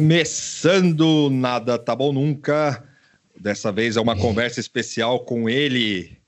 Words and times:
Começando 0.00 1.30
Nada 1.30 1.78
Tá 1.78 1.94
Bom 1.94 2.12
Nunca. 2.12 2.82
Dessa 3.40 3.70
vez 3.70 3.96
é 3.96 4.00
uma 4.00 4.16
conversa 4.16 4.58
especial 4.58 5.24
com 5.24 5.48
ele, 5.48 6.18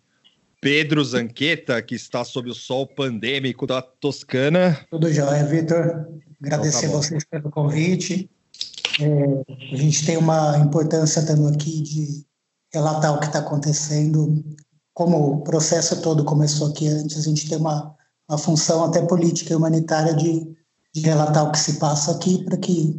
Pedro 0.61 1.05
Zanqueta, 1.05 1.83
que 1.83 1.97
está 1.97 2.25
sob 2.25 2.49
o 2.49 2.55
sol 2.55 2.87
pandêmico 2.87 3.66
da 3.66 3.83
Toscana. 3.83 4.79
Tudo 4.89 5.13
jóia, 5.13 5.45
Vitor. 5.45 6.07
Agradecer 6.41 6.87
então, 6.87 7.01
tá 7.01 7.07
vocês 7.09 7.24
pelo 7.24 7.51
convite. 7.51 8.30
É, 9.01 9.43
a 9.73 9.77
gente 9.77 10.07
tem 10.07 10.16
uma 10.16 10.59
importância 10.59 11.18
estando 11.18 11.49
aqui 11.49 11.83
de 11.83 12.24
relatar 12.73 13.16
o 13.16 13.18
que 13.18 13.27
está 13.27 13.41
acontecendo. 13.41 14.45
Como 14.95 15.39
o 15.39 15.41
processo 15.43 16.01
todo 16.01 16.24
começou 16.24 16.68
aqui 16.68 16.87
antes, 16.87 17.18
a 17.18 17.23
gente 17.23 17.49
tem 17.49 17.59
uma, 17.59 17.96
uma 18.30 18.39
função 18.39 18.85
até 18.85 19.02
política 19.02 19.52
e 19.52 19.57
humanitária 19.57 20.15
de 20.15 20.62
de 20.95 21.01
relatar 21.01 21.45
o 21.45 21.52
que 21.52 21.59
se 21.59 21.79
passa 21.79 22.12
aqui 22.12 22.45
para 22.45 22.57
que 22.57 22.95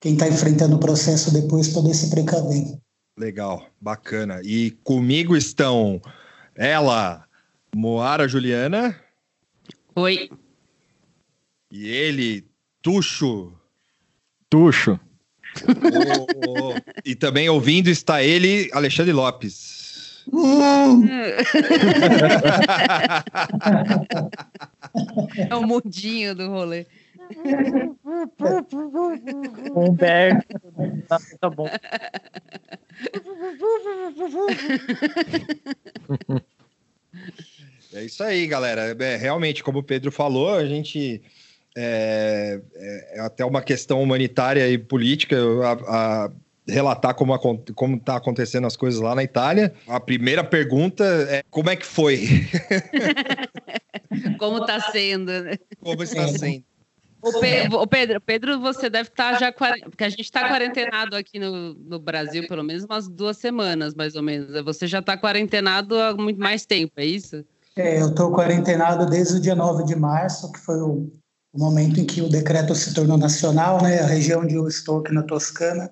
quem 0.00 0.12
está 0.12 0.28
enfrentando 0.28 0.76
o 0.76 0.80
processo 0.80 1.32
depois 1.32 1.68
poder 1.68 1.94
se 1.94 2.10
precaver. 2.10 2.78
Legal, 3.18 3.66
bacana. 3.80 4.40
E 4.44 4.70
comigo 4.84 5.36
estão 5.36 6.00
ela, 6.54 7.24
Moara 7.74 8.28
Juliana. 8.28 8.94
Oi. 9.96 10.30
E 11.70 11.88
ele, 11.88 12.46
Tuxo. 12.82 13.52
Tuxo. 14.48 14.98
E 17.04 17.14
também 17.14 17.48
ouvindo 17.48 17.88
está 17.88 18.22
ele, 18.22 18.70
Alexandre 18.72 19.12
Lopes. 19.12 20.24
Hum. 20.32 21.06
é 25.48 25.56
o 25.56 25.66
mudinho 25.66 26.34
do 26.34 26.48
rolê. 26.48 26.86
Humberto, 29.74 30.60
tá, 31.08 31.18
tá 31.40 31.50
bom. 31.50 31.68
É 37.94 38.04
isso 38.04 38.22
aí, 38.22 38.46
galera. 38.46 38.96
É, 38.98 39.16
realmente, 39.16 39.62
como 39.62 39.78
o 39.78 39.82
Pedro 39.82 40.12
falou, 40.12 40.54
a 40.54 40.66
gente 40.66 41.22
é, 41.76 42.60
é, 42.74 43.18
é 43.18 43.20
até 43.20 43.44
uma 43.44 43.62
questão 43.62 44.02
humanitária 44.02 44.68
e 44.68 44.76
política 44.76 45.36
a, 45.64 46.24
a 46.24 46.30
relatar 46.66 47.14
como 47.14 47.34
está 47.96 48.16
acontecendo 48.16 48.66
as 48.66 48.76
coisas 48.76 49.00
lá 49.00 49.14
na 49.14 49.22
Itália. 49.22 49.72
A 49.86 49.98
primeira 49.98 50.44
pergunta 50.44 51.04
é 51.30 51.42
como 51.50 51.70
é 51.70 51.76
que 51.76 51.86
foi? 51.86 52.26
como 54.38 54.58
está 54.58 54.80
sendo? 54.80 55.32
Né? 55.32 55.54
Como 55.80 56.02
está 56.02 56.28
sendo? 56.28 56.64
O, 57.20 57.40
Pe 57.40 57.68
o 57.74 57.86
Pedro, 57.86 58.20
Pedro, 58.20 58.60
você 58.60 58.88
deve 58.88 59.08
estar 59.08 59.32
tá 59.32 59.38
já. 59.38 59.52
Porque 59.52 60.04
a 60.04 60.08
gente 60.08 60.22
está 60.22 60.48
quarentenado 60.48 61.16
aqui 61.16 61.38
no, 61.38 61.74
no 61.74 61.98
Brasil, 61.98 62.46
pelo 62.46 62.62
menos 62.62 62.84
umas 62.84 63.08
duas 63.08 63.36
semanas, 63.36 63.94
mais 63.94 64.14
ou 64.14 64.22
menos. 64.22 64.62
Você 64.64 64.86
já 64.86 65.00
está 65.00 65.16
quarentenado 65.16 65.98
há 65.98 66.14
muito 66.14 66.40
mais 66.40 66.64
tempo, 66.64 66.92
é 66.96 67.04
isso? 67.04 67.44
É, 67.76 68.00
eu 68.00 68.08
estou 68.08 68.32
quarentenado 68.32 69.06
desde 69.06 69.36
o 69.36 69.40
dia 69.40 69.54
9 69.54 69.84
de 69.84 69.96
março, 69.96 70.50
que 70.52 70.60
foi 70.60 70.80
o, 70.80 71.10
o, 71.52 71.58
momento 71.58 72.00
em 72.00 72.04
que 72.04 72.20
o 72.20 72.28
decreto 72.28 72.74
se 72.74 72.94
tornou 72.94 73.18
nacional, 73.18 73.82
né? 73.82 74.00
A 74.00 74.06
região 74.06 74.42
onde 74.42 74.54
eu 74.54 74.68
estou 74.68 75.00
aqui 75.00 75.12
na 75.12 75.22
Toscana, 75.22 75.90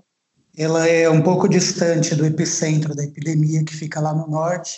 ela 0.56 0.86
é 0.88 1.08
um 1.10 1.22
pouco 1.22 1.48
distante 1.48 2.14
do 2.14 2.24
epicentro 2.24 2.94
da 2.94 3.04
epidemia, 3.04 3.64
que 3.64 3.74
fica 3.74 4.00
lá 4.00 4.14
no 4.14 4.28
norte. 4.28 4.76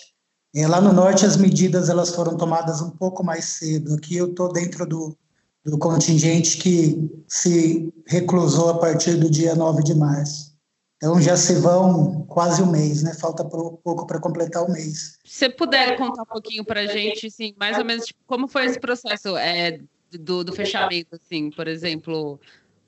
É, 0.54 0.66
lá 0.66 0.80
no 0.80 0.92
norte 0.92 1.26
as 1.26 1.36
medidas 1.36 1.90
elas 1.90 2.14
foram 2.14 2.36
tomadas 2.36 2.80
um 2.80 2.90
pouco 2.90 3.22
mais 3.22 3.44
cedo. 3.44 3.94
Aqui 3.94 4.16
eu 4.16 4.30
estou 4.30 4.50
dentro 4.50 4.86
do 4.86 5.16
do 5.64 5.78
contingente 5.78 6.56
que 6.58 7.10
se 7.26 7.92
reclusou 8.06 8.70
a 8.70 8.78
partir 8.78 9.14
do 9.16 9.30
dia 9.30 9.54
9 9.54 9.82
de 9.82 9.94
março. 9.94 10.56
Então 10.96 11.20
já 11.20 11.36
se 11.36 11.54
vão 11.60 12.24
quase 12.26 12.60
um 12.60 12.70
mês, 12.70 13.02
né? 13.02 13.14
Falta 13.14 13.44
pouco 13.44 14.06
para 14.06 14.18
completar 14.18 14.64
o 14.64 14.72
mês. 14.72 15.18
Se 15.24 15.38
você 15.38 15.48
puder 15.48 15.96
contar 15.96 16.22
um 16.22 16.26
pouquinho 16.26 16.64
para 16.64 16.80
a 16.80 16.86
gente, 16.86 17.28
assim, 17.28 17.54
mais 17.58 17.78
ou 17.78 17.84
menos, 17.84 18.06
tipo, 18.06 18.18
como 18.26 18.48
foi 18.48 18.66
esse 18.66 18.80
processo 18.80 19.36
é, 19.36 19.78
do, 20.10 20.42
do 20.42 20.52
fechamento, 20.52 21.14
assim, 21.14 21.50
por 21.50 21.68
exemplo, 21.68 22.40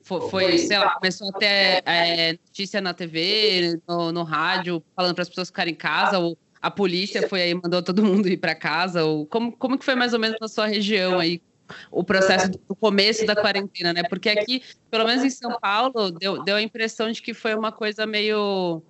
foi, 0.03 0.29
foi, 0.29 0.57
sei 0.57 0.77
lá, 0.77 0.95
começou 0.95 1.29
a 1.29 1.39
ter 1.39 1.83
é, 1.85 2.33
notícia 2.33 2.81
na 2.81 2.93
TV, 2.93 3.79
no, 3.87 4.11
no 4.11 4.23
rádio, 4.23 4.83
falando 4.93 5.15
para 5.15 5.21
as 5.21 5.29
pessoas 5.29 5.47
ficarem 5.47 5.73
em 5.73 5.77
casa, 5.77 6.19
ou 6.19 6.37
a 6.61 6.69
polícia 6.69 7.27
foi 7.29 7.41
aí 7.41 7.55
mandou 7.55 7.81
todo 7.81 8.03
mundo 8.03 8.27
ir 8.27 8.37
para 8.37 8.53
casa, 8.53 9.05
ou 9.05 9.25
como, 9.25 9.51
como 9.53 9.77
que 9.77 9.85
foi 9.85 9.95
mais 9.95 10.13
ou 10.13 10.19
menos 10.19 10.37
na 10.39 10.49
sua 10.49 10.67
região 10.67 11.17
aí? 11.17 11.41
O 11.91 12.03
processo 12.03 12.49
do 12.49 12.75
começo 12.75 13.25
da 13.25 13.35
quarentena, 13.35 13.93
né? 13.93 14.03
Porque 14.03 14.29
aqui, 14.29 14.63
pelo 14.89 15.05
menos 15.05 15.23
em 15.23 15.29
São 15.29 15.59
Paulo, 15.59 16.11
deu, 16.11 16.43
deu 16.43 16.55
a 16.55 16.61
impressão 16.61 17.11
de 17.11 17.21
que 17.21 17.33
foi 17.33 17.55
uma 17.55 17.71
coisa 17.71 18.05
meio. 18.05 18.81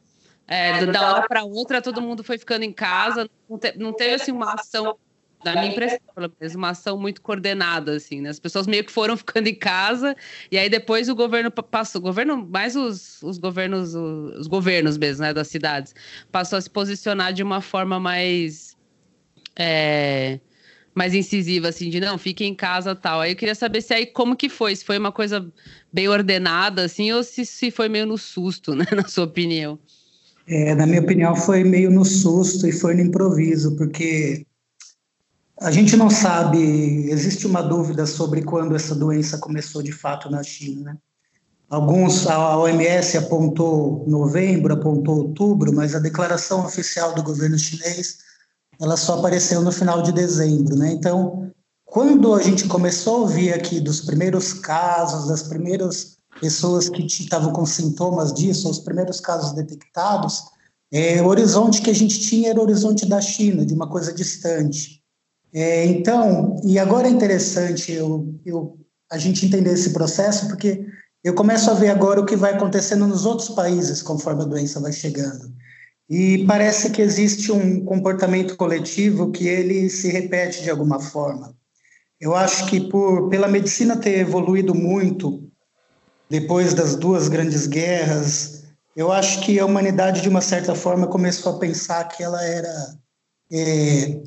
É, 0.47 0.85
da 0.85 1.13
hora 1.13 1.27
para 1.27 1.43
outra, 1.43 1.81
todo 1.81 2.01
mundo 2.01 2.23
foi 2.23 2.37
ficando 2.37 2.63
em 2.63 2.73
casa, 2.73 3.29
não, 3.49 3.57
te, 3.57 3.77
não 3.77 3.93
teve 3.93 4.15
assim 4.15 4.33
uma 4.33 4.53
ação 4.53 4.97
da 5.43 5.53
minha 5.53 5.67
impressão, 5.67 5.99
pelo 6.13 6.31
menos, 6.39 6.55
uma 6.55 6.69
ação 6.69 6.97
muito 6.97 7.21
coordenada, 7.21 7.95
assim, 7.95 8.21
né? 8.21 8.29
As 8.29 8.39
pessoas 8.39 8.67
meio 8.67 8.83
que 8.83 8.91
foram 8.91 9.17
ficando 9.17 9.47
em 9.47 9.55
casa, 9.55 10.15
e 10.51 10.57
aí 10.57 10.69
depois 10.69 11.09
o 11.09 11.15
governo 11.15 11.51
passou, 11.51 11.99
o 11.99 12.03
governo, 12.03 12.45
mais 12.47 12.75
os, 12.75 13.21
os 13.23 13.37
governos, 13.37 13.95
os, 13.95 14.39
os, 14.39 14.47
governos 14.47 14.97
mesmo, 14.97 15.23
né, 15.23 15.33
das 15.33 15.47
cidades, 15.47 15.93
passou 16.31 16.57
a 16.57 16.61
se 16.61 16.69
posicionar 16.69 17.33
de 17.33 17.43
uma 17.43 17.61
forma 17.61 17.99
mais. 17.99 18.77
É, 19.55 20.39
mais 20.93 21.13
incisiva, 21.13 21.69
assim, 21.69 21.89
de 21.89 21.99
não, 21.99 22.17
fique 22.17 22.43
em 22.43 22.53
casa 22.53 22.95
tal. 22.95 23.21
Aí 23.21 23.31
eu 23.31 23.35
queria 23.35 23.55
saber 23.55 23.81
se 23.81 23.93
aí 23.93 24.05
como 24.05 24.35
que 24.35 24.49
foi, 24.49 24.75
se 24.75 24.83
foi 24.83 24.97
uma 24.97 25.11
coisa 25.11 25.45
bem 25.91 26.07
ordenada, 26.07 26.83
assim, 26.83 27.11
ou 27.11 27.23
se, 27.23 27.45
se 27.45 27.71
foi 27.71 27.87
meio 27.87 28.05
no 28.05 28.17
susto, 28.17 28.73
né, 28.75 28.85
na 28.95 29.07
sua 29.07 29.25
opinião. 29.25 29.79
É, 30.47 30.75
na 30.75 30.85
minha 30.85 31.01
opinião, 31.01 31.35
foi 31.35 31.63
meio 31.63 31.89
no 31.89 32.03
susto 32.03 32.67
e 32.67 32.71
foi 32.71 32.93
no 32.95 33.01
improviso, 33.01 33.75
porque 33.77 34.45
a 35.59 35.71
gente 35.71 35.95
não 35.95 36.09
sabe, 36.09 36.59
existe 37.09 37.45
uma 37.45 37.61
dúvida 37.61 38.05
sobre 38.05 38.41
quando 38.41 38.75
essa 38.75 38.95
doença 38.95 39.37
começou 39.37 39.81
de 39.81 39.91
fato 39.91 40.29
na 40.29 40.43
China, 40.43 40.91
né? 40.91 40.97
Alguns, 41.69 42.27
a 42.27 42.57
OMS 42.57 43.17
apontou 43.17 44.03
novembro, 44.05 44.73
apontou 44.73 45.19
outubro, 45.19 45.71
mas 45.71 45.95
a 45.95 45.99
declaração 45.99 46.65
oficial 46.65 47.15
do 47.15 47.23
governo 47.23 47.57
chinês 47.57 48.17
ela 48.81 48.97
só 48.97 49.19
apareceu 49.19 49.61
no 49.61 49.71
final 49.71 50.01
de 50.01 50.11
dezembro, 50.11 50.75
né? 50.75 50.91
Então, 50.91 51.51
quando 51.85 52.33
a 52.33 52.41
gente 52.41 52.67
começou 52.67 53.17
a 53.17 53.19
ouvir 53.19 53.53
aqui 53.53 53.79
dos 53.79 54.01
primeiros 54.01 54.53
casos, 54.53 55.27
das 55.27 55.43
primeiras 55.43 56.17
pessoas 56.39 56.89
que 56.89 57.05
estavam 57.05 57.53
com 57.53 57.65
sintomas 57.65 58.33
disso, 58.33 58.69
os 58.69 58.79
primeiros 58.79 59.19
casos 59.19 59.53
detectados, 59.53 60.41
é, 60.91 61.21
o 61.21 61.27
horizonte 61.27 61.81
que 61.81 61.91
a 61.91 61.93
gente 61.95 62.19
tinha 62.19 62.49
era 62.49 62.59
o 62.59 62.63
horizonte 62.63 63.05
da 63.05 63.21
China, 63.21 63.65
de 63.65 63.73
uma 63.73 63.87
coisa 63.87 64.11
distante. 64.11 65.01
É, 65.53 65.85
então, 65.85 66.55
e 66.63 66.79
agora 66.79 67.07
é 67.07 67.11
interessante 67.11 67.91
eu, 67.91 68.33
eu, 68.45 68.79
a 69.11 69.17
gente 69.17 69.45
entender 69.45 69.73
esse 69.73 69.91
processo, 69.91 70.47
porque 70.47 70.85
eu 71.23 71.35
começo 71.35 71.69
a 71.69 71.75
ver 71.75 71.89
agora 71.89 72.19
o 72.19 72.25
que 72.25 72.35
vai 72.35 72.55
acontecendo 72.55 73.05
nos 73.05 73.25
outros 73.25 73.49
países 73.49 74.01
conforme 74.01 74.41
a 74.41 74.47
doença 74.47 74.79
vai 74.79 74.91
chegando. 74.91 75.53
E 76.11 76.45
parece 76.45 76.89
que 76.89 77.01
existe 77.01 77.53
um 77.53 77.85
comportamento 77.85 78.57
coletivo 78.57 79.31
que 79.31 79.47
ele 79.47 79.89
se 79.89 80.09
repete 80.09 80.61
de 80.61 80.69
alguma 80.69 80.99
forma. 80.99 81.55
Eu 82.19 82.35
acho 82.35 82.65
que 82.65 82.81
por 82.81 83.29
pela 83.29 83.47
medicina 83.47 83.95
ter 83.95 84.19
evoluído 84.19 84.75
muito 84.75 85.49
depois 86.29 86.73
das 86.73 86.97
duas 86.97 87.29
grandes 87.29 87.65
guerras, 87.65 88.65
eu 88.93 89.09
acho 89.09 89.39
que 89.45 89.57
a 89.57 89.65
humanidade 89.65 90.21
de 90.21 90.27
uma 90.27 90.41
certa 90.41 90.75
forma 90.75 91.07
começou 91.07 91.55
a 91.55 91.59
pensar 91.59 92.03
que 92.09 92.21
ela 92.21 92.43
era 92.43 92.93
é, 93.49 94.21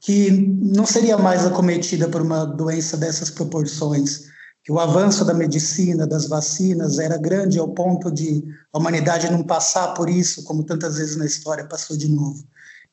que 0.00 0.30
não 0.30 0.86
seria 0.86 1.18
mais 1.18 1.44
acometida 1.44 2.08
por 2.08 2.22
uma 2.22 2.46
doença 2.46 2.96
dessas 2.96 3.28
proporções 3.30 4.32
que 4.64 4.72
o 4.72 4.80
avanço 4.80 5.26
da 5.26 5.34
medicina, 5.34 6.06
das 6.06 6.26
vacinas, 6.26 6.98
era 6.98 7.18
grande 7.18 7.58
ao 7.58 7.68
ponto 7.68 8.10
de 8.10 8.42
a 8.72 8.78
humanidade 8.78 9.30
não 9.30 9.42
passar 9.42 9.88
por 9.92 10.08
isso, 10.08 10.42
como 10.44 10.64
tantas 10.64 10.96
vezes 10.96 11.16
na 11.16 11.26
história 11.26 11.66
passou 11.66 11.96
de 11.98 12.08
novo. 12.08 12.42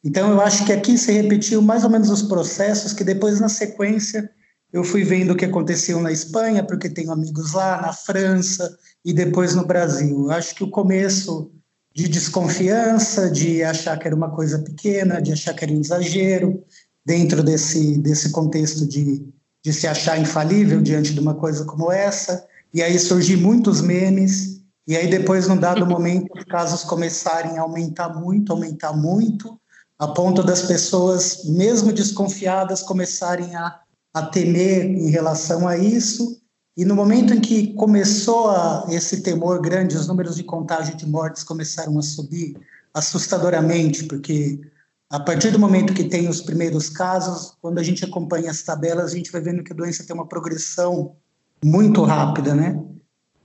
Então, 0.03 0.29
eu 0.31 0.41
acho 0.41 0.65
que 0.65 0.73
aqui 0.73 0.97
se 0.97 1.13
repetiu 1.13 1.61
mais 1.61 1.85
ou 1.85 1.89
menos 1.89 2.09
os 2.09 2.23
processos 2.23 2.91
que 2.91 3.05
depois, 3.05 3.39
na 3.39 3.47
sequência, 3.47 4.29
eu 4.73 4.83
fui 4.83 5.05
vendo 5.05 5.31
o 5.31 5.35
que 5.35 5.45
aconteceu 5.45 6.01
na 6.01 6.11
Espanha, 6.11 6.61
porque 6.61 6.89
tenho 6.89 7.11
amigos 7.11 7.53
lá, 7.53 7.81
na 7.81 7.93
França 7.93 8.77
e 9.05 9.13
depois 9.13 9.55
no 9.55 9.65
Brasil. 9.65 10.25
Eu 10.25 10.31
acho 10.31 10.53
que 10.53 10.63
o 10.65 10.69
começo 10.69 11.51
de 11.93 12.09
desconfiança, 12.09 13.29
de 13.29 13.63
achar 13.63 13.97
que 13.97 14.07
era 14.07 14.15
uma 14.15 14.31
coisa 14.31 14.59
pequena, 14.59 15.21
de 15.21 15.31
achar 15.31 15.53
que 15.53 15.63
era 15.63 15.73
um 15.73 15.79
exagero, 15.79 16.61
dentro 17.05 17.41
desse, 17.41 17.97
desse 17.97 18.29
contexto 18.31 18.85
de 18.85 19.25
de 19.63 19.71
se 19.71 19.87
achar 19.87 20.19
infalível 20.19 20.81
diante 20.81 21.13
de 21.13 21.19
uma 21.19 21.35
coisa 21.35 21.65
como 21.65 21.91
essa, 21.91 22.45
e 22.73 22.81
aí 22.81 22.97
surgir 22.97 23.37
muitos 23.37 23.81
memes, 23.81 24.61
e 24.87 24.95
aí 24.95 25.09
depois, 25.09 25.47
num 25.47 25.57
dado 25.57 25.85
momento, 25.85 26.31
os 26.37 26.43
casos 26.45 26.83
começarem 26.83 27.57
a 27.57 27.61
aumentar 27.61 28.09
muito, 28.09 28.51
aumentar 28.51 28.93
muito, 28.93 29.59
a 29.99 30.07
ponto 30.07 30.41
das 30.41 30.63
pessoas, 30.63 31.43
mesmo 31.45 31.93
desconfiadas, 31.93 32.81
começarem 32.81 33.55
a, 33.55 33.79
a 34.13 34.23
temer 34.23 34.85
em 34.85 35.09
relação 35.09 35.67
a 35.67 35.77
isso, 35.77 36.41
E 36.75 36.85
no 36.85 36.95
momento 36.95 37.33
em 37.33 37.41
que 37.41 37.73
começou 37.73 38.49
a, 38.49 38.85
esse 38.89 39.21
temor 39.21 39.61
grande, 39.61 39.97
os 39.97 40.07
números 40.07 40.35
de 40.37 40.43
contágio 40.43 40.95
de 40.95 41.05
mortes 41.05 41.43
começaram 41.43 41.97
a 41.99 42.01
subir 42.01 42.55
assustadoramente, 42.93 44.05
porque 44.05 44.59
a 45.11 45.19
partir 45.19 45.51
do 45.51 45.59
momento 45.59 45.93
que 45.93 46.05
tem 46.05 46.29
os 46.29 46.39
primeiros 46.39 46.87
casos, 46.87 47.53
quando 47.61 47.79
a 47.79 47.83
gente 47.83 48.05
acompanha 48.05 48.49
as 48.49 48.63
tabelas, 48.63 49.11
a 49.11 49.15
gente 49.17 49.29
vai 49.29 49.41
vendo 49.41 49.61
que 49.61 49.73
a 49.73 49.75
doença 49.75 50.05
tem 50.05 50.15
uma 50.15 50.25
progressão 50.25 51.17
muito 51.61 52.01
rápida, 52.03 52.55
né? 52.55 52.81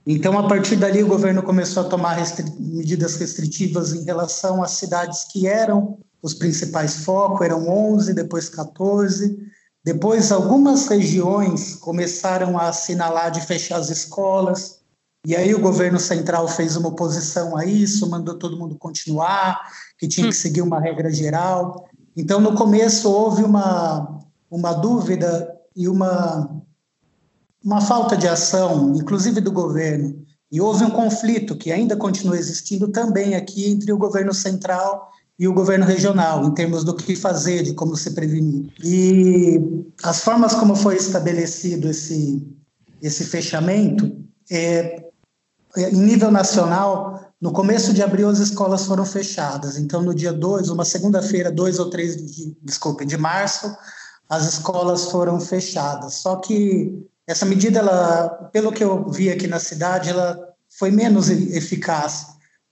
Então, 0.05 0.39
a 0.39 0.47
partir 0.47 0.77
dali, 0.77 1.03
o 1.03 1.07
governo 1.07 1.43
começou 1.43 1.83
a 1.83 1.89
tomar 1.89 2.13
restri 2.13 2.49
medidas 2.57 3.17
restritivas 3.17 3.93
em 3.93 4.05
relação 4.05 4.63
às 4.63 4.71
cidades 4.71 5.25
que 5.29 5.45
eram 5.45 5.99
os 6.21 6.33
principais 6.33 7.03
focos, 7.03 7.45
eram 7.45 7.67
11, 7.67 8.13
depois 8.13 8.47
14. 8.47 9.37
Depois, 9.83 10.31
algumas 10.31 10.87
regiões 10.87 11.75
começaram 11.75 12.57
a 12.57 12.69
assinalar 12.69 13.29
de 13.29 13.45
fechar 13.45 13.77
as 13.77 13.89
escolas, 13.89 14.76
e 15.25 15.35
aí 15.35 15.53
o 15.53 15.61
governo 15.61 15.99
central 15.99 16.47
fez 16.47 16.75
uma 16.75 16.89
oposição 16.89 17.57
a 17.57 17.65
isso, 17.65 18.09
mandou 18.09 18.35
todo 18.35 18.57
mundo 18.57 18.77
continuar, 18.77 19.59
que 19.97 20.07
tinha 20.07 20.27
que 20.27 20.35
hum. 20.35 20.39
seguir 20.39 20.61
uma 20.61 20.79
regra 20.79 21.11
geral. 21.11 21.89
Então, 22.15 22.39
no 22.39 22.55
começo, 22.55 23.11
houve 23.11 23.43
uma, 23.43 24.19
uma 24.49 24.73
dúvida 24.73 25.53
e 25.75 25.87
uma 25.87 26.63
uma 27.67 27.81
falta 27.81 28.15
de 28.15 28.25
ação, 28.25 28.93
inclusive 28.95 29.41
do 29.41 29.51
governo, 29.51 30.25
e 30.49 30.61
houve 30.61 30.85
um 30.85 30.89
conflito 30.89 31.57
que 31.57 31.69
ainda 31.69 31.97
continua 31.97 32.37
existindo 32.37 32.87
também 32.87 33.35
aqui 33.35 33.69
entre 33.69 33.91
o 33.91 33.97
governo 33.97 34.33
central 34.33 35.11
e 35.37 35.49
o 35.49 35.53
governo 35.53 35.85
regional, 35.85 36.45
em 36.45 36.53
termos 36.53 36.85
do 36.85 36.95
que 36.95 37.13
fazer, 37.13 37.63
de 37.63 37.73
como 37.73 37.97
se 37.97 38.11
prevenir. 38.11 38.71
E 38.81 39.59
as 40.01 40.21
formas 40.21 40.55
como 40.55 40.75
foi 40.75 40.95
estabelecido 40.95 41.89
esse, 41.89 42.47
esse 43.01 43.25
fechamento, 43.25 44.15
é, 44.49 45.03
é 45.75 45.89
em 45.89 46.01
nível 46.01 46.31
nacional, 46.31 47.33
no 47.39 47.51
começo 47.51 47.93
de 47.93 48.01
abril 48.01 48.29
as 48.29 48.39
escolas 48.39 48.85
foram 48.85 49.05
fechadas. 49.05 49.77
Então, 49.77 50.01
no 50.01 50.13
dia 50.13 50.33
2, 50.33 50.69
uma 50.69 50.85
segunda-feira, 50.85 51.51
2 51.51 51.79
ou 51.79 51.89
3 51.89 52.17
de, 52.17 52.57
desculpe, 52.63 53.05
de 53.05 53.17
março, 53.17 53.75
as 54.29 54.45
escolas 54.53 55.11
foram 55.11 55.39
fechadas. 55.39 56.15
Só 56.15 56.37
que 56.37 57.05
essa 57.27 57.45
medida, 57.45 57.79
ela, 57.79 58.29
pelo 58.51 58.71
que 58.71 58.83
eu 58.83 59.09
vi 59.09 59.29
aqui 59.29 59.47
na 59.47 59.59
cidade, 59.59 60.09
ela 60.09 60.47
foi 60.79 60.91
menos 60.91 61.29
eficaz, 61.29 62.27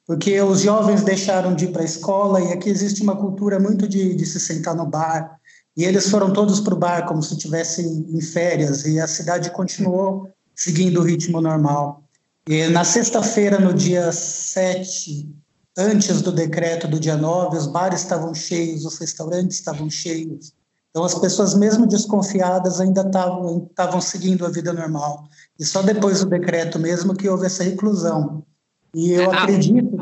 porque 0.05 0.39
os 0.41 0.61
jovens 0.61 1.03
deixaram 1.03 1.53
de 1.53 1.65
ir 1.65 1.71
para 1.71 1.81
a 1.81 1.85
escola 1.85 2.41
e 2.41 2.51
aqui 2.51 2.69
existe 2.69 3.01
uma 3.01 3.15
cultura 3.15 3.59
muito 3.59 3.87
de, 3.87 4.15
de 4.15 4.25
se 4.25 4.39
sentar 4.39 4.75
no 4.75 4.85
bar. 4.85 5.39
E 5.77 5.83
eles 5.83 6.09
foram 6.09 6.31
todos 6.31 6.59
para 6.59 6.73
o 6.73 6.77
bar 6.77 7.05
como 7.05 7.21
se 7.21 7.33
estivessem 7.33 8.07
em 8.09 8.21
férias 8.21 8.85
e 8.85 8.99
a 8.99 9.07
cidade 9.07 9.51
continuou 9.51 10.29
seguindo 10.55 11.01
o 11.01 11.03
ritmo 11.03 11.41
normal. 11.41 12.03
E 12.47 12.67
na 12.67 12.83
sexta-feira, 12.83 13.59
no 13.59 13.73
dia 13.73 14.11
7, 14.11 15.29
antes 15.77 16.21
do 16.21 16.31
decreto 16.31 16.87
do 16.87 16.99
dia 16.99 17.17
9, 17.17 17.57
os 17.57 17.67
bares 17.67 18.01
estavam 18.01 18.33
cheios, 18.33 18.85
os 18.85 18.97
restaurantes 18.97 19.57
estavam 19.57 19.89
cheios, 19.89 20.53
então, 20.95 21.03
as 21.03 21.13
pessoas, 21.13 21.53
mesmo 21.53 21.85
desconfiadas, 21.85 22.79
ainda 22.79 23.01
estavam 23.01 23.99
seguindo 23.99 24.45
a 24.45 24.49
vida 24.49 24.71
normal. 24.71 25.27
E 25.59 25.65
só 25.65 25.81
depois 25.81 26.21
do 26.21 26.29
decreto 26.29 26.79
mesmo 26.79 27.13
que 27.13 27.27
houve 27.27 27.47
essa 27.47 27.65
reclusão. 27.65 28.45
E 28.93 29.11
eu 29.11 29.29
ah, 29.29 29.43
acredito. 29.43 29.97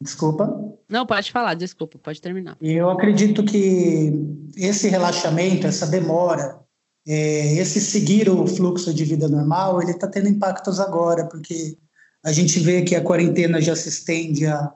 Desculpa. 0.00 0.74
Não, 0.88 1.04
pode 1.04 1.30
falar, 1.30 1.52
desculpa, 1.52 1.98
pode 1.98 2.18
terminar. 2.18 2.56
E 2.62 2.72
eu 2.72 2.88
acredito 2.88 3.44
que 3.44 4.10
esse 4.56 4.88
relaxamento, 4.88 5.66
essa 5.66 5.86
demora, 5.86 6.58
é, 7.06 7.54
esse 7.54 7.80
seguir 7.80 8.28
o 8.28 8.46
fluxo 8.46 8.92
de 8.94 9.04
vida 9.04 9.28
normal, 9.28 9.82
ele 9.82 9.92
está 9.92 10.06
tendo 10.06 10.28
impactos 10.28 10.78
agora, 10.78 11.26
porque 11.26 11.76
a 12.24 12.32
gente 12.32 12.60
vê 12.60 12.82
que 12.82 12.94
a 12.94 13.02
quarentena 13.02 13.60
já 13.60 13.74
se 13.74 13.88
estende 13.88 14.46
a, 14.46 14.72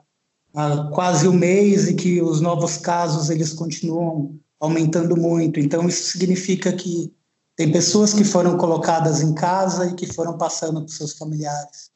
a 0.53 0.89
quase 0.93 1.27
um 1.27 1.33
mês 1.33 1.87
e 1.87 1.93
que 1.93 2.21
os 2.21 2.41
novos 2.41 2.77
casos 2.77 3.29
eles 3.29 3.53
continuam 3.53 4.37
aumentando 4.59 5.15
muito. 5.15 5.59
Então, 5.59 5.87
isso 5.87 6.11
significa 6.11 6.73
que 6.73 7.13
tem 7.55 7.71
pessoas 7.71 8.13
que 8.13 8.23
foram 8.23 8.57
colocadas 8.57 9.21
em 9.21 9.33
casa 9.33 9.87
e 9.87 9.95
que 9.95 10.11
foram 10.13 10.37
passando 10.37 10.81
para 10.81 10.93
seus 10.93 11.13
familiares. 11.13 11.91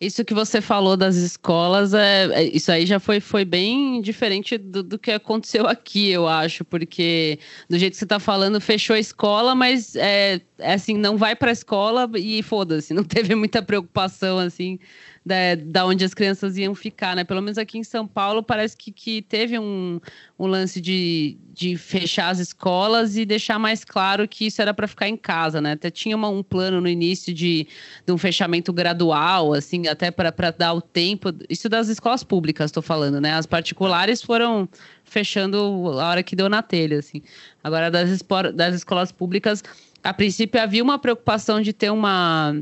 Isso 0.00 0.24
que 0.24 0.32
você 0.32 0.62
falou 0.62 0.96
das 0.96 1.16
escolas, 1.16 1.92
é, 1.92 2.24
é, 2.32 2.44
isso 2.44 2.72
aí 2.72 2.86
já 2.86 2.98
foi, 2.98 3.20
foi 3.20 3.44
bem 3.44 4.00
diferente 4.00 4.56
do, 4.56 4.82
do, 4.82 4.98
que 4.98 5.10
aconteceu 5.10 5.66
aqui, 5.66 6.08
eu 6.08 6.26
acho, 6.26 6.64
porque 6.64 7.38
do 7.68 7.78
jeito 7.78 7.92
que 7.92 7.98
você 7.98 8.06
está 8.06 8.18
falando, 8.18 8.58
fechou 8.62 8.96
a 8.96 8.98
escola, 8.98 9.54
mas 9.54 9.94
é, 9.96 10.40
é 10.58 10.72
assim, 10.72 10.96
não 10.96 11.18
vai 11.18 11.36
para 11.36 11.50
a 11.50 11.52
escola 11.52 12.10
e 12.16 12.42
foda-se, 12.42 12.94
não 12.94 13.04
teve 13.04 13.34
muita 13.34 13.60
preocupação 13.60 14.38
assim 14.38 14.78
da, 15.24 15.54
da 15.54 15.84
onde 15.86 16.04
as 16.04 16.14
crianças 16.14 16.56
iam 16.56 16.74
ficar, 16.74 17.14
né? 17.14 17.24
Pelo 17.24 17.42
menos 17.42 17.58
aqui 17.58 17.78
em 17.78 17.84
São 17.84 18.06
Paulo 18.06 18.42
parece 18.42 18.74
que, 18.76 18.90
que 18.90 19.20
teve 19.20 19.58
um, 19.58 20.00
um 20.38 20.46
lance 20.46 20.80
de, 20.80 21.36
de 21.52 21.76
fechar 21.76 22.30
as 22.30 22.38
escolas 22.38 23.16
e 23.16 23.26
deixar 23.26 23.58
mais 23.58 23.84
claro 23.84 24.26
que 24.26 24.46
isso 24.46 24.62
era 24.62 24.72
para 24.72 24.88
ficar 24.88 25.08
em 25.08 25.16
casa, 25.16 25.60
né? 25.60 25.72
Até 25.72 25.90
tinha 25.90 26.16
uma, 26.16 26.28
um 26.28 26.42
plano 26.42 26.80
no 26.80 26.88
início 26.88 27.34
de, 27.34 27.66
de 28.06 28.12
um 28.12 28.16
fechamento 28.16 28.72
gradual, 28.72 29.52
assim, 29.52 29.86
até 29.86 30.10
para 30.10 30.30
dar 30.50 30.72
o 30.72 30.80
tempo. 30.80 31.28
Isso 31.50 31.68
das 31.68 31.88
escolas 31.88 32.24
públicas, 32.24 32.70
estou 32.70 32.82
falando, 32.82 33.20
né? 33.20 33.34
As 33.34 33.46
particulares 33.46 34.22
foram 34.22 34.66
fechando 35.04 35.58
a 36.00 36.08
hora 36.08 36.22
que 36.22 36.34
deu 36.34 36.48
na 36.48 36.62
telha, 36.62 36.98
assim. 36.98 37.20
Agora, 37.62 37.90
das, 37.90 38.22
das 38.54 38.74
escolas 38.74 39.12
públicas, 39.12 39.62
a 40.02 40.14
princípio 40.14 40.58
havia 40.58 40.82
uma 40.82 40.98
preocupação 40.98 41.60
de 41.60 41.74
ter 41.74 41.90
uma 41.90 42.56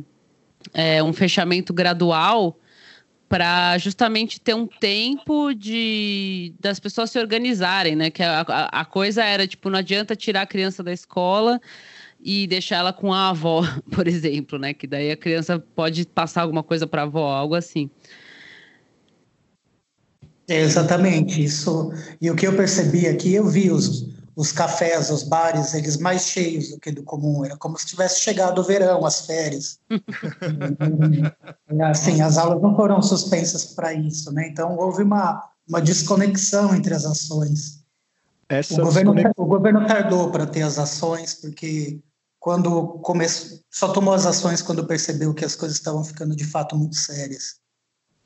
é, 0.73 1.03
um 1.03 1.13
fechamento 1.13 1.73
gradual 1.73 2.59
para 3.29 3.77
justamente 3.79 4.41
ter 4.41 4.55
um 4.55 4.67
tempo 4.67 5.53
de 5.53 6.55
das 6.59 6.81
pessoas 6.81 7.11
se 7.11 7.19
organizarem, 7.19 7.95
né? 7.95 8.11
Que 8.11 8.23
a, 8.23 8.41
a, 8.41 8.85
coisa 8.85 9.23
era 9.23 9.47
tipo 9.47 9.69
não 9.69 9.79
adianta 9.79 10.17
tirar 10.17 10.43
a 10.43 10.47
criança 10.47 10.83
da 10.83 10.93
escola 10.93 11.61
e 12.21 12.47
deixar 12.47 12.77
ela 12.77 12.93
com 12.93 13.13
a 13.13 13.29
avó, 13.29 13.63
por 13.93 14.09
exemplo, 14.09 14.59
né? 14.59 14.73
Que 14.73 14.87
daí 14.87 15.11
a 15.11 15.17
criança 15.17 15.59
pode 15.59 16.07
passar 16.07 16.43
alguma 16.43 16.63
coisa 16.63 16.87
para 16.87 17.03
a 17.03 17.05
avó, 17.05 17.31
algo 17.31 17.55
assim. 17.55 17.91
É 20.49 20.61
exatamente 20.61 21.45
isso. 21.45 21.93
E 22.21 22.31
o 22.31 22.35
que 22.35 22.47
eu 22.47 22.57
percebi 22.57 23.07
aqui, 23.07 23.35
eu 23.35 23.47
vi 23.47 23.71
os 23.71 24.18
os 24.39 24.53
cafés, 24.53 25.11
os 25.11 25.25
bares, 25.25 25.75
eles 25.75 25.97
mais 25.97 26.29
cheios 26.29 26.71
do 26.71 26.79
que 26.79 26.93
do 26.93 27.03
comum. 27.03 27.45
Era 27.45 27.57
como 27.57 27.77
se 27.77 27.87
tivesse 27.87 28.21
chegado 28.21 28.61
o 28.61 28.63
verão, 28.63 29.05
as 29.05 29.27
férias. 29.27 29.81
assim, 31.91 32.23
as 32.23 32.39
aulas 32.39 32.63
não 32.63 32.77
foram 32.77 33.03
suspensas 33.03 33.75
para 33.75 33.93
isso, 33.93 34.33
né? 34.33 34.47
Então 34.47 34.77
houve 34.77 35.03
uma, 35.03 35.43
uma 35.69 35.83
desconexão 35.83 36.73
entre 36.73 36.95
as 36.95 37.05
ações. 37.05 37.85
o, 38.71 38.77
governo, 38.77 39.13
o 39.37 39.45
governo 39.45 39.85
tardou 39.89 40.31
para 40.31 40.47
ter 40.47 40.63
as 40.63 40.79
ações, 40.79 41.35
porque 41.35 41.99
quando 42.39 43.01
começou, 43.01 43.59
só 43.69 43.89
tomou 43.89 44.15
as 44.15 44.25
ações 44.25 44.63
quando 44.63 44.87
percebeu 44.87 45.35
que 45.35 45.45
as 45.45 45.57
coisas 45.57 45.79
estavam 45.79 46.05
ficando 46.05 46.37
de 46.37 46.45
fato 46.45 46.77
muito 46.77 46.95
sérias. 46.95 47.57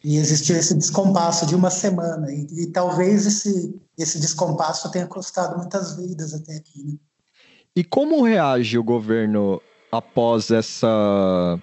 E 0.04 0.16
existiu 0.16 0.56
esse 0.56 0.74
descompasso 0.74 1.46
de 1.46 1.54
uma 1.54 1.70
semana. 1.70 2.32
E, 2.32 2.46
e, 2.62 2.66
talvez 2.66 3.24
esse, 3.26 3.80
esse 3.96 4.18
descompasso 4.18 4.90
tenha 4.90 5.06
custado 5.06 5.56
muitas 5.56 5.96
vidas 5.96 6.34
até 6.34 6.56
aqui. 6.56 6.82
Né? 6.82 6.94
E 7.74 7.84
como 7.84 8.22
reage 8.22 8.76
o 8.76 8.84
governo 8.84 9.60
após 9.90 10.50
essa. 10.50 11.58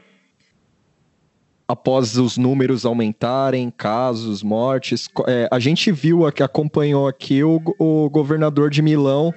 Após 1.67 2.17
os 2.17 2.35
números 2.35 2.83
aumentarem, 2.83 3.69
casos, 3.69 4.41
mortes? 4.41 5.07
É, 5.27 5.47
a 5.51 5.59
gente 5.59 5.91
viu, 5.91 6.31
que 6.31 6.41
acompanhou 6.41 7.07
aqui 7.07 7.43
o, 7.43 7.61
o 7.77 8.09
governador 8.09 8.71
de 8.71 8.81
Milão 8.81 9.31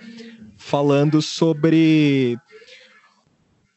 falando 0.57 1.21
sobre. 1.21 2.39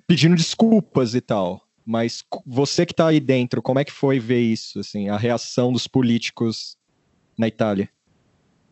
pedindo 0.08 0.36
desculpas 0.36 1.16
e 1.16 1.22
tal. 1.22 1.65
Mas 1.86 2.24
você 2.46 2.86
que 2.86 2.94
está 2.94 3.08
aí 3.08 3.20
dentro, 3.20 3.62
como 3.62 3.80
é 3.80 3.86
que 3.86 3.92
foi 3.92 4.20
ver 4.20 4.40
isso, 4.40 4.80
assim, 4.80 5.08
a 5.08 5.18
reação 5.18 5.72
dos 5.72 5.88
políticos 5.88 6.78
na 7.38 7.48
Itália? 7.48 7.88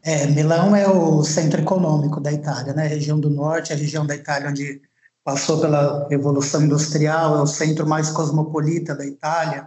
É, 0.02 0.26
Milão 0.28 0.76
é 0.76 0.88
o 0.88 1.24
centro 1.24 1.62
econômico 1.62 2.20
da 2.20 2.32
Itália, 2.32 2.74
né? 2.74 2.86
A 2.86 2.90
região 2.90 3.20
do 3.20 3.30
norte, 3.30 3.72
a 3.72 3.76
região 3.76 4.06
da 4.06 4.16
Itália 4.16 4.50
onde 4.50 4.82
passou 5.24 5.62
pela 5.62 6.08
Revolução 6.10 6.64
Industrial, 6.64 7.38
é 7.38 7.42
o 7.42 7.48
centro 7.48 7.88
mais 7.88 8.10
cosmopolita 8.10 8.96
da 8.96 9.06
Itália. 9.06 9.66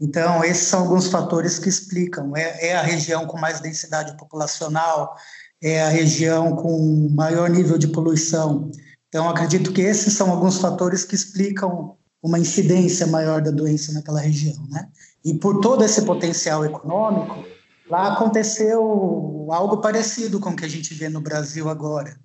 Então, 0.00 0.44
esses 0.44 0.68
são 0.68 0.80
alguns 0.80 1.08
fatores 1.08 1.58
que 1.58 1.68
explicam. 1.68 2.36
É, 2.36 2.68
é 2.68 2.76
a 2.76 2.82
região 2.82 3.26
com 3.26 3.38
mais 3.38 3.60
densidade 3.60 4.16
populacional, 4.16 5.14
é 5.62 5.82
a 5.82 5.88
região 5.88 6.54
com 6.54 7.08
maior 7.10 7.48
nível 7.48 7.78
de 7.78 7.88
poluição. 7.88 8.70
Então, 9.08 9.28
acredito 9.28 9.72
que 9.72 9.80
esses 9.80 10.12
são 10.12 10.30
alguns 10.30 10.58
fatores 10.58 11.04
que 11.04 11.14
explicam 11.14 11.96
uma 12.22 12.38
incidência 12.38 13.06
maior 13.06 13.40
da 13.40 13.50
doença 13.50 13.92
naquela 13.92 14.20
região, 14.20 14.66
né? 14.70 14.88
E 15.24 15.34
por 15.34 15.60
todo 15.60 15.84
esse 15.84 16.02
potencial 16.02 16.64
econômico, 16.64 17.44
lá 17.88 18.12
aconteceu 18.12 19.48
algo 19.50 19.78
parecido 19.78 20.40
com 20.40 20.50
o 20.50 20.56
que 20.56 20.64
a 20.64 20.68
gente 20.68 20.94
vê 20.94 21.08
no 21.08 21.20
Brasil 21.20 21.68
agora. 21.68 22.18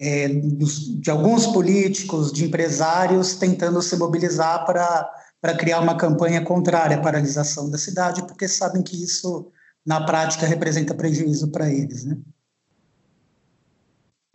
é, 0.00 0.28
de 0.28 1.10
alguns 1.10 1.46
políticos, 1.46 2.32
de 2.32 2.44
empresários 2.44 3.34
tentando 3.34 3.82
se 3.82 3.96
mobilizar 3.96 4.64
para 4.64 5.10
para 5.40 5.56
criar 5.56 5.80
uma 5.80 5.96
campanha 5.96 6.44
contrária 6.44 6.96
à 6.96 7.00
paralisação 7.00 7.70
da 7.70 7.78
cidade, 7.78 8.26
porque 8.26 8.48
sabem 8.48 8.82
que 8.82 9.00
isso, 9.02 9.52
na 9.86 10.04
prática, 10.04 10.46
representa 10.46 10.94
prejuízo 10.94 11.48
para 11.52 11.70
eles. 11.70 12.04
Né? 12.04 12.18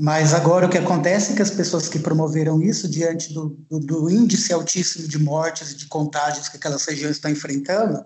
Mas 0.01 0.33
agora 0.33 0.65
o 0.65 0.69
que 0.69 0.77
acontece 0.77 1.31
é 1.31 1.35
que 1.35 1.41
as 1.41 1.51
pessoas 1.51 1.87
que 1.87 1.99
promoveram 1.99 2.61
isso, 2.61 2.89
diante 2.89 3.33
do, 3.33 3.49
do, 3.69 3.79
do 3.79 4.09
índice 4.09 4.51
altíssimo 4.51 5.07
de 5.07 5.19
mortes 5.19 5.71
e 5.71 5.77
de 5.77 5.87
contágios 5.87 6.49
que 6.49 6.57
aquelas 6.57 6.83
regiões 6.85 7.15
estão 7.15 7.29
enfrentando, 7.29 8.03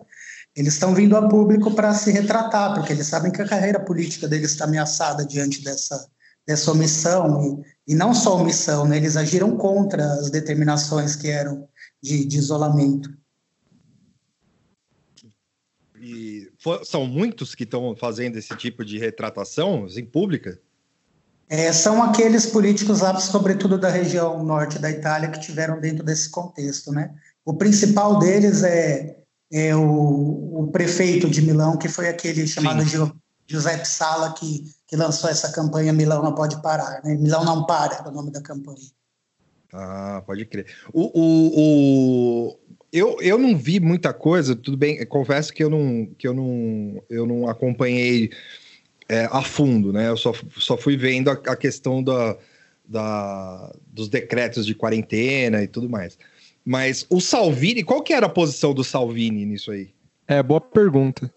eles 0.56 0.74
estão 0.74 0.94
vindo 0.94 1.15
a 1.15 1.27
público 1.29 1.74
para 1.74 1.94
se 1.94 2.12
retratar, 2.12 2.74
porque 2.74 2.91
eles 2.91 3.08
sabem 3.08 3.32
que 3.32 3.41
a 3.41 3.48
carreira 3.48 3.79
política 3.79 4.27
deles 4.27 4.51
está 4.51 4.65
ameaçada 4.65 5.25
diante 5.25 5.63
dessa, 5.63 6.10
dessa 6.46 6.72
omissão, 6.72 7.63
e, 7.88 7.94
e 7.94 7.96
não 7.96 8.13
só 8.13 8.36
omissão, 8.36 8.86
né, 8.86 8.98
eles 8.98 9.15
agiram 9.15 9.56
contra 9.56 10.03
as 10.13 10.29
determinações 10.29 11.15
que 11.15 11.29
eram 11.29 11.70
de, 12.01 12.25
de 12.25 12.38
isolamento. 12.38 13.15
E 16.00 16.51
for, 16.60 16.86
são 16.86 17.06
muitos 17.06 17.56
que 17.56 17.63
estão 17.63 17.96
fazendo 17.96 18.38
esse 18.38 18.56
tipo 18.56 18.84
de 18.84 18.98
retratação 18.98 19.88
em 19.88 20.06
pública? 20.06 20.60
É, 21.50 21.72
são 21.72 22.04
aqueles 22.04 22.46
políticos, 22.46 23.00
sobretudo 23.22 23.77
da 23.77 23.89
região 23.89 24.44
norte 24.44 24.80
da 24.80 24.92
Itália, 24.92 25.30
que 25.30 25.39
tiveram 25.39 25.80
dentro 25.80 26.04
desse 26.04 26.30
contexto, 26.30 26.92
né? 26.92 27.13
O 27.46 27.54
principal 27.54 28.20
deles 28.20 28.63
é, 28.63 29.18
é 29.51 29.74
o, 29.74 30.60
o, 30.60 30.70
prefeito 30.72 31.30
de 31.30 31.42
Milão, 31.42 31.77
que 31.77 31.88
foi 31.88 32.10
aquele 32.10 32.46
chamado 32.46 32.84
Sim. 32.84 33.12
Giuseppe 33.48 33.88
Sala, 33.88 34.34
que, 34.34 34.66
que 34.86 34.98
lançou 34.98 35.30
essa 35.30 35.50
campanha 35.54 35.94
Milão 35.94 36.22
não 36.22 36.36
pode 36.36 36.62
parar, 36.62 37.01
né? 37.01 37.16
Milão 37.16 37.46
não 37.46 37.66
para, 37.66 37.96
era 37.96 38.10
o 38.10 38.12
nome 38.12 38.30
da 38.30 38.42
campanha. 38.42 38.77
Ah, 39.72 40.22
pode 40.25 40.46
crer. 40.46 40.66
O, 40.92 41.04
o, 41.04 41.51
o, 41.56 42.60
eu, 42.92 43.22
eu 43.22 43.38
não 43.38 43.58
vi 43.58 43.80
muita 43.80 44.13
coisa, 44.13 44.54
tudo 44.54 44.75
bem, 44.75 45.06
confesso 45.06 45.54
que 45.54 45.63
eu 45.63 45.70
não, 45.70 46.08
que 46.18 46.27
eu 46.27 46.34
não, 46.34 47.01
eu 47.10 47.25
não 47.25 47.48
acompanhei 47.48 48.32
é, 49.10 49.28
a 49.32 49.42
fundo, 49.42 49.94
né? 49.94 50.10
Eu 50.10 50.18
só, 50.18 50.34
só 50.58 50.78
fui 50.78 50.98
vendo 50.98 51.30
a, 51.30 51.34
a 51.34 51.56
questão 51.56 52.04
da, 52.04 52.36
da, 52.88 53.74
dos 53.88 54.10
decretos 54.10 54.66
de 54.66 54.76
quarentena 54.76 55.64
e 55.64 55.68
tudo 55.68 55.90
mais. 55.90 56.18
Mas 56.66 57.06
o 57.10 57.22
Salvini, 57.22 57.84
qual 57.84 58.02
que 58.02 58.14
era 58.14 58.26
a 58.26 58.30
posição 58.30 58.74
do 58.74 58.84
Salvini 58.84 59.46
nisso 59.46 59.72
aí? 59.72 59.90
É, 60.28 60.44
boa 60.44 60.60
pergunta. 60.60 61.32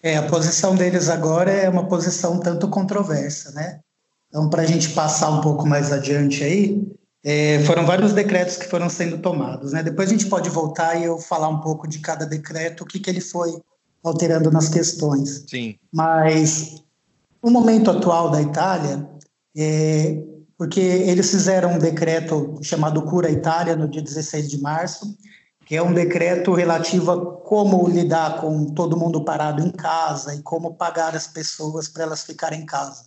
É, 0.00 0.16
a 0.16 0.22
posição 0.22 0.76
deles 0.76 1.08
agora 1.08 1.50
é 1.50 1.68
uma 1.68 1.88
posição 1.88 2.38
tanto 2.38 2.68
controversa, 2.68 3.50
né? 3.52 3.80
Então, 4.28 4.48
para 4.48 4.62
a 4.62 4.66
gente 4.66 4.90
passar 4.90 5.30
um 5.30 5.40
pouco 5.40 5.66
mais 5.66 5.90
adiante 5.90 6.44
aí, 6.44 6.86
é, 7.24 7.58
foram 7.64 7.84
vários 7.84 8.12
decretos 8.12 8.56
que 8.56 8.66
foram 8.66 8.88
sendo 8.88 9.18
tomados. 9.18 9.72
Né? 9.72 9.82
Depois 9.82 10.08
a 10.08 10.12
gente 10.12 10.26
pode 10.26 10.48
voltar 10.50 10.94
e 10.96 11.04
eu 11.04 11.18
falar 11.18 11.48
um 11.48 11.60
pouco 11.60 11.88
de 11.88 11.98
cada 11.98 12.24
decreto, 12.24 12.82
o 12.82 12.86
que, 12.86 13.00
que 13.00 13.10
ele 13.10 13.20
foi 13.20 13.60
alterando 14.04 14.50
nas 14.50 14.68
questões. 14.68 15.44
Sim. 15.48 15.76
Mas 15.92 16.84
o 17.42 17.50
momento 17.50 17.90
atual 17.90 18.30
da 18.30 18.40
Itália, 18.42 19.08
é, 19.56 20.22
porque 20.56 20.80
eles 20.80 21.30
fizeram 21.30 21.74
um 21.74 21.78
decreto 21.78 22.58
chamado 22.62 23.02
Cura 23.02 23.30
Itália 23.30 23.76
no 23.76 23.88
dia 23.88 24.02
16 24.02 24.48
de 24.48 24.60
março, 24.60 25.16
que 25.64 25.76
é 25.76 25.82
um 25.82 25.92
decreto 25.92 26.54
relativo 26.54 27.10
a 27.10 27.38
como 27.42 27.86
lidar 27.88 28.40
com 28.40 28.66
todo 28.72 28.96
mundo 28.96 29.24
parado 29.24 29.62
em 29.62 29.70
casa 29.70 30.34
e 30.34 30.42
como 30.42 30.74
pagar 30.74 31.14
as 31.14 31.26
pessoas 31.26 31.88
para 31.88 32.04
elas 32.04 32.24
ficarem 32.24 32.62
em 32.62 32.66
casa. 32.66 33.04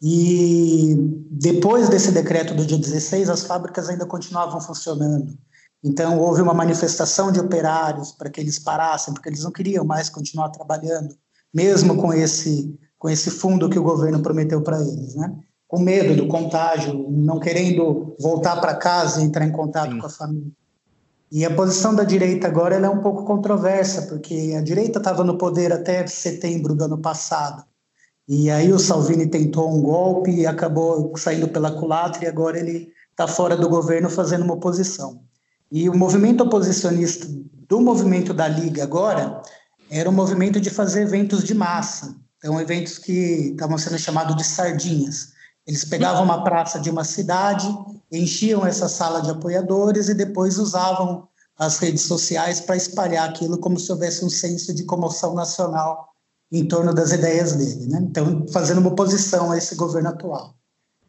E 0.00 0.96
depois 1.30 1.88
desse 1.88 2.10
decreto 2.10 2.54
do 2.54 2.64
dia 2.64 2.78
16, 2.78 3.28
as 3.28 3.44
fábricas 3.44 3.88
ainda 3.88 4.06
continuavam 4.06 4.60
funcionando. 4.60 5.36
Então, 5.84 6.18
houve 6.18 6.40
uma 6.40 6.54
manifestação 6.54 7.30
de 7.30 7.40
operários 7.40 8.12
para 8.12 8.30
que 8.30 8.40
eles 8.40 8.58
parassem, 8.58 9.12
porque 9.12 9.28
eles 9.28 9.42
não 9.42 9.50
queriam 9.50 9.84
mais 9.84 10.08
continuar 10.08 10.50
trabalhando, 10.50 11.16
mesmo 11.52 11.96
com 11.96 12.12
esse, 12.12 12.76
com 13.02 13.10
esse 13.10 13.32
fundo 13.32 13.68
que 13.68 13.80
o 13.80 13.82
governo 13.82 14.22
prometeu 14.22 14.62
para 14.62 14.80
eles, 14.80 15.16
né? 15.16 15.34
com 15.66 15.80
medo 15.80 16.14
do 16.14 16.28
contágio, 16.28 17.04
não 17.10 17.40
querendo 17.40 18.14
voltar 18.20 18.60
para 18.60 18.76
casa 18.76 19.20
e 19.20 19.24
entrar 19.24 19.44
em 19.44 19.50
contato 19.50 19.90
Sim. 19.90 19.98
com 19.98 20.06
a 20.06 20.10
família. 20.10 20.52
E 21.32 21.44
a 21.44 21.52
posição 21.52 21.96
da 21.96 22.04
direita 22.04 22.46
agora 22.46 22.76
é 22.76 22.88
um 22.88 23.00
pouco 23.00 23.24
controversa, 23.24 24.02
porque 24.02 24.54
a 24.56 24.60
direita 24.60 25.00
estava 25.00 25.24
no 25.24 25.36
poder 25.36 25.72
até 25.72 26.06
setembro 26.06 26.76
do 26.76 26.84
ano 26.84 26.98
passado. 26.98 27.64
E 28.28 28.48
aí 28.48 28.72
o 28.72 28.78
Salvini 28.78 29.26
tentou 29.26 29.68
um 29.68 29.82
golpe 29.82 30.30
e 30.30 30.46
acabou 30.46 31.12
saindo 31.16 31.48
pela 31.48 31.72
culatra 31.72 32.24
e 32.24 32.28
agora 32.28 32.56
ele 32.56 32.92
está 33.10 33.26
fora 33.26 33.56
do 33.56 33.68
governo 33.68 34.08
fazendo 34.08 34.44
uma 34.44 34.54
oposição. 34.54 35.22
E 35.72 35.90
o 35.90 35.96
movimento 35.98 36.44
oposicionista 36.44 37.26
do 37.68 37.80
movimento 37.80 38.32
da 38.32 38.46
Liga 38.46 38.84
agora 38.84 39.42
era 39.90 40.08
um 40.08 40.12
movimento 40.12 40.60
de 40.60 40.70
fazer 40.70 41.02
eventos 41.02 41.42
de 41.42 41.52
massa. 41.52 42.21
Então, 42.42 42.60
eventos 42.60 42.98
que 42.98 43.52
estavam 43.52 43.78
sendo 43.78 43.96
chamados 43.98 44.34
de 44.34 44.42
sardinhas. 44.42 45.32
Eles 45.64 45.84
pegavam 45.84 46.24
uma 46.24 46.42
praça 46.42 46.80
de 46.80 46.90
uma 46.90 47.04
cidade, 47.04 47.68
enchiam 48.10 48.66
essa 48.66 48.88
sala 48.88 49.22
de 49.22 49.30
apoiadores 49.30 50.08
e 50.08 50.14
depois 50.14 50.58
usavam 50.58 51.28
as 51.56 51.78
redes 51.78 52.02
sociais 52.02 52.60
para 52.60 52.74
espalhar 52.74 53.28
aquilo 53.28 53.58
como 53.58 53.78
se 53.78 53.92
houvesse 53.92 54.24
um 54.24 54.30
senso 54.30 54.74
de 54.74 54.82
comoção 54.82 55.34
nacional 55.34 56.08
em 56.50 56.66
torno 56.66 56.92
das 56.92 57.12
ideias 57.12 57.54
dele, 57.54 57.86
né? 57.86 58.00
Então, 58.02 58.44
fazendo 58.52 58.78
uma 58.78 58.90
oposição 58.90 59.52
a 59.52 59.56
esse 59.56 59.76
governo 59.76 60.08
atual. 60.08 60.54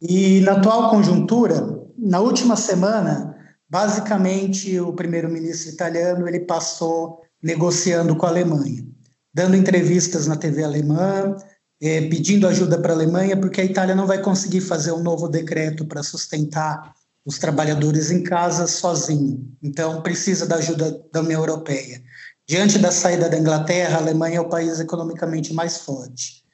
E 0.00 0.40
na 0.40 0.52
atual 0.52 0.90
conjuntura, 0.90 1.82
na 1.98 2.20
última 2.20 2.54
semana, 2.54 3.36
basicamente 3.68 4.78
o 4.78 4.92
primeiro-ministro 4.92 5.72
italiano 5.72 6.28
ele 6.28 6.40
passou 6.40 7.20
negociando 7.42 8.14
com 8.14 8.24
a 8.24 8.28
Alemanha, 8.28 8.86
dando 9.34 9.56
entrevistas 9.56 10.28
na 10.28 10.36
TV 10.36 10.62
alemã, 10.62 11.36
é, 11.82 12.02
pedindo 12.02 12.46
ajuda 12.46 12.78
para 12.78 12.92
a 12.92 12.96
Alemanha, 12.96 13.36
porque 13.36 13.60
a 13.60 13.64
Itália 13.64 13.94
não 13.94 14.06
vai 14.06 14.22
conseguir 14.22 14.60
fazer 14.60 14.92
um 14.92 15.02
novo 15.02 15.28
decreto 15.28 15.84
para 15.84 16.04
sustentar 16.04 16.94
os 17.26 17.38
trabalhadores 17.38 18.10
em 18.10 18.22
casa 18.22 18.66
sozinho. 18.66 19.50
Então, 19.62 20.00
precisa 20.00 20.46
da 20.46 20.56
ajuda 20.56 21.04
da 21.12 21.20
União 21.20 21.40
Europeia. 21.40 22.00
Diante 22.46 22.78
da 22.78 22.92
saída 22.92 23.28
da 23.28 23.38
Inglaterra, 23.38 23.96
a 23.96 24.00
Alemanha 24.00 24.36
é 24.36 24.40
o 24.40 24.48
país 24.48 24.78
economicamente 24.78 25.52
mais 25.52 25.78
forte. 25.78 26.44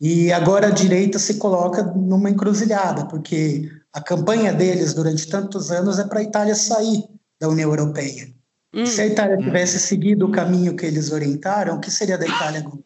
E 0.00 0.30
agora 0.32 0.68
a 0.68 0.70
direita 0.70 1.18
se 1.18 1.34
coloca 1.34 1.82
numa 1.82 2.30
encruzilhada, 2.30 3.06
porque 3.06 3.68
a 3.92 4.00
campanha 4.00 4.52
deles 4.52 4.94
durante 4.94 5.26
tantos 5.26 5.72
anos 5.72 5.98
é 5.98 6.04
para 6.04 6.20
a 6.20 6.22
Itália 6.22 6.54
sair 6.54 7.02
da 7.40 7.48
União 7.48 7.70
Europeia. 7.70 8.28
Hum. 8.72 8.84
Se 8.84 9.00
a 9.00 9.06
Itália 9.06 9.38
tivesse 9.38 9.78
seguido 9.78 10.26
o 10.26 10.32
caminho 10.32 10.76
que 10.76 10.84
eles 10.84 11.10
orientaram, 11.10 11.76
o 11.76 11.80
que 11.80 11.90
seria 11.90 12.18
da 12.18 12.26
Itália 12.26 12.60
agora? 12.60 12.82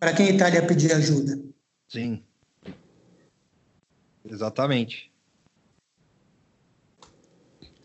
Para 0.00 0.12
quem 0.12 0.28
a 0.28 0.30
Itália 0.30 0.66
pedir 0.66 0.92
ajuda? 0.92 1.38
Sim. 1.88 2.22
Exatamente. 4.28 5.12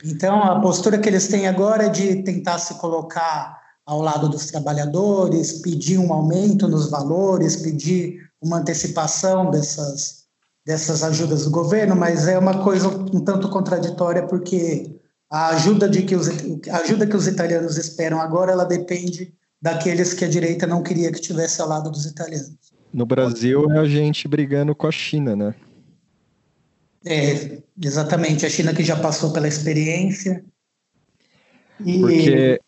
Então, 0.03 0.41
a 0.41 0.59
postura 0.59 0.97
que 0.97 1.09
eles 1.09 1.27
têm 1.27 1.47
agora 1.47 1.85
é 1.85 1.89
de 1.89 2.23
tentar 2.23 2.57
se 2.57 2.75
colocar 2.75 3.59
ao 3.85 4.01
lado 4.01 4.29
dos 4.29 4.47
trabalhadores, 4.47 5.61
pedir 5.61 5.97
um 5.97 6.13
aumento 6.13 6.67
nos 6.67 6.89
valores, 6.89 7.57
pedir 7.57 8.29
uma 8.41 8.57
antecipação 8.57 9.49
dessas, 9.51 10.25
dessas 10.65 11.03
ajudas 11.03 11.43
do 11.43 11.51
governo, 11.51 11.95
mas 11.95 12.27
é 12.27 12.37
uma 12.37 12.63
coisa 12.63 12.87
um 12.87 13.19
tanto 13.19 13.49
contraditória 13.49 14.25
porque 14.25 14.98
a 15.29 15.49
ajuda, 15.49 15.87
de 15.87 16.03
que 16.03 16.15
os, 16.15 16.27
a 16.69 16.77
ajuda 16.77 17.05
que 17.05 17.15
os 17.15 17.27
italianos 17.27 17.77
esperam 17.77 18.19
agora, 18.19 18.51
ela 18.51 18.65
depende 18.65 19.33
daqueles 19.61 20.13
que 20.13 20.25
a 20.25 20.29
direita 20.29 20.65
não 20.65 20.81
queria 20.81 21.11
que 21.11 21.21
tivesse 21.21 21.61
ao 21.61 21.67
lado 21.67 21.91
dos 21.91 22.05
italianos. 22.05 22.57
No 22.91 23.05
Brasil 23.05 23.71
é 23.71 23.79
a 23.79 23.85
gente 23.85 24.27
brigando 24.27 24.73
com 24.73 24.87
a 24.87 24.91
China, 24.91 25.35
né? 25.35 25.53
É, 27.05 27.61
exatamente. 27.81 28.45
A 28.45 28.49
China 28.49 28.73
que 28.73 28.83
já 28.83 28.95
passou 28.95 29.31
pela 29.31 29.47
experiência. 29.47 30.43
E... 31.85 31.99
Porque 31.99 32.59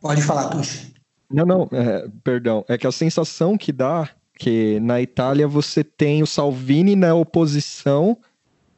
Pode 0.00 0.22
falar, 0.22 0.48
Tuxa. 0.48 0.88
Não, 1.30 1.44
não, 1.44 1.68
é, 1.72 2.08
perdão. 2.24 2.64
É 2.68 2.78
que 2.78 2.86
a 2.86 2.92
sensação 2.92 3.56
que 3.56 3.70
dá 3.70 4.08
que 4.38 4.80
na 4.80 5.00
Itália 5.00 5.46
você 5.46 5.84
tem 5.84 6.22
o 6.22 6.26
Salvini 6.26 6.96
na 6.96 7.14
oposição. 7.14 8.16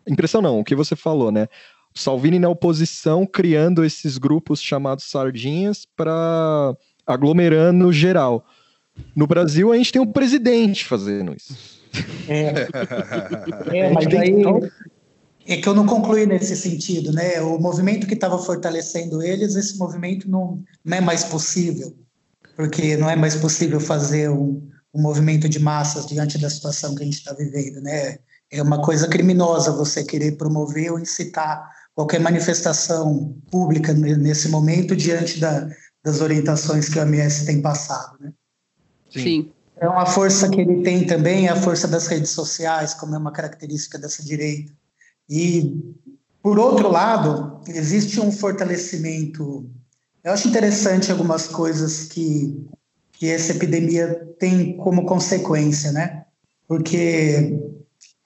Impressão 0.06 0.42
não, 0.42 0.58
o 0.58 0.64
que 0.64 0.74
você 0.74 0.96
falou, 0.96 1.30
né? 1.30 1.46
Salvini 1.94 2.38
na 2.38 2.48
oposição 2.48 3.26
criando 3.26 3.84
esses 3.84 4.18
grupos 4.18 4.60
chamados 4.60 5.04
sardinhas 5.04 5.86
para 5.96 6.76
aglomerando 7.06 7.92
geral. 7.92 8.46
No 9.14 9.26
Brasil 9.26 9.72
a 9.72 9.76
gente 9.76 9.92
tem 9.92 10.00
um 10.00 10.10
presidente 10.10 10.84
fazendo 10.84 11.34
isso. 11.34 11.54
É, 12.28 12.68
é 13.76 13.92
mas 13.92 14.06
aí, 14.06 14.32
é 15.46 15.56
que 15.56 15.68
eu 15.68 15.74
não 15.74 15.86
concluí 15.86 16.24
nesse 16.24 16.56
sentido, 16.56 17.12
né? 17.12 17.40
O 17.40 17.58
movimento 17.58 18.06
que 18.06 18.14
estava 18.14 18.38
fortalecendo 18.38 19.22
eles, 19.22 19.56
esse 19.56 19.76
movimento 19.76 20.30
não, 20.30 20.62
não 20.84 20.96
é 20.96 21.00
mais 21.00 21.24
possível, 21.24 21.94
porque 22.56 22.96
não 22.96 23.10
é 23.10 23.16
mais 23.16 23.34
possível 23.34 23.80
fazer 23.80 24.30
um, 24.30 24.62
um 24.94 25.02
movimento 25.02 25.48
de 25.48 25.58
massas 25.58 26.06
diante 26.06 26.38
da 26.38 26.48
situação 26.48 26.94
que 26.94 27.02
a 27.02 27.04
gente 27.04 27.18
está 27.18 27.32
vivendo, 27.34 27.80
né? 27.80 28.18
é 28.52 28.62
uma 28.62 28.82
coisa 28.82 29.08
criminosa 29.08 29.72
você 29.72 30.04
querer 30.04 30.32
promover 30.32 30.92
ou 30.92 31.00
incitar 31.00 31.66
qualquer 31.94 32.20
manifestação 32.20 33.36
pública 33.50 33.92
nesse 33.92 34.48
momento 34.48 34.96
diante 34.96 35.38
da, 35.38 35.68
das 36.02 36.20
orientações 36.20 36.88
que 36.88 36.98
o 36.98 37.02
OMS 37.02 37.46
tem 37.46 37.60
passado. 37.60 38.16
Né? 38.20 38.32
Sim. 39.10 39.52
Então, 39.76 39.98
a 39.98 40.06
força 40.06 40.48
que 40.48 40.60
ele 40.60 40.82
tem 40.82 41.06
também 41.06 41.48
é 41.48 41.50
a 41.50 41.60
força 41.60 41.88
das 41.88 42.06
redes 42.06 42.30
sociais, 42.30 42.94
como 42.94 43.14
é 43.14 43.18
uma 43.18 43.32
característica 43.32 43.98
dessa 43.98 44.22
direita. 44.22 44.72
E, 45.28 45.76
por 46.42 46.58
outro 46.58 46.90
lado, 46.90 47.60
existe 47.66 48.20
um 48.20 48.30
fortalecimento. 48.30 49.68
Eu 50.22 50.32
acho 50.32 50.48
interessante 50.48 51.10
algumas 51.10 51.48
coisas 51.48 52.04
que, 52.04 52.64
que 53.12 53.28
essa 53.28 53.52
epidemia 53.52 54.34
tem 54.38 54.76
como 54.76 55.04
consequência, 55.04 55.90
né? 55.90 56.26
Porque 56.68 57.58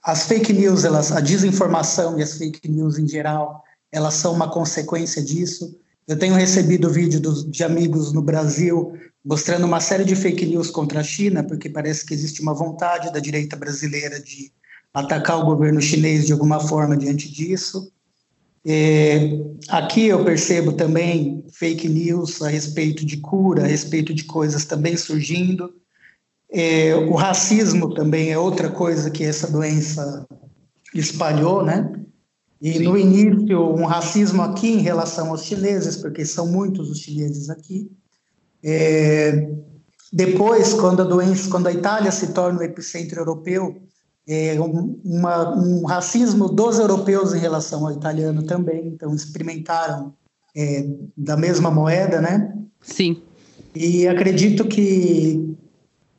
as 0.06 0.24
fake 0.28 0.52
news, 0.52 0.84
elas, 0.84 1.10
a 1.10 1.20
desinformação 1.20 2.16
e 2.16 2.22
as 2.22 2.38
fake 2.38 2.70
news 2.70 2.96
em 2.96 3.08
geral, 3.08 3.64
elas 3.90 4.14
são 4.14 4.32
uma 4.32 4.48
consequência 4.48 5.20
disso. 5.20 5.76
Eu 6.06 6.16
tenho 6.16 6.36
recebido 6.36 6.88
vídeo 6.88 7.20
dos, 7.20 7.44
de 7.50 7.64
amigos 7.64 8.12
no 8.12 8.22
Brasil 8.22 8.92
mostrando 9.24 9.64
uma 9.64 9.80
série 9.80 10.04
de 10.04 10.14
fake 10.14 10.46
news 10.46 10.70
contra 10.70 11.00
a 11.00 11.02
China, 11.02 11.42
porque 11.42 11.68
parece 11.68 12.06
que 12.06 12.14
existe 12.14 12.40
uma 12.40 12.54
vontade 12.54 13.12
da 13.12 13.18
direita 13.18 13.56
brasileira 13.56 14.20
de 14.20 14.52
atacar 14.94 15.40
o 15.40 15.44
governo 15.44 15.82
chinês 15.82 16.24
de 16.24 16.32
alguma 16.32 16.60
forma 16.60 16.96
diante 16.96 17.28
disso. 17.28 17.90
É, 18.64 19.40
aqui 19.68 20.06
eu 20.06 20.24
percebo 20.24 20.72
também 20.72 21.44
fake 21.52 21.88
news 21.88 22.40
a 22.40 22.48
respeito 22.48 23.04
de 23.04 23.16
cura, 23.16 23.64
a 23.64 23.66
respeito 23.66 24.14
de 24.14 24.22
coisas 24.22 24.64
também 24.64 24.96
surgindo. 24.96 25.74
É, 26.58 26.96
o 26.96 27.12
racismo 27.12 27.92
também 27.92 28.32
é 28.32 28.38
outra 28.38 28.70
coisa 28.70 29.10
que 29.10 29.22
essa 29.22 29.46
doença 29.46 30.26
espalhou, 30.94 31.62
né? 31.62 31.92
E 32.62 32.78
Sim. 32.78 32.84
no 32.84 32.96
início, 32.96 33.74
um 33.74 33.84
racismo 33.84 34.40
aqui 34.40 34.68
em 34.68 34.78
relação 34.78 35.28
aos 35.28 35.44
chineses, 35.44 35.98
porque 35.98 36.24
são 36.24 36.46
muitos 36.46 36.90
os 36.90 37.00
chineses 37.00 37.50
aqui. 37.50 37.90
É, 38.64 39.50
depois, 40.10 40.72
quando 40.72 41.02
a 41.02 41.04
doença, 41.04 41.50
quando 41.50 41.66
a 41.66 41.72
Itália 41.74 42.10
se 42.10 42.28
torna 42.28 42.60
o 42.60 42.62
epicentro 42.62 43.20
europeu, 43.20 43.76
é, 44.26 44.58
um, 44.58 44.98
uma, 45.04 45.54
um 45.58 45.84
racismo 45.84 46.48
dos 46.48 46.78
europeus 46.78 47.34
em 47.34 47.38
relação 47.38 47.86
ao 47.86 47.92
italiano 47.92 48.42
também, 48.42 48.86
então 48.86 49.14
experimentaram 49.14 50.14
é, 50.56 50.88
da 51.14 51.36
mesma 51.36 51.70
moeda, 51.70 52.22
né? 52.22 52.56
Sim. 52.80 53.20
E 53.74 54.08
acredito 54.08 54.66
que 54.66 55.54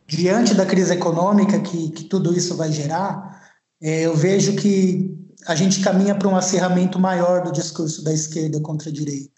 diante 0.07 0.55
da 0.55 0.65
crise 0.65 0.93
econômica 0.93 1.59
que, 1.59 1.89
que 1.91 2.05
tudo 2.05 2.35
isso 2.35 2.55
vai 2.55 2.71
gerar, 2.71 3.41
é, 3.81 4.05
eu 4.05 4.15
vejo 4.15 4.55
que 4.55 5.13
a 5.45 5.53
gente 5.53 5.81
caminha 5.81 6.15
para 6.15 6.27
um 6.27 6.35
acirramento 6.35 6.97
maior 6.99 7.43
do 7.43 7.51
discurso 7.51 8.03
da 8.03 8.13
esquerda 8.13 8.59
contra 8.61 8.89
a 8.89 8.93
direita. 8.93 9.31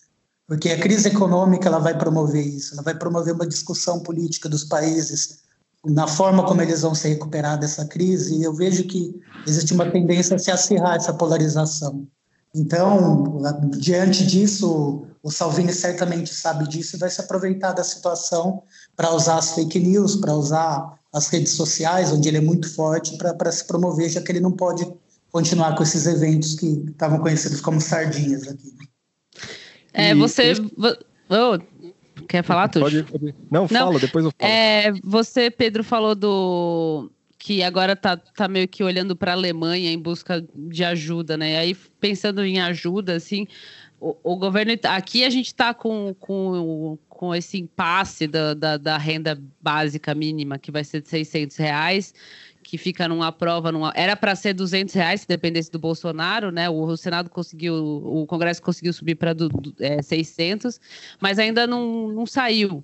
Porque 0.47 0.69
a 0.69 0.79
crise 0.79 1.09
econômica 1.09 1.67
ela 1.67 1.79
vai 1.79 1.97
promover 1.97 2.45
isso, 2.45 2.73
ela 2.73 2.83
vai 2.83 2.95
promover 2.95 3.33
uma 3.33 3.47
discussão 3.47 3.99
política 3.99 4.47
dos 4.47 4.63
países 4.63 5.39
na 5.85 6.07
forma 6.07 6.45
como 6.45 6.61
eles 6.61 6.81
vão 6.81 6.93
se 6.93 7.07
recuperar 7.07 7.57
dessa 7.57 7.85
crise, 7.85 8.35
e 8.35 8.43
eu 8.43 8.53
vejo 8.53 8.83
que 8.83 9.15
existe 9.47 9.73
uma 9.73 9.89
tendência 9.89 10.35
a 10.35 10.39
se 10.39 10.51
acirrar 10.51 10.95
essa 10.95 11.13
polarização. 11.13 12.05
Então, 12.53 13.41
diante 13.77 14.25
disso, 14.25 15.05
o 15.21 15.31
Salvini 15.31 15.71
certamente 15.71 16.33
sabe 16.33 16.67
disso 16.67 16.95
e 16.95 16.99
vai 16.99 17.09
se 17.09 17.21
aproveitar 17.21 17.73
da 17.73 17.83
situação 17.83 18.63
para 18.99 19.13
usar 19.13 19.37
as 19.37 19.55
fake 19.55 19.79
news, 19.79 20.17
para 20.17 20.33
usar 20.33 20.99
as 21.13 21.29
redes 21.29 21.53
sociais, 21.53 22.11
onde 22.11 22.27
ele 22.27 22.35
é 22.35 22.41
muito 22.41 22.69
forte, 22.75 23.17
para 23.17 23.49
se 23.49 23.65
promover, 23.65 24.09
já 24.09 24.21
que 24.21 24.29
ele 24.29 24.41
não 24.41 24.51
pode 24.51 24.85
continuar 25.31 25.73
com 25.73 25.83
esses 25.83 26.05
eventos 26.05 26.55
que 26.55 26.65
estavam 26.65 27.17
conhecidos 27.19 27.61
como 27.61 27.79
sardinhas 27.79 28.45
aqui. 28.45 28.73
É, 29.93 30.13
você. 30.13 30.51
Oh, 31.29 32.25
quer 32.27 32.43
falar, 32.43 32.67
Tuxo? 32.67 32.83
Pode, 32.83 33.03
pode. 33.03 33.35
Não, 33.49 33.61
não, 33.61 33.67
fala, 33.69 33.99
depois 33.99 34.25
eu 34.25 34.33
falo. 34.37 34.51
É, 34.51 34.91
você, 35.01 35.49
Pedro, 35.49 35.81
falou 35.81 36.13
do 36.13 37.09
que 37.37 37.63
agora 37.63 37.95
tá, 37.95 38.17
tá 38.17 38.49
meio 38.49 38.67
que 38.67 38.83
olhando 38.83 39.15
para 39.15 39.31
a 39.31 39.35
Alemanha 39.35 39.93
em 39.93 39.97
busca 39.97 40.45
de 40.53 40.83
ajuda, 40.83 41.37
né? 41.37 41.53
E 41.53 41.55
aí, 41.55 41.75
pensando 42.01 42.43
em 42.43 42.59
ajuda, 42.59 43.15
assim, 43.15 43.47
o, 43.99 44.15
o 44.23 44.35
governo. 44.37 44.73
Aqui 44.83 45.23
a 45.23 45.29
gente 45.29 45.47
está 45.47 45.73
com, 45.73 46.15
com, 46.19 46.97
com 47.07 47.35
esse 47.35 47.59
impasse 47.59 48.27
da, 48.27 48.53
da, 48.53 48.77
da, 48.77 48.97
renda 48.97 49.39
básica 49.61 50.15
mínima, 50.15 50.57
que 50.57 50.71
vai 50.71 50.83
ser 50.83 51.01
de 51.01 51.09
600 51.09 51.57
reais, 51.57 52.13
que 52.63 52.77
fica 52.77 53.07
numa 53.07 53.31
prova. 53.31 53.71
Numa, 53.71 53.91
era 53.95 54.15
para 54.15 54.35
ser 54.35 54.53
200 54.53 54.93
reais, 54.93 55.21
se 55.21 55.27
dependesse 55.27 55.71
do 55.71 55.79
Bolsonaro, 55.79 56.51
né? 56.51 56.69
O, 56.69 56.81
o 56.81 56.97
Senado 56.97 57.29
conseguiu, 57.29 57.73
o 57.75 58.25
Congresso 58.25 58.61
conseguiu 58.61 58.93
subir 58.93 59.15
para 59.15 59.35
é, 59.79 60.01
600, 60.01 60.79
mas 61.19 61.37
ainda 61.37 61.67
não, 61.67 62.07
não 62.07 62.25
saiu. 62.25 62.83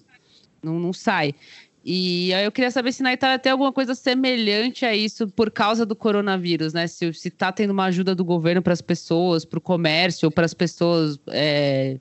Não, 0.62 0.80
não 0.80 0.92
sai. 0.92 1.36
E 1.88 2.34
aí 2.34 2.44
eu 2.44 2.52
queria 2.52 2.72
saber 2.72 2.92
se 2.92 3.04
na 3.04 3.14
Itália 3.14 3.38
tem 3.38 3.52
alguma 3.52 3.72
coisa 3.72 3.94
semelhante 3.94 4.84
a 4.84 4.96
isso 4.96 5.28
por 5.28 5.52
causa 5.52 5.86
do 5.86 5.96
coronavírus, 5.96 6.74
né? 6.74 6.88
Se 6.88 7.06
está 7.06 7.52
tendo 7.52 7.70
uma 7.70 7.86
ajuda 7.86 8.16
do 8.16 8.26
governo 8.26 8.60
para 8.60 8.74
as 8.74 8.82
pessoas, 8.82 9.46
para 9.46 9.60
o 9.60 9.62
comércio, 9.62 10.32
para 10.32 10.46
as 10.46 10.54
pessoas. 10.56 11.20
É... 11.28 12.00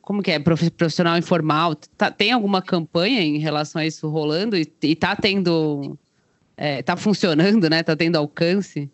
Como 0.00 0.22
que 0.22 0.30
é? 0.30 0.38
Profissional 0.38 1.18
informal. 1.18 1.74
Tá, 1.98 2.12
tem 2.12 2.30
alguma 2.30 2.62
campanha 2.62 3.22
em 3.22 3.38
relação 3.38 3.82
a 3.82 3.86
isso 3.86 4.08
rolando? 4.08 4.56
E, 4.56 4.72
está 4.82 5.16
tendo. 5.16 5.98
Está 6.56 6.92
é, 6.92 6.96
funcionando, 6.96 7.68
né? 7.68 7.80
Está 7.80 7.96
tendo 7.96 8.14
alcance? 8.14 8.88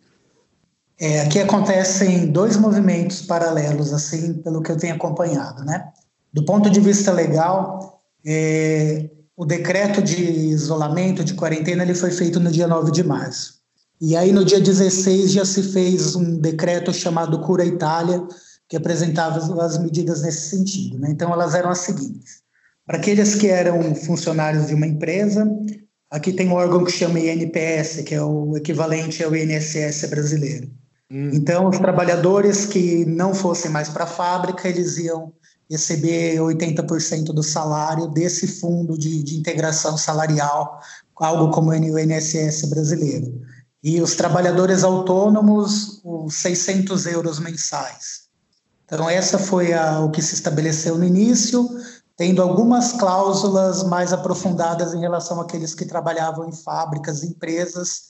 É, 0.98 1.20
aqui 1.20 1.38
acontecem 1.38 2.28
dois 2.28 2.56
movimentos 2.56 3.20
paralelos, 3.20 3.92
assim, 3.92 4.34
pelo 4.42 4.62
que 4.62 4.72
eu 4.72 4.78
tenho 4.78 4.94
acompanhado, 4.94 5.66
né? 5.66 5.92
Do 6.32 6.46
ponto 6.46 6.70
de 6.70 6.80
vista 6.80 7.12
legal, 7.12 8.02
é, 8.24 9.10
o 9.38 9.46
decreto 9.46 10.02
de 10.02 10.20
isolamento, 10.20 11.22
de 11.22 11.34
quarentena, 11.34 11.84
ele 11.84 11.94
foi 11.94 12.10
feito 12.10 12.40
no 12.40 12.50
dia 12.50 12.66
9 12.66 12.90
de 12.90 13.04
março. 13.04 13.60
E 14.00 14.16
aí, 14.16 14.32
no 14.32 14.44
dia 14.44 14.60
16, 14.60 15.30
já 15.30 15.44
se 15.44 15.62
fez 15.62 16.16
um 16.16 16.40
decreto 16.40 16.92
chamado 16.92 17.40
Cura 17.42 17.64
Itália, 17.64 18.26
que 18.68 18.76
apresentava 18.76 19.38
as 19.64 19.78
medidas 19.78 20.22
nesse 20.22 20.50
sentido. 20.50 20.98
Né? 20.98 21.10
Então, 21.12 21.32
elas 21.32 21.54
eram 21.54 21.70
as 21.70 21.78
seguintes. 21.78 22.42
Para 22.84 22.98
aqueles 22.98 23.36
que 23.36 23.46
eram 23.46 23.94
funcionários 23.94 24.66
de 24.66 24.74
uma 24.74 24.88
empresa, 24.88 25.48
aqui 26.10 26.32
tem 26.32 26.48
um 26.48 26.54
órgão 26.54 26.84
que 26.84 26.90
chama 26.90 27.20
INPS, 27.20 28.02
que 28.04 28.16
é 28.16 28.22
o 28.22 28.56
equivalente 28.56 29.22
ao 29.22 29.36
INSS 29.36 30.04
brasileiro. 30.10 30.68
Hum. 31.08 31.30
Então, 31.32 31.68
os 31.68 31.78
trabalhadores 31.78 32.66
que 32.66 33.04
não 33.04 33.32
fossem 33.32 33.70
mais 33.70 33.88
para 33.88 34.02
a 34.02 34.08
fábrica, 34.08 34.68
eles 34.68 34.98
iam 34.98 35.32
receber 35.70 36.38
80% 36.38 37.26
do 37.26 37.42
salário 37.42 38.08
desse 38.08 38.46
fundo 38.46 38.96
de, 38.96 39.22
de 39.22 39.38
integração 39.38 39.98
salarial, 39.98 40.80
algo 41.16 41.50
como 41.50 41.70
o 41.70 41.74
INSS 41.74 42.68
brasileiro. 42.70 43.42
E 43.82 44.00
os 44.00 44.14
trabalhadores 44.14 44.82
autônomos, 44.82 46.00
os 46.04 46.34
600 46.34 47.06
euros 47.06 47.38
mensais. 47.38 48.28
Então, 48.84 49.08
essa 49.08 49.38
foi 49.38 49.72
a, 49.74 50.00
o 50.00 50.10
que 50.10 50.22
se 50.22 50.34
estabeleceu 50.34 50.96
no 50.96 51.04
início, 51.04 51.68
tendo 52.16 52.42
algumas 52.42 52.92
cláusulas 52.92 53.82
mais 53.84 54.12
aprofundadas 54.12 54.94
em 54.94 55.00
relação 55.00 55.40
àqueles 55.40 55.74
que 55.74 55.84
trabalhavam 55.84 56.48
em 56.48 56.52
fábricas, 56.52 57.22
empresas, 57.22 58.08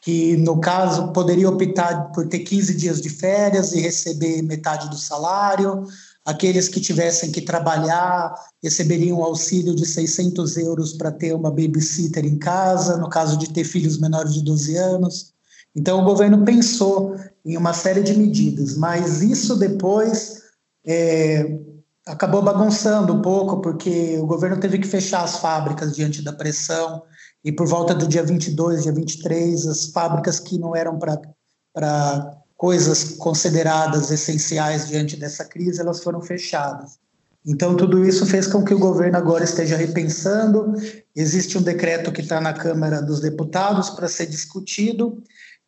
que, 0.00 0.36
no 0.38 0.58
caso, 0.60 1.12
poderiam 1.12 1.52
optar 1.52 2.10
por 2.12 2.26
ter 2.26 2.38
15 2.38 2.74
dias 2.74 3.00
de 3.02 3.10
férias 3.10 3.72
e 3.72 3.80
receber 3.80 4.40
metade 4.42 4.88
do 4.88 4.96
salário, 4.96 5.84
Aqueles 6.24 6.68
que 6.68 6.80
tivessem 6.80 7.32
que 7.32 7.40
trabalhar 7.40 8.34
receberiam 8.62 9.18
um 9.18 9.24
auxílio 9.24 9.74
de 9.74 9.86
600 9.86 10.56
euros 10.58 10.92
para 10.92 11.10
ter 11.10 11.34
uma 11.34 11.50
babysitter 11.50 12.24
em 12.24 12.38
casa, 12.38 12.96
no 12.98 13.08
caso 13.08 13.38
de 13.38 13.50
ter 13.50 13.64
filhos 13.64 13.98
menores 13.98 14.34
de 14.34 14.42
12 14.42 14.76
anos. 14.76 15.32
Então, 15.74 16.00
o 16.00 16.04
governo 16.04 16.44
pensou 16.44 17.16
em 17.44 17.56
uma 17.56 17.72
série 17.72 18.02
de 18.02 18.16
medidas, 18.16 18.76
mas 18.76 19.22
isso 19.22 19.56
depois 19.56 20.42
é, 20.84 21.58
acabou 22.06 22.42
bagunçando 22.42 23.14
um 23.14 23.22
pouco, 23.22 23.60
porque 23.60 24.18
o 24.18 24.26
governo 24.26 24.58
teve 24.58 24.78
que 24.78 24.86
fechar 24.86 25.24
as 25.24 25.36
fábricas 25.36 25.94
diante 25.94 26.22
da 26.22 26.32
pressão, 26.32 27.02
e 27.42 27.50
por 27.50 27.66
volta 27.66 27.94
do 27.94 28.06
dia 28.06 28.22
22, 28.22 28.82
dia 28.82 28.92
23, 28.92 29.66
as 29.66 29.86
fábricas 29.86 30.38
que 30.38 30.58
não 30.58 30.76
eram 30.76 30.98
para 30.98 32.39
coisas 32.60 33.14
consideradas 33.14 34.10
essenciais 34.10 34.86
diante 34.86 35.16
dessa 35.16 35.46
crise, 35.46 35.80
elas 35.80 36.02
foram 36.02 36.20
fechadas. 36.20 36.98
Então, 37.46 37.74
tudo 37.74 38.04
isso 38.04 38.26
fez 38.26 38.46
com 38.46 38.62
que 38.62 38.74
o 38.74 38.78
governo 38.78 39.16
agora 39.16 39.44
esteja 39.44 39.78
repensando. 39.78 40.74
Existe 41.16 41.56
um 41.56 41.62
decreto 41.62 42.12
que 42.12 42.20
está 42.20 42.38
na 42.38 42.52
Câmara 42.52 43.00
dos 43.00 43.18
Deputados 43.18 43.88
para 43.88 44.06
ser 44.08 44.26
discutido. 44.26 45.22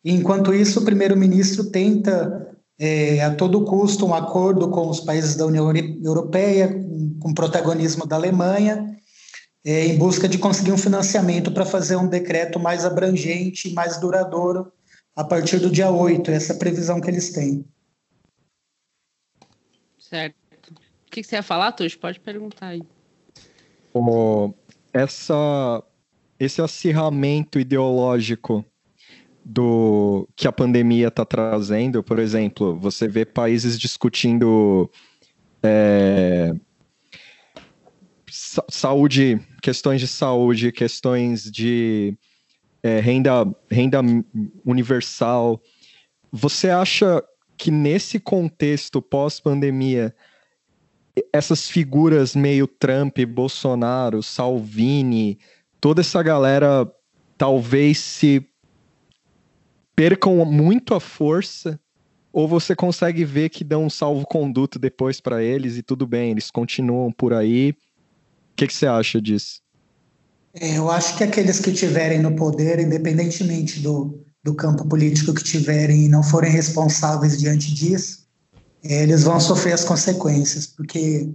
E, 0.05 0.13
enquanto 0.13 0.53
isso, 0.53 0.81
o 0.81 0.85
primeiro-ministro 0.85 1.63
tenta, 1.63 2.55
é, 2.77 3.23
a 3.23 3.33
todo 3.33 3.65
custo, 3.65 4.05
um 4.05 4.13
acordo 4.13 4.69
com 4.69 4.87
os 4.87 4.99
países 4.99 5.35
da 5.35 5.47
União 5.47 5.73
Europeia, 5.75 6.79
com 7.19 7.33
protagonismo 7.33 8.05
da 8.05 8.17
Alemanha, 8.17 8.95
é, 9.65 9.87
em 9.87 9.97
busca 9.97 10.27
de 10.27 10.37
conseguir 10.37 10.71
um 10.71 10.77
financiamento 10.77 11.51
para 11.51 11.65
fazer 11.65 11.95
um 11.95 12.05
decreto 12.05 12.59
mais 12.59 12.85
abrangente 12.85 13.67
e 13.67 13.73
mais 13.73 13.97
duradouro 13.99 14.71
a 15.15 15.23
partir 15.23 15.59
do 15.59 15.69
dia 15.69 15.91
8, 15.91 16.31
essa 16.31 16.53
é 16.53 16.55
a 16.55 16.59
previsão 16.59 16.99
que 16.99 17.09
eles 17.09 17.31
têm. 17.31 17.65
Certo. 19.97 20.35
O 21.07 21.11
que 21.11 21.23
você 21.23 21.35
ia 21.35 21.43
falar, 21.43 21.71
Tuxo? 21.71 21.99
Pode 21.99 22.19
perguntar 22.19 22.67
aí. 22.67 22.81
Oh, 23.93 24.53
essa, 24.91 25.83
esse 26.39 26.61
acirramento 26.61 27.59
ideológico 27.59 28.65
do 29.45 30.27
que 30.35 30.47
a 30.47 30.51
pandemia 30.51 31.09
está 31.09 31.25
trazendo, 31.25 32.01
por 32.01 32.17
exemplo, 32.17 32.79
você 32.79 33.07
vê 33.07 33.25
países 33.25 33.77
discutindo 33.77 34.89
é, 35.61 36.53
saúde, 38.69 39.39
questões 39.61 39.99
de 39.99 40.07
saúde, 40.07 40.71
questões 40.71 41.51
de 41.51 42.17
é, 42.83 42.99
renda, 42.99 43.31
renda 43.71 44.01
universal. 44.65 45.61
Você 46.31 46.69
acha 46.69 47.23
que 47.57 47.71
nesse 47.71 48.19
contexto 48.19 49.01
pós-pandemia, 49.01 50.13
essas 51.31 51.69
figuras 51.69 52.35
meio 52.35 52.67
Trump, 52.67 53.17
Bolsonaro, 53.25 54.21
Salvini, 54.21 55.39
toda 55.79 56.01
essa 56.01 56.21
galera 56.21 56.91
talvez 57.37 57.99
se 57.99 58.45
percam 59.95 60.43
muito 60.45 60.93
a 60.93 60.99
força 60.99 61.79
ou 62.33 62.47
você 62.47 62.75
consegue 62.75 63.23
ver 63.23 63.49
que 63.49 63.63
dão 63.63 63.85
um 63.85 63.89
salvo-conduto 63.89 64.79
depois 64.79 65.21
para 65.21 65.43
eles 65.43 65.77
e 65.77 65.83
tudo 65.83 66.07
bem, 66.07 66.31
eles 66.31 66.49
continuam 66.49 67.11
por 67.11 67.31
aí. 67.31 67.71
O 67.71 68.55
que, 68.55 68.67
que 68.67 68.73
você 68.73 68.87
acha 68.87 69.21
disso? 69.21 69.62
É, 70.55 70.77
eu 70.77 70.89
acho 70.91 71.17
que 71.17 71.23
aqueles 71.23 71.59
que 71.59 71.71
tiverem 71.71 72.19
no 72.19 72.35
poder, 72.35 72.79
independentemente 72.79 73.79
do, 73.79 74.23
do 74.43 74.53
campo 74.53 74.85
político 74.87 75.33
que 75.33 75.43
tiverem 75.43 76.05
e 76.05 76.09
não 76.09 76.21
forem 76.21 76.51
responsáveis 76.51 77.39
diante 77.39 77.73
disso, 77.73 78.27
é, 78.83 79.03
eles 79.03 79.23
vão 79.23 79.39
sofrer 79.39 79.73
as 79.73 79.83
consequências, 79.83 80.67
porque 80.67 81.29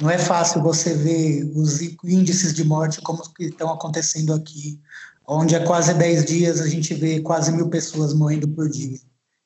não 0.00 0.08
é 0.08 0.16
fácil 0.16 0.62
você 0.62 0.94
ver 0.94 1.50
os 1.54 1.80
índices 2.02 2.54
de 2.54 2.64
morte 2.64 3.00
como 3.02 3.22
que 3.34 3.44
estão 3.44 3.70
acontecendo 3.70 4.32
aqui, 4.32 4.80
onde 5.26 5.54
há 5.54 5.64
quase 5.64 5.92
10 5.92 6.24
dias 6.24 6.60
a 6.60 6.68
gente 6.68 6.94
vê 6.94 7.20
quase 7.20 7.52
mil 7.52 7.68
pessoas 7.68 8.14
morrendo 8.14 8.48
por 8.48 8.68
dia. 8.70 8.98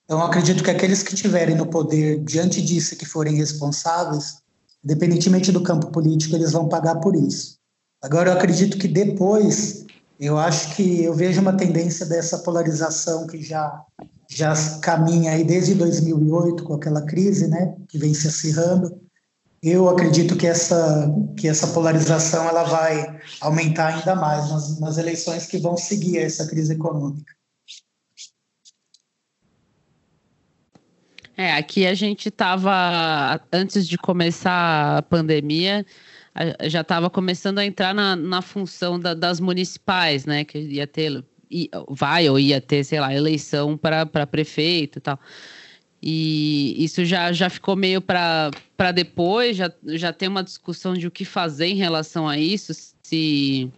Então, 0.04 0.22
acredito 0.22 0.62
que 0.62 0.70
aqueles 0.70 1.02
que 1.02 1.16
tiverem 1.16 1.56
no 1.56 1.66
poder 1.66 2.22
diante 2.22 2.62
disso 2.62 2.94
que 2.94 3.04
forem 3.04 3.34
responsáveis, 3.34 4.36
independentemente 4.84 5.50
do 5.50 5.62
campo 5.62 5.88
político, 5.88 6.36
eles 6.36 6.52
vão 6.52 6.68
pagar 6.68 6.96
por 6.96 7.16
isso. 7.16 7.55
Agora, 8.06 8.30
eu 8.30 8.34
acredito 8.34 8.78
que 8.78 8.86
depois, 8.86 9.84
eu 10.20 10.38
acho 10.38 10.76
que 10.76 11.02
eu 11.02 11.12
vejo 11.12 11.40
uma 11.40 11.56
tendência 11.56 12.06
dessa 12.06 12.38
polarização 12.38 13.26
que 13.26 13.42
já 13.42 13.82
já 14.30 14.54
caminha 14.80 15.32
aí 15.32 15.42
desde 15.42 15.74
2008 15.74 16.62
com 16.62 16.74
aquela 16.74 17.02
crise, 17.02 17.48
né, 17.48 17.74
que 17.88 17.98
vem 17.98 18.14
se 18.14 18.28
acirrando. 18.28 19.00
Eu 19.60 19.88
acredito 19.88 20.36
que 20.36 20.46
essa 20.46 21.12
que 21.36 21.48
essa 21.48 21.66
polarização 21.68 22.44
ela 22.44 22.62
vai 22.62 23.20
aumentar 23.40 23.96
ainda 23.96 24.14
mais 24.14 24.48
nas, 24.50 24.78
nas 24.78 24.98
eleições 24.98 25.46
que 25.46 25.58
vão 25.58 25.76
seguir 25.76 26.18
essa 26.18 26.46
crise 26.46 26.74
econômica. 26.74 27.34
É, 31.36 31.54
aqui 31.54 31.86
a 31.86 31.92
gente 31.92 32.28
estava 32.28 33.40
antes 33.52 33.86
de 33.86 33.98
começar 33.98 34.98
a 34.98 35.02
pandemia, 35.02 35.84
já 36.64 36.82
estava 36.82 37.08
começando 37.08 37.58
a 37.58 37.66
entrar 37.66 37.94
na, 37.94 38.14
na 38.14 38.42
função 38.42 38.98
da, 38.98 39.14
das 39.14 39.40
municipais, 39.40 40.26
né? 40.26 40.44
Que 40.44 40.58
ia 40.58 40.86
ter, 40.86 41.24
vai 41.88 42.28
ou 42.28 42.38
ia 42.38 42.60
ter, 42.60 42.84
sei 42.84 43.00
lá, 43.00 43.14
eleição 43.14 43.76
para 43.76 44.26
prefeito 44.26 44.98
e 44.98 45.00
tal. 45.00 45.18
E 46.02 46.84
isso 46.84 47.04
já, 47.04 47.32
já 47.32 47.48
ficou 47.48 47.74
meio 47.74 48.00
para 48.00 48.50
depois, 48.94 49.56
já, 49.56 49.72
já 49.84 50.12
tem 50.12 50.28
uma 50.28 50.44
discussão 50.44 50.94
de 50.94 51.06
o 51.06 51.10
que 51.10 51.24
fazer 51.24 51.66
em 51.66 51.74
relação 51.74 52.28
a 52.28 52.38
isso, 52.38 52.72
se, 53.02 53.70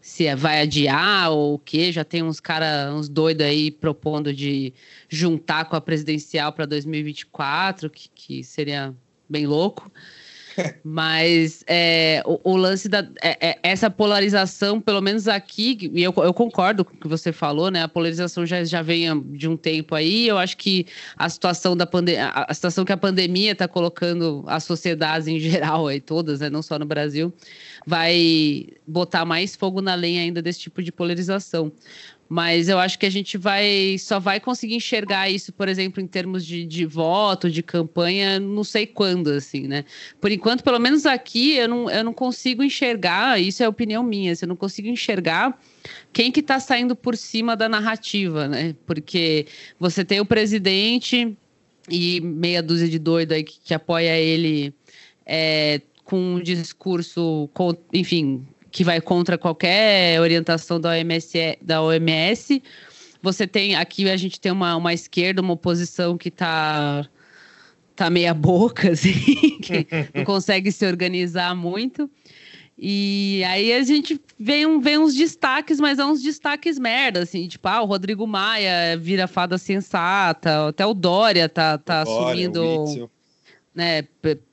se 0.00 0.26
é, 0.26 0.34
vai 0.34 0.62
adiar 0.62 1.30
ou 1.30 1.54
o 1.54 1.58
quê. 1.58 1.92
Já 1.92 2.02
tem 2.02 2.22
uns 2.22 2.40
caras, 2.40 2.92
uns 2.94 3.08
doidos 3.08 3.46
aí 3.46 3.70
propondo 3.70 4.32
de 4.32 4.72
juntar 5.08 5.66
com 5.66 5.76
a 5.76 5.80
presidencial 5.80 6.52
para 6.52 6.64
2024, 6.64 7.90
que, 7.90 8.08
que 8.14 8.42
seria 8.42 8.94
bem 9.28 9.46
louco. 9.46 9.90
Mas 10.82 11.64
é, 11.66 12.22
o, 12.24 12.52
o, 12.52 12.56
lance 12.56 12.88
da 12.88 13.06
é, 13.22 13.50
é, 13.50 13.58
essa 13.62 13.90
polarização, 13.90 14.80
pelo 14.80 15.00
menos 15.00 15.28
aqui, 15.28 15.90
e 15.92 16.02
eu, 16.02 16.14
eu, 16.16 16.32
concordo 16.32 16.84
com 16.84 16.94
o 16.94 16.96
que 16.96 17.08
você 17.08 17.32
falou, 17.32 17.70
né? 17.70 17.82
A 17.82 17.88
polarização 17.88 18.46
já, 18.46 18.64
já 18.64 18.82
vem 18.82 19.06
de 19.32 19.48
um 19.48 19.56
tempo 19.56 19.94
aí. 19.94 20.26
Eu 20.26 20.38
acho 20.38 20.56
que 20.56 20.86
a 21.16 21.28
situação 21.28 21.76
da 21.76 21.86
pandemia, 21.86 22.28
a 22.28 22.54
situação 22.54 22.84
que 22.84 22.92
a 22.92 22.96
pandemia 22.96 23.52
está 23.52 23.68
colocando 23.68 24.44
as 24.46 24.64
sociedades 24.64 25.28
em 25.28 25.38
geral 25.38 25.88
aí, 25.88 26.00
todas, 26.00 26.40
né? 26.40 26.48
Não 26.48 26.62
só 26.62 26.78
no 26.78 26.86
Brasil, 26.86 27.32
vai 27.86 28.66
botar 28.86 29.24
mais 29.24 29.54
fogo 29.54 29.80
na 29.80 29.94
lenha 29.94 30.22
ainda 30.22 30.42
desse 30.42 30.60
tipo 30.60 30.82
de 30.82 30.90
polarização. 30.90 31.72
Mas 32.28 32.68
eu 32.68 32.78
acho 32.78 32.98
que 32.98 33.06
a 33.06 33.10
gente 33.10 33.38
vai 33.38 33.96
só 33.98 34.18
vai 34.18 34.40
conseguir 34.40 34.74
enxergar 34.74 35.30
isso, 35.30 35.52
por 35.52 35.68
exemplo, 35.68 36.02
em 36.02 36.06
termos 36.06 36.44
de, 36.44 36.64
de 36.64 36.84
voto, 36.84 37.48
de 37.48 37.62
campanha, 37.62 38.40
não 38.40 38.64
sei 38.64 38.84
quando, 38.86 39.28
assim, 39.28 39.68
né? 39.68 39.84
Por 40.20 40.32
enquanto, 40.32 40.64
pelo 40.64 40.78
menos 40.80 41.06
aqui, 41.06 41.54
eu 41.56 41.68
não, 41.68 41.90
eu 41.90 42.02
não 42.02 42.12
consigo 42.12 42.64
enxergar, 42.64 43.40
isso 43.40 43.62
é 43.62 43.68
opinião 43.68 44.02
minha, 44.02 44.32
assim, 44.32 44.44
eu 44.44 44.48
não 44.48 44.56
consigo 44.56 44.88
enxergar 44.88 45.56
quem 46.12 46.32
que 46.32 46.40
está 46.40 46.58
saindo 46.58 46.96
por 46.96 47.16
cima 47.16 47.56
da 47.56 47.68
narrativa, 47.68 48.48
né? 48.48 48.74
Porque 48.84 49.46
você 49.78 50.04
tem 50.04 50.18
o 50.18 50.26
presidente 50.26 51.36
e 51.88 52.20
meia 52.20 52.62
dúzia 52.62 52.88
de 52.88 52.98
doido 52.98 53.32
aí 53.32 53.44
que, 53.44 53.60
que 53.60 53.72
apoia 53.72 54.18
ele 54.18 54.74
é, 55.24 55.80
com 56.04 56.34
um 56.34 56.42
discurso, 56.42 57.48
enfim, 57.92 58.46
que 58.70 58.84
vai 58.84 59.00
contra 59.00 59.38
qualquer 59.38 60.20
orientação 60.20 60.80
da 60.80 60.90
OMS, 60.90 61.58
da 61.62 61.82
OMS. 61.82 62.62
Você 63.22 63.46
tem 63.46 63.74
aqui 63.74 64.08
a 64.08 64.16
gente 64.16 64.40
tem 64.40 64.52
uma, 64.52 64.76
uma 64.76 64.92
esquerda, 64.92 65.42
uma 65.42 65.54
oposição 65.54 66.16
que 66.16 66.28
está 66.28 67.08
tá 67.94 68.10
meia 68.10 68.34
boca, 68.34 68.90
assim, 68.92 69.58
que 69.60 69.86
não 70.14 70.24
consegue 70.24 70.70
se 70.70 70.86
organizar 70.86 71.54
muito. 71.54 72.10
E 72.78 73.42
aí 73.44 73.72
a 73.72 73.82
gente 73.82 74.20
vê, 74.38 74.66
um, 74.66 74.78
vê 74.80 74.98
uns 74.98 75.14
destaques, 75.14 75.80
mas 75.80 75.98
é 75.98 76.04
uns 76.04 76.22
destaques 76.22 76.78
merda, 76.78 77.22
assim, 77.22 77.48
tipo, 77.48 77.66
ah, 77.66 77.80
o 77.80 77.86
Rodrigo 77.86 78.26
Maia 78.26 78.98
vira 78.98 79.26
fada 79.26 79.56
sensata, 79.56 80.68
até 80.68 80.84
o 80.84 80.92
Dória 80.92 81.48
tá, 81.48 81.78
tá 81.78 82.04
Dória, 82.04 82.26
assumindo 82.26 83.10
né, 83.76 84.02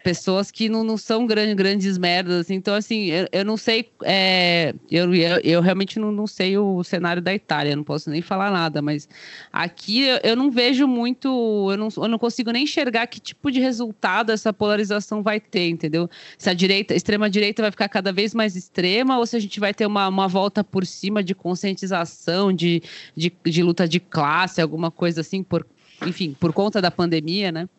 pessoas 0.03 0.51
que 0.51 0.67
não, 0.67 0.83
não 0.83 0.97
são 0.97 1.25
grandes, 1.25 1.55
grandes 1.55 1.97
merdas, 1.97 2.41
assim. 2.41 2.55
então 2.55 2.75
assim, 2.75 3.05
eu, 3.05 3.25
eu 3.31 3.45
não 3.45 3.55
sei, 3.55 3.89
é, 4.03 4.75
eu, 4.91 5.15
eu, 5.15 5.39
eu, 5.41 5.62
realmente 5.62 5.97
não, 5.97 6.12
não 6.12 6.27
sei 6.27 6.57
o 6.57 6.83
cenário 6.83 7.21
da 7.21 7.33
Itália, 7.33 7.73
não 7.73 7.86
posso 7.86 8.09
nem 8.09 8.21
falar 8.21 8.51
nada, 8.51 8.81
mas 8.81 9.07
aqui 9.51 10.01
eu, 10.01 10.19
eu 10.23 10.36
não 10.36 10.51
vejo 10.51 10.86
muito, 10.86 11.69
eu 11.71 11.77
não, 11.77 11.88
eu 11.95 12.07
não 12.09 12.19
consigo 12.19 12.51
nem 12.51 12.65
enxergar 12.65 13.07
que 13.07 13.21
tipo 13.21 13.49
de 13.49 13.62
resultado 13.62 14.29
essa 14.33 14.51
polarização 14.51 15.23
vai 15.23 15.39
ter, 15.39 15.69
entendeu? 15.69 16.09
Se 16.38 16.49
a 16.49 16.53
direita, 16.53 16.93
a 16.93 16.97
extrema 16.97 17.29
direita 17.29 17.62
vai 17.62 17.71
ficar 17.71 17.88
cada 17.88 18.12
vez 18.12 18.36
mais 18.36 18.57
extrema 18.57 19.17
ou 19.17 19.25
se 19.25 19.38
a 19.38 19.39
gente 19.39 19.57
vai 19.57 19.73
ter 19.73 19.86
uma, 19.86 20.05
uma 20.09 20.27
volta 20.27 20.65
por 20.65 20.86
cima 20.86 21.23
de 21.23 21.33
conscientização, 21.33 22.51
de, 22.51 22.83
de, 23.15 23.31
de 23.45 23.63
luta 23.63 23.88
de 23.88 24.01
classe, 24.01 24.62
alguma 24.62 24.91
coisa 24.91 25.21
assim, 25.21 25.41
por, 25.41 25.65
enfim, 26.05 26.36
por 26.38 26.51
conta 26.51 26.81
da 26.81 26.91
pandemia, 26.91 27.49
né? 27.49 27.69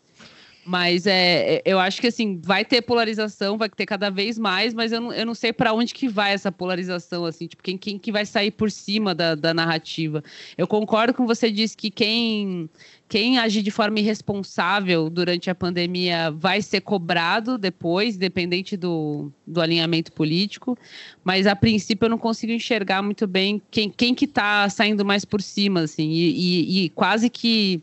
Mas 0.67 1.07
é, 1.07 1.57
é, 1.57 1.63
eu 1.65 1.79
acho 1.79 2.01
que 2.01 2.07
assim, 2.07 2.41
vai 2.43 2.65
ter 2.65 2.81
polarização, 2.83 3.59
vai 3.59 3.69
ter 3.69 3.85
cada 3.85 4.11
vez 4.11 4.39
mais, 4.39 4.73
mas 4.73 4.93
eu 4.93 5.01
não, 5.01 5.13
eu 5.13 5.27
não 5.27 5.35
sei 5.35 5.53
para 5.53 5.73
onde 5.73 5.93
que 5.93 6.09
vai 6.09 6.33
essa 6.33 6.51
polarização, 6.51 7.25
assim, 7.27 7.47
tipo, 7.47 7.63
quem, 7.63 7.77
quem 7.77 7.99
que 7.99 8.11
vai 8.11 8.25
sair 8.25 8.51
por 8.51 8.71
cima 8.71 9.15
da, 9.15 9.35
da 9.35 9.53
narrativa. 9.53 10.23
Eu 10.57 10.67
concordo 10.67 11.13
com 11.13 11.27
você 11.27 11.51
disse 11.51 11.77
que 11.77 11.91
quem 11.91 12.69
quem 13.09 13.39
agir 13.39 13.63
de 13.63 13.71
forma 13.71 13.99
irresponsável 13.99 15.11
durante 15.11 15.51
a 15.51 15.55
pandemia 15.55 16.31
vai 16.31 16.63
ser 16.63 16.81
cobrado 16.81 17.59
depois, 17.59 18.17
dependente 18.17 18.77
do, 18.77 19.31
do 19.47 19.61
alinhamento 19.61 20.11
político, 20.13 20.77
mas 21.23 21.47
a 21.47 21.55
princípio 21.55 22.07
eu 22.07 22.11
não 22.11 22.19
consigo 22.19 22.53
enxergar 22.53 23.03
muito 23.03 23.27
bem 23.27 23.61
quem, 23.71 23.91
quem 23.91 24.15
que 24.15 24.25
está 24.25 24.69
saindo 24.69 25.05
mais 25.05 25.25
por 25.25 25.43
cima, 25.43 25.81
assim, 25.81 26.11
e, 26.11 26.31
e, 26.31 26.85
e, 26.85 26.89
quase 26.91 27.29
que 27.29 27.83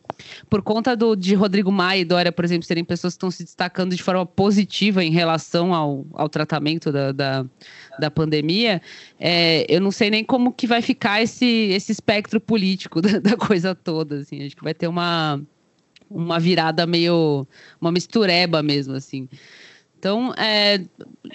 por 0.50 0.62
conta 0.62 0.96
do, 0.96 1.16
de 1.16 1.36
Rodrigo 1.36 1.72
Maia 1.72 2.02
e 2.02 2.06
Dória, 2.06 2.32
por 2.32 2.44
exemplo, 2.44 2.66
serem 2.66 2.84
pessoas 2.84 3.14
que 3.14 3.18
estão 3.18 3.32
se 3.32 3.44
destacando 3.44 3.96
de 3.96 4.04
forma 4.04 4.26
positiva 4.26 5.04
em 5.04 5.12
relação 5.12 5.74
ao, 5.74 6.06
ao 6.14 6.28
tratamento 6.28 6.92
da, 6.92 7.12
da 7.12 7.46
da 8.02 8.12
pandemia, 8.12 8.82
é, 9.20 9.66
eu 9.70 9.80
não 9.80 9.92
sei 9.92 10.10
nem 10.10 10.24
como 10.24 10.52
que 10.52 10.68
vai 10.68 10.82
ficar 10.82 11.22
esse, 11.22 11.46
esse 11.46 11.92
espectro 11.92 12.42
político 12.42 13.00
da, 13.02 13.20
da 13.20 13.38
coisa 13.38 13.74
toda, 13.74 14.18
assim. 14.18 14.46
Acho 14.46 14.58
que 14.58 14.64
vai 14.64 14.74
ter 14.74 14.88
uma, 14.88 15.42
uma 16.10 16.40
virada 16.40 16.86
meio... 16.86 17.48
uma 17.80 17.92
mistureba 17.92 18.62
mesmo, 18.62 18.96
assim. 18.96 19.30
Então, 20.02 20.34
é, 20.36 20.84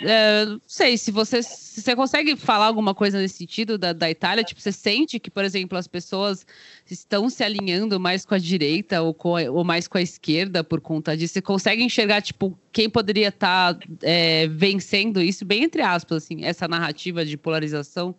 é, 0.00 0.44
não 0.44 0.60
sei 0.66 0.98
se 0.98 1.12
você, 1.12 1.40
se 1.40 1.80
você 1.80 1.94
consegue 1.94 2.34
falar 2.34 2.66
alguma 2.66 2.96
coisa 2.96 3.16
nesse 3.16 3.36
sentido 3.36 3.78
da, 3.78 3.92
da 3.92 4.10
Itália. 4.10 4.42
Tipo, 4.42 4.60
você 4.60 4.72
sente 4.72 5.20
que, 5.20 5.30
por 5.30 5.44
exemplo, 5.44 5.78
as 5.78 5.86
pessoas 5.86 6.44
estão 6.90 7.30
se 7.30 7.44
alinhando 7.44 8.00
mais 8.00 8.26
com 8.26 8.34
a 8.34 8.38
direita 8.38 9.02
ou, 9.02 9.14
com 9.14 9.36
a, 9.36 9.42
ou 9.42 9.62
mais 9.62 9.86
com 9.86 9.98
a 9.98 10.02
esquerda 10.02 10.64
por 10.64 10.80
conta 10.80 11.16
disso? 11.16 11.34
Você 11.34 11.42
consegue 11.42 11.84
enxergar, 11.84 12.20
tipo, 12.20 12.58
quem 12.72 12.90
poderia 12.90 13.28
estar 13.28 13.74
tá, 13.74 13.86
é, 14.02 14.48
vencendo 14.48 15.22
isso, 15.22 15.44
bem 15.44 15.62
entre 15.62 15.82
aspas, 15.82 16.24
assim, 16.24 16.44
essa 16.44 16.66
narrativa 16.66 17.24
de 17.24 17.36
polarização? 17.36 18.16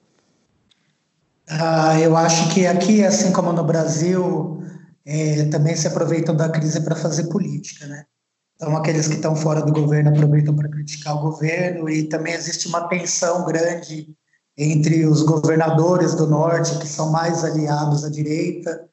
Ah, 1.49 1.99
eu 1.99 2.15
acho 2.15 2.53
que 2.53 2.65
aqui, 2.65 3.03
assim 3.03 3.33
como 3.33 3.51
no 3.51 3.65
Brasil, 3.65 4.63
é, 5.05 5.43
também 5.47 5.75
se 5.75 5.89
aproveitam 5.89 6.33
da 6.33 6.47
crise 6.47 6.79
para 6.85 6.95
fazer 6.95 7.27
política, 7.27 7.85
né? 7.85 8.05
Então, 8.57 8.75
aqueles 8.75 9.07
que 9.07 9.13
estão 9.13 9.35
fora 9.35 9.61
do 9.61 9.71
governo 9.71 10.09
aproveitam 10.09 10.55
para 10.55 10.67
criticar 10.67 11.15
o 11.15 11.29
governo, 11.29 11.87
e 11.87 12.05
também 12.05 12.33
existe 12.33 12.67
uma 12.67 12.87
tensão 12.87 13.45
grande 13.45 14.09
entre 14.57 15.05
os 15.05 15.21
governadores 15.21 16.15
do 16.15 16.25
norte, 16.25 16.79
que 16.79 16.87
são 16.87 17.11
mais 17.11 17.43
aliados 17.43 18.03
à 18.03 18.09
direita, 18.09 18.89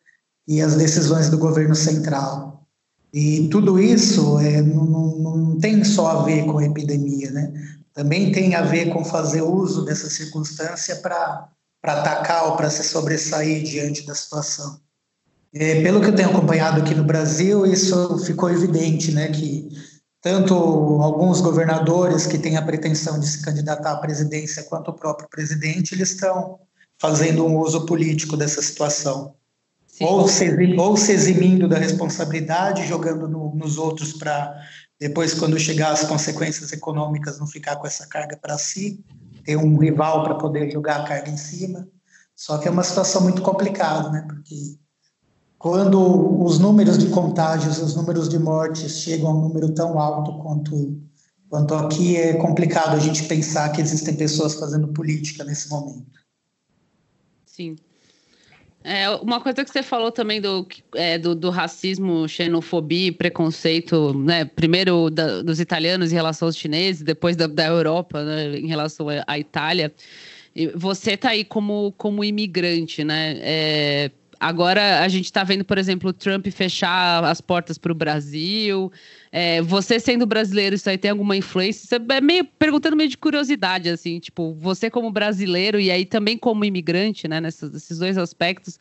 e 0.46 0.60
as 0.60 0.74
decisões 0.74 1.30
do 1.30 1.38
governo 1.38 1.74
central. 1.74 2.66
E 3.10 3.48
tudo 3.48 3.80
isso 3.80 4.38
é, 4.38 4.60
não, 4.60 5.16
não 5.16 5.58
tem 5.58 5.82
só 5.82 6.08
a 6.08 6.22
ver 6.24 6.44
com 6.44 6.58
a 6.58 6.64
epidemia, 6.64 7.30
né? 7.30 7.50
Também 7.94 8.32
tem 8.32 8.54
a 8.54 8.62
ver 8.62 8.92
com 8.92 9.02
fazer 9.02 9.40
uso 9.40 9.86
dessa 9.86 10.10
circunstância 10.10 10.96
para 10.96 11.48
atacar 11.82 12.48
ou 12.48 12.56
para 12.56 12.68
se 12.68 12.84
sobressair 12.84 13.62
diante 13.62 14.04
da 14.04 14.14
situação. 14.14 14.83
É, 15.54 15.82
pelo 15.82 16.00
que 16.00 16.08
eu 16.08 16.14
tenho 16.14 16.30
acompanhado 16.30 16.80
aqui 16.80 16.94
no 16.94 17.04
Brasil, 17.04 17.64
isso 17.64 18.18
ficou 18.24 18.50
evidente, 18.50 19.12
né, 19.12 19.28
que 19.28 19.68
tanto 20.20 20.54
alguns 20.54 21.40
governadores 21.40 22.26
que 22.26 22.38
têm 22.38 22.56
a 22.56 22.62
pretensão 22.62 23.20
de 23.20 23.26
se 23.26 23.42
candidatar 23.42 23.92
à 23.92 23.96
presidência, 23.98 24.64
quanto 24.64 24.90
o 24.90 24.94
próprio 24.94 25.28
presidente, 25.28 25.94
eles 25.94 26.10
estão 26.10 26.58
fazendo 26.98 27.46
um 27.46 27.58
uso 27.58 27.86
político 27.86 28.36
dessa 28.36 28.60
situação. 28.62 29.34
Ou 30.00 30.26
se, 30.26 30.50
ou 30.76 30.96
se 30.96 31.12
eximindo 31.12 31.68
da 31.68 31.78
responsabilidade, 31.78 32.86
jogando 32.86 33.28
no, 33.28 33.54
nos 33.54 33.78
outros 33.78 34.12
para 34.12 34.52
depois, 34.98 35.34
quando 35.34 35.58
chegar 35.58 35.90
as 35.90 36.04
consequências 36.04 36.72
econômicas, 36.72 37.38
não 37.38 37.46
ficar 37.46 37.76
com 37.76 37.86
essa 37.86 38.06
carga 38.06 38.36
para 38.36 38.56
si, 38.56 39.04
ter 39.44 39.56
um 39.56 39.76
rival 39.76 40.22
para 40.22 40.36
poder 40.36 40.70
jogar 40.70 41.00
a 41.00 41.04
carga 41.04 41.30
em 41.30 41.36
cima. 41.36 41.86
Só 42.34 42.58
que 42.58 42.68
é 42.68 42.70
uma 42.70 42.82
situação 42.82 43.22
muito 43.22 43.42
complicada, 43.42 44.10
né? 44.10 44.24
Porque 44.26 44.78
quando 45.64 46.44
os 46.44 46.58
números 46.58 46.98
de 46.98 47.06
contágios, 47.06 47.78
os 47.78 47.96
números 47.96 48.28
de 48.28 48.38
mortes 48.38 48.98
chegam 48.98 49.30
a 49.30 49.34
um 49.34 49.48
número 49.48 49.72
tão 49.72 49.98
alto 49.98 50.34
quanto, 50.42 51.00
quanto 51.48 51.74
aqui, 51.74 52.18
é 52.18 52.34
complicado 52.34 52.94
a 52.94 52.98
gente 52.98 53.24
pensar 53.24 53.70
que 53.70 53.80
existem 53.80 54.14
pessoas 54.14 54.56
fazendo 54.56 54.88
política 54.88 55.42
nesse 55.42 55.70
momento. 55.70 56.04
Sim. 57.46 57.76
É, 58.84 59.08
uma 59.08 59.40
coisa 59.40 59.64
que 59.64 59.70
você 59.70 59.82
falou 59.82 60.12
também 60.12 60.38
do, 60.38 60.68
é, 60.94 61.16
do, 61.16 61.34
do, 61.34 61.48
racismo, 61.48 62.28
xenofobia 62.28 63.10
preconceito, 63.10 64.12
né? 64.12 64.44
Primeiro 64.44 65.08
da, 65.08 65.40
dos 65.40 65.60
italianos 65.60 66.12
em 66.12 66.14
relação 66.14 66.46
aos 66.46 66.58
chineses, 66.58 67.00
depois 67.00 67.36
da, 67.36 67.46
da 67.46 67.64
Europa, 67.68 68.22
né? 68.22 68.58
em 68.58 68.66
relação 68.66 69.06
à 69.26 69.38
Itália. 69.38 69.94
Você 70.74 71.12
está 71.12 71.30
aí 71.30 71.42
como, 71.42 71.94
como 71.96 72.22
imigrante, 72.22 73.02
né? 73.02 73.38
É, 73.40 74.10
Agora 74.44 75.00
a 75.00 75.08
gente 75.08 75.24
está 75.24 75.42
vendo, 75.42 75.64
por 75.64 75.78
exemplo, 75.78 76.10
o 76.10 76.12
Trump 76.12 76.46
fechar 76.48 77.24
as 77.24 77.40
portas 77.40 77.78
para 77.78 77.90
o 77.90 77.94
Brasil. 77.94 78.92
É, 79.32 79.62
você 79.62 79.98
sendo 79.98 80.26
brasileiro, 80.26 80.76
isso 80.76 80.90
aí 80.90 80.98
tem 80.98 81.10
alguma 81.10 81.34
influência? 81.34 81.96
É 82.10 82.20
meio 82.20 82.44
perguntando 82.44 82.94
meio 82.94 83.08
de 83.08 83.16
curiosidade, 83.16 83.88
assim, 83.88 84.20
tipo, 84.20 84.52
você 84.52 84.90
como 84.90 85.10
brasileiro 85.10 85.80
e 85.80 85.90
aí 85.90 86.04
também 86.04 86.36
como 86.36 86.62
imigrante, 86.62 87.26
né, 87.26 87.40
nesses, 87.40 87.70
nesses 87.70 87.98
dois 87.98 88.18
aspectos, 88.18 88.78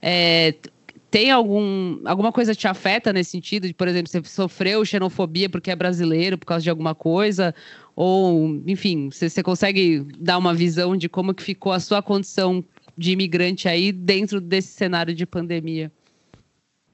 é, 0.00 0.54
tem 1.10 1.30
algum, 1.30 2.00
alguma 2.06 2.32
coisa 2.32 2.54
te 2.54 2.66
afeta 2.66 3.12
nesse 3.12 3.32
sentido? 3.32 3.66
De, 3.66 3.74
por 3.74 3.86
exemplo, 3.88 4.10
você 4.10 4.22
sofreu 4.24 4.82
xenofobia 4.82 5.50
porque 5.50 5.70
é 5.70 5.76
brasileiro, 5.76 6.38
por 6.38 6.46
causa 6.46 6.62
de 6.62 6.70
alguma 6.70 6.94
coisa? 6.94 7.54
Ou, 7.94 8.62
enfim, 8.66 9.10
você, 9.10 9.28
você 9.28 9.42
consegue 9.42 10.06
dar 10.18 10.38
uma 10.38 10.54
visão 10.54 10.96
de 10.96 11.10
como 11.10 11.34
que 11.34 11.42
ficou 11.42 11.70
a 11.70 11.80
sua 11.80 12.00
condição 12.00 12.64
de 12.96 13.12
imigrante 13.12 13.68
aí 13.68 13.92
dentro 13.92 14.40
desse 14.40 14.68
cenário 14.68 15.14
de 15.14 15.26
pandemia? 15.26 15.90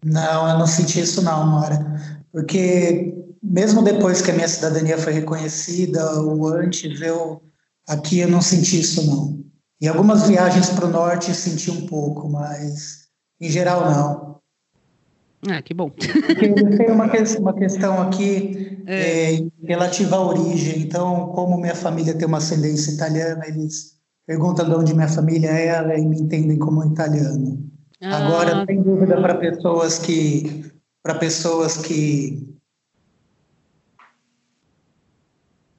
Não, 0.05 0.49
eu 0.49 0.59
não 0.59 0.67
senti 0.67 1.01
isso 1.01 1.23
não, 1.23 1.47
Mora. 1.47 2.23
Porque 2.33 3.15
mesmo 3.43 3.83
depois 3.83 4.23
que 4.23 4.31
a 4.31 4.35
minha 4.35 4.49
cidadania 4.49 4.99
foi 4.99 5.13
reconhecida, 5.13 6.21
ou 6.21 6.49
antes, 6.49 7.01
eu 7.01 7.43
aqui 7.87 8.21
eu 8.21 8.29
não 8.29 8.41
senti 8.41 8.81
isso 8.81 9.07
não. 9.07 9.45
Em 9.81 9.87
algumas 9.87 10.27
viagens 10.27 10.71
para 10.71 10.87
o 10.87 10.91
norte 10.91 11.35
senti 11.35 11.71
um 11.71 11.87
pouco, 11.87 12.29
mas 12.29 13.09
em 13.41 13.51
geral 13.51 13.91
não. 13.91 14.29
Ah, 15.49 15.63
que 15.63 15.73
bom. 15.73 15.91
Tem 15.91 16.91
uma, 16.91 17.07
uma 17.39 17.55
questão 17.55 18.03
aqui 18.03 18.83
é. 18.87 19.35
É, 19.35 19.47
relativa 19.63 20.17
à 20.17 20.21
origem. 20.21 20.81
Então, 20.81 21.29
como 21.29 21.61
minha 21.61 21.77
família 21.77 22.15
tem 22.15 22.27
uma 22.27 22.39
ascendência 22.39 22.91
italiana, 22.91 23.47
eles 23.47 23.98
perguntam 24.29 24.69
de 24.69 24.75
onde 24.75 24.95
minha 24.95 25.09
família 25.09 25.49
é 25.49 25.99
e 25.99 26.05
me 26.05 26.21
entendem 26.21 26.59
como 26.59 26.85
italiano. 26.85 27.67
Ah. 28.03 28.19
Agora, 28.19 28.67
sem 28.67 28.83
dúvida, 28.83 29.21
para 29.23 29.35
pessoas 29.37 29.99
que 29.99 30.71
para 31.03 31.15
pessoas 31.15 31.79
que 31.79 32.55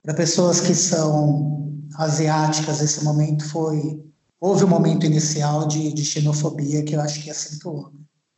para 0.01 0.15
pessoas 0.15 0.59
que 0.59 0.73
são 0.73 1.71
asiáticas, 1.95 2.81
esse 2.81 3.03
momento 3.03 3.47
foi 3.47 4.03
houve 4.41 4.63
um 4.63 4.69
momento 4.69 5.05
inicial 5.05 5.67
de, 5.67 5.93
de 5.93 6.03
xenofobia 6.03 6.83
que 6.83 6.95
eu 6.95 7.01
acho 7.01 7.21
que 7.21 7.29
acentuou. 7.29 7.91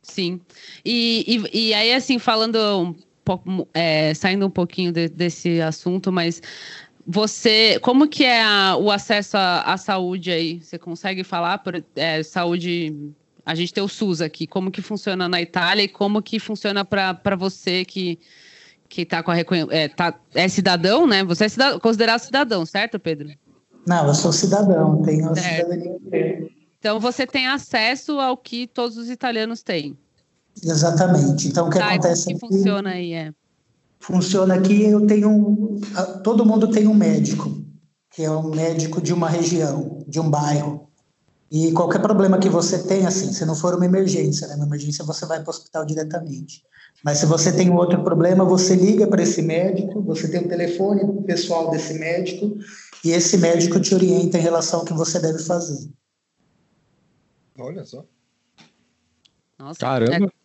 Sim. 0.04 0.41
E, 0.84 1.45
e, 1.54 1.67
e 1.67 1.74
aí, 1.74 1.93
assim, 1.93 2.19
falando 2.19 2.58
um 2.58 2.95
pouco, 3.24 3.67
é, 3.74 4.13
saindo 4.15 4.47
um 4.47 4.50
pouquinho 4.50 4.91
de, 4.91 5.08
desse 5.08 5.62
assunto, 5.62 6.12
mas 6.12 6.41
você, 7.05 7.79
como 7.81 8.07
que 8.07 8.23
é 8.23 8.43
a, 8.43 8.75
o 8.77 8.91
acesso 8.91 9.37
à, 9.37 9.77
saúde 9.77 10.31
aí? 10.31 10.61
Você 10.61 10.77
consegue 10.77 11.23
falar 11.23 11.57
por 11.59 11.83
é, 11.95 12.23
saúde? 12.23 13.13
A 13.45 13.55
gente 13.55 13.73
tem 13.73 13.83
o 13.83 13.87
SUS 13.87 14.21
aqui. 14.21 14.45
Como 14.45 14.71
que 14.71 14.81
funciona 14.81 15.27
na 15.27 15.41
Itália 15.41 15.83
e 15.83 15.87
como 15.87 16.21
que 16.21 16.39
funciona 16.39 16.85
para 16.85 17.35
você 17.35 17.85
que 17.85 18.19
que 18.91 19.05
tá 19.05 19.23
com 19.23 19.31
a 19.31 19.37
é, 19.69 19.87
tá, 19.87 20.19
é 20.35 20.49
cidadão, 20.49 21.07
né? 21.07 21.23
Você 21.23 21.45
é 21.45 21.49
cidadão, 21.49 21.79
considerado 21.79 22.19
cidadão, 22.19 22.65
certo, 22.65 22.99
Pedro? 22.99 23.29
Não, 23.87 24.05
eu 24.05 24.13
sou 24.13 24.33
cidadão, 24.33 25.01
tenho 25.01 25.29
a 25.29 25.35
cidadania. 25.35 25.97
Então 26.77 26.99
você 26.99 27.25
tem 27.25 27.47
acesso 27.47 28.19
ao 28.19 28.35
que 28.35 28.67
todos 28.67 28.97
os 28.97 29.09
italianos 29.09 29.63
têm. 29.63 29.97
Exatamente. 30.61 31.47
Então 31.47 31.67
o 31.67 31.69
que 31.69 31.79
tá, 31.79 31.93
acontece? 31.93 32.25
Como 32.25 32.39
que 32.39 32.45
aqui... 32.45 32.55
funciona 32.57 32.89
aí, 32.89 33.13
é 33.13 33.33
funciona 34.01 34.55
aqui, 34.55 34.83
eu 34.83 35.05
tenho 35.05 35.29
um, 35.29 35.79
todo 36.23 36.45
mundo 36.45 36.69
tem 36.69 36.87
um 36.87 36.93
médico, 36.93 37.61
que 38.11 38.23
é 38.23 38.31
um 38.31 38.49
médico 38.49 39.01
de 39.01 39.13
uma 39.13 39.29
região, 39.29 40.03
de 40.07 40.19
um 40.19 40.29
bairro. 40.29 40.89
E 41.51 41.71
qualquer 41.73 42.01
problema 42.01 42.39
que 42.39 42.49
você 42.49 42.81
tenha, 42.83 43.09
assim, 43.09 43.31
se 43.33 43.45
não 43.45 43.55
for 43.55 43.75
uma 43.75 43.85
emergência, 43.85 44.47
né? 44.47 44.55
Uma 44.55 44.65
emergência 44.65 45.03
você 45.03 45.25
vai 45.25 45.39
para 45.39 45.47
o 45.47 45.49
hospital 45.49 45.85
diretamente. 45.85 46.63
Mas 47.03 47.17
se 47.17 47.25
você 47.25 47.51
tem 47.51 47.69
um 47.69 47.75
outro 47.75 48.01
problema, 48.03 48.45
você 48.45 48.75
liga 48.75 49.07
para 49.07 49.21
esse 49.21 49.41
médico, 49.41 50.01
você 50.01 50.29
tem 50.29 50.41
o 50.41 50.47
telefone 50.47 51.23
pessoal 51.23 51.69
desse 51.69 51.93
médico, 51.95 52.57
e 53.03 53.11
esse 53.11 53.37
médico 53.37 53.79
te 53.79 53.93
orienta 53.93 54.37
em 54.37 54.41
relação 54.41 54.79
ao 54.79 54.85
que 54.85 54.93
você 54.93 55.19
deve 55.19 55.39
fazer. 55.39 55.89
Olha 57.57 57.83
só. 57.83 58.05
Nossa, 59.59 59.79
Caramba. 59.79 60.27
É 60.27 60.40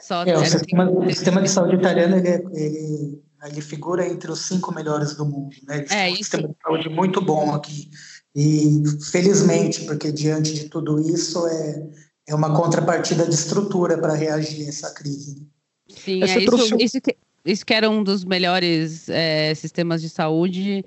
só 0.00 0.24
é, 0.24 0.36
o, 0.36 0.44
sistema, 0.44 0.90
o 0.90 1.08
sistema 1.08 1.42
de 1.42 1.48
saúde 1.48 1.76
italiano 1.76 2.16
ele, 2.16 2.28
é, 2.28 2.42
ele, 2.52 3.22
ele, 3.44 3.60
figura 3.60 4.06
entre 4.06 4.30
os 4.30 4.40
cinco 4.40 4.74
melhores 4.74 5.14
do 5.14 5.24
mundo. 5.24 5.54
Né? 5.66 5.84
é, 5.90 6.10
um 6.10 6.16
sistema 6.16 6.48
de 6.48 6.56
saúde 6.62 6.88
muito 6.88 7.20
bom 7.20 7.54
aqui. 7.54 7.90
E 8.34 8.82
felizmente, 9.10 9.84
porque 9.84 10.12
diante 10.12 10.54
de 10.54 10.68
tudo 10.68 11.00
isso 11.00 11.46
é, 11.48 11.88
é 12.28 12.34
uma 12.34 12.54
contrapartida 12.54 13.26
de 13.26 13.34
estrutura 13.34 13.98
para 13.98 14.14
reagir 14.14 14.66
a 14.66 14.68
essa 14.68 14.90
crise. 14.94 15.46
Sim, 15.88 16.22
é, 16.22 16.38
isso, 16.38 16.76
isso, 16.78 17.00
que, 17.00 17.16
isso 17.44 17.66
que 17.66 17.74
era 17.74 17.90
um 17.90 18.04
dos 18.04 18.24
melhores 18.24 19.08
é, 19.08 19.52
sistemas 19.54 20.00
de 20.00 20.08
saúde 20.08 20.84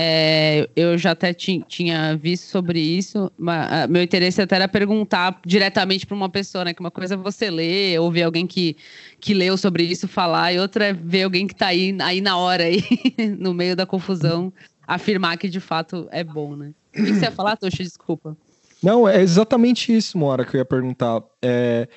é, 0.00 0.70
eu 0.76 0.96
já 0.96 1.10
até 1.10 1.34
tinha 1.34 2.16
visto 2.16 2.44
sobre 2.44 2.78
isso, 2.78 3.32
mas 3.36 3.90
meu 3.90 4.00
interesse 4.00 4.40
até 4.40 4.54
era 4.54 4.68
perguntar 4.68 5.40
diretamente 5.44 6.06
para 6.06 6.14
uma 6.14 6.28
pessoa, 6.28 6.64
né? 6.64 6.72
Que 6.72 6.78
uma 6.78 6.90
coisa 6.90 7.14
é 7.14 7.16
você 7.16 7.50
ler, 7.50 7.98
ouvir 7.98 8.22
alguém 8.22 8.46
que, 8.46 8.76
que 9.18 9.34
leu 9.34 9.56
sobre 9.58 9.82
isso 9.82 10.06
falar, 10.06 10.52
e 10.52 10.60
outra 10.60 10.86
é 10.86 10.92
ver 10.92 11.24
alguém 11.24 11.48
que 11.48 11.52
está 11.52 11.66
aí, 11.66 11.96
aí 12.00 12.20
na 12.20 12.38
hora, 12.38 12.62
aí, 12.62 12.80
no 13.40 13.52
meio 13.52 13.74
da 13.74 13.84
confusão, 13.84 14.52
afirmar 14.86 15.36
que 15.36 15.48
de 15.48 15.58
fato 15.58 16.08
é 16.12 16.22
bom, 16.22 16.54
né? 16.54 16.72
O 16.96 17.02
que 17.04 17.14
você 17.14 17.24
ia 17.24 17.32
falar, 17.32 17.56
Tocha? 17.56 17.82
Desculpa. 17.82 18.36
Não, 18.80 19.08
é 19.08 19.20
exatamente 19.20 19.92
isso, 19.92 20.16
Mora, 20.16 20.44
que 20.44 20.54
eu 20.54 20.58
ia 20.58 20.64
perguntar. 20.64 21.20
É, 21.42 21.88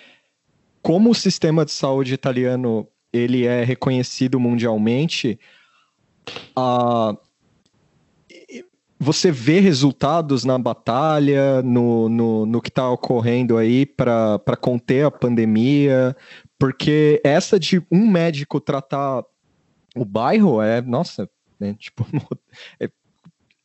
como 0.82 1.12
o 1.12 1.16
sistema 1.16 1.64
de 1.64 1.72
saúde 1.72 2.16
italiano 2.16 2.88
ele 3.14 3.46
é 3.46 3.64
reconhecido 3.64 4.40
mundialmente, 4.40 5.40
a, 6.56 7.16
você 9.02 9.32
vê 9.32 9.60
resultados 9.60 10.46
na 10.46 10.60
batalha, 10.60 11.64
no, 11.64 12.08
no, 12.08 12.46
no 12.46 12.62
que 12.62 12.70
está 12.70 12.88
ocorrendo 12.88 13.58
aí 13.58 13.84
para 13.84 14.56
conter 14.62 15.06
a 15.06 15.10
pandemia? 15.10 16.16
Porque 16.60 17.20
essa 17.24 17.60
de 17.60 17.82
um 17.92 18.08
médico 18.08 18.62
tratar 18.62 19.24
o 19.96 20.06
bairro 20.06 20.62
é, 20.62 20.84
nossa, 20.84 21.28
né, 21.60 21.76
tipo, 21.80 22.06
é 22.80 22.88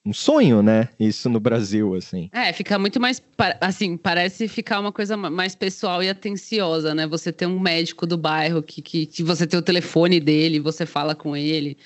um 0.07 0.12
sonho, 0.12 0.62
né? 0.62 0.88
Isso 1.01 1.29
no 1.29 1.40
Brasil, 1.40 1.95
assim. 1.97 2.31
É, 2.33 2.53
fica 2.53 2.79
muito 2.79 3.01
mais, 3.01 3.21
assim, 3.61 3.97
parece 3.97 4.47
ficar 4.47 4.79
uma 4.79 4.92
coisa 4.92 5.16
mais 5.16 5.57
pessoal 5.57 6.01
e 6.01 6.09
atenciosa, 6.09 6.95
né? 6.95 7.09
Você 7.09 7.33
ter 7.33 7.47
um 7.47 7.59
médico 7.59 8.07
do 8.07 8.16
bairro 8.16 8.62
que, 8.62 8.81
que, 8.81 9.05
que 9.07 9.23
você 9.25 9.49
tem 9.49 9.59
o 9.59 9.62
telefone 9.62 10.21
dele, 10.21 10.61
você 10.61 10.87
fala 10.87 11.12
com 11.12 11.37
ele 11.37 11.77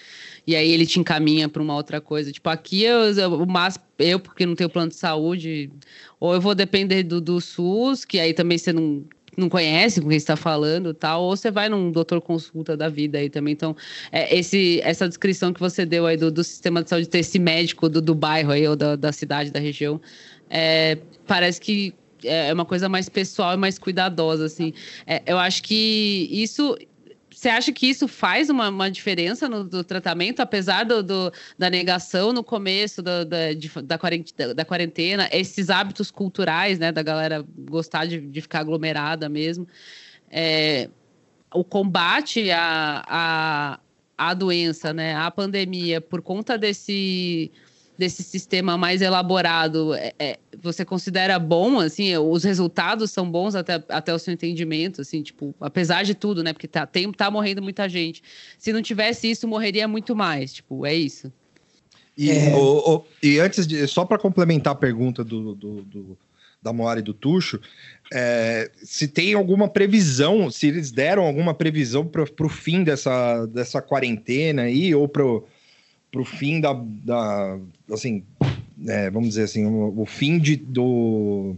e 0.47 0.55
aí 0.55 0.71
ele 0.71 0.87
te 0.87 1.01
encaminha 1.01 1.49
para 1.49 1.63
uma 1.63 1.75
outra 1.75 2.01
coisa. 2.01 2.31
Tipo, 2.31 2.51
aqui 2.51 2.83
eu, 2.83 3.13
eu, 3.17 3.47
mas 3.47 3.79
eu, 3.99 4.21
porque 4.21 4.45
não 4.45 4.55
tenho 4.55 4.69
plano 4.69 4.91
de 4.91 4.97
saúde, 4.97 5.71
ou 6.19 6.35
eu 6.35 6.41
vou 6.41 6.55
depender 6.55 7.03
do, 7.03 7.21
do 7.21 7.41
SUS, 7.41 8.05
que 8.05 8.19
aí 8.19 8.35
também 8.35 8.59
você 8.59 8.73
não, 8.73 9.05
não 9.37 9.49
conhece 9.49 10.01
com 10.01 10.09
quem 10.09 10.17
está 10.17 10.37
falando 10.37 10.93
tal, 10.93 11.23
ou 11.23 11.37
você 11.37 11.51
vai 11.51 11.69
num 11.69 11.91
doutor 11.91 12.21
consulta 12.21 12.77
da 12.77 12.89
vida 12.89 13.19
aí 13.19 13.31
também. 13.31 13.53
Então, 13.53 13.77
é, 14.11 14.37
esse, 14.37 14.81
essa 14.83 15.09
descrição 15.09 15.53
que 15.53 15.61
você 15.61 15.87
deu 15.87 16.07
aí 16.07 16.17
do, 16.17 16.31
do 16.31 16.45
sistema 16.45 16.83
de 16.83 16.91
saúde, 16.91 17.09
ter 17.09 17.19
esse 17.19 17.39
médico 17.39 17.89
do, 17.89 18.01
do 18.01 18.15
bairro 18.15 18.53
aí, 18.53 18.67
ou 18.67 18.77
da, 18.77 18.97
da 18.97 19.13
cidade, 19.13 19.51
da 19.51 19.61
região, 19.61 20.01
é, 20.49 20.99
parece 21.27 21.61
que 21.61 21.95
é 22.25 22.53
uma 22.53 22.65
coisa 22.65 22.89
mais 22.89 23.09
pessoal 23.09 23.55
e 23.55 23.57
mais 23.57 23.79
cuidadosa, 23.79 24.45
assim. 24.45 24.73
É, 25.07 25.23
eu 25.27 25.39
acho 25.39 25.63
que 25.63 26.29
isso 26.31 26.77
você 27.41 27.49
acha 27.49 27.73
que 27.73 27.87
isso 27.87 28.07
faz 28.07 28.51
uma, 28.51 28.69
uma 28.69 28.91
diferença 28.91 29.49
no 29.49 29.65
do 29.65 29.83
tratamento, 29.83 30.41
apesar 30.41 30.85
do, 30.85 31.03
do, 31.03 31.33
da 31.59 31.71
negação 31.71 32.35
no 32.35 32.45
começo 32.45 33.01
do, 33.01 33.25
da, 33.25 33.55
de, 33.55 33.71
da, 33.83 33.97
quarentena, 33.97 34.55
da, 34.55 34.63
quarentena, 34.63 35.27
esses 35.33 35.71
hábitos 35.71 36.11
culturais, 36.11 36.79
né, 36.79 36.93
da 36.93 37.03
galera 37.03 37.43
gostar 37.61 38.05
de, 38.05 38.21
de 38.21 38.43
ficar 38.43 38.61
aglomerada 38.61 39.27
mesmo, 39.27 39.67
é, 40.31 40.91
o 41.55 41.65
combate 41.65 42.51
à, 42.51 43.03
à, 43.09 43.81
à 44.19 44.35
doença, 44.35 44.93
né, 44.93 45.15
à 45.15 45.31
pandemia, 45.31 45.99
por 45.99 46.21
conta 46.21 46.59
desse 46.59 47.51
desse 48.01 48.23
sistema 48.23 48.79
mais 48.79 49.03
elaborado, 49.03 49.93
é, 49.93 50.15
é, 50.19 50.39
você 50.63 50.87
considera 50.87 51.39
bom, 51.39 51.81
assim, 51.81 52.17
os 52.17 52.43
resultados 52.43 53.11
são 53.11 53.31
bons 53.31 53.55
até, 53.55 53.85
até 53.91 54.15
o 54.15 54.19
seu 54.19 54.33
entendimento, 54.33 55.03
assim, 55.03 55.23
tipo, 55.23 55.55
apesar 55.61 56.03
de 56.03 56.15
tudo, 56.15 56.43
né, 56.43 56.55
porque 56.55 56.67
tá, 56.67 56.87
tem, 56.87 57.13
tá 57.13 57.31
morrendo 57.31 57.61
muita 57.61 57.87
gente. 57.91 58.23
Se 58.59 58.73
não 58.73 58.81
tivesse 58.81 59.31
isso, 59.31 59.47
morreria 59.47 59.87
muito 59.87 60.17
mais, 60.17 60.55
tipo, 60.55 60.87
é 60.87 60.95
isso. 60.95 61.31
E, 62.17 62.31
é. 62.31 62.55
o, 62.55 62.97
o, 62.97 63.05
e 63.23 63.39
antes 63.39 63.67
de, 63.67 63.87
só 63.87 64.07
para 64.07 64.19
complementar 64.19 64.73
a 64.73 64.77
pergunta 64.77 65.23
do, 65.23 65.55
do, 65.55 65.83
do 65.83 66.19
da 66.63 66.73
Moara 66.73 67.01
e 67.01 67.03
do 67.03 67.15
Tuxo, 67.15 67.61
é, 68.13 68.71
se 68.83 69.09
tem 69.09 69.33
alguma 69.33 69.69
previsão, 69.69 70.51
se 70.51 70.67
eles 70.67 70.91
deram 70.91 71.25
alguma 71.25 71.55
previsão 71.55 72.07
para 72.07 72.23
o 72.23 72.49
fim 72.51 72.83
dessa, 72.83 73.47
dessa 73.47 73.81
quarentena 73.81 74.63
aí, 74.63 74.95
ou 74.95 75.09
para 75.09 75.23
para 76.11 76.21
o 76.21 76.25
fim 76.25 76.61
da, 76.61 76.73
da 77.05 77.59
assim, 77.93 78.25
é, 78.87 79.11
vamos 79.11 79.31
dizer 79.31 79.45
assim, 79.45 79.67
o, 79.67 80.01
o, 80.01 80.07
fim 80.07 80.39
de, 80.39 80.57
do 80.57 81.57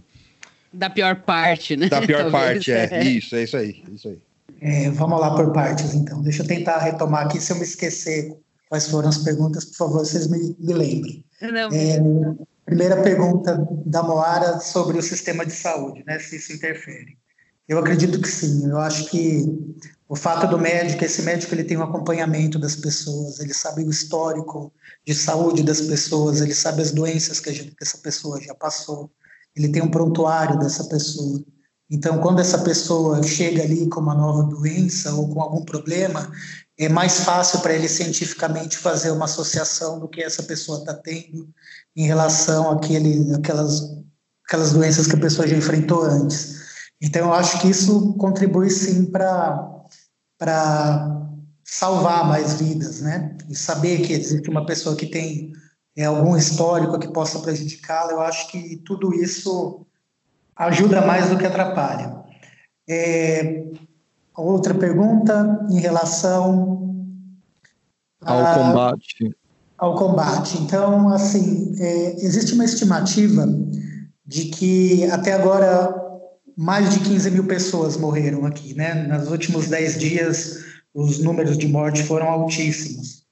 da 0.73 0.89
pior 0.89 1.17
parte, 1.17 1.77
né? 1.77 1.89
Da 1.89 2.01
pior 2.01 2.31
parte, 2.33 2.73
é. 2.73 2.89
é. 2.91 3.05
Isso, 3.05 3.37
é 3.37 3.43
isso 3.45 3.57
aí, 3.57 3.83
isso 3.93 4.09
aí. 4.09 4.19
É, 4.61 4.91
vamos 4.91 5.21
lá 5.21 5.35
por 5.35 5.53
partes, 5.53 5.95
então. 5.95 6.23
Deixa 6.23 6.43
eu 6.43 6.47
tentar 6.47 6.79
retomar 6.79 7.27
aqui. 7.27 7.41
Se 7.41 7.53
eu 7.53 7.57
me 7.57 7.65
esquecer 7.65 8.37
quais 8.69 8.89
foram 8.89 9.09
as 9.09 9.19
perguntas, 9.19 9.65
por 9.65 9.77
favor, 9.77 9.99
vocês 9.99 10.29
me, 10.29 10.57
me 10.59 10.73
lembrem. 10.73 11.25
Não. 11.41 11.69
É, 11.73 12.01
primeira 12.65 13.03
pergunta 13.03 13.67
da 13.85 14.03
Moara 14.03 14.61
sobre 14.61 14.97
o 14.97 15.03
sistema 15.03 15.45
de 15.45 15.53
saúde, 15.53 16.05
né? 16.07 16.19
Se 16.21 16.37
isso 16.37 16.53
interfere. 16.53 17.17
Eu 17.73 17.79
acredito 17.79 18.21
que 18.21 18.29
sim. 18.29 18.69
Eu 18.69 18.79
acho 18.79 19.07
que 19.07 19.47
o 20.07 20.15
fato 20.15 20.47
do 20.47 20.59
médico, 20.59 21.03
esse 21.03 21.23
médico 21.23 21.55
ele 21.55 21.65
tem 21.65 21.79
um 21.79 21.83
acompanhamento 21.83 22.59
das 22.59 22.77
pessoas, 22.77 23.41
ele 23.41 23.55
sabe 23.55 23.83
o 23.83 23.91
histórico 23.91 24.71
de 25.07 25.15
saúde 25.15 25.63
das 25.63 25.81
pessoas, 25.81 26.43
ele 26.43 26.55
sabe 26.55 26.83
as 26.83 26.93
doenças 26.93 27.41
que, 27.41 27.51
gente, 27.51 27.71
que 27.71 27.83
essa 27.83 27.97
pessoa 27.97 28.39
já 28.43 28.55
passou, 28.55 29.11
ele 29.57 29.71
tem 29.71 29.81
um 29.81 29.91
prontuário 29.91 30.59
dessa 30.59 30.85
pessoa. 30.85 31.43
Então, 31.91 32.19
quando 32.19 32.41
essa 32.41 32.59
pessoa 32.59 33.23
chega 33.23 33.63
ali 33.63 33.89
com 33.89 34.01
uma 34.01 34.15
nova 34.15 34.43
doença 34.43 35.15
ou 35.15 35.29
com 35.31 35.41
algum 35.41 35.65
problema, 35.65 36.31
é 36.79 36.91
mais 36.91 37.21
fácil 37.21 37.61
para 37.61 37.73
ele 37.73 37.89
cientificamente 37.89 38.77
fazer 38.77 39.11
uma 39.13 39.25
associação 39.25 39.99
do 39.99 40.09
que 40.09 40.23
essa 40.23 40.43
pessoa 40.43 40.81
está 40.81 40.93
tendo 40.93 41.49
em 41.97 42.07
relação 42.07 42.71
àquele, 42.71 43.35
àquelas, 43.35 43.81
aquelas 44.47 44.73
doenças 44.73 45.07
que 45.07 45.17
a 45.17 45.21
pessoa 45.21 45.49
já 45.49 45.57
enfrentou 45.57 46.03
antes. 46.03 46.62
Então, 47.03 47.27
eu 47.27 47.33
acho 47.35 47.61
que 47.61 47.69
isso 47.69 48.15
contribui 48.15 48.71
sim 48.71 49.07
para 49.07 49.69
para 50.39 51.21
salvar 51.65 52.27
mais 52.27 52.61
vidas, 52.61 53.01
né? 53.01 53.37
E 53.49 53.55
saber 53.55 54.03
que 54.03 54.13
existe 54.13 54.51
uma 54.51 54.67
pessoa 54.67 54.97
que 54.97 55.07
tem 55.07 55.53
é, 55.97 56.05
algum 56.05 56.37
histórico 56.37 56.99
que 56.99 57.13
possa 57.13 57.39
prejudicá-la, 57.39 58.13
eu 58.13 58.21
acho 58.21 58.49
que 58.49 58.77
tudo 58.85 59.15
isso 59.15 59.87
ajuda 60.57 61.01
mais 61.07 61.31
do 61.31 61.39
que 61.39 61.47
atrapalha. 61.47 62.23
É, 62.89 63.65
outra 64.37 64.75
pergunta 64.75 65.65
em 65.71 65.79
relação 65.79 67.07
ao 68.25 68.39
a, 68.39 68.55
combate. 68.55 69.37
Ao 69.79 69.95
combate. 69.95 70.59
Então, 70.59 71.09
assim, 71.09 71.75
é, 71.79 72.25
existe 72.25 72.55
uma 72.55 72.65
estimativa 72.65 73.47
de 74.27 74.47
que 74.47 75.05
até 75.11 75.33
agora 75.33 76.12
mais 76.57 76.91
de 76.95 77.01
15 77.01 77.31
mil 77.31 77.45
pessoas 77.47 77.97
morreram 77.97 78.45
aqui, 78.47 78.75
né? 78.75 78.95
Nos 78.95 79.31
últimos 79.31 79.69
10 79.69 79.99
dias, 79.99 80.65
os 80.95 81.19
números 81.19 81.57
de 81.57 81.69
morte 81.69 82.03
foram 82.03 82.29
altíssimos. 82.29 83.25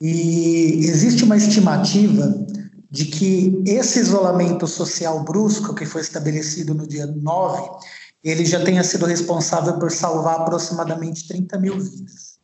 E 0.00 0.86
existe 0.86 1.24
uma 1.24 1.36
estimativa 1.36 2.46
de 2.90 3.06
que 3.06 3.62
esse 3.66 3.98
isolamento 3.98 4.66
social 4.66 5.24
brusco 5.24 5.74
que 5.74 5.84
foi 5.84 6.00
estabelecido 6.00 6.74
no 6.74 6.86
dia 6.86 7.06
9, 7.06 7.70
ele 8.22 8.44
já 8.44 8.62
tenha 8.64 8.84
sido 8.84 9.06
responsável 9.06 9.78
por 9.78 9.90
salvar 9.90 10.40
aproximadamente 10.40 11.26
30 11.26 11.58
mil 11.58 11.78
vidas. 11.78 12.38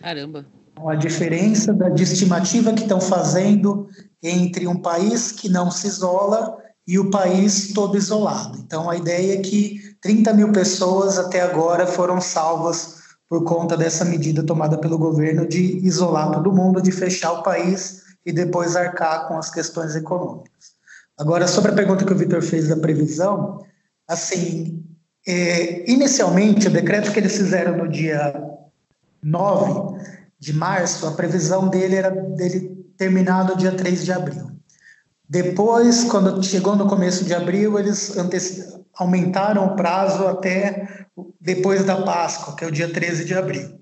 Caramba! 0.00 0.46
Então, 0.72 0.88
a 0.88 0.94
diferença 0.94 1.72
da 1.72 1.88
de 1.88 2.02
estimativa 2.02 2.72
que 2.72 2.82
estão 2.82 3.00
fazendo 3.00 3.88
entre 4.22 4.66
um 4.66 4.76
país 4.76 5.32
que 5.32 5.48
não 5.48 5.70
se 5.70 5.86
isola 5.86 6.56
e 6.88 6.98
o 6.98 7.10
país 7.10 7.74
todo 7.74 7.98
isolado. 7.98 8.58
Então, 8.60 8.88
a 8.88 8.96
ideia 8.96 9.34
é 9.34 9.42
que 9.42 9.94
30 10.00 10.32
mil 10.32 10.52
pessoas 10.52 11.18
até 11.18 11.42
agora 11.42 11.86
foram 11.86 12.18
salvas 12.18 12.96
por 13.28 13.44
conta 13.44 13.76
dessa 13.76 14.06
medida 14.06 14.42
tomada 14.42 14.78
pelo 14.78 14.96
governo 14.96 15.46
de 15.46 15.86
isolar 15.86 16.30
todo 16.30 16.50
mundo, 16.50 16.80
de 16.80 16.90
fechar 16.90 17.32
o 17.32 17.42
país 17.42 18.04
e 18.24 18.32
depois 18.32 18.74
arcar 18.74 19.28
com 19.28 19.36
as 19.36 19.50
questões 19.50 19.94
econômicas. 19.94 20.78
Agora, 21.18 21.46
sobre 21.46 21.72
a 21.72 21.74
pergunta 21.74 22.06
que 22.06 22.12
o 22.12 22.16
Vitor 22.16 22.40
fez 22.40 22.68
da 22.68 22.76
previsão, 22.76 23.62
assim, 24.08 24.82
é, 25.26 25.90
inicialmente, 25.90 26.68
o 26.68 26.72
decreto 26.72 27.12
que 27.12 27.20
eles 27.20 27.36
fizeram 27.36 27.76
no 27.76 27.86
dia 27.86 28.32
9 29.22 29.98
de 30.38 30.54
março, 30.54 31.06
a 31.06 31.10
previsão 31.10 31.68
dele 31.68 31.96
era 31.96 32.08
dele 32.08 32.82
terminar 32.96 33.46
no 33.46 33.58
dia 33.58 33.72
3 33.72 34.06
de 34.06 34.12
abril. 34.12 34.57
Depois, 35.28 36.04
quando 36.04 36.42
chegou 36.42 36.74
no 36.74 36.88
começo 36.88 37.24
de 37.24 37.34
abril, 37.34 37.78
eles 37.78 38.16
aumentaram 38.96 39.66
o 39.66 39.76
prazo 39.76 40.26
até 40.26 41.06
depois 41.40 41.84
da 41.84 42.00
Páscoa, 42.02 42.56
que 42.56 42.64
é 42.64 42.68
o 42.68 42.72
dia 42.72 42.90
13 42.90 43.24
de 43.24 43.34
abril. 43.34 43.78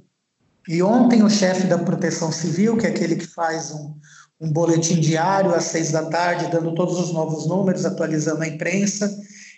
E 0.69 0.83
ontem 0.83 1.23
o 1.23 1.31
chefe 1.31 1.69
da 1.69 1.79
Proteção 1.79 2.33
Civil, 2.33 2.77
que 2.77 2.87
é 2.87 2.91
aquele 2.91 3.15
que 3.15 3.27
faz 3.27 3.71
um, 3.71 3.95
um 4.41 4.51
boletim 4.51 5.01
diário 5.01 5.55
às 5.55 5.65
seis 5.65 5.93
da 5.93 6.07
tarde, 6.07 6.51
dando 6.51 6.75
todos 6.75 6.99
os 6.99 7.13
novos 7.13 7.47
números, 7.47 7.85
atualizando 7.85 8.43
a 8.43 8.49
imprensa, 8.49 9.09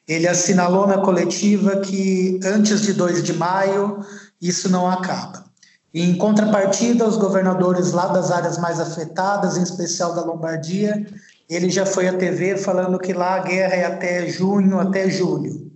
ele 0.07 0.29
assinalou 0.29 0.87
na 0.87 0.99
coletiva 0.99 1.81
que 1.81 2.39
antes 2.45 2.83
de 2.83 2.93
2 2.93 3.23
de 3.23 3.33
maio 3.33 4.05
isso 4.41 4.69
não 4.69 4.91
acaba. 4.91 5.49
Em 5.93 6.15
contrapartida, 6.17 7.09
os 7.09 7.17
governadores 7.17 7.93
lá 7.93 8.09
das 8.09 8.31
áreas 8.31 8.59
mais 8.59 8.79
afetadas, 8.79 9.57
em 9.57 9.63
especial 9.63 10.15
da 10.15 10.23
Lombardia, 10.23 11.07
ele 11.49 11.71
já 11.71 11.87
foi 11.87 12.07
à 12.09 12.13
TV 12.13 12.57
falando 12.57 12.99
que 12.99 13.13
lá 13.13 13.37
a 13.37 13.43
guerra 13.43 13.75
é 13.75 13.85
até 13.85 14.29
junho, 14.29 14.79
até 14.79 15.09
julho. 15.09 15.71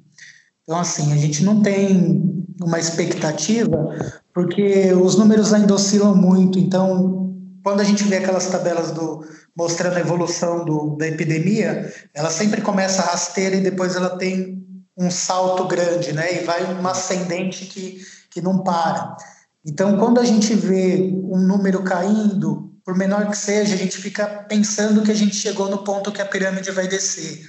Então, 0.63 0.79
assim, 0.79 1.13
a 1.13 1.17
gente 1.17 1.43
não 1.43 1.63
tem 1.63 2.47
uma 2.61 2.79
expectativa, 2.79 3.97
porque 4.35 4.93
os 4.93 5.17
números 5.17 5.53
ainda 5.53 5.75
oscilam 5.75 6.15
muito. 6.15 6.59
Então, 6.59 7.35
quando 7.65 7.81
a 7.81 7.85
gente 7.85 8.05
vê 8.05 8.19
aquelas 8.19 8.47
tabelas 8.49 8.91
do 8.91 9.25
mostrando 9.57 9.97
a 9.97 10.01
evolução 10.01 10.65
do, 10.65 10.97
da 10.97 11.07
epidemia, 11.07 11.93
ela 12.15 12.31
sempre 12.31 12.63
começa 12.63 13.03
rasteira 13.03 13.57
e 13.57 13.61
depois 13.61 13.97
ela 13.97 14.17
tem 14.17 14.67
um 14.97 15.11
salto 15.11 15.67
grande, 15.67 16.13
né? 16.13 16.43
E 16.43 16.45
vai 16.45 16.65
uma 16.73 16.93
ascendente 16.93 17.67
que, 17.67 18.01
que 18.31 18.41
não 18.41 18.63
para. 18.63 19.17
Então, 19.65 19.97
quando 19.99 20.19
a 20.19 20.25
gente 20.25 20.55
vê 20.55 21.13
um 21.31 21.39
número 21.39 21.83
caindo, 21.83 22.72
por 22.85 22.97
menor 22.97 23.29
que 23.31 23.37
seja, 23.37 23.75
a 23.75 23.79
gente 23.79 23.97
fica 23.97 24.27
pensando 24.49 25.03
que 25.03 25.11
a 25.11 25.15
gente 25.15 25.37
chegou 25.37 25.69
no 25.69 25.85
ponto 25.85 26.13
que 26.13 26.21
a 26.21 26.27
pirâmide 26.27 26.71
vai 26.71 26.89
descer. 26.89 27.43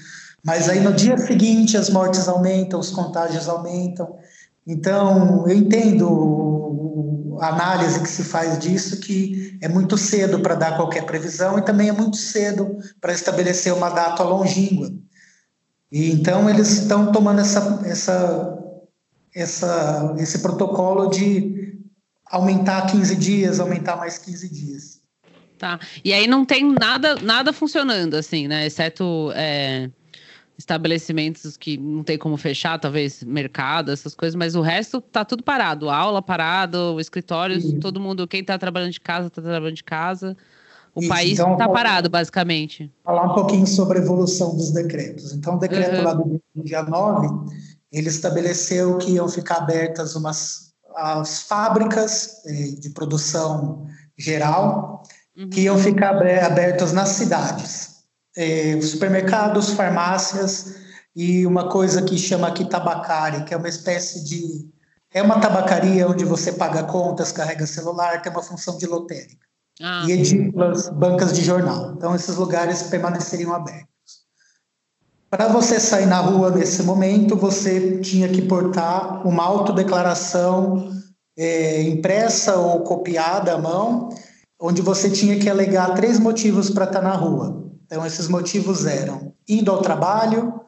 Mas 0.43 0.69
aí 0.69 0.79
no 0.79 0.93
dia 0.93 1.17
seguinte 1.17 1.77
as 1.77 1.89
mortes 1.89 2.27
aumentam, 2.27 2.79
os 2.79 2.91
contágios 2.91 3.47
aumentam. 3.47 4.17
Então, 4.65 5.47
eu 5.47 5.55
entendo 5.55 7.37
a 7.41 7.47
análise 7.47 7.99
que 7.99 8.09
se 8.09 8.23
faz 8.23 8.59
disso, 8.59 8.99
que 8.99 9.57
é 9.61 9.67
muito 9.67 9.97
cedo 9.97 10.39
para 10.39 10.55
dar 10.55 10.75
qualquer 10.75 11.05
previsão 11.05 11.57
e 11.57 11.61
também 11.65 11.89
é 11.89 11.91
muito 11.91 12.17
cedo 12.17 12.77
para 13.01 13.13
estabelecer 13.13 13.73
uma 13.73 13.89
data 13.89 14.23
longínqua. 14.23 14.91
E 15.91 16.11
então 16.11 16.49
eles 16.49 16.69
estão 16.71 17.11
tomando 17.11 17.41
essa, 17.41 17.81
essa, 17.85 18.57
essa, 19.33 20.15
esse 20.17 20.39
protocolo 20.39 21.09
de 21.09 21.79
aumentar 22.25 22.87
15 22.87 23.15
dias, 23.15 23.59
aumentar 23.59 23.95
mais 23.95 24.17
15 24.17 24.49
dias. 24.49 25.02
Tá. 25.63 25.79
E 26.03 26.11
aí 26.11 26.27
não 26.27 26.43
tem 26.43 26.73
nada, 26.73 27.15
nada 27.21 27.53
funcionando, 27.53 28.15
assim, 28.15 28.49
né? 28.49 28.65
Exceto 28.65 29.31
é, 29.33 29.89
estabelecimentos 30.57 31.55
que 31.55 31.77
não 31.77 32.03
tem 32.03 32.17
como 32.17 32.35
fechar, 32.35 32.77
talvez 32.77 33.23
mercado, 33.23 33.89
essas 33.89 34.13
coisas, 34.13 34.35
mas 34.35 34.55
o 34.55 34.61
resto 34.61 34.99
tá 34.99 35.23
tudo 35.23 35.41
parado. 35.41 35.89
Aula 35.89 36.21
parado, 36.21 36.99
escritórios, 36.99 37.63
todo 37.79 37.97
mundo, 37.97 38.27
quem 38.27 38.43
tá 38.43 38.57
trabalhando 38.57 38.91
de 38.91 38.99
casa, 38.99 39.29
tá 39.29 39.41
trabalhando 39.41 39.77
de 39.77 39.85
casa. 39.85 40.35
O 40.93 40.99
Isso, 40.99 41.07
país 41.07 41.39
está 41.39 41.49
então, 41.49 41.71
parado, 41.71 42.09
basicamente. 42.09 42.91
Falar 43.01 43.31
um 43.31 43.33
pouquinho 43.33 43.65
sobre 43.65 43.99
a 43.99 44.01
evolução 44.01 44.57
dos 44.57 44.69
decretos. 44.71 45.31
Então, 45.31 45.55
o 45.55 45.59
decreto 45.59 45.95
uhum. 45.95 46.03
lá 46.03 46.13
do 46.13 46.41
dia 46.57 46.83
9, 46.83 47.53
ele 47.89 48.09
estabeleceu 48.09 48.97
que 48.97 49.11
iam 49.11 49.29
ficar 49.29 49.59
abertas 49.59 50.13
umas 50.13 50.73
as 50.93 51.43
fábricas 51.43 52.43
eh, 52.45 52.75
de 52.79 52.89
produção 52.89 53.87
geral, 54.17 55.02
uhum. 55.37 55.49
que 55.49 55.61
iam 55.61 55.77
ficar 55.77 56.15
abertas 56.15 56.91
nas 56.91 57.09
cidades. 57.09 57.93
Eh, 58.35 58.81
supermercados, 58.81 59.71
farmácias 59.71 60.75
e 61.15 61.45
uma 61.45 61.69
coisa 61.69 62.01
que 62.01 62.17
chama 62.17 62.47
aqui 62.47 62.65
tabacari, 62.65 63.43
que 63.43 63.53
é 63.53 63.57
uma 63.57 63.69
espécie 63.69 64.23
de... 64.23 64.71
É 65.13 65.21
uma 65.21 65.39
tabacaria 65.39 66.07
onde 66.07 66.25
você 66.25 66.51
paga 66.51 66.83
contas, 66.83 67.31
carrega 67.31 67.67
celular, 67.67 68.21
tem 68.21 68.31
uma 68.31 68.41
função 68.41 68.75
de 68.79 68.87
lotérica 68.87 69.45
ah. 69.79 70.03
e 70.07 70.11
edículas, 70.13 70.89
bancas 70.89 71.33
de 71.33 71.43
jornal. 71.43 71.93
Então, 71.95 72.15
esses 72.15 72.35
lugares 72.35 72.83
permaneceriam 72.83 73.53
abertos. 73.53 73.87
Para 75.29 75.47
você 75.47 75.79
sair 75.79 76.07
na 76.07 76.19
rua 76.19 76.49
nesse 76.49 76.81
momento, 76.81 77.35
você 77.35 77.99
tinha 77.99 78.27
que 78.29 78.41
portar 78.41 79.25
uma 79.27 79.43
autodeclaração 79.43 80.91
é, 81.37 81.83
impressa 81.83 82.55
ou 82.55 82.81
copiada 82.81 83.53
à 83.53 83.57
mão, 83.57 84.09
onde 84.65 84.81
você 84.81 85.09
tinha 85.09 85.37
que 85.37 85.49
alegar 85.49 85.93
três 85.93 86.17
motivos 86.17 86.69
para 86.69 86.85
estar 86.85 87.01
na 87.01 87.13
rua. 87.13 87.69
Então, 87.85 88.05
esses 88.05 88.29
motivos 88.29 88.85
eram 88.85 89.33
indo 89.45 89.69
ao 89.69 89.81
trabalho, 89.81 90.61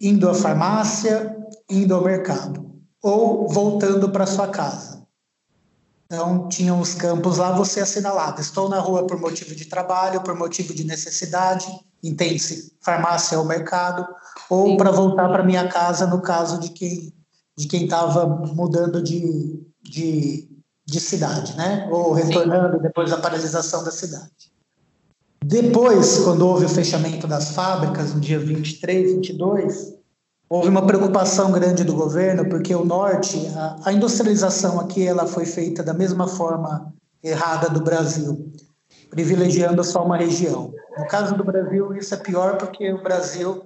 indo 0.00 0.30
à 0.30 0.34
farmácia, 0.34 1.36
indo 1.68 1.92
ao 1.92 2.04
mercado, 2.04 2.64
ou 3.02 3.48
voltando 3.48 4.08
para 4.10 4.26
sua 4.26 4.46
casa. 4.46 5.02
Então, 6.06 6.46
tinham 6.48 6.78
os 6.80 6.94
campos 6.94 7.38
lá, 7.38 7.50
você 7.50 7.80
assinalava: 7.80 8.40
estou 8.40 8.68
na 8.68 8.78
rua 8.78 9.08
por 9.08 9.18
motivo 9.18 9.56
de 9.56 9.64
trabalho, 9.64 10.22
por 10.22 10.36
motivo 10.36 10.72
de 10.72 10.84
necessidade, 10.84 11.66
entende-se, 12.00 12.76
farmácia 12.80 13.40
ou 13.40 13.44
mercado, 13.44 14.06
ou 14.48 14.76
para 14.76 14.92
voltar 14.92 15.28
para 15.28 15.42
minha 15.42 15.66
casa, 15.66 16.06
no 16.06 16.22
caso 16.22 16.60
de 16.60 16.68
quem 16.68 17.12
de 17.56 17.66
quem 17.66 17.84
estava 17.84 18.24
mudando 18.26 19.02
de, 19.02 19.62
de, 19.82 20.48
de, 20.92 21.00
cidade, 21.00 21.56
né? 21.56 21.88
Ou 21.90 22.12
retornando 22.12 22.78
depois 22.80 23.10
da 23.10 23.16
paralisação 23.16 23.82
da 23.82 23.90
cidade. 23.90 24.52
Depois, 25.44 26.18
quando 26.18 26.46
houve 26.46 26.66
o 26.66 26.68
fechamento 26.68 27.26
das 27.26 27.50
fábricas, 27.50 28.14
no 28.14 28.20
dia 28.20 28.38
23, 28.38 29.14
22, 29.14 29.94
houve 30.48 30.68
uma 30.68 30.86
preocupação 30.86 31.50
grande 31.50 31.82
do 31.82 31.94
governo, 31.94 32.48
porque 32.48 32.74
o 32.74 32.84
norte, 32.84 33.38
a, 33.56 33.76
a, 33.86 33.92
industrialização 33.92 34.78
aqui, 34.78 35.04
ela 35.04 35.26
foi 35.26 35.44
feita 35.44 35.82
da 35.82 35.94
mesma 35.94 36.28
forma 36.28 36.92
errada 37.22 37.68
do 37.68 37.80
Brasil, 37.80 38.52
privilegiando 39.10 39.82
só 39.82 40.04
uma 40.04 40.16
região. 40.16 40.72
No 40.96 41.06
caso 41.08 41.34
do 41.34 41.42
Brasil, 41.42 41.96
isso 41.96 42.14
é 42.14 42.18
pior 42.18 42.58
porque 42.58 42.92
o 42.92 43.02
Brasil, 43.02 43.64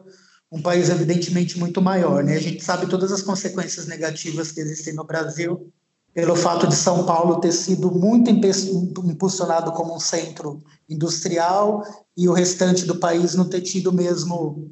um 0.51 0.62
país 0.62 0.89
evidentemente 0.89 1.59
muito 1.59 1.83
maior, 1.83 2.22
né? 2.22 2.37
A 2.37 2.41
gente 2.41 2.64
sabe 2.64 2.87
todas 2.87 3.12
as 3.12 3.20
consequências 3.20 3.87
negativas 3.87 4.53
que 4.53 4.61
existem 4.61 4.95
no 4.95 5.05
Brasil 5.05 5.72
pelo 6.17 6.35
fato 6.35 6.67
de 6.67 6.75
São 6.75 7.05
Paulo 7.05 7.41
ter 7.41 7.53
sido 7.53 7.91
muito 7.91 8.31
impulsionado 8.31 9.71
como 9.73 9.95
um 9.95 10.01
centro 10.01 10.62
industrial 10.89 11.83
e 12.17 12.27
o 12.27 12.33
restante 12.33 12.87
do 12.87 12.95
país 12.95 13.35
não 13.35 13.45
ter 13.45 13.61
tido 13.61 13.93
mesmo 13.93 14.67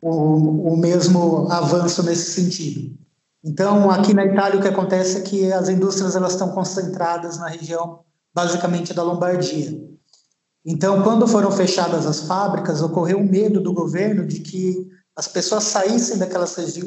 o, 0.00 0.72
o 0.72 0.76
mesmo 0.78 1.46
avanço 1.52 2.02
nesse 2.02 2.30
sentido. 2.30 2.96
Então, 3.44 3.90
aqui 3.90 4.14
na 4.14 4.24
Itália, 4.24 4.58
o 4.58 4.62
que 4.62 4.68
acontece 4.68 5.18
é 5.18 5.20
que 5.20 5.52
as 5.52 5.68
indústrias 5.68 6.16
elas 6.16 6.32
estão 6.32 6.48
concentradas 6.52 7.36
na 7.36 7.48
região, 7.48 8.00
basicamente, 8.34 8.94
da 8.94 9.02
Lombardia. 9.02 9.78
Então, 10.64 11.02
quando 11.02 11.28
foram 11.28 11.52
fechadas 11.52 12.06
as 12.06 12.20
fábricas, 12.20 12.80
ocorreu 12.80 13.18
um 13.18 13.28
medo 13.28 13.60
do 13.60 13.74
governo 13.74 14.26
de 14.26 14.40
que 14.40 14.88
as 15.14 15.28
pessoas 15.28 15.64
saíssem 15.64 16.16
daquelas 16.16 16.54
regi 16.54 16.80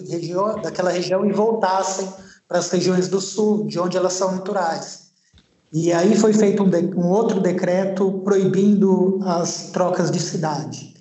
daquela 0.64 0.90
região 0.90 1.24
e 1.24 1.32
voltassem 1.32 2.12
para 2.48 2.60
as 2.60 2.70
regiões 2.70 3.08
do 3.08 3.20
sul, 3.20 3.66
de 3.68 3.80
onde 3.80 3.98
elas 3.98 4.14
são 4.14 4.32
naturais. 4.32 5.06
E 5.74 5.92
aí 5.92 6.16
foi 6.16 6.32
feito 6.32 6.64
um, 6.64 6.70
um 7.00 7.10
outro 7.10 7.42
decreto 7.42 8.22
proibindo 8.24 9.20
as 9.24 9.72
trocas 9.72 10.10
de 10.10 10.20
cidade. 10.20 10.94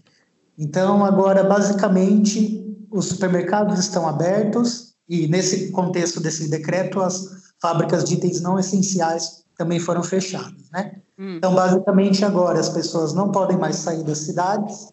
Então, 0.58 1.04
agora, 1.04 1.44
basicamente, 1.44 2.64
os 2.90 3.06
supermercados 3.06 3.78
estão 3.78 4.08
abertos 4.08 4.94
e, 5.08 5.26
nesse 5.28 5.70
contexto 5.70 6.20
desse 6.20 6.48
decreto, 6.48 7.00
as 7.00 7.24
fábricas 7.60 8.04
de 8.04 8.14
itens 8.14 8.40
não 8.40 8.58
essenciais 8.58 9.44
também 9.56 9.78
foram 9.78 10.02
fechadas, 10.02 10.70
né? 10.72 10.96
Hum. 11.18 11.36
Então, 11.36 11.54
basicamente, 11.54 12.24
agora 12.24 12.58
as 12.58 12.68
pessoas 12.68 13.12
não 13.12 13.30
podem 13.30 13.56
mais 13.56 13.76
sair 13.76 14.02
das 14.02 14.18
cidades 14.18 14.88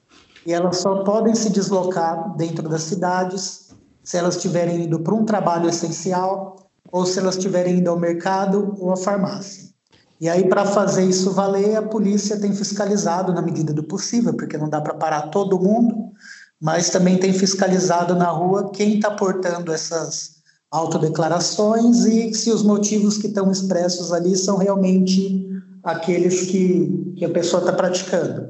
e 0.46 0.54
elas 0.54 0.78
só 0.78 1.04
podem 1.04 1.36
se 1.36 1.50
deslocar 1.50 2.36
dentro 2.36 2.68
das 2.68 2.84
cidades 2.84 3.61
se 4.04 4.18
elas 4.18 4.36
estiverem 4.36 4.86
indo 4.86 5.00
para 5.00 5.14
um 5.14 5.26
trabalho 5.26 5.70
essencial 5.70 6.56
ou 6.92 7.06
se 7.06 7.20
elas 7.20 7.36
estiverem 7.36 7.78
indo 7.78 7.90
ao 7.90 8.00
mercado 8.00 8.76
ou 8.80 8.92
à 8.92 8.98
farmácia. 8.98 9.70
E 10.20 10.30
aí, 10.30 10.48
para 10.48 10.66
fazer 10.66 11.04
isso 11.04 11.32
valer, 11.32 11.76
a 11.76 11.82
polícia 11.82 12.40
tem 12.40 12.54
fiscalizado 12.54 13.34
na 13.34 13.42
medida 13.42 13.74
do 13.74 13.84
possível, 13.84 14.34
porque 14.36 14.58
não 14.58 14.70
dá 14.70 14.80
para 14.80 14.94
parar 14.94 15.24
todo 15.30 15.60
mundo, 15.60 16.12
mas 16.62 16.92
também 16.92 17.18
tem 17.18 17.34
fiscalizado 17.34 18.14
na 18.14 18.30
rua 18.30 18.72
quem 18.72 18.96
está 18.96 19.10
portando 19.10 19.74
essas 19.74 20.42
autodeclarações 20.70 22.06
e 22.06 22.34
se 22.34 22.52
os 22.52 22.62
motivos 22.62 23.18
que 23.18 23.28
estão 23.28 23.52
expressos 23.52 24.14
ali 24.14 24.38
são 24.38 24.58
realmente 24.58 25.50
aqueles 25.84 26.44
que, 26.44 27.14
que 27.18 27.26
a 27.26 27.30
pessoa 27.30 27.62
está 27.62 27.74
praticando. 27.74 28.48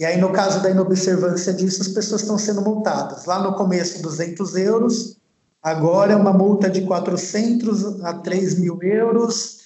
E 0.00 0.04
aí, 0.06 0.18
no 0.18 0.32
caso 0.32 0.62
da 0.62 0.70
inobservância 0.70 1.52
disso, 1.52 1.82
as 1.82 1.88
pessoas 1.88 2.22
estão 2.22 2.38
sendo 2.38 2.62
multadas. 2.62 3.26
Lá 3.26 3.38
no 3.42 3.52
começo, 3.52 4.00
200 4.00 4.56
euros, 4.56 5.18
agora 5.62 6.14
é 6.14 6.16
uma 6.16 6.32
multa 6.32 6.70
de 6.70 6.80
400 6.80 8.02
a 8.02 8.14
3 8.14 8.58
mil 8.58 8.82
euros, 8.82 9.58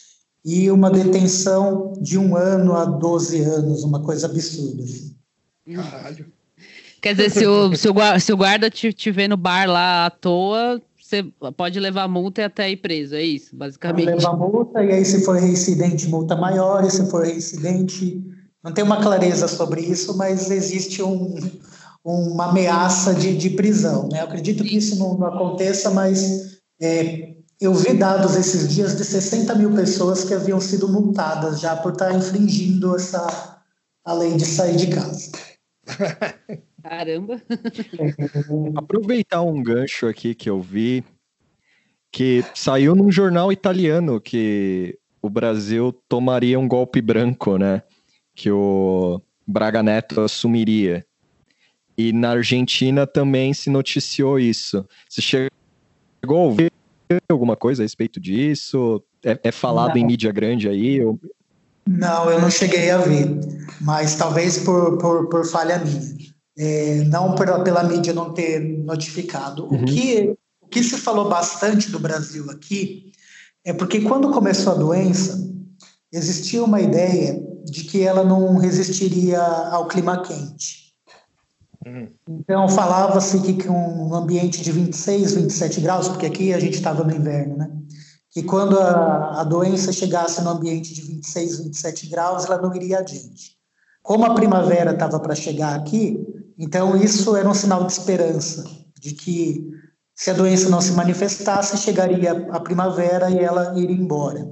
e 0.45 0.69
uma 0.73 0.91
detenção 0.91 1.93
de 2.01 2.19
um 2.19 2.37
ano 2.37 2.75
a 2.75 2.85
12 2.85 3.43
anos, 3.43 3.85
uma 3.85 4.03
coisa 4.03 4.27
absurda. 4.27 4.83
Assim. 4.83 5.15
Caralho. 5.73 6.27
Quer 7.01 7.15
dizer, 7.15 7.31
se 7.31 7.47
o, 7.47 7.77
se 7.77 7.89
o, 7.89 7.95
se 8.19 8.33
o 8.33 8.37
guarda 8.37 8.69
te, 8.69 8.93
te 8.93 9.13
vê 9.13 9.29
no 9.29 9.37
bar 9.37 9.71
lá 9.71 10.07
à 10.07 10.11
toa, 10.11 10.83
você 11.01 11.23
pode 11.57 11.79
levar 11.79 12.09
multa 12.09 12.41
e 12.41 12.45
até 12.45 12.69
ir 12.69 12.79
preso, 12.79 13.15
é 13.15 13.23
isso, 13.23 13.55
basicamente. 13.55 14.07
Pode 14.07 14.17
levar 14.17 14.37
multa, 14.37 14.83
e 14.83 14.91
aí 14.91 15.05
se 15.05 15.25
for 15.25 15.39
reincidente, 15.39 16.09
multa 16.09 16.35
maior, 16.35 16.85
e 16.85 16.91
se 16.91 17.09
for 17.09 17.25
reincidente, 17.25 18.21
não 18.65 18.73
tem 18.73 18.83
uma 18.83 19.03
clareza 19.03 19.47
sobre 19.47 19.83
isso, 19.83 20.17
mas 20.17 20.51
existe 20.51 21.03
um, 21.03 21.37
uma 22.03 22.47
ameaça 22.47 23.15
de, 23.15 23.37
de 23.37 23.51
prisão. 23.51 24.09
Né? 24.11 24.21
Eu 24.21 24.25
acredito 24.25 24.65
que 24.65 24.75
isso 24.75 24.99
não, 24.99 25.19
não 25.19 25.27
aconteça, 25.27 25.91
mas 25.91 26.61
é, 26.81 27.35
eu 27.61 27.75
vi 27.75 27.93
dados 27.93 28.35
esses 28.37 28.67
dias 28.75 28.97
de 28.97 29.05
60 29.05 29.55
mil 29.57 29.75
pessoas 29.75 30.25
que 30.25 30.33
haviam 30.33 30.59
sido 30.63 30.89
multadas 30.89 31.61
já 31.61 31.77
por 31.77 31.93
estar 31.93 32.15
infringindo 32.15 32.97
essa 32.97 33.61
a 34.03 34.13
lei 34.15 34.35
de 34.35 34.47
sair 34.47 34.77
de 34.77 34.87
casa. 34.89 35.31
Caramba! 36.83 37.43
Aproveitar 38.77 39.43
um 39.43 39.63
gancho 39.63 40.07
aqui 40.07 40.35
que 40.35 40.49
eu 40.49 40.61
vi, 40.61 41.05
que 42.11 42.43
saiu 42.55 42.95
num 42.95 43.11
jornal 43.11 43.53
italiano 43.53 44.21
que 44.21 44.99
o 45.21 45.29
Brasil 45.29 45.93
tomaria 46.09 46.59
um 46.59 46.69
golpe 46.69 47.01
branco, 47.01 47.59
né? 47.59 47.83
Que 48.35 48.51
o 48.51 49.21
Braga 49.47 49.83
Neto 49.83 50.21
assumiria. 50.21 51.05
E 51.97 52.13
na 52.13 52.31
Argentina 52.31 53.07
também 53.07 53.55
se 53.55 53.71
noticiou 53.71 54.39
isso. 54.39 54.85
Você 55.09 55.23
chegou 55.23 56.39
a 56.39 56.43
ouvir 56.43 56.73
alguma 57.31 57.57
coisa 57.57 57.83
a 57.83 57.85
respeito 57.85 58.21
disso? 58.21 59.03
É, 59.25 59.39
é 59.45 59.53
falado 59.53 59.91
não. 59.91 59.97
em 59.99 60.07
mídia 60.07 60.33
grande 60.33 60.69
aí? 60.69 61.03
Ou... 61.05 61.19
Não, 61.87 62.31
eu 62.31 62.41
não 62.41 62.51
cheguei 62.51 62.91
a 62.91 62.99
ver, 62.99 63.29
mas 63.81 64.17
talvez 64.17 64.59
por, 64.59 64.99
por, 64.99 65.29
por 65.29 65.47
falha 65.47 65.79
minha. 65.79 66.35
É, 66.57 67.03
não 67.05 67.35
pela, 67.35 67.63
pela 67.65 67.83
mídia 67.83 68.13
não 68.13 68.33
ter 68.33 68.61
notificado. 68.61 69.65
Uhum. 69.65 69.83
O, 69.83 69.85
que, 69.85 70.37
o 70.61 70.67
que 70.69 70.83
se 70.83 70.99
falou 70.99 71.29
bastante 71.29 71.91
do 71.91 71.99
Brasil 71.99 72.49
aqui 72.51 73.13
é 73.65 73.73
porque 73.73 74.01
quando 74.01 74.31
começou 74.31 74.73
a 74.73 74.77
doença, 74.77 75.37
existia 76.13 76.63
uma 76.63 76.81
ideia 76.81 77.43
de 77.65 77.85
que 77.85 78.03
ela 78.03 78.23
não 78.23 78.57
resistiria 78.57 79.41
ao 79.41 79.89
clima 79.89 80.23
quente. 80.23 80.93
Uhum. 81.87 82.09
Então, 82.29 82.69
falava-se 82.69 83.41
que 83.41 83.65
com 83.65 84.09
um 84.09 84.15
ambiente 84.15 84.63
de 84.63 84.73
26, 84.73 85.35
27 85.35 85.81
graus, 85.81 86.09
porque 86.09 86.27
aqui 86.27 86.53
a 86.55 86.59
gente 86.59 86.75
estava 86.75 87.05
no 87.05 87.15
inverno, 87.15 87.57
né? 87.57 87.71
Que 88.31 88.43
quando 88.43 88.79
a, 88.79 89.41
a 89.41 89.45
doença 89.45 89.93
chegasse 89.93 90.43
no 90.43 90.51
ambiente 90.51 90.95
de 90.95 91.03
26, 91.03 91.59
27 91.65 92.09
graus, 92.09 92.45
ela 92.47 92.61
não 92.61 92.75
iria 92.75 92.99
adiante. 92.99 93.57
Como 94.03 94.25
a 94.25 94.35
primavera 94.35 94.93
estava 94.93 95.21
para 95.21 95.35
chegar 95.35 95.75
aqui, 95.77 96.27
então 96.59 96.97
isso 96.97 97.37
era 97.37 97.49
um 97.49 97.55
sinal 97.55 97.85
de 97.87 97.93
esperança, 97.93 98.65
de 99.01 99.13
que 99.13 99.71
se 100.15 100.31
a 100.31 100.35
doença 100.35 100.69
não 100.69 100.81
se 100.81 100.93
manifestasse, 100.93 101.77
chegaria 101.77 102.47
a 102.51 102.61
primavera 102.61 103.31
e 103.31 103.39
ela 103.39 103.79
iria 103.79 103.97
embora. 103.97 104.47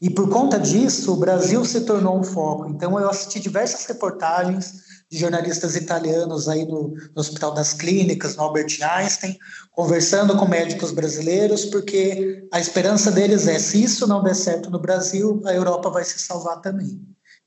E 0.00 0.08
por 0.08 0.30
conta 0.30 0.58
disso, 0.58 1.12
o 1.12 1.16
Brasil 1.16 1.62
se 1.64 1.82
tornou 1.82 2.18
um 2.18 2.22
foco. 2.22 2.68
Então, 2.68 2.98
eu 2.98 3.10
assisti 3.10 3.38
diversas 3.38 3.84
reportagens 3.84 4.90
de 5.10 5.18
jornalistas 5.18 5.76
italianos 5.76 6.48
aí 6.48 6.64
no, 6.64 6.94
no, 6.94 7.20
Hospital 7.20 7.52
das 7.52 7.74
Clínicas, 7.74 8.36
no 8.36 8.44
Albert 8.44 8.78
Einstein, 8.80 9.36
conversando 9.72 10.36
com 10.36 10.46
médicos 10.46 10.92
brasileiros, 10.92 11.64
porque 11.66 12.46
a 12.52 12.60
esperança 12.60 13.10
deles 13.10 13.46
é: 13.46 13.58
se 13.58 13.82
isso 13.82 14.06
não 14.06 14.22
der 14.22 14.36
certo 14.36 14.70
no 14.70 14.80
Brasil, 14.80 15.42
a 15.44 15.52
Europa 15.52 15.90
vai 15.90 16.04
se 16.04 16.18
salvar 16.18 16.60
também. 16.60 17.02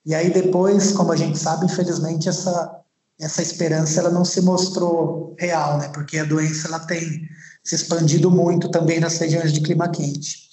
E 0.06 0.14
aí 0.14 0.30
depois, 0.30 0.92
como 0.92 1.12
a 1.14 1.16
gente 1.16 1.40
sabe, 1.40 1.66
infelizmente 1.66 2.28
essa 2.28 2.80
essa 3.22 3.42
esperança 3.42 4.00
ela 4.00 4.10
não 4.10 4.26
se 4.26 4.42
mostrou 4.42 5.36
real, 5.40 5.78
né? 5.78 5.88
Porque 5.90 6.18
a 6.18 6.26
doença 6.26 6.68
ela 6.68 6.80
tem 6.80 7.22
se 7.64 7.76
expandido 7.76 8.30
muito 8.30 8.70
também 8.70 9.00
nas 9.00 9.18
regiões 9.18 9.54
de 9.54 9.62
clima 9.62 9.88
quente. 9.88 10.53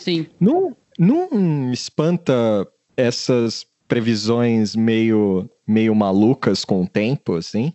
Sim. 0.00 0.26
Não, 0.40 0.76
não 0.98 1.70
espanta 1.72 2.66
essas 2.96 3.66
previsões 3.86 4.74
meio, 4.74 5.48
meio 5.66 5.94
malucas 5.94 6.64
com 6.64 6.82
o 6.82 6.88
tempo, 6.88 7.34
assim? 7.34 7.72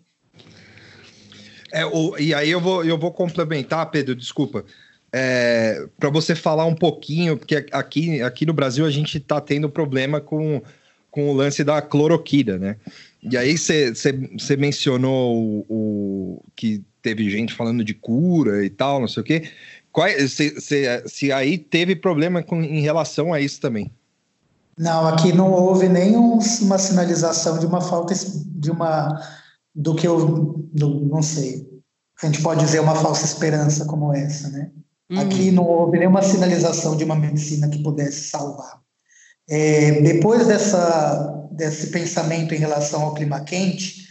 É, 1.72 1.86
o, 1.86 2.18
e 2.18 2.34
aí 2.34 2.50
eu 2.50 2.60
vou, 2.60 2.84
eu 2.84 2.98
vou 2.98 3.12
complementar, 3.12 3.90
Pedro, 3.92 4.16
desculpa. 4.16 4.66
É, 5.14 5.88
para 6.00 6.10
você 6.10 6.36
falar 6.36 6.66
um 6.66 6.76
pouquinho, 6.76 7.38
porque 7.38 7.66
aqui, 7.72 8.22
aqui 8.22 8.46
no 8.46 8.54
Brasil 8.54 8.86
a 8.86 8.92
gente 8.92 9.18
está 9.18 9.40
tendo 9.40 9.70
problema 9.70 10.20
com, 10.20 10.62
com 11.12 11.30
o 11.30 11.34
lance 11.34 11.64
da 11.64 11.82
cloroquina, 11.82 12.58
né? 12.58 12.78
E 13.22 13.36
aí 13.38 13.58
você 13.58 14.56
mencionou 14.58 15.36
o, 15.36 15.66
o, 15.68 16.44
que 16.56 16.84
teve 17.02 17.30
gente 17.30 17.54
falando 17.54 17.84
de 17.84 17.94
cura 17.94 18.64
e 18.64 18.70
tal, 18.70 19.00
não 19.00 19.08
sei 19.08 19.22
o 19.22 19.24
quê. 19.24 19.50
Qual, 19.96 20.10
se, 20.28 20.60
se, 20.60 21.04
se 21.08 21.32
aí 21.32 21.58
teve 21.58 21.96
problema 21.96 22.44
com, 22.44 22.62
em 22.62 22.82
relação 22.82 23.34
a 23.34 23.40
isso 23.40 23.62
também? 23.62 23.90
Não, 24.78 25.08
aqui 25.08 25.32
não 25.32 25.50
houve 25.54 25.88
nenhuma 25.88 26.78
sinalização 26.78 27.58
de 27.58 27.66
uma 27.66 27.80
falta 27.80 28.14
de 28.14 28.70
uma 28.70 29.18
do 29.74 29.96
que 29.96 30.06
eu 30.06 30.68
do, 30.74 31.00
não 31.06 31.22
sei. 31.22 31.66
A 32.22 32.26
gente 32.26 32.42
pode 32.42 32.60
dizer 32.60 32.82
uma 32.82 32.94
falsa 32.94 33.24
esperança 33.24 33.86
como 33.86 34.14
essa, 34.14 34.50
né? 34.50 34.70
Uhum. 35.10 35.22
Aqui 35.22 35.50
não 35.50 35.64
houve 35.64 35.98
nenhuma 35.98 36.22
sinalização 36.22 36.98
de 36.98 37.06
uma 37.06 37.16
medicina 37.16 37.70
que 37.70 37.82
pudesse 37.82 38.28
salvar. 38.28 38.82
É, 39.50 40.02
depois 40.02 40.46
dessa, 40.46 41.48
desse 41.54 41.88
pensamento 41.88 42.54
em 42.54 42.58
relação 42.58 43.02
ao 43.02 43.14
clima 43.14 43.46
quente, 43.46 44.10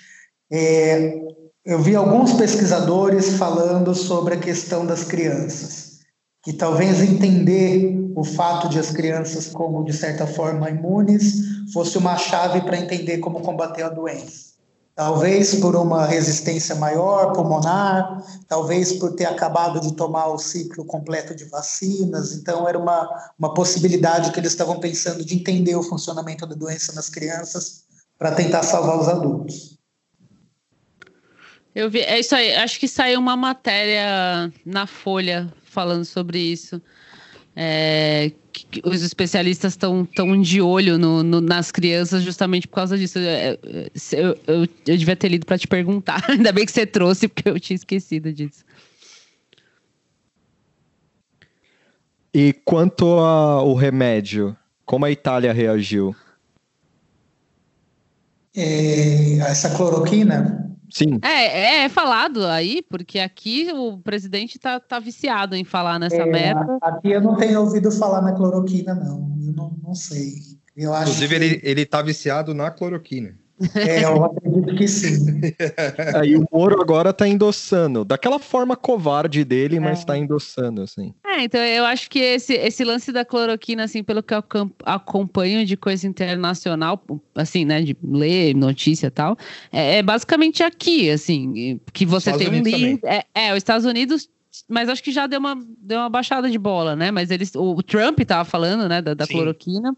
é, 0.51 1.24
eu 1.65 1.81
vi 1.81 1.97
alguns 1.97 2.35
pesquisadores 2.35 3.37
falando 3.39 3.95
sobre 3.95 4.35
a 4.35 4.39
questão 4.39 4.85
das 4.85 5.03
crianças, 5.03 6.01
que 6.43 6.53
talvez 6.53 7.01
entender 7.01 8.13
o 8.15 8.23
fato 8.23 8.69
de 8.69 8.79
as 8.79 8.91
crianças 8.91 9.47
como 9.47 9.83
de 9.83 9.95
certa 9.95 10.27
forma 10.27 10.69
imunes 10.69 11.73
fosse 11.73 11.97
uma 11.97 12.19
chave 12.19 12.61
para 12.61 12.77
entender 12.77 13.19
como 13.19 13.41
combater 13.41 13.83
a 13.83 13.89
doença. 13.89 14.53
Talvez 14.95 15.57
por 15.57 15.75
uma 15.75 16.05
resistência 16.05 16.75
maior 16.77 17.33
pulmonar, 17.33 18.23
talvez 18.47 18.93
por 18.93 19.15
ter 19.15 19.25
acabado 19.25 19.81
de 19.81 19.95
tomar 19.95 20.29
o 20.29 20.39
ciclo 20.39 20.85
completo 20.85 21.35
de 21.35 21.47
vacinas. 21.47 22.33
Então, 22.35 22.69
era 22.69 22.79
uma, 22.79 23.09
uma 23.37 23.53
possibilidade 23.53 24.31
que 24.31 24.39
eles 24.39 24.53
estavam 24.53 24.79
pensando 24.79 25.25
de 25.25 25.35
entender 25.35 25.75
o 25.75 25.83
funcionamento 25.83 26.47
da 26.47 26.55
doença 26.55 26.93
nas 26.93 27.09
crianças 27.09 27.83
para 28.17 28.31
tentar 28.31 28.63
salvar 28.63 29.01
os 29.01 29.09
adultos. 29.09 29.75
Eu 31.75 31.91
vi, 31.91 32.01
é 32.01 32.21
isso 32.21 32.35
aí. 32.35 32.55
Acho 32.55 32.79
que 32.79 32.87
saiu 32.87 33.19
uma 33.19 33.37
matéria 33.37 34.53
na 34.65 34.87
Folha 34.87 35.53
falando 35.65 36.05
sobre 36.05 36.39
isso. 36.39 36.81
É, 37.57 38.33
que 38.53 38.81
os 38.85 39.03
especialistas 39.03 39.73
estão 39.73 40.05
tão 40.05 40.41
de 40.41 40.61
olho 40.61 40.99
no, 40.99 41.23
no, 41.23 41.41
nas 41.41 41.71
crianças 41.71 42.23
justamente 42.23 42.69
por 42.69 42.77
causa 42.77 42.97
disso. 42.97 43.19
É, 43.19 43.59
é, 43.63 43.91
eu, 44.13 44.39
eu, 44.47 44.69
eu 44.87 44.97
devia 44.97 45.17
ter 45.17 45.29
lido 45.29 45.47
para 45.47 45.59
te 45.59 45.67
perguntar. 45.67 46.25
Ainda 46.31 46.53
bem 46.53 46.65
que 46.65 46.73
você 46.73 46.87
trouxe, 46.87 47.27
porque 47.27 47.49
eu 47.49 47.59
tinha 47.59 47.75
esquecido 47.75 48.33
disso. 48.33 48.65
E 52.33 52.53
quanto 52.65 53.07
ao 53.07 53.75
remédio, 53.75 54.57
como 54.85 55.05
a 55.05 55.11
Itália 55.11 55.53
reagiu? 55.53 56.15
É, 58.57 59.39
essa 59.39 59.77
cloroquina, 59.77 60.64
Sim. 60.95 61.19
É, 61.23 61.29
é, 61.29 61.85
é, 61.85 61.89
falado 61.89 62.47
aí, 62.47 62.81
porque 62.89 63.19
aqui 63.19 63.69
o 63.75 63.99
presidente 63.99 64.61
tá, 64.61 64.79
tá 64.79 65.01
viciado 65.01 65.57
em 65.57 65.65
falar 65.65 65.99
nessa 65.99 66.23
é, 66.23 66.25
merda. 66.25 66.79
Aqui 66.81 67.11
eu 67.11 67.21
não 67.21 67.35
tenho 67.35 67.61
ouvido 67.61 67.91
falar 67.91 68.23
na 68.23 68.33
cloroquina, 68.33 68.95
não. 68.95 69.37
Eu 69.45 69.53
não, 69.53 69.77
não 69.83 69.95
sei. 69.95 70.35
Eu 70.77 70.95
acho 70.95 71.11
Inclusive, 71.11 71.37
que... 71.37 71.45
ele, 71.45 71.61
ele 71.65 71.85
tá 71.85 72.01
viciado 72.01 72.55
na 72.55 72.71
cloroquina. 72.71 73.35
É, 73.75 74.05
eu 74.05 74.25
acredito 74.25 74.75
que 74.75 74.89
sim. 74.89 75.41
Aí 76.21 76.37
o 76.37 76.45
Moro 76.51 76.81
agora 76.81 77.13
tá 77.13 77.27
endossando, 77.27 78.05
daquela 78.05 78.39
forma 78.39 78.77
covarde 78.77 79.45
dele, 79.45 79.79
mas 79.79 80.03
é. 80.03 80.05
tá 80.05 80.19
endossando, 80.19 80.83
assim. 80.83 81.15
É, 81.25 81.45
então 81.45 81.61
eu 81.61 81.85
acho 81.85 82.11
que 82.11 82.19
esse, 82.19 82.55
esse 82.55 82.85
lance 82.85 83.13
da 83.13 83.25
cloroquina, 83.25 83.85
assim, 83.85 84.03
pelo 84.03 84.23
que 84.23 84.35
eu 84.35 84.43
acompanho 84.85 85.65
de 85.65 85.77
coisa 85.77 86.07
internacional, 86.07 87.03
assim, 87.35 87.65
né, 87.65 87.81
de 87.83 87.97
ler 88.03 88.55
notícia 88.55 89.07
e 89.07 89.11
tal, 89.11 89.37
é, 89.73 89.99
é 89.99 90.03
basicamente 90.03 90.63
aqui, 90.63 91.11
assim, 91.11 91.81
que 91.93 92.05
você 92.05 92.31
Estados 92.31 92.49
tem 92.49 92.61
Unidos 92.61 92.73
um 92.73 92.85
link. 92.87 93.01
É, 93.05 93.25
é, 93.35 93.53
os 93.53 93.59
Estados 93.59 93.87
Unidos 93.87 94.29
mas 94.69 94.89
acho 94.89 95.03
que 95.03 95.11
já 95.11 95.27
deu 95.27 95.41
uma, 95.41 95.59
deu 95.79 95.99
uma 95.99 96.09
baixada 96.09 96.49
de 96.49 96.59
bola, 96.59 96.95
né? 96.95 97.11
Mas 97.11 97.31
eles, 97.33 97.53
o, 97.57 97.83
Trump 97.83 98.21
tava 98.21 98.45
falando, 98.45 98.89
né, 98.89 99.03
da, 99.03 99.13
da 99.13 99.27
cloroquina 99.27 99.97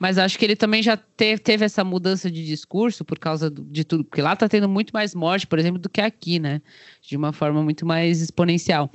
mas 0.00 0.16
acho 0.16 0.38
que 0.38 0.44
ele 0.46 0.56
também 0.56 0.82
já 0.82 0.96
teve, 0.96 1.42
teve 1.42 1.62
essa 1.62 1.84
mudança 1.84 2.30
de 2.30 2.42
discurso 2.42 3.04
por 3.04 3.18
causa 3.18 3.50
do, 3.50 3.62
de 3.62 3.84
tudo, 3.84 4.02
porque 4.02 4.22
lá 4.22 4.32
está 4.32 4.48
tendo 4.48 4.66
muito 4.66 4.92
mais 4.92 5.14
morte, 5.14 5.46
por 5.46 5.58
exemplo, 5.58 5.78
do 5.78 5.90
que 5.90 6.00
aqui, 6.00 6.38
né? 6.38 6.62
De 7.02 7.18
uma 7.18 7.34
forma 7.34 7.62
muito 7.62 7.84
mais 7.84 8.22
exponencial. 8.22 8.90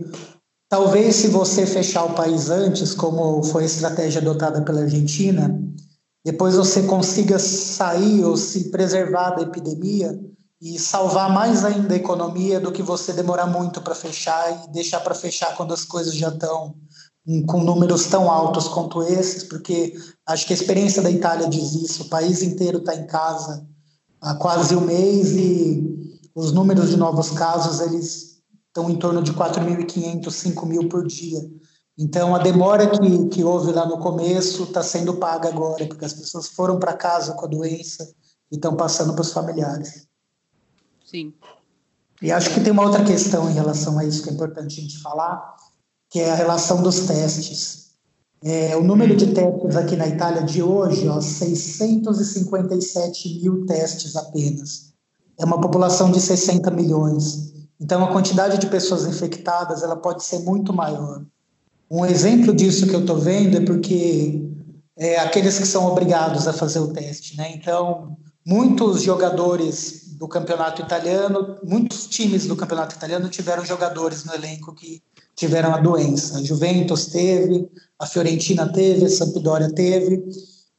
talvez 0.70 1.18
se 1.18 1.28
você 1.28 1.66
fechar 1.66 2.06
o 2.06 2.14
país 2.14 2.50
antes, 2.50 2.94
como 2.94 3.44
foi 3.44 3.64
a 3.64 3.66
estratégia 3.66 4.22
adotada 4.22 4.62
pela 4.62 4.84
Argentina, 4.84 5.54
depois 6.26 6.56
você 6.56 6.84
consiga 6.84 7.38
sair 7.38 8.24
ou 8.24 8.38
se 8.38 8.72
preservar 8.72 9.32
da 9.32 9.42
epidemia 9.42 10.18
e 10.62 10.80
salvar 10.80 11.30
mais 11.30 11.66
ainda 11.66 11.94
a 11.94 11.98
economia 11.98 12.58
do 12.58 12.72
que 12.72 12.82
você 12.82 13.12
demorar 13.12 13.48
muito 13.48 13.82
para 13.82 13.96
fechar 13.96 14.64
e 14.64 14.72
deixar 14.72 15.02
para 15.02 15.14
fechar 15.14 15.58
quando 15.58 15.74
as 15.74 15.84
coisas 15.84 16.16
já 16.16 16.30
estão 16.30 16.74
com 17.48 17.64
números 17.64 18.06
tão 18.06 18.32
altos 18.32 18.70
quanto 18.70 19.04
esses, 19.04 19.44
porque 19.44 19.94
acho 20.26 20.48
que 20.48 20.54
a 20.54 20.56
experiência 20.56 21.02
da 21.02 21.12
Itália 21.12 21.50
diz 21.50 21.74
isso, 21.74 22.04
o 22.04 22.10
país 22.10 22.42
inteiro 22.42 22.78
está 22.78 22.96
em 22.96 23.06
casa 23.08 23.68
há 24.22 24.36
quase 24.36 24.74
um 24.74 24.82
mês 24.82 25.32
e 25.32 26.02
os 26.34 26.52
números 26.52 26.90
de 26.90 26.98
novos 26.98 27.30
casos 27.32 27.82
eles 27.82 28.42
estão 28.68 28.90
em 28.90 28.98
torno 28.98 29.22
de 29.22 29.34
4.500, 29.34 30.26
5.000 30.26 30.90
por 30.90 31.06
dia. 31.06 31.40
Então, 31.98 32.34
a 32.34 32.40
demora 32.40 32.90
que, 32.90 33.28
que 33.28 33.44
houve 33.44 33.72
lá 33.72 33.86
no 33.86 34.00
começo 34.00 34.64
está 34.64 34.82
sendo 34.82 35.18
paga 35.18 35.50
agora, 35.50 35.86
porque 35.86 36.06
as 36.06 36.14
pessoas 36.14 36.48
foram 36.48 36.80
para 36.80 36.94
casa 36.94 37.34
com 37.34 37.46
a 37.46 37.50
doença 37.50 38.10
e 38.52 38.56
estão 38.56 38.76
passando 38.76 39.14
para 39.14 39.22
os 39.22 39.34
familiares. 39.34 40.08
Sim. 41.06 41.34
E 42.22 42.32
acho 42.32 42.54
que 42.54 42.62
tem 42.62 42.72
uma 42.72 42.84
outra 42.84 43.04
questão 43.04 43.50
em 43.50 43.54
relação 43.54 44.00
a 44.00 44.06
isso 44.06 44.24
que 44.24 44.30
é 44.30 44.34
importante 44.34 44.80
a 44.80 44.84
gente 44.84 45.00
falar, 45.00 45.58
que 46.10 46.20
é 46.20 46.32
a 46.32 46.36
relação 46.36 46.82
dos 46.82 47.02
testes. 47.02 47.92
É, 48.44 48.76
o 48.76 48.84
número 48.84 49.16
de 49.16 49.34
testes 49.34 49.76
aqui 49.76 49.96
na 49.96 50.08
Itália 50.08 50.44
de 50.44 50.64
hoje, 50.64 51.08
ó, 51.08 51.20
657 51.20 53.42
mil 53.42 53.66
testes 53.66 54.16
apenas. 54.16 54.91
É 55.42 55.46
uma 55.46 55.60
população 55.60 56.12
de 56.12 56.22
60 56.22 56.70
milhões. 56.70 57.52
Então, 57.80 58.04
a 58.04 58.12
quantidade 58.12 58.60
de 58.60 58.68
pessoas 58.68 59.08
infectadas 59.08 59.82
ela 59.82 59.96
pode 59.96 60.24
ser 60.24 60.40
muito 60.40 60.72
maior. 60.72 61.24
Um 61.90 62.06
exemplo 62.06 62.54
disso 62.54 62.86
que 62.86 62.94
eu 62.94 63.00
estou 63.02 63.18
vendo 63.18 63.58
é 63.58 63.62
porque 63.62 64.48
é, 64.96 65.20
aqueles 65.20 65.58
que 65.58 65.66
são 65.66 65.88
obrigados 65.88 66.48
a 66.48 66.54
fazer 66.54 66.78
o 66.78 66.94
teste, 66.94 67.36
né? 67.36 67.52
Então, 67.56 68.16
muitos 68.46 69.02
jogadores 69.02 70.14
do 70.14 70.28
campeonato 70.28 70.84
italiano, 70.84 71.58
muitos 71.64 72.06
times 72.06 72.46
do 72.46 72.56
campeonato 72.56 72.96
italiano 72.96 73.28
tiveram 73.28 73.66
jogadores 73.66 74.24
no 74.24 74.36
elenco 74.36 74.76
que 74.76 75.02
tiveram 75.36 75.74
a 75.74 75.80
doença. 75.80 76.38
A 76.38 76.44
Juventus 76.44 77.08
teve, 77.08 77.68
a 77.98 78.06
Fiorentina 78.06 78.72
teve, 78.72 79.06
a 79.06 79.10
Sampdoria 79.10 79.74
teve. 79.74 80.24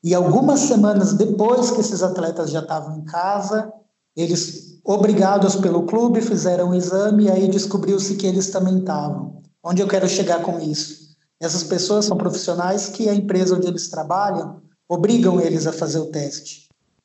E 0.05 0.15
algumas 0.15 0.61
semanas 0.61 1.15
depois 1.15 1.73
que 1.73 1.81
esses 1.81 2.01
atletas 2.01 2.53
já 2.53 2.61
estavam 2.61 2.99
em 2.99 3.05
casa, 3.05 3.73
eles, 4.17 4.81
obrigados 4.85 5.57
pelo 5.57 5.85
clube, 5.85 6.21
fizeram 6.21 6.69
o 6.69 6.71
um 6.71 6.75
exame 6.75 7.25
e 7.25 7.31
aí 7.31 7.49
descobriu-se 7.49 8.17
que 8.17 8.27
eles 8.27 8.51
também 8.51 8.79
estavam. 8.79 9.43
Onde 9.63 9.81
eu 9.81 9.89
quero 9.89 10.09
chegar 10.09 10.43
com 10.43 10.59
isso? 10.59 11.13
Essas 11.41 11.63
pessoas 11.63 12.05
são 12.05 12.17
profissionais 12.17 12.89
que 12.89 13.09
a 13.09 13.15
empresa 13.15 13.57
onde 13.57 13.67
eles 13.67 13.89
trabalham 13.89 14.61
obrigam 14.89 15.41
eles 15.41 15.67
a 15.67 15.73
fazer 15.73 15.99
o 15.99 16.07
teste 16.07 16.63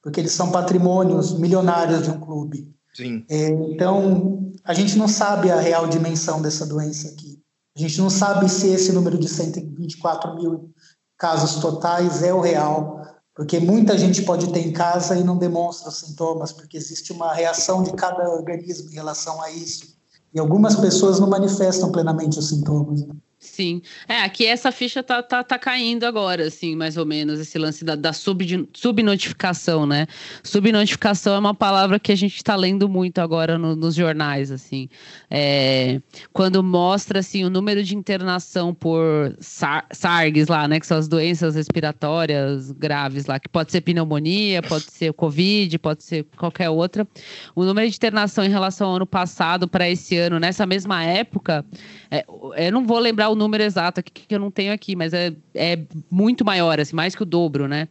porque 0.07 0.21
eles 0.21 0.31
são 0.31 0.51
patrimônios 0.51 1.37
milionários 1.37 2.03
de 2.03 2.09
um 2.09 2.17
clube. 2.17 2.73
Sim. 2.93 3.25
É, 3.29 3.49
então, 3.49 4.53
a 4.63 4.73
gente 4.73 4.97
não 4.97 5.05
sabe 5.05 5.51
a 5.51 5.59
real 5.59 5.85
dimensão 5.85 6.41
dessa 6.41 6.65
doença 6.65 7.09
aqui. 7.09 7.37
A 7.75 7.79
gente 7.81 7.99
não 7.99 8.09
sabe 8.09 8.47
se 8.47 8.69
esse 8.69 8.93
número 8.93 9.17
de 9.17 9.27
124 9.27 10.35
mil 10.35 10.71
casos 11.17 11.61
totais 11.61 12.23
é 12.23 12.33
o 12.33 12.39
real, 12.39 12.96
porque 13.37 13.59
muita 13.59 13.95
gente 13.95 14.23
pode 14.23 14.51
ter 14.51 14.67
em 14.67 14.73
casa 14.73 15.15
e 15.15 15.23
não 15.23 15.37
demonstra 15.37 15.89
os 15.89 15.99
sintomas, 15.99 16.51
porque 16.51 16.75
existe 16.75 17.13
uma 17.13 17.31
reação 17.31 17.83
de 17.83 17.93
cada 17.93 18.27
organismo 18.27 18.89
em 18.89 18.95
relação 18.95 19.39
a 19.43 19.51
isso. 19.51 19.95
E 20.33 20.39
algumas 20.39 20.75
pessoas 20.75 21.19
não 21.19 21.29
manifestam 21.29 21.91
plenamente 21.91 22.39
os 22.39 22.49
sintomas. 22.49 23.05
Sim. 23.39 23.83
É, 24.07 24.21
aqui 24.21 24.47
essa 24.47 24.71
ficha 24.71 25.03
tá, 25.03 25.21
tá, 25.21 25.43
tá 25.43 25.59
caindo 25.59 26.05
agora, 26.05 26.47
assim, 26.47 26.75
mais 26.75 26.97
ou 26.97 27.05
menos, 27.05 27.39
esse 27.39 27.59
lance 27.59 27.85
da, 27.85 27.95
da 27.95 28.11
sub, 28.11 28.67
subnotificação, 28.73 29.85
né? 29.85 30.07
Subnotificação 30.43 31.35
é 31.35 31.39
uma 31.39 31.53
palavra 31.53 31.99
que 31.99 32.11
a 32.11 32.15
gente 32.15 32.35
está 32.35 32.55
lendo 32.55 32.89
muito 32.89 33.19
agora 33.19 33.55
no, 33.55 33.75
nos 33.75 33.93
jornais, 33.93 34.49
assim. 34.51 34.89
É, 35.29 36.01
quando 36.33 36.63
mostra, 36.63 37.19
assim, 37.19 37.45
o 37.45 37.49
número 37.49 37.83
de 37.83 37.95
internação 37.95 38.73
por 38.73 39.35
SAR, 39.39 39.85
SARGs 39.91 40.47
lá, 40.47 40.67
né? 40.67 40.79
Que 40.79 40.87
são 40.87 40.97
as 40.97 41.07
doenças 41.07 41.53
respiratórias 41.53 42.71
graves 42.71 43.27
lá, 43.27 43.39
que 43.39 43.47
pode 43.49 43.71
ser 43.71 43.81
pneumonia, 43.81 44.63
pode 44.63 44.85
ser 44.91 45.13
Covid, 45.13 45.77
pode 45.77 46.03
ser 46.03 46.25
qualquer 46.35 46.71
outra. 46.71 47.07
O 47.55 47.63
número 47.63 47.87
de 47.87 47.95
internação 47.95 48.43
em 48.43 48.49
relação 48.49 48.89
ao 48.89 48.95
ano 48.95 49.05
passado 49.05 49.67
para 49.67 49.87
esse 49.87 50.17
ano, 50.17 50.39
nessa 50.39 50.65
mesma 50.65 51.03
época, 51.03 51.63
é, 52.09 52.25
eu 52.57 52.71
não 52.71 52.85
vou 52.85 52.99
lembrar 52.99 53.29
o 53.29 53.35
número 53.35 53.63
exato 53.63 53.99
aqui, 53.99 54.25
que 54.27 54.35
eu 54.35 54.39
não 54.39 54.51
tenho 54.51 54.73
aqui, 54.73 54.95
mas 54.95 55.13
é, 55.13 55.33
é 55.53 55.79
muito 56.09 56.45
maior, 56.45 56.79
assim, 56.79 56.95
mais 56.95 57.15
que 57.15 57.23
o 57.23 57.25
dobro, 57.25 57.67
né? 57.67 57.87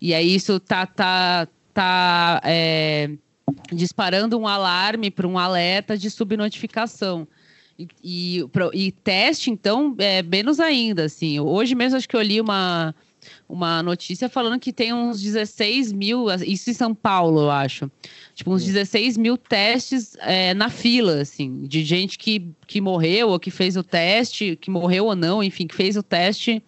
E 0.00 0.14
aí 0.14 0.34
isso 0.34 0.58
tá, 0.58 0.86
tá, 0.86 1.48
tá 1.72 2.40
é, 2.44 3.10
disparando 3.72 4.38
um 4.38 4.46
alarme 4.46 5.10
para 5.10 5.26
um 5.26 5.38
alerta 5.38 5.96
de 5.96 6.10
subnotificação. 6.10 7.26
E, 7.78 7.88
e, 8.04 8.44
e, 8.74 8.92
teste, 8.92 9.50
então, 9.50 9.94
é 9.98 10.22
menos 10.22 10.60
ainda, 10.60 11.04
assim. 11.04 11.40
Hoje 11.40 11.74
mesmo 11.74 11.96
acho 11.96 12.08
que 12.08 12.16
eu 12.16 12.22
li 12.22 12.40
uma, 12.40 12.94
uma 13.50 13.82
notícia 13.82 14.28
falando 14.28 14.60
que 14.60 14.72
tem 14.72 14.92
uns 14.92 15.20
16 15.20 15.92
mil, 15.92 16.26
isso 16.46 16.70
em 16.70 16.74
São 16.74 16.94
Paulo, 16.94 17.42
eu 17.42 17.50
acho. 17.50 17.90
Tipo, 18.34 18.52
uns 18.52 18.64
16 18.64 19.16
mil 19.16 19.36
testes 19.36 20.16
é, 20.20 20.54
na 20.54 20.70
fila, 20.70 21.20
assim, 21.20 21.62
de 21.62 21.84
gente 21.84 22.16
que, 22.16 22.48
que 22.66 22.80
morreu 22.80 23.30
ou 23.30 23.40
que 23.40 23.50
fez 23.50 23.76
o 23.76 23.82
teste, 23.82 24.56
que 24.56 24.70
morreu 24.70 25.06
ou 25.06 25.16
não, 25.16 25.42
enfim, 25.42 25.66
que 25.66 25.74
fez 25.74 25.96
o 25.96 26.02
teste, 26.02 26.62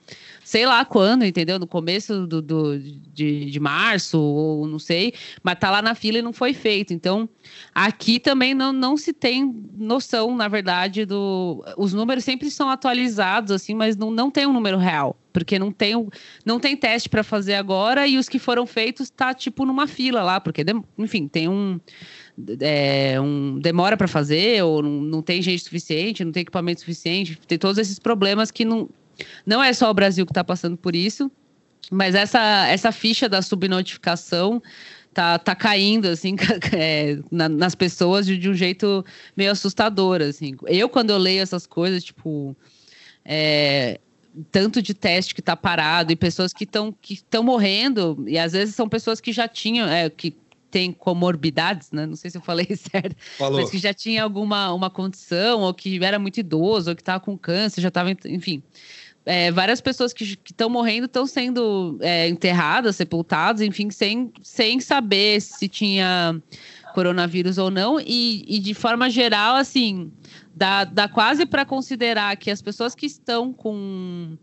sei 0.53 0.67
lá 0.67 0.85
quando, 0.85 1.25
entendeu? 1.25 1.59
No 1.59 1.67
começo 1.67 2.27
do, 2.27 2.43
do 2.43 2.79
de, 2.79 3.51
de 3.51 3.59
março, 3.59 4.21
ou 4.21 4.69
não 4.69 4.79
sei, 4.79 5.15
mas 5.43 5.59
tá 5.59 5.71
lá 5.71 5.81
na 5.81 5.95
fila 5.95 6.19
e 6.19 6.23
não 6.23 6.31
foi 6.31 6.53
feito. 6.53 6.93
Então, 6.93 7.27
aqui 7.75 8.21
também 8.21 8.53
não, 8.53 8.71
não 8.71 8.95
se 8.99 9.15
tem 9.15 9.51
noção, 9.75 10.37
na 10.37 10.49
verdade, 10.49 11.07
do. 11.07 11.65
Os 11.79 11.95
números 11.95 12.23
sempre 12.23 12.51
são 12.51 12.69
atualizados, 12.69 13.51
assim, 13.51 13.75
mas 13.75 13.97
não, 13.97 14.11
não 14.11 14.31
tem 14.31 14.47
um 14.47 14.53
número 14.53 14.77
real 14.77 15.17
porque 15.33 15.59
não 15.59 15.73
tem, 15.73 15.95
não 16.45 16.61
tem 16.61 16.77
teste 16.77 17.09
para 17.09 17.23
fazer 17.23 17.55
agora 17.55 18.07
e 18.07 18.19
os 18.19 18.29
que 18.29 18.39
foram 18.39 18.67
feitos 18.67 19.09
tá 19.09 19.33
tipo 19.33 19.65
numa 19.65 19.87
fila 19.87 20.23
lá, 20.23 20.39
porque 20.39 20.63
enfim, 20.99 21.27
tem 21.27 21.49
um, 21.49 21.81
é, 22.61 23.19
um 23.19 23.59
demora 23.59 23.97
para 23.97 24.07
fazer 24.07 24.63
ou 24.63 24.83
não, 24.83 25.01
não 25.01 25.23
tem 25.23 25.41
gente 25.41 25.63
suficiente, 25.63 26.23
não 26.23 26.33
tem 26.33 26.43
equipamento 26.43 26.81
suficiente, 26.81 27.39
tem 27.49 27.57
todos 27.57 27.79
esses 27.79 27.99
problemas 27.99 28.51
que 28.51 28.63
não 28.63 28.91
não 29.47 29.63
é 29.63 29.73
só 29.73 29.91
o 29.91 29.95
Brasil 29.95 30.25
que 30.27 30.33
está 30.33 30.45
passando 30.45 30.77
por 30.77 30.95
isso, 30.95 31.31
mas 31.91 32.15
essa 32.15 32.67
essa 32.69 32.93
ficha 32.93 33.29
da 33.29 33.43
subnotificação 33.43 34.63
tá, 35.13 35.39
tá 35.39 35.55
caindo 35.55 36.07
assim 36.07 36.37
é, 36.73 37.19
na, 37.31 37.49
nas 37.49 37.75
pessoas 37.75 38.27
de, 38.27 38.37
de, 38.39 38.49
um 38.49 38.55
jeito 38.55 39.05
meio 39.37 39.51
assustador 39.51 40.23
assim. 40.23 40.57
Eu 40.67 40.89
quando 40.89 41.11
eu 41.11 41.19
leio 41.19 41.43
essas 41.43 41.67
coisas 41.67 42.03
tipo 42.03 42.57
é, 43.25 44.01
tanto 44.51 44.81
de 44.81 44.95
teste 44.95 45.35
que 45.35 45.41
está 45.41 45.57
parado 45.57 46.13
e 46.13 46.17
pessoas 46.17 46.53
que 46.53 46.65
estão 46.65 46.95
que 47.01 47.15
estão 47.15 47.43
morrendo 47.43 48.25
e 48.27 48.39
às 48.39 48.53
vezes 48.53 48.75
são 48.75 48.89
pessoas 48.89 49.21
que 49.21 49.33
já 49.33 49.47
tinham 49.47 49.89
é, 49.89 50.09
que 50.09 50.35
têm 50.71 50.91
comorbidades, 50.91 51.91
né? 51.93 52.07
Não 52.07 52.17
sei 52.17 52.31
se 52.31 52.39
eu 52.39 52.41
falei 52.41 52.67
certo, 52.75 53.15
Falou. 53.37 53.61
mas 53.61 53.71
que 53.71 53.77
já 53.77 53.93
tinha 53.93 54.25
alguma 54.25 54.73
uma 54.73 54.89
condição 54.89 55.61
ou 55.61 55.75
que 55.75 56.03
era 56.03 56.19
muito 56.19 56.41
idoso 56.41 56.91
ou 56.91 56.97
que 56.97 57.03
estava 57.03 57.21
com 57.21 57.37
câncer, 57.37 57.83
já 57.83 57.89
estava, 57.89 58.11
enfim. 58.11 58.63
É, 59.25 59.53
várias 59.53 59.81
pessoas 59.81 60.13
que 60.13 60.25
estão 60.25 60.69
morrendo 60.69 61.07
estão 61.07 61.27
sendo 61.27 61.97
é, 62.01 62.29
enterradas, 62.29 62.97
sepultadas, 62.97 63.61
enfim, 63.63 63.91
sem, 63.91 64.33
sem 64.43 64.81
saber 64.81 65.41
se 65.41 65.69
tinha 65.69 66.41
coronavírus 66.93 67.57
ou 67.57 67.71
não, 67.71 67.99
e, 68.01 68.45
e 68.47 68.59
de 68.59 68.75
forma 68.75 69.09
geral, 69.09 69.57
assim, 69.57 70.11
dá, 70.55 70.85
dá 70.85 71.09
quase 71.09 71.47
para 71.47 71.65
considerar 71.65 72.37
que 72.37 72.51
as 72.51 72.61
pessoas 72.61 72.95
que 72.95 73.07
estão 73.07 73.53
com. 73.53 74.37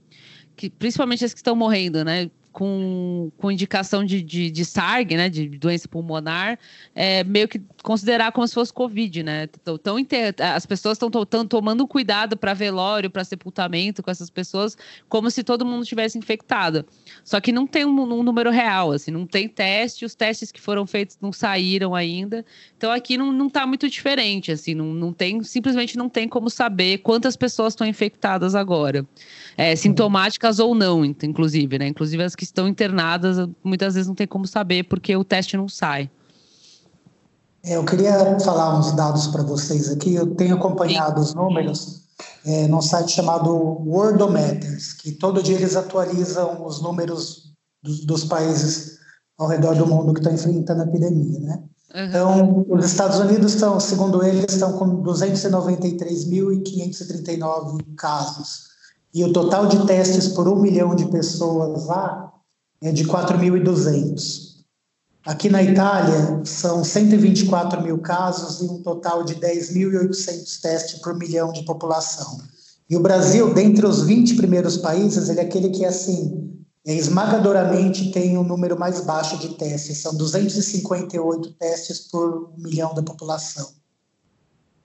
Que, 0.56 0.70
principalmente 0.70 1.24
as 1.24 1.34
que 1.34 1.40
estão 1.40 1.56
morrendo, 1.56 2.04
né? 2.04 2.30
Com, 2.60 3.32
com 3.38 3.50
indicação 3.50 4.04
de, 4.04 4.22
de, 4.22 4.52
de 4.52 4.66
SARG, 4.66 5.16
né, 5.16 5.30
de 5.30 5.48
doença 5.48 5.88
pulmonar, 5.88 6.60
é, 6.94 7.24
meio 7.24 7.48
que 7.48 7.62
considerar 7.82 8.34
como 8.34 8.46
se 8.46 8.54
fosse 8.54 8.74
Covid, 8.74 9.24
né? 9.24 9.48
Tão, 9.82 9.96
as 10.54 10.66
pessoas 10.66 11.00
estão 11.02 11.48
tomando 11.48 11.88
cuidado 11.88 12.36
para 12.36 12.54
velório, 12.54 13.10
para 13.10 13.24
sepultamento 13.24 14.04
com 14.04 14.12
essas 14.12 14.30
pessoas, 14.30 14.78
como 15.08 15.32
se 15.32 15.42
todo 15.42 15.66
mundo 15.66 15.86
tivesse 15.86 16.18
infectado. 16.18 16.86
Só 17.24 17.40
que 17.40 17.54
não 17.54 17.66
tem 17.66 17.86
um, 17.86 18.02
um, 18.02 18.24
número 18.24 18.52
real, 18.52 18.92
assim, 18.92 19.10
não 19.10 19.26
tem 19.26 19.48
teste, 19.48 20.04
os 20.04 20.14
testes 20.14 20.52
que 20.52 20.60
foram 20.60 20.86
feitos 20.86 21.18
não 21.22 21.32
saíram 21.32 21.96
ainda. 21.96 22.46
Então 22.76 22.92
aqui 22.92 23.18
não, 23.18 23.32
não 23.32 23.50
tá 23.50 23.66
muito 23.66 23.88
diferente, 23.88 24.52
assim, 24.52 24.76
não, 24.76 24.88
não 24.88 25.14
tem, 25.14 25.42
simplesmente 25.44 25.98
não 25.98 26.10
tem 26.10 26.28
como 26.28 26.50
saber 26.50 26.98
quantas 26.98 27.38
pessoas 27.38 27.72
estão 27.72 27.88
infectadas 27.88 28.54
agora. 28.54 29.08
É, 29.60 29.76
sintomáticas 29.76 30.58
ou 30.58 30.74
não, 30.74 31.04
inclusive, 31.04 31.78
né? 31.78 31.88
Inclusive 31.88 32.24
as 32.24 32.34
que 32.34 32.46
estão 32.46 32.66
internadas, 32.66 33.46
muitas 33.62 33.94
vezes 33.94 34.08
não 34.08 34.16
tem 34.16 34.26
como 34.26 34.48
saber 34.48 34.84
porque 34.84 35.14
o 35.18 35.24
teste 35.24 35.58
não 35.58 35.68
sai. 35.68 36.10
É, 37.62 37.76
eu 37.76 37.84
queria 37.84 38.40
falar 38.40 38.80
uns 38.80 38.94
dados 38.94 39.28
para 39.28 39.44
vocês 39.44 39.92
aqui. 39.92 40.16
Eu 40.16 40.34
tenho 40.36 40.56
acompanhado 40.56 41.20
Sim. 41.20 41.26
os 41.26 41.34
números 41.34 42.04
é, 42.46 42.70
num 42.70 42.82
site 42.82 43.12
chamado 43.12 43.54
Worldometers, 43.54 44.94
que 44.94 45.12
todo 45.12 45.44
dia 45.44 45.58
eles 45.58 45.76
atualizam 45.76 46.66
os 46.66 46.82
números 46.82 47.52
dos, 47.84 48.06
dos 48.06 48.24
países 48.24 48.98
ao 49.38 49.50
redor 49.50 49.76
do 49.76 49.86
mundo 49.86 50.14
que 50.14 50.22
estão 50.22 50.34
enfrentando 50.34 50.84
a 50.84 50.86
epidemia, 50.86 51.42
né? 51.42 51.62
Uhum. 51.94 52.06
Então, 52.06 52.66
os 52.70 52.86
Estados 52.86 53.20
Unidos 53.20 53.56
estão, 53.56 53.78
segundo 53.78 54.24
eles, 54.24 54.54
estão 54.54 54.72
com 54.78 55.04
293.539 55.04 57.84
casos. 57.98 58.69
E 59.14 59.24
o 59.24 59.34
total 59.34 59.68
de 59.68 59.86
testes 59.86 60.28
por 60.30 60.48
um 60.48 60.56
milhão 60.56 60.96
de 60.96 61.06
pessoas 61.06 61.86
lá 61.86 62.32
é 62.82 62.92
de 62.92 63.06
4.200. 63.06 64.50
Aqui 65.26 65.50
na 65.50 65.62
Itália, 65.62 66.42
são 66.46 66.84
124 66.84 67.82
mil 67.84 68.00
casos 68.00 68.62
e 68.62 68.72
um 68.72 68.82
total 68.82 69.24
de 69.24 69.36
10.800 69.36 70.62
testes 70.62 71.00
por 71.02 71.18
milhão 71.18 71.52
de 71.52 71.64
população. 71.66 72.40
E 72.90 72.96
o 72.96 73.00
Brasil, 73.00 73.54
dentre 73.54 73.86
os 73.86 74.02
20 74.04 74.36
primeiros 74.36 74.78
países, 74.78 75.30
ele 75.30 75.40
é 75.40 75.44
aquele 75.44 75.70
que, 75.70 75.86
assim, 75.86 76.50
é, 76.86 76.94
esmagadoramente 76.94 78.12
tem 78.12 78.38
o 78.38 78.42
um 78.42 78.44
número 78.44 78.80
mais 78.80 79.02
baixo 79.02 79.38
de 79.38 79.50
testes. 79.50 80.00
São 80.00 80.16
258 80.16 81.54
testes 81.54 82.00
por 82.10 82.52
milhão 82.58 82.96
da 82.96 83.04
população. 83.04 83.68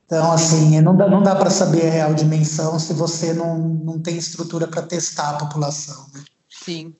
Então, 0.07 0.33
assim, 0.33 0.81
não 0.81 0.97
dá, 0.97 1.09
não 1.09 1.23
dá 1.23 1.35
para 1.35 1.51
saber 1.51 1.87
a 1.87 1.91
real 1.91 2.15
dimensão 2.15 2.79
se 2.79 2.93
você 2.93 3.33
não, 3.33 3.59
não 3.59 4.01
tem 4.01 4.17
estrutura 4.17 4.69
para 4.69 4.83
testar 4.83 5.31
a 5.31 5.39
população. 5.39 6.07
Né? 6.13 6.23
Sim. 6.49 6.95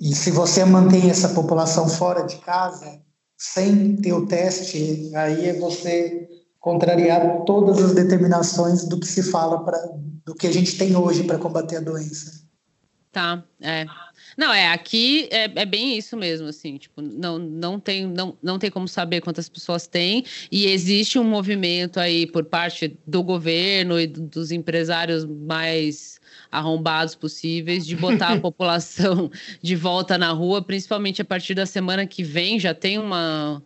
E 0.00 0.14
se 0.14 0.30
você 0.30 0.64
mantém 0.64 1.08
essa 1.08 1.28
população 1.28 1.88
fora 1.88 2.22
de 2.26 2.36
casa, 2.38 3.00
sem 3.38 3.96
ter 3.96 4.12
o 4.12 4.26
teste, 4.26 5.14
aí 5.14 5.48
é 5.48 5.58
você 5.58 6.28
contrariar 6.58 7.44
todas 7.44 7.82
as 7.82 7.94
determinações 7.94 8.84
do 8.84 8.98
que 8.98 9.06
se 9.06 9.22
fala 9.22 9.64
para 9.64 9.78
do 10.24 10.34
que 10.34 10.46
a 10.46 10.52
gente 10.52 10.78
tem 10.78 10.96
hoje 10.96 11.24
para 11.24 11.38
combater 11.38 11.76
a 11.76 11.80
doença. 11.80 12.43
Tá, 13.14 13.44
é. 13.60 13.86
Não, 14.36 14.52
é, 14.52 14.72
aqui 14.72 15.28
é, 15.30 15.44
é, 15.44 15.64
bem 15.64 15.96
isso 15.96 16.16
mesmo, 16.16 16.48
assim, 16.48 16.76
tipo, 16.76 17.00
não, 17.00 17.38
não, 17.38 17.78
tem, 17.78 18.08
não, 18.08 18.36
não 18.42 18.58
tem 18.58 18.72
como 18.72 18.88
saber 18.88 19.20
quantas 19.20 19.48
pessoas 19.48 19.86
tem, 19.86 20.24
e 20.50 20.66
existe 20.66 21.16
um 21.16 21.22
movimento 21.22 22.00
aí 22.00 22.26
por 22.26 22.44
parte 22.44 22.98
do 23.06 23.22
governo 23.22 24.00
e 24.00 24.08
dos 24.08 24.50
empresários 24.50 25.24
mais 25.24 26.18
arrombados 26.50 27.14
possíveis 27.14 27.86
de 27.86 27.94
botar 27.94 28.32
a 28.32 28.40
população 28.40 29.30
de 29.62 29.76
volta 29.76 30.18
na 30.18 30.32
rua, 30.32 30.60
principalmente 30.60 31.22
a 31.22 31.24
partir 31.24 31.54
da 31.54 31.66
semana 31.66 32.04
que 32.04 32.24
vem, 32.24 32.58
já 32.58 32.74
tem 32.74 32.98
uma 32.98 33.62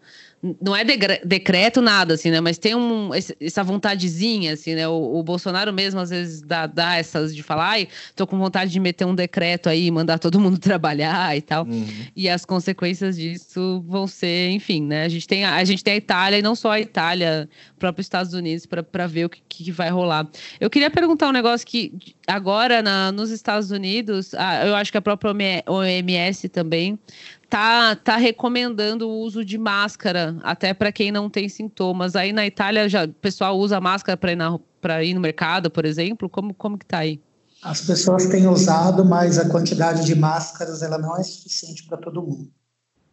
não 0.60 0.74
é 0.74 0.84
decreto 0.84 1.82
nada, 1.82 2.14
assim, 2.14 2.30
né? 2.30 2.40
Mas 2.40 2.58
tem 2.58 2.74
um, 2.74 3.10
essa 3.40 3.64
vontadezinha, 3.64 4.52
assim, 4.52 4.74
né? 4.74 4.86
O, 4.86 5.18
o, 5.18 5.22
Bolsonaro 5.22 5.72
mesmo, 5.72 5.98
às 5.98 6.10
vezes, 6.10 6.40
dá, 6.40 6.66
dá 6.66 6.94
essas 6.94 7.34
de 7.34 7.42
falar, 7.42 7.70
ai, 7.70 7.88
tô 8.14 8.24
com 8.24 8.38
vontade 8.38 8.70
de 8.70 8.78
meter 8.78 9.04
um 9.04 9.14
decreto 9.14 9.68
aí, 9.68 9.90
mandar 9.90 10.18
todo 10.18 10.38
mundo 10.38 10.56
trabalhar 10.60 11.36
e 11.36 11.42
tal. 11.42 11.64
Uhum. 11.64 11.86
E 12.14 12.28
as 12.28 12.44
consequências 12.44 13.16
disso 13.16 13.84
vão 13.88 14.06
ser, 14.06 14.50
enfim, 14.50 14.80
né? 14.82 15.04
A 15.04 15.08
gente 15.08 15.26
tem 15.26 15.44
a, 15.44 15.56
a, 15.56 15.64
gente 15.64 15.82
tem 15.82 15.94
a 15.94 15.96
Itália, 15.96 16.38
e 16.38 16.42
não 16.42 16.54
só 16.54 16.70
a 16.70 16.80
Itália, 16.80 17.48
próprio 17.76 18.02
Estados 18.02 18.32
Unidos, 18.32 18.64
para 18.64 19.06
ver 19.08 19.24
o 19.24 19.28
que, 19.28 19.40
que 19.48 19.72
vai 19.72 19.90
rolar. 19.90 20.28
Eu 20.60 20.70
queria 20.70 20.90
perguntar 20.90 21.28
um 21.28 21.32
negócio 21.32 21.66
que 21.66 21.92
agora, 22.28 22.80
na, 22.80 23.10
nos 23.10 23.30
Estados 23.30 23.72
Unidos, 23.72 24.34
ah, 24.34 24.66
eu 24.66 24.76
acho 24.76 24.92
que 24.92 24.98
a 24.98 25.02
própria 25.02 25.32
OMS 25.66 26.48
também 26.48 26.96
tá, 27.48 27.96
tá 27.96 28.16
recomendando 28.16 29.08
o 29.08 29.20
uso 29.20 29.44
de 29.44 29.58
máscara, 29.58 30.36
até 30.42 30.74
para 30.74 30.92
quem 30.92 31.10
não 31.10 31.30
tem 31.30 31.48
sintomas. 31.48 32.14
Aí 32.14 32.32
na 32.32 32.46
Itália 32.46 32.88
já 32.88 33.04
o 33.04 33.08
pessoal 33.08 33.58
usa 33.58 33.80
máscara 33.80 34.16
para 34.16 34.32
ir, 35.02 35.10
ir 35.10 35.14
no 35.14 35.20
mercado, 35.20 35.70
por 35.70 35.84
exemplo. 35.84 36.28
Como, 36.28 36.54
como 36.54 36.78
que 36.78 36.86
tá 36.86 36.98
aí? 36.98 37.20
As 37.62 37.80
pessoas 37.80 38.26
têm 38.26 38.46
usado, 38.46 39.04
mas 39.04 39.38
a 39.38 39.48
quantidade 39.48 40.04
de 40.04 40.14
máscaras 40.14 40.82
ela 40.82 40.98
não 40.98 41.16
é 41.16 41.22
suficiente 41.22 41.84
para 41.86 41.96
todo 41.96 42.22
mundo. 42.22 42.48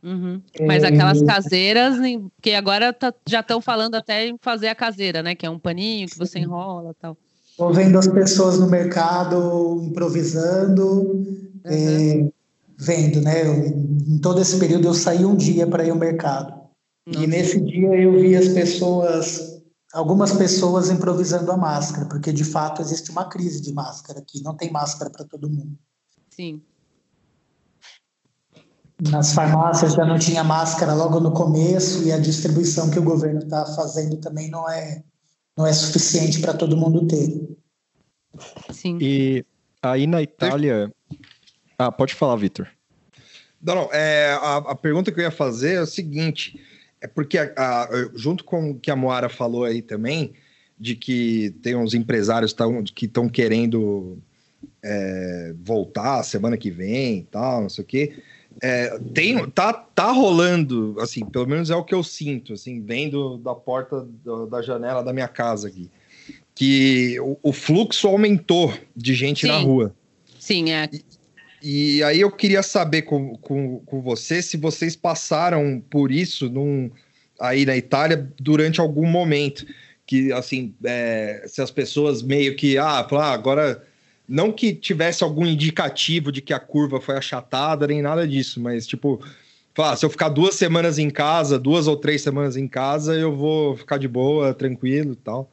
Uhum. 0.04 0.40
Mas 0.68 0.84
é... 0.84 0.88
aquelas 0.88 1.22
caseiras, 1.24 1.98
que 2.40 2.54
agora 2.54 2.94
tá, 2.94 3.12
já 3.28 3.40
estão 3.40 3.60
falando 3.60 3.96
até 3.96 4.28
em 4.28 4.38
fazer 4.40 4.68
a 4.68 4.76
caseira, 4.76 5.24
né? 5.24 5.34
Que 5.34 5.48
é 5.48 5.50
um 5.50 5.58
paninho 5.58 6.08
que 6.08 6.18
você 6.18 6.38
enrola 6.38 6.94
tal. 7.02 7.18
Estou 7.50 7.74
vendo 7.74 7.98
as 7.98 8.08
pessoas 8.08 8.60
no 8.60 8.70
mercado 8.70 9.82
improvisando, 9.82 10.86
uhum. 10.86 11.62
é, 11.64 12.30
vendo, 12.78 13.22
né? 13.22 13.46
Eu, 13.46 13.66
em 13.66 14.20
todo 14.20 14.42
esse 14.42 14.58
período 14.60 14.88
eu 14.88 14.94
saí 14.94 15.26
um 15.26 15.36
dia 15.36 15.68
para 15.68 15.86
ir 15.86 15.92
ao 15.92 15.98
mercado. 15.98 16.54
Nossa. 17.08 17.24
E 17.24 17.28
nesse 17.28 17.62
dia 17.62 17.96
eu 17.96 18.20
vi 18.20 18.36
as 18.36 18.50
pessoas, 18.50 19.62
algumas 19.94 20.34
pessoas 20.34 20.90
improvisando 20.90 21.52
a 21.52 21.58
máscara, 21.58 22.08
porque 22.08 22.34
de 22.34 22.44
fato 22.44 22.82
existe 22.82 23.12
uma 23.12 23.26
crise 23.26 23.62
de 23.62 23.74
máscara 23.74 24.20
aqui, 24.20 24.42
não 24.42 24.56
tem 24.56 24.72
máscara 24.72 25.12
para 25.12 25.26
todo 25.26 25.50
mundo. 25.50 25.78
Sim. 26.30 26.62
Nas 29.00 29.34
farmácias 29.34 29.94
já 29.94 30.06
não 30.06 30.18
tinha 30.18 30.44
máscara 30.44 30.94
logo 30.94 31.20
no 31.20 31.32
começo 31.32 32.04
e 32.04 32.12
a 32.12 32.18
distribuição 32.18 32.90
que 32.90 32.98
o 32.98 33.04
governo 33.04 33.40
está 33.40 33.66
fazendo 33.66 34.18
também 34.18 34.50
não 34.50 34.70
é 34.70 35.04
não 35.58 35.66
é 35.66 35.72
suficiente 35.72 36.42
para 36.42 36.54
todo 36.54 36.76
mundo 36.76 37.08
ter. 37.08 37.58
Sim. 38.72 38.98
E 39.00 39.46
aí 39.82 40.08
na 40.08 40.22
Itália, 40.22 40.92
ah, 41.78 41.92
pode 41.92 42.14
falar, 42.14 42.36
Vitor. 42.36 42.68
Não, 43.62 43.76
não. 43.76 43.90
É, 43.92 44.38
a, 44.42 44.58
a, 44.58 44.76
pergunta 44.76 45.12
que 45.12 45.20
eu 45.20 45.24
ia 45.24 45.32
fazer 45.32 45.76
é 45.76 45.82
o 45.82 45.88
seguinte: 45.88 46.60
é 47.02 47.08
porque, 47.08 47.38
a, 47.38 47.52
a, 47.56 48.10
junto 48.14 48.44
com 48.44 48.72
o 48.72 48.80
que 48.80 48.92
a 48.92 48.96
Moara 48.96 49.30
falou 49.30 49.64
aí 49.64 49.82
também, 49.82 50.34
de 50.80 50.96
que 50.96 51.56
tem 51.62 51.76
uns 51.76 51.94
empresários 51.94 52.54
tão, 52.54 52.84
que 52.84 53.06
estão 53.06 53.28
querendo 53.28 54.18
é, 54.84 55.54
voltar 55.64 56.24
semana 56.24 56.58
que 56.58 56.70
vem 56.70 57.20
e 57.20 57.24
tal, 57.24 57.62
não 57.62 57.70
sei 57.70 57.84
o 57.84 57.88
quê. 57.88 58.24
É, 58.62 58.98
tem, 59.14 59.50
tá, 59.50 59.74
tá 59.74 60.12
rolando, 60.12 60.96
assim, 61.00 61.26
pelo 61.26 61.46
menos 61.46 61.70
é 61.70 61.76
o 61.76 61.84
que 61.84 61.94
eu 61.94 62.04
sinto, 62.04 62.54
assim, 62.54 62.82
vendo 62.82 63.38
da 63.38 63.54
porta 63.54 64.02
do, 64.24 64.46
da 64.46 64.62
janela 64.62 65.04
da 65.04 65.12
minha 65.12 65.28
casa 65.28 65.68
aqui, 65.68 65.90
que 66.54 67.20
o, 67.20 67.38
o 67.44 67.52
fluxo 67.52 68.08
aumentou 68.08 68.74
de 68.96 69.14
gente 69.14 69.42
Sim. 69.42 69.48
na 69.48 69.58
rua. 69.58 69.94
Sim, 70.40 70.72
é. 70.72 70.90
E 71.68 72.04
aí 72.04 72.22
eu 72.22 72.30
queria 72.30 72.62
saber 72.62 73.02
com, 73.02 73.36
com, 73.38 73.80
com 73.80 74.00
você 74.00 74.40
se 74.40 74.56
vocês 74.56 74.96
passaram 74.96 75.82
por 75.90 76.12
isso 76.12 76.48
num, 76.48 76.92
aí 77.40 77.66
na 77.66 77.76
Itália 77.76 78.32
durante 78.40 78.80
algum 78.80 79.08
momento. 79.08 79.66
Que, 80.06 80.32
assim, 80.32 80.76
é, 80.84 81.44
se 81.48 81.64
as 81.64 81.72
pessoas 81.72 82.22
meio 82.22 82.56
que, 82.56 82.78
ah, 82.78 83.00
ah, 83.00 83.32
agora. 83.32 83.84
Não 84.28 84.52
que 84.52 84.74
tivesse 84.74 85.24
algum 85.24 85.46
indicativo 85.46 86.32
de 86.32 86.40
que 86.40 86.54
a 86.54 86.60
curva 86.60 87.02
foi 87.02 87.16
achatada, 87.16 87.88
nem 87.88 88.02
nada 88.02 88.28
disso, 88.28 88.60
mas, 88.60 88.86
tipo, 88.86 89.20
falar, 89.74 89.96
se 89.96 90.06
eu 90.06 90.10
ficar 90.10 90.30
duas 90.30 90.56
semanas 90.56 91.00
em 91.00 91.10
casa, 91.12 91.60
duas 91.60 91.88
ou 91.88 91.96
três 91.96 92.22
semanas 92.22 92.58
em 92.58 92.68
casa, 92.68 93.16
eu 93.16 93.36
vou 93.36 93.76
ficar 93.76 93.98
de 93.98 94.08
boa, 94.08 94.54
tranquilo 94.54 95.14
e 95.14 95.16
tal. 95.16 95.50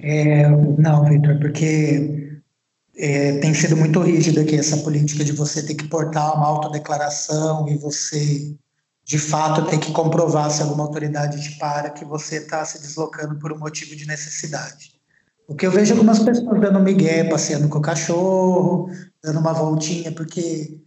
É, 0.00 0.48
não, 0.48 1.04
Victor, 1.08 1.38
porque 1.38 2.29
é, 3.00 3.38
tem 3.38 3.54
sido 3.54 3.76
muito 3.76 3.98
rígida 4.00 4.42
aqui 4.42 4.56
essa 4.56 4.76
política 4.78 5.24
de 5.24 5.32
você 5.32 5.62
ter 5.62 5.74
que 5.74 5.88
portar 5.88 6.36
uma 6.36 6.46
autodeclaração 6.46 7.66
e 7.66 7.78
você, 7.78 8.54
de 9.02 9.18
fato, 9.18 9.64
ter 9.64 9.78
que 9.78 9.90
comprovar 9.90 10.50
se 10.50 10.62
alguma 10.62 10.84
autoridade 10.84 11.40
te 11.42 11.58
para 11.58 11.88
que 11.88 12.04
você 12.04 12.36
está 12.36 12.62
se 12.64 12.78
deslocando 12.78 13.38
por 13.38 13.52
um 13.52 13.58
motivo 13.58 13.96
de 13.96 14.06
necessidade. 14.06 15.00
O 15.48 15.54
que 15.54 15.66
eu 15.66 15.70
vejo 15.70 15.94
algumas 15.94 16.18
pessoas 16.18 16.60
dando 16.60 16.78
migué, 16.78 17.24
passeando 17.24 17.68
com 17.68 17.78
o 17.78 17.82
cachorro, 17.82 18.90
dando 19.24 19.40
uma 19.40 19.54
voltinha, 19.54 20.12
porque 20.12 20.78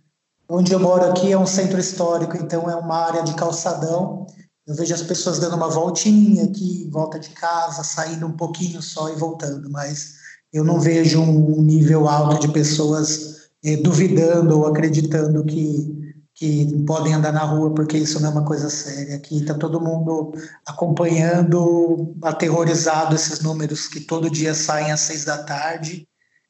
onde 0.47 0.72
eu 0.72 0.80
moro 0.80 1.09
aqui 1.09 1.32
é 1.32 1.38
um 1.38 1.47
centro 1.47 1.80
histórico, 1.80 2.38
então 2.38 2.70
é 2.70 2.76
uma 2.76 3.07
área 3.07 3.24
de 3.24 3.34
calçadão. 3.34 4.28
Eu 4.68 4.76
vejo 4.76 4.93
as 4.93 5.01
pessoas 5.01 5.39
dando 5.39 5.55
uma 5.55 5.68
voltinha 5.68 6.45
aqui, 6.45 6.88
volta 6.91 7.20
de 7.20 7.30
casa, 7.30 7.84
saindo 7.84 8.28
um 8.28 8.38
pouquinho 8.38 8.82
só 8.82 9.09
e 9.09 9.16
voltando, 9.16 9.70
mas 9.70 10.22
eu 10.53 10.63
não 10.63 10.79
vejo 10.79 11.19
um 11.19 11.61
nível 11.63 12.07
alto 12.07 12.39
de 12.39 12.53
pessoas 12.53 13.49
é, 13.65 13.75
duvidando 13.75 14.59
ou 14.59 14.67
acreditando 14.67 15.43
que, 15.43 16.15
que 16.35 16.83
podem 16.85 17.15
andar 17.15 17.33
na 17.33 17.43
rua, 17.43 17.73
porque 17.73 17.97
isso 17.97 18.21
não 18.21 18.29
é 18.29 18.31
uma 18.33 18.45
coisa 18.45 18.69
séria. 18.69 19.15
Aqui 19.15 19.39
está 19.39 19.55
todo 19.55 19.81
mundo 19.81 20.31
acompanhando, 20.63 22.15
aterrorizado 22.21 23.15
esses 23.15 23.41
números 23.41 23.87
que 23.87 24.01
todo 24.01 24.29
dia 24.29 24.53
saem 24.53 24.91
às 24.91 24.99
seis 24.99 25.25
da 25.25 25.41
tarde 25.41 26.07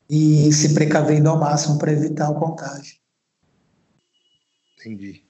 e 0.10 0.52
se 0.52 0.74
precavendo 0.74 1.30
ao 1.30 1.40
máximo 1.40 1.80
para 1.80 1.94
evitar 1.94 2.30
o 2.30 2.36
contágio. 2.36 2.98
Entendi. 4.78 5.24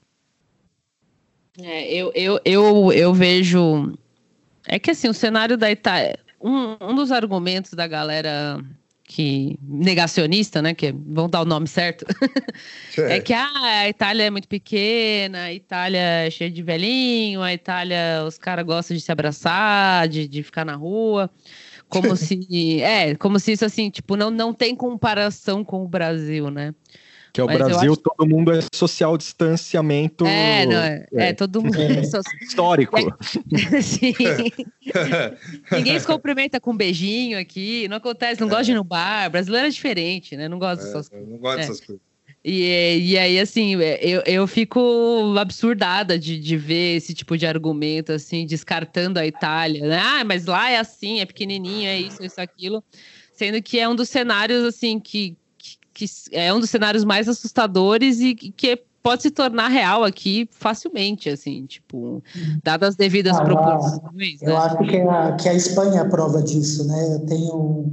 É, 1.59 1.93
eu, 1.93 2.11
eu, 2.15 2.39
eu, 2.43 2.91
eu 2.91 3.13
vejo. 3.13 3.95
É 4.67 4.79
que 4.79 4.89
assim, 4.89 5.07
o 5.07 5.13
cenário 5.13 5.55
da 5.55 5.69
Itália 5.69 6.22
um, 6.43 6.77
um 6.81 6.95
dos 6.95 7.11
argumentos 7.11 7.71
da 7.73 7.87
galera 7.87 8.59
que 9.05 9.57
negacionista, 9.61 10.61
né, 10.61 10.73
que 10.73 10.91
vão 10.91 11.29
dar 11.29 11.41
o 11.41 11.45
nome 11.45 11.67
certo, 11.67 12.05
é 12.97 13.19
que 13.19 13.33
ah, 13.33 13.81
a 13.81 13.89
Itália 13.89 14.23
é 14.23 14.29
muito 14.29 14.47
pequena, 14.47 15.43
a 15.43 15.53
Itália 15.53 15.99
é 15.99 16.29
cheia 16.29 16.49
de 16.49 16.63
velhinho, 16.63 17.41
a 17.41 17.53
Itália 17.53 18.23
os 18.25 18.37
caras 18.37 18.65
gostam 18.65 18.95
de 18.95 19.03
se 19.03 19.11
abraçar, 19.11 20.07
de, 20.07 20.27
de 20.27 20.41
ficar 20.41 20.65
na 20.65 20.75
rua, 20.75 21.29
como 21.89 22.15
se 22.17 22.81
é, 22.81 23.15
como 23.15 23.39
se 23.39 23.51
isso 23.51 23.65
assim, 23.65 23.89
tipo, 23.89 24.15
não, 24.15 24.31
não 24.31 24.53
tem 24.53 24.75
comparação 24.75 25.63
com 25.63 25.83
o 25.83 25.87
Brasil, 25.87 26.49
né? 26.49 26.73
Que 27.33 27.41
é 27.41 27.43
o 27.43 27.47
Brasil, 27.47 27.93
acho... 27.93 28.01
todo 28.01 28.29
mundo 28.29 28.51
é 28.51 28.59
social 28.71 29.17
distanciamento. 29.17 30.23
É, 30.23 30.67
não, 30.67 30.77
é, 30.77 31.05
é. 31.13 31.29
é 31.29 31.33
todo 31.33 31.63
mundo 31.63 31.75
é 31.81 32.01
histórico. 32.45 32.95
Sim. 33.81 34.13
Ninguém 35.75 35.99
se 35.99 36.05
cumprimenta 36.05 36.59
com 36.59 36.71
um 36.71 36.77
beijinho 36.77 37.39
aqui, 37.39 37.87
não 37.87 37.97
acontece, 37.97 38.39
não 38.39 38.47
gosta 38.47 38.65
de 38.65 38.71
ir 38.73 38.75
no 38.75 38.83
bar. 38.83 39.31
Brasileiro 39.31 39.65
é 39.65 39.69
diferente, 39.71 40.37
né? 40.37 40.47
Não 40.47 40.59
gosta 40.59 40.85
dessas 40.85 41.09
coisas. 41.09 41.27
Não 41.27 41.37
gosta 41.39 41.57
dessas 41.57 41.81
coisas. 41.81 42.13
E, 42.45 42.99
e 42.99 43.17
aí, 43.17 43.39
assim, 43.39 43.73
eu, 44.01 44.21
eu 44.25 44.45
fico 44.45 45.33
absurdada 45.39 46.19
de, 46.19 46.37
de 46.37 46.57
ver 46.57 46.97
esse 46.97 47.13
tipo 47.13 47.37
de 47.37 47.47
argumento, 47.47 48.11
assim, 48.11 48.45
descartando 48.45 49.17
a 49.17 49.25
Itália, 49.25 49.87
né? 49.87 49.97
Ah, 49.97 50.23
mas 50.25 50.45
lá 50.45 50.69
é 50.69 50.77
assim, 50.77 51.21
é 51.21 51.25
pequenininho, 51.25 51.87
é 51.87 51.97
isso, 51.97 52.21
isso, 52.21 52.39
aquilo. 52.41 52.83
Sendo 53.31 53.61
que 53.61 53.79
é 53.79 53.87
um 53.87 53.95
dos 53.95 54.09
cenários, 54.09 54.65
assim, 54.65 54.99
que, 54.99 55.37
que, 55.93 56.05
é 56.31 56.53
um 56.53 56.59
dos 56.59 56.69
cenários 56.69 57.03
mais 57.03 57.27
assustadores 57.29 58.19
e 58.19 58.35
que 58.35 58.81
pode 59.03 59.21
se 59.21 59.31
tornar 59.31 59.67
real 59.67 60.03
aqui 60.03 60.47
facilmente, 60.51 61.29
assim, 61.29 61.65
tipo, 61.65 62.23
dadas 62.63 62.89
as 62.89 62.95
devidas 62.95 63.35
ah, 63.35 63.43
proporções. 63.43 64.41
Eu 64.41 64.49
né? 64.49 64.55
acho 64.55 64.77
que 64.77 64.97
a, 64.97 65.35
que 65.35 65.49
a 65.49 65.53
Espanha 65.53 66.01
é 66.01 66.09
prova 66.09 66.41
disso, 66.41 66.87
né? 66.87 67.15
Eu 67.15 67.25
tenho 67.25 67.91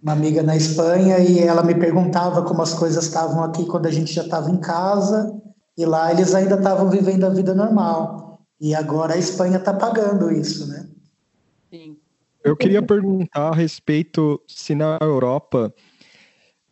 uma 0.00 0.12
amiga 0.12 0.42
na 0.44 0.56
Espanha 0.56 1.18
e 1.18 1.40
ela 1.40 1.64
me 1.64 1.74
perguntava 1.74 2.42
como 2.42 2.62
as 2.62 2.72
coisas 2.72 3.04
estavam 3.04 3.42
aqui 3.42 3.66
quando 3.66 3.86
a 3.86 3.90
gente 3.90 4.12
já 4.12 4.22
estava 4.22 4.48
em 4.50 4.58
casa 4.58 5.34
e 5.76 5.84
lá 5.84 6.12
eles 6.12 6.32
ainda 6.32 6.54
estavam 6.54 6.88
vivendo 6.88 7.24
a 7.24 7.30
vida 7.30 7.52
normal. 7.54 8.40
E 8.60 8.74
agora 8.74 9.14
a 9.14 9.18
Espanha 9.18 9.56
está 9.56 9.74
pagando 9.74 10.30
isso, 10.30 10.68
né? 10.68 10.86
Sim. 11.70 11.96
Eu 12.44 12.56
queria 12.56 12.80
perguntar 12.80 13.48
a 13.48 13.54
respeito 13.54 14.40
se 14.46 14.74
na 14.76 14.96
Europa 15.00 15.74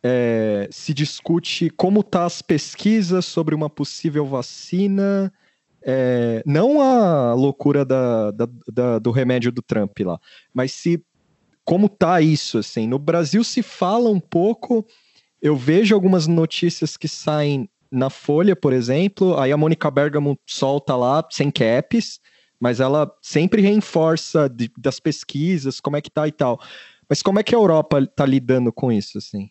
é, 0.07 0.67
se 0.69 0.93
discute 0.93 1.71
como 1.71 2.03
tá 2.03 2.25
as 2.25 2.39
pesquisas 2.39 3.25
sobre 3.25 3.55
uma 3.55 3.71
possível 3.71 4.23
vacina, 4.23 5.33
é, 5.81 6.43
não 6.45 6.79
a 6.79 7.33
loucura 7.33 7.83
da, 7.83 8.29
da, 8.29 8.47
da, 8.71 8.99
do 8.99 9.09
remédio 9.09 9.51
do 9.51 9.63
Trump 9.63 9.99
lá, 10.01 10.19
mas 10.53 10.73
se 10.73 11.03
como 11.63 11.89
tá 11.89 12.21
isso, 12.21 12.59
assim. 12.59 12.87
No 12.87 12.99
Brasil 12.99 13.43
se 13.43 13.63
fala 13.63 14.11
um 14.11 14.19
pouco, 14.19 14.85
eu 15.41 15.55
vejo 15.55 15.95
algumas 15.95 16.27
notícias 16.27 16.95
que 16.95 17.07
saem 17.07 17.67
na 17.91 18.11
Folha, 18.11 18.55
por 18.55 18.73
exemplo, 18.73 19.35
aí 19.39 19.51
a 19.51 19.57
Mônica 19.57 19.89
Bergamo 19.89 20.37
solta 20.45 20.95
lá, 20.95 21.27
sem 21.31 21.49
caps, 21.49 22.19
mas 22.59 22.79
ela 22.79 23.11
sempre 23.23 23.63
reforça 23.63 24.47
de, 24.47 24.71
das 24.77 24.99
pesquisas, 24.99 25.79
como 25.79 25.97
é 25.97 26.01
que 26.01 26.11
tá 26.11 26.27
e 26.27 26.31
tal. 26.31 26.61
Mas 27.09 27.23
como 27.23 27.39
é 27.39 27.43
que 27.43 27.55
a 27.55 27.57
Europa 27.57 28.05
tá 28.05 28.23
lidando 28.23 28.71
com 28.71 28.91
isso, 28.91 29.17
assim? 29.17 29.49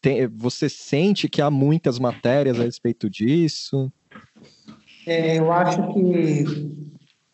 Tem, 0.00 0.26
você 0.26 0.68
sente 0.68 1.28
que 1.28 1.42
há 1.42 1.50
muitas 1.50 1.98
matérias 1.98 2.58
a 2.60 2.64
respeito 2.64 3.08
disso? 3.08 3.92
É, 5.06 5.38
eu 5.38 5.52
acho 5.52 5.94
que 5.94 6.44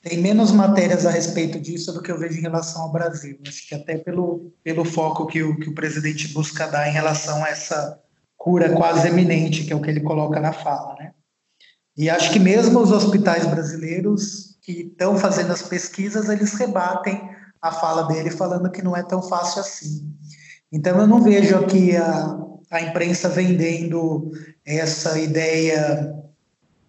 tem 0.00 0.20
menos 0.20 0.52
matérias 0.52 1.06
a 1.06 1.10
respeito 1.10 1.58
disso 1.58 1.92
do 1.92 2.02
que 2.02 2.12
eu 2.12 2.18
vejo 2.18 2.38
em 2.38 2.42
relação 2.42 2.82
ao 2.82 2.92
Brasil. 2.92 3.38
Acho 3.46 3.66
que 3.66 3.74
até 3.74 3.96
pelo, 3.96 4.52
pelo 4.62 4.84
foco 4.84 5.26
que 5.26 5.42
o, 5.42 5.58
que 5.58 5.70
o 5.70 5.74
presidente 5.74 6.28
busca 6.28 6.66
dar 6.66 6.88
em 6.88 6.92
relação 6.92 7.42
a 7.42 7.48
essa 7.48 8.00
cura 8.36 8.76
quase 8.76 9.08
eminente, 9.08 9.64
que 9.64 9.72
é 9.72 9.76
o 9.76 9.80
que 9.80 9.88
ele 9.88 10.00
coloca 10.00 10.38
na 10.38 10.52
fala, 10.52 10.94
né? 10.98 11.12
E 11.96 12.10
acho 12.10 12.32
que 12.32 12.38
mesmo 12.38 12.80
os 12.80 12.92
hospitais 12.92 13.46
brasileiros 13.46 14.58
que 14.60 14.82
estão 14.82 15.16
fazendo 15.16 15.52
as 15.52 15.62
pesquisas, 15.62 16.28
eles 16.28 16.52
rebatem 16.54 17.20
a 17.62 17.72
fala 17.72 18.02
dele 18.02 18.30
falando 18.30 18.70
que 18.70 18.82
não 18.82 18.94
é 18.94 19.02
tão 19.02 19.22
fácil 19.22 19.60
assim. 19.60 20.12
Então 20.70 20.98
eu 21.00 21.06
não 21.06 21.22
vejo 21.22 21.56
aqui 21.56 21.96
a, 21.96 22.43
a 22.74 22.82
imprensa 22.82 23.28
vendendo 23.28 24.32
essa 24.64 25.18
ideia 25.18 26.12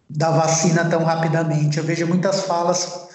da 0.09 0.31
vacina 0.31 0.85
tão 0.85 1.03
rapidamente. 1.03 1.77
Eu 1.77 1.83
vejo 1.83 2.07
muitas 2.07 2.41
falas 2.41 3.05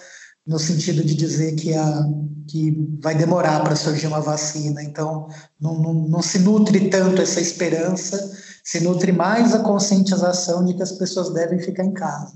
no 0.46 0.58
sentido 0.58 1.04
de 1.04 1.14
dizer 1.14 1.54
que, 1.56 1.74
a, 1.74 2.04
que 2.48 2.96
vai 3.02 3.14
demorar 3.14 3.60
para 3.60 3.76
surgir 3.76 4.06
uma 4.06 4.20
vacina. 4.20 4.82
Então, 4.82 5.28
não, 5.60 5.78
não, 5.78 5.94
não, 5.94 6.22
se 6.22 6.38
nutre 6.38 6.88
tanto 6.88 7.20
essa 7.20 7.40
esperança, 7.40 8.36
se 8.62 8.80
nutre 8.80 9.12
mais 9.12 9.54
a 9.54 9.60
conscientização 9.60 10.64
de 10.64 10.74
que 10.74 10.82
as 10.82 10.92
pessoas 10.92 11.32
devem 11.32 11.58
ficar 11.58 11.84
em 11.84 11.92
casa. 11.92 12.34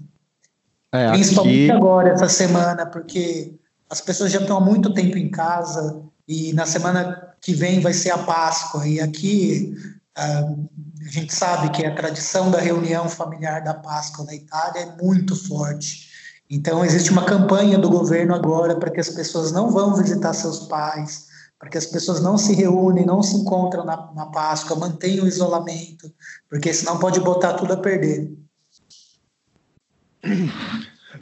É, 0.92 1.10
Principalmente 1.10 1.70
aqui... 1.70 1.70
agora, 1.70 2.10
essa 2.10 2.28
semana, 2.28 2.86
porque 2.86 3.54
as 3.90 4.00
pessoas 4.00 4.32
já 4.32 4.40
estão 4.40 4.56
há 4.56 4.60
muito 4.60 4.92
tempo 4.94 5.16
em 5.16 5.30
casa 5.30 6.02
e 6.26 6.52
na 6.52 6.66
semana 6.66 7.34
que 7.40 7.52
vem 7.52 7.80
vai 7.80 7.92
ser 7.92 8.10
a 8.10 8.18
Páscoa. 8.18 8.86
E 8.86 9.00
aqui 9.00 9.74
a 10.16 11.10
gente 11.10 11.34
sabe 11.34 11.70
que 11.70 11.84
a 11.84 11.94
tradição 11.94 12.50
da 12.50 12.60
reunião 12.60 13.08
familiar 13.08 13.62
da 13.62 13.74
Páscoa 13.74 14.24
na 14.24 14.34
Itália 14.34 14.80
é 14.82 15.02
muito 15.02 15.34
forte. 15.34 16.08
Então, 16.48 16.84
existe 16.84 17.10
uma 17.10 17.24
campanha 17.24 17.78
do 17.78 17.90
governo 17.90 18.34
agora 18.34 18.76
para 18.76 18.90
que 18.90 19.00
as 19.00 19.08
pessoas 19.08 19.50
não 19.50 19.70
vão 19.70 19.94
visitar 19.94 20.32
seus 20.34 20.60
pais, 20.66 21.26
para 21.58 21.68
que 21.68 21.78
as 21.78 21.86
pessoas 21.86 22.20
não 22.20 22.36
se 22.38 22.54
reúnem, 22.54 23.06
não 23.06 23.22
se 23.22 23.36
encontram 23.36 23.84
na, 23.84 24.12
na 24.12 24.26
Páscoa, 24.26 24.76
mantenham 24.76 25.24
o 25.24 25.28
isolamento, 25.28 26.12
porque 26.48 26.72
senão 26.72 26.98
pode 26.98 27.18
botar 27.20 27.54
tudo 27.54 27.72
a 27.72 27.76
perder. 27.76 28.30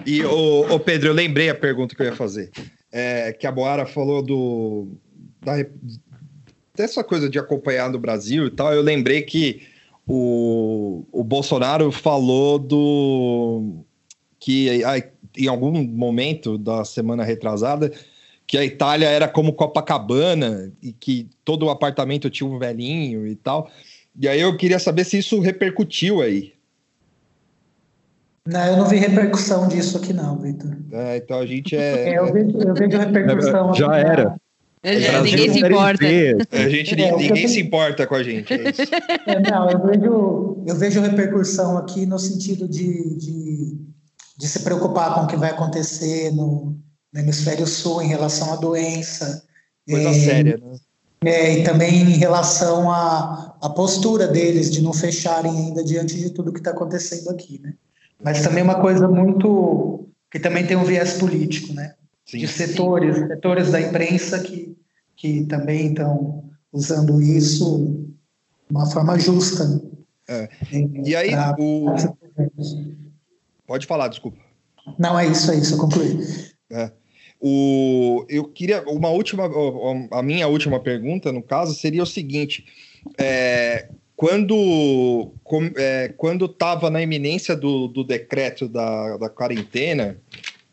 E, 0.04 0.24
o, 0.24 0.80
Pedro, 0.80 1.08
eu 1.08 1.14
lembrei 1.14 1.48
a 1.48 1.54
pergunta 1.54 1.94
que 1.94 2.02
eu 2.02 2.06
ia 2.06 2.16
fazer. 2.16 2.50
É, 2.90 3.32
que 3.32 3.46
a 3.46 3.52
Boara 3.52 3.86
falou 3.86 4.22
do, 4.22 4.88
da, 5.40 5.52
dessa 6.74 7.04
coisa 7.04 7.28
de 7.28 7.38
acompanhar 7.38 7.90
no 7.90 7.98
Brasil 7.98 8.46
e 8.46 8.50
tal, 8.50 8.72
eu 8.72 8.82
lembrei 8.82 9.22
que 9.22 9.62
o, 10.06 11.04
o 11.12 11.22
Bolsonaro 11.22 11.92
falou 11.92 12.58
do 12.58 13.84
que 14.40 14.82
a, 14.84 14.98
em 15.36 15.48
algum 15.48 15.82
momento 15.84 16.58
da 16.58 16.84
semana 16.84 17.24
retrasada 17.24 17.92
que 18.46 18.58
a 18.58 18.64
Itália 18.64 19.08
era 19.08 19.28
como 19.28 19.54
Copacabana 19.54 20.70
e 20.82 20.92
que 20.92 21.28
todo 21.44 21.66
o 21.66 21.70
apartamento 21.70 22.28
tinha 22.28 22.48
um 22.48 22.58
velhinho 22.58 23.26
e 23.26 23.34
tal. 23.34 23.70
E 24.18 24.28
aí 24.28 24.40
eu 24.40 24.54
queria 24.56 24.78
saber 24.78 25.04
se 25.04 25.18
isso 25.18 25.40
repercutiu 25.40 26.20
aí. 26.20 26.52
Não, 28.46 28.66
eu 28.66 28.76
não 28.76 28.84
vi 28.86 28.96
repercussão 28.96 29.68
disso 29.68 29.96
aqui 29.96 30.12
não, 30.12 30.36
Vitor. 30.38 30.76
É, 30.90 31.16
então 31.16 31.38
a 31.38 31.46
gente 31.46 31.76
é... 31.76 32.10
é 32.10 32.18
eu, 32.18 32.32
vejo, 32.32 32.58
eu 32.58 32.74
vejo 32.74 32.98
repercussão. 32.98 33.74
Já 33.74 33.96
era. 33.96 34.36
É, 34.82 35.22
ninguém 35.22 35.52
se 35.52 35.60
importa. 35.60 36.04
A 36.50 36.68
gente, 36.68 37.00
é, 37.00 37.16
ninguém 37.16 37.48
se 37.48 37.60
importa 37.60 38.06
com 38.06 38.16
a 38.16 38.22
gente. 38.22 38.52
É 38.52 38.56
é, 39.30 39.40
não, 39.50 39.70
eu 39.70 39.86
vejo, 39.86 40.64
eu 40.66 40.76
vejo 40.76 41.00
repercussão 41.00 41.78
aqui 41.78 42.04
no 42.04 42.18
sentido 42.18 42.68
de, 42.68 43.16
de, 43.16 43.78
de, 44.36 44.48
se 44.48 44.60
preocupar 44.60 45.14
com 45.14 45.20
o 45.20 45.26
que 45.28 45.36
vai 45.36 45.50
acontecer 45.50 46.32
no, 46.32 46.76
no 47.12 47.20
hemisfério 47.20 47.64
sul 47.64 48.02
em 48.02 48.08
relação 48.08 48.52
à 48.52 48.56
doença. 48.56 49.44
Coisa 49.88 50.08
é, 50.08 50.14
séria, 50.14 50.60
né? 50.60 50.76
É, 51.24 51.58
e 51.58 51.62
também 51.62 52.02
em 52.02 52.16
relação 52.16 52.90
à, 52.90 53.56
à 53.62 53.70
postura 53.70 54.26
deles 54.26 54.68
de 54.68 54.82
não 54.82 54.92
fecharem 54.92 55.52
ainda 55.52 55.84
diante 55.84 56.16
de 56.18 56.30
tudo 56.30 56.52
que 56.52 56.58
está 56.58 56.72
acontecendo 56.72 57.30
aqui, 57.30 57.60
né? 57.62 57.74
Mas 58.20 58.42
também 58.42 58.64
uma 58.64 58.80
coisa 58.80 59.06
muito 59.06 60.08
que 60.28 60.40
também 60.40 60.66
tem 60.66 60.76
um 60.76 60.84
viés 60.84 61.14
político, 61.14 61.72
né? 61.72 61.94
Sim. 62.32 62.38
de 62.38 62.48
setores, 62.48 63.16
setores 63.18 63.70
da 63.70 63.78
imprensa 63.78 64.40
que, 64.40 64.74
que 65.14 65.44
também 65.44 65.88
estão 65.88 66.50
usando 66.72 67.20
isso 67.20 68.08
de 68.66 68.74
uma 68.74 68.90
forma 68.90 69.18
justa. 69.18 69.82
É. 70.26 70.48
E 71.04 71.14
aí, 71.14 71.30
o... 71.58 71.94
pode 73.66 73.86
falar, 73.86 74.08
desculpa. 74.08 74.38
Não, 74.98 75.18
é 75.18 75.26
isso, 75.26 75.50
é 75.50 75.56
isso, 75.56 75.74
eu 75.74 75.78
concluí. 75.78 76.20
É. 76.70 76.90
O, 77.38 78.24
eu 78.30 78.44
queria 78.44 78.82
uma 78.88 79.10
última, 79.10 79.50
a 80.10 80.22
minha 80.22 80.48
última 80.48 80.80
pergunta, 80.80 81.30
no 81.30 81.42
caso, 81.42 81.74
seria 81.74 82.02
o 82.02 82.06
seguinte: 82.06 82.64
é, 83.18 83.88
quando 84.16 85.34
é, 85.76 86.14
quando 86.16 86.46
estava 86.46 86.88
na 86.88 87.02
iminência 87.02 87.54
do, 87.54 87.88
do 87.88 88.04
decreto 88.04 88.68
da, 88.68 89.18
da 89.18 89.28
quarentena, 89.28 90.16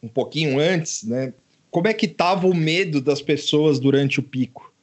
um 0.02 0.08
pouquinho 0.08 0.58
antes, 0.58 1.04
né? 1.04 1.34
Como 1.72 1.88
é 1.88 1.94
que 1.94 2.06
estava 2.06 2.48
o 2.48 2.56
medo 2.56 3.02
das 3.02 3.22
pessoas 3.22 3.80
durante 3.80 4.20
o 4.20 4.24
pico? 4.24 4.74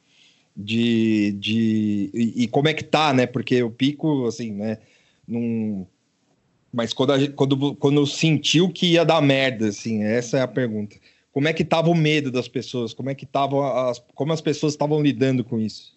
De, 0.55 1.33
de 1.33 2.09
e, 2.13 2.43
e, 2.43 2.47
como 2.47 2.67
é 2.67 2.73
que 2.73 2.83
tá, 2.83 3.13
né? 3.13 3.27
Porque 3.27 3.61
o 3.61 3.69
pico, 3.69 4.25
assim, 4.25 4.51
né? 4.51 4.79
Num, 5.27 5.85
mas 6.73 6.93
quando, 6.93 7.13
a, 7.13 7.27
quando, 7.29 7.75
quando 7.75 8.05
sentiu 8.07 8.69
que 8.69 8.93
ia 8.93 9.05
dar 9.05 9.21
merda, 9.21 9.67
assim, 9.67 10.03
essa 10.03 10.37
é 10.37 10.41
a 10.41 10.47
pergunta. 10.47 10.95
Como 11.31 11.47
é 11.47 11.53
que 11.53 11.63
tava 11.63 11.89
o 11.89 11.95
medo 11.95 12.31
das 12.31 12.47
pessoas? 12.47 12.93
Como 12.93 13.09
é 13.09 13.15
que 13.15 13.25
tava 13.25 13.89
as, 13.89 14.01
como 14.15 14.33
as 14.33 14.41
pessoas 14.41 14.73
estavam 14.73 15.01
lidando 15.01 15.43
com 15.43 15.59
isso? 15.59 15.93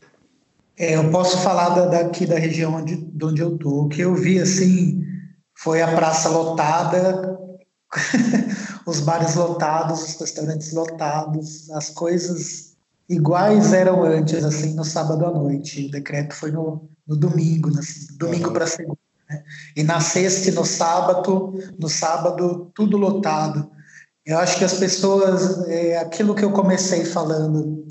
É, 0.78 0.96
eu 0.96 1.10
posso 1.10 1.38
falar 1.42 1.70
da, 1.70 1.86
daqui 1.86 2.26
da 2.26 2.38
região 2.38 2.74
onde, 2.74 2.96
de 2.96 3.24
onde 3.24 3.40
eu 3.40 3.56
tô. 3.58 3.84
O 3.84 3.88
que 3.88 4.00
eu 4.00 4.14
vi 4.14 4.38
assim 4.38 5.02
foi 5.54 5.82
a 5.82 5.94
praça 5.94 6.28
lotada, 6.28 7.38
os 8.86 9.00
bares 9.00 9.34
lotados, 9.34 10.02
os 10.02 10.20
restaurantes 10.20 10.72
lotados, 10.72 11.70
as 11.70 11.90
coisas 11.90 12.70
iguais 13.08 13.72
eram 13.72 14.04
antes, 14.04 14.44
assim, 14.44 14.74
no 14.74 14.84
sábado 14.84 15.26
à 15.26 15.30
noite. 15.30 15.86
O 15.86 15.90
decreto 15.90 16.34
foi 16.34 16.52
no, 16.52 16.88
no 17.06 17.16
domingo, 17.16 17.70
domingo 18.18 18.52
para 18.52 18.66
segunda. 18.66 18.98
Né? 19.28 19.42
E 19.76 19.82
na 19.82 20.00
sexta 20.00 20.50
e 20.50 20.52
no 20.52 20.64
sábado, 20.64 21.54
no 21.78 21.88
sábado, 21.88 22.70
tudo 22.74 22.96
lotado. 22.96 23.70
Eu 24.24 24.38
acho 24.38 24.58
que 24.58 24.64
as 24.64 24.74
pessoas, 24.74 25.66
é, 25.66 25.98
aquilo 25.98 26.34
que 26.34 26.44
eu 26.44 26.52
comecei 26.52 27.04
falando, 27.04 27.84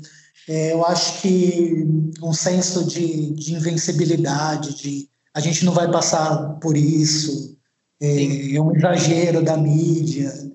é, 0.48 0.72
eu 0.72 0.84
acho 0.86 1.20
que 1.20 1.86
um 2.22 2.32
senso 2.32 2.84
de, 2.84 3.34
de 3.34 3.54
invencibilidade, 3.54 4.74
de 4.74 5.10
a 5.34 5.40
gente 5.40 5.64
não 5.64 5.72
vai 5.72 5.90
passar 5.90 6.54
por 6.60 6.76
isso, 6.76 7.56
é, 8.00 8.54
é 8.54 8.60
um 8.60 8.74
exagero 8.74 9.44
da 9.44 9.56
mídia. 9.56 10.49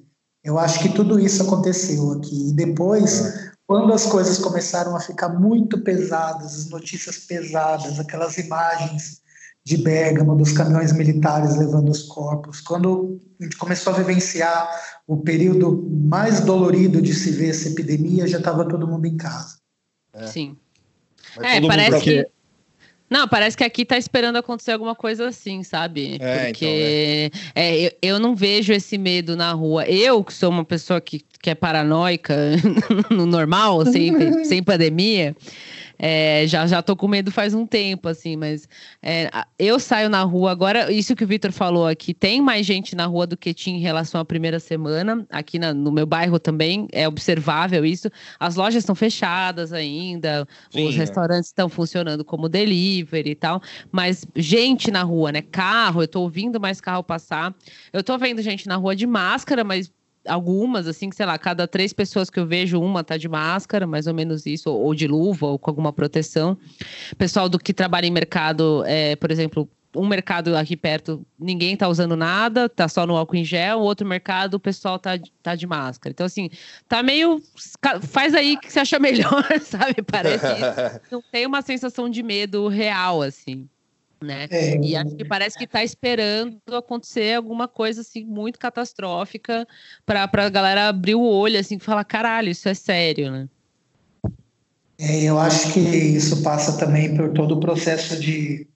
Eu 0.45 0.59
acho 0.59 0.79
que 0.79 0.89
tudo 0.89 1.19
isso 1.19 1.41
aconteceu 1.41 2.11
aqui. 2.11 2.49
E 2.49 2.53
depois, 2.53 3.51
quando 3.65 3.91
as 3.91 4.05
coisas 4.05 4.37
começaram 4.37 4.95
a 4.95 4.99
ficar 4.99 5.29
muito 5.29 5.81
pesadas, 5.81 6.53
as 6.55 6.69
notícias 6.69 7.17
pesadas, 7.17 7.99
aquelas 7.99 8.37
imagens 8.37 9.23
de 9.63 9.77
Bergamo, 9.77 10.35
dos 10.35 10.51
caminhões 10.51 10.93
militares 10.93 11.57
levando 11.57 11.89
os 11.89 12.03
corpos, 12.03 12.61
quando 12.61 13.19
a 13.41 13.43
gente 13.43 13.57
começou 13.57 13.91
a 13.91 13.97
vivenciar 13.97 14.69
o 15.07 15.17
período 15.17 15.83
mais 15.89 16.41
dolorido 16.41 17.01
de 17.01 17.15
se 17.15 17.31
ver 17.31 17.49
essa 17.49 17.69
epidemia, 17.69 18.27
já 18.27 18.37
estava 18.37 18.67
todo 18.67 18.87
mundo 18.87 19.07
em 19.07 19.17
casa. 19.17 19.57
É. 20.13 20.27
Sim. 20.27 20.55
Mas 21.35 21.55
é, 21.55 21.67
parece 21.67 22.01
que 22.01 22.27
não, 23.09 23.27
parece 23.27 23.55
que 23.55 23.63
aqui 23.63 23.85
tá 23.85 23.97
esperando 23.97 24.37
acontecer 24.37 24.71
alguma 24.71 24.95
coisa 24.95 25.27
assim, 25.27 25.61
sabe? 25.61 26.17
É, 26.19 26.45
Porque 26.45 27.31
então, 27.31 27.39
né? 27.39 27.53
é, 27.55 27.85
eu, 27.85 27.91
eu, 28.01 28.19
não 28.19 28.35
vejo 28.35 28.73
esse 28.73 28.97
medo 28.97 29.35
na 29.35 29.51
rua. 29.51 29.85
Eu, 29.85 30.23
que 30.23 30.33
sou 30.33 30.49
uma 30.49 30.65
pessoa 30.65 30.99
que, 30.99 31.21
que 31.41 31.51
é 31.51 31.55
paranoica 31.55 32.35
no 33.11 33.25
normal, 33.27 33.85
sem, 33.91 34.43
sem 34.45 34.63
pandemia, 34.63 35.35
é, 35.97 36.45
já, 36.47 36.65
já 36.67 36.81
tô 36.81 36.95
com 36.95 37.07
medo 37.07 37.31
faz 37.31 37.53
um 37.53 37.65
tempo, 37.65 38.07
assim, 38.07 38.35
mas 38.35 38.67
é, 39.01 39.29
eu 39.57 39.79
saio 39.79 40.09
na 40.09 40.23
rua 40.23 40.51
agora. 40.51 40.91
Isso 40.91 41.15
que 41.15 41.23
o 41.23 41.27
Vitor 41.27 41.51
falou 41.51 41.87
aqui, 41.87 42.13
tem 42.13 42.41
mais 42.41 42.65
gente 42.65 42.95
na 42.95 43.05
rua 43.05 43.25
do 43.25 43.37
que 43.37 43.53
tinha 43.53 43.77
em 43.77 43.81
relação 43.81 44.19
à 44.19 44.25
primeira 44.25 44.59
semana. 44.59 45.25
Aqui 45.29 45.57
na, 45.57 45.73
no 45.73 45.91
meu 45.91 46.05
bairro 46.05 46.39
também 46.39 46.87
é 46.91 47.07
observável 47.07 47.85
isso. 47.85 48.09
As 48.39 48.55
lojas 48.55 48.83
estão 48.83 48.95
fechadas 48.95 49.73
ainda, 49.73 50.47
Sim, 50.69 50.87
os 50.87 50.95
é. 50.95 50.97
restaurantes 50.97 51.49
estão 51.49 51.69
funcionando 51.69 52.23
como 52.23 52.49
delivery 52.49 53.31
e 53.31 53.35
tal, 53.35 53.61
mas 53.91 54.25
gente 54.35 54.91
na 54.91 55.03
rua, 55.03 55.31
né? 55.31 55.41
Carro, 55.41 56.01
eu 56.03 56.07
tô 56.07 56.21
ouvindo 56.21 56.59
mais 56.59 56.81
carro 56.81 57.03
passar. 57.03 57.53
Eu 57.93 58.03
tô 58.03 58.17
vendo 58.17 58.41
gente 58.41 58.67
na 58.67 58.75
rua 58.75 58.95
de 58.95 59.07
máscara, 59.07 59.63
mas 59.63 59.91
algumas, 60.27 60.87
assim, 60.87 61.09
que 61.09 61.15
sei 61.15 61.25
lá, 61.25 61.37
cada 61.37 61.67
três 61.67 61.93
pessoas 61.93 62.29
que 62.29 62.39
eu 62.39 62.45
vejo, 62.45 62.79
uma 62.79 63.03
tá 63.03 63.17
de 63.17 63.27
máscara, 63.27 63.85
mais 63.85 64.07
ou 64.07 64.13
menos 64.13 64.45
isso, 64.45 64.69
ou, 64.69 64.81
ou 64.81 64.95
de 64.95 65.07
luva, 65.07 65.47
ou 65.47 65.59
com 65.59 65.69
alguma 65.69 65.93
proteção. 65.93 66.57
Pessoal 67.17 67.49
do 67.49 67.59
que 67.59 67.73
trabalha 67.73 68.05
em 68.05 68.11
mercado, 68.11 68.83
é, 68.85 69.15
por 69.15 69.31
exemplo, 69.31 69.69
um 69.95 70.05
mercado 70.05 70.55
aqui 70.55 70.75
perto, 70.75 71.25
ninguém 71.39 71.75
tá 71.75 71.87
usando 71.87 72.15
nada, 72.15 72.67
tá 72.67 72.87
só 72.87 73.05
no 73.05 73.15
álcool 73.15 73.37
em 73.37 73.45
gel, 73.45 73.79
outro 73.79 74.05
mercado, 74.05 74.55
o 74.55 74.59
pessoal 74.59 74.99
tá, 74.99 75.11
tá 75.41 75.55
de 75.55 75.65
máscara. 75.65 76.11
Então, 76.11 76.25
assim, 76.25 76.49
tá 76.87 77.01
meio. 77.01 77.41
Faz 78.09 78.33
aí 78.33 78.57
que 78.57 78.71
você 78.71 78.79
acha 78.79 78.99
melhor, 78.99 79.45
sabe? 79.61 80.01
Parece. 80.01 80.45
Não 81.11 81.23
tem 81.31 81.45
uma 81.45 81.61
sensação 81.61 82.09
de 82.09 82.21
medo 82.21 82.67
real, 82.67 83.21
assim 83.21 83.69
né? 84.25 84.47
É. 84.49 84.77
E 84.77 84.95
acho 84.95 85.15
que 85.15 85.23
parece 85.23 85.57
que 85.57 85.63
está 85.63 85.83
esperando 85.83 86.59
acontecer 86.73 87.35
alguma 87.35 87.67
coisa 87.67 88.01
assim 88.01 88.25
muito 88.25 88.59
catastrófica 88.59 89.67
para 90.05 90.29
a 90.33 90.49
galera 90.49 90.89
abrir 90.89 91.15
o 91.15 91.23
olho 91.23 91.59
assim 91.59 91.75
e 91.75 91.79
falar 91.79 92.03
caralho, 92.03 92.49
isso 92.49 92.67
é 92.67 92.73
sério, 92.73 93.31
né? 93.31 93.47
É, 94.97 95.23
eu 95.23 95.37
acho 95.37 95.73
que 95.73 95.79
isso 95.79 96.41
passa 96.41 96.77
também 96.77 97.15
por 97.15 97.31
todo 97.33 97.55
o 97.55 97.59
processo 97.59 98.19
de, 98.19 98.67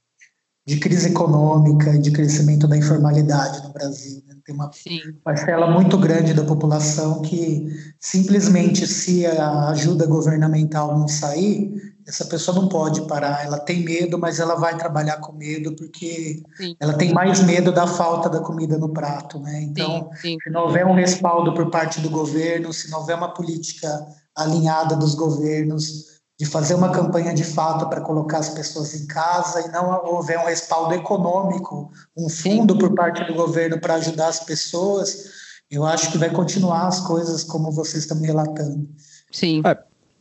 de 0.65 0.77
crise 0.77 1.09
econômica 1.09 1.95
e 1.95 1.99
de 1.99 2.11
crescimento 2.11 2.67
da 2.67 2.77
informalidade 2.77 3.63
no 3.63 3.71
Brasil. 3.71 4.21
Né? 4.27 4.35
Tem 4.45 4.53
uma 4.53 4.69
Sim. 4.73 4.99
parcela 5.23 5.71
muito 5.71 5.97
grande 5.97 6.33
da 6.33 6.43
população 6.43 7.21
que 7.21 7.69
simplesmente 7.99 8.85
se 8.85 9.25
a 9.25 9.69
ajuda 9.69 10.05
governamental 10.05 10.97
não 10.97 11.07
sair, 11.07 11.88
essa 12.09 12.25
pessoa 12.25 12.59
não 12.59 12.67
pode 12.67 13.01
parar, 13.07 13.45
ela 13.45 13.59
tem 13.59 13.83
medo, 13.83 14.17
mas 14.17 14.39
ela 14.39 14.55
vai 14.55 14.75
trabalhar 14.75 15.17
com 15.17 15.31
medo 15.31 15.75
porque 15.75 16.41
sim. 16.57 16.75
ela 16.79 16.93
tem 16.93 17.13
mais 17.13 17.43
medo 17.43 17.71
da 17.71 17.85
falta 17.85 18.27
da 18.27 18.39
comida 18.39 18.79
no 18.79 18.89
prato, 18.89 19.39
né? 19.39 19.61
Então, 19.61 20.09
sim, 20.15 20.31
sim. 20.31 20.37
se 20.43 20.49
não 20.49 20.63
houver 20.63 20.87
um 20.87 20.95
respaldo 20.95 21.53
por 21.53 21.69
parte 21.69 22.01
do 22.01 22.09
governo, 22.09 22.73
se 22.73 22.89
não 22.89 22.99
houver 22.99 23.15
uma 23.15 23.31
política 23.31 23.87
alinhada 24.35 24.95
dos 24.95 25.13
governos 25.13 26.19
de 26.39 26.47
fazer 26.47 26.73
uma 26.73 26.89
campanha 26.89 27.31
de 27.31 27.43
fato 27.43 27.87
para 27.87 28.01
colocar 28.01 28.39
as 28.39 28.49
pessoas 28.49 28.95
em 28.95 29.05
casa 29.05 29.61
e 29.61 29.71
não 29.71 30.03
houver 30.05 30.39
um 30.39 30.45
respaldo 30.45 30.95
econômico, 30.95 31.91
um 32.17 32.27
fundo 32.27 32.75
por 32.75 32.95
parte 32.95 33.23
do 33.25 33.35
governo 33.35 33.79
para 33.79 33.95
ajudar 33.95 34.29
as 34.29 34.39
pessoas, 34.39 35.29
eu 35.69 35.85
acho 35.85 36.11
que 36.11 36.17
vai 36.17 36.31
continuar 36.31 36.87
as 36.87 37.01
coisas 37.01 37.43
como 37.43 37.71
vocês 37.71 38.03
estão 38.03 38.17
me 38.17 38.25
relatando. 38.25 38.89
Sim. 39.31 39.61
É, 39.63 39.77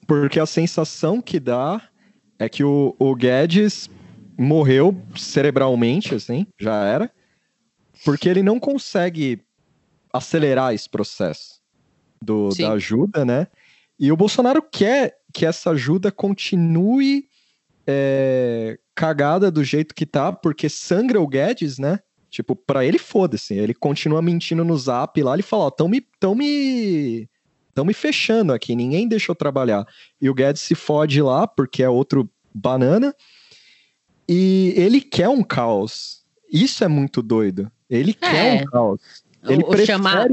porque 0.08 0.40
a 0.40 0.46
sensação 0.46 1.20
que 1.20 1.38
dá 1.38 1.86
é 2.38 2.48
que 2.48 2.64
o, 2.64 2.96
o 2.98 3.14
Guedes 3.14 3.90
morreu 4.38 4.96
cerebralmente, 5.14 6.14
assim, 6.14 6.46
já 6.58 6.82
era, 6.82 7.12
porque 8.06 8.26
ele 8.26 8.42
não 8.42 8.58
consegue 8.58 9.42
acelerar 10.10 10.72
esse 10.72 10.88
processo 10.88 11.60
do, 12.22 12.48
da 12.56 12.72
ajuda, 12.72 13.22
né? 13.22 13.48
E 14.00 14.10
o 14.10 14.16
Bolsonaro 14.16 14.62
quer 14.62 15.18
que 15.34 15.44
essa 15.44 15.70
ajuda 15.70 16.10
continue 16.10 17.26
é, 17.86 18.78
cagada 18.94 19.50
do 19.50 19.62
jeito 19.62 19.94
que 19.94 20.06
tá, 20.06 20.32
porque 20.32 20.70
sangra 20.70 21.20
o 21.20 21.28
Guedes, 21.28 21.78
né? 21.78 22.00
Tipo, 22.30 22.56
pra 22.56 22.82
ele 22.82 22.98
foda-se. 22.98 23.54
Ele 23.54 23.74
continua 23.74 24.22
mentindo 24.22 24.64
no 24.64 24.76
zap 24.78 25.22
lá, 25.22 25.34
ele 25.34 25.42
fala, 25.42 25.64
ó, 25.64 25.70
tão 25.70 25.86
me, 25.86 26.00
tão 26.18 26.34
me 26.34 27.28
estão 27.78 27.84
me 27.84 27.94
fechando 27.94 28.52
aqui, 28.52 28.74
ninguém 28.74 29.06
deixou 29.06 29.34
trabalhar. 29.34 29.86
E 30.20 30.28
o 30.28 30.34
Guedes 30.34 30.62
se 30.62 30.74
fode 30.74 31.22
lá, 31.22 31.46
porque 31.46 31.82
é 31.82 31.88
outro 31.88 32.28
banana, 32.52 33.14
e 34.28 34.74
ele 34.76 35.00
quer 35.00 35.28
um 35.28 35.42
caos. 35.42 36.24
Isso 36.52 36.82
é 36.82 36.88
muito 36.88 37.22
doido. 37.22 37.70
Ele 37.88 38.16
é. 38.20 38.30
quer 38.30 38.62
um 38.62 38.64
caos. 38.66 39.00
Ele 39.48 39.62
o, 39.62 39.68
prefere... 39.68 39.86
Chamar... 39.86 40.28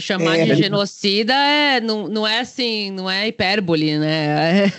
Chamar 0.00 0.38
é, 0.38 0.46
de 0.46 0.54
genocida 0.54 1.34
é, 1.34 1.78
não, 1.78 2.08
não 2.08 2.26
é 2.26 2.40
assim, 2.40 2.90
não 2.90 3.10
é 3.10 3.28
hipérbole, 3.28 3.98
né? 3.98 4.64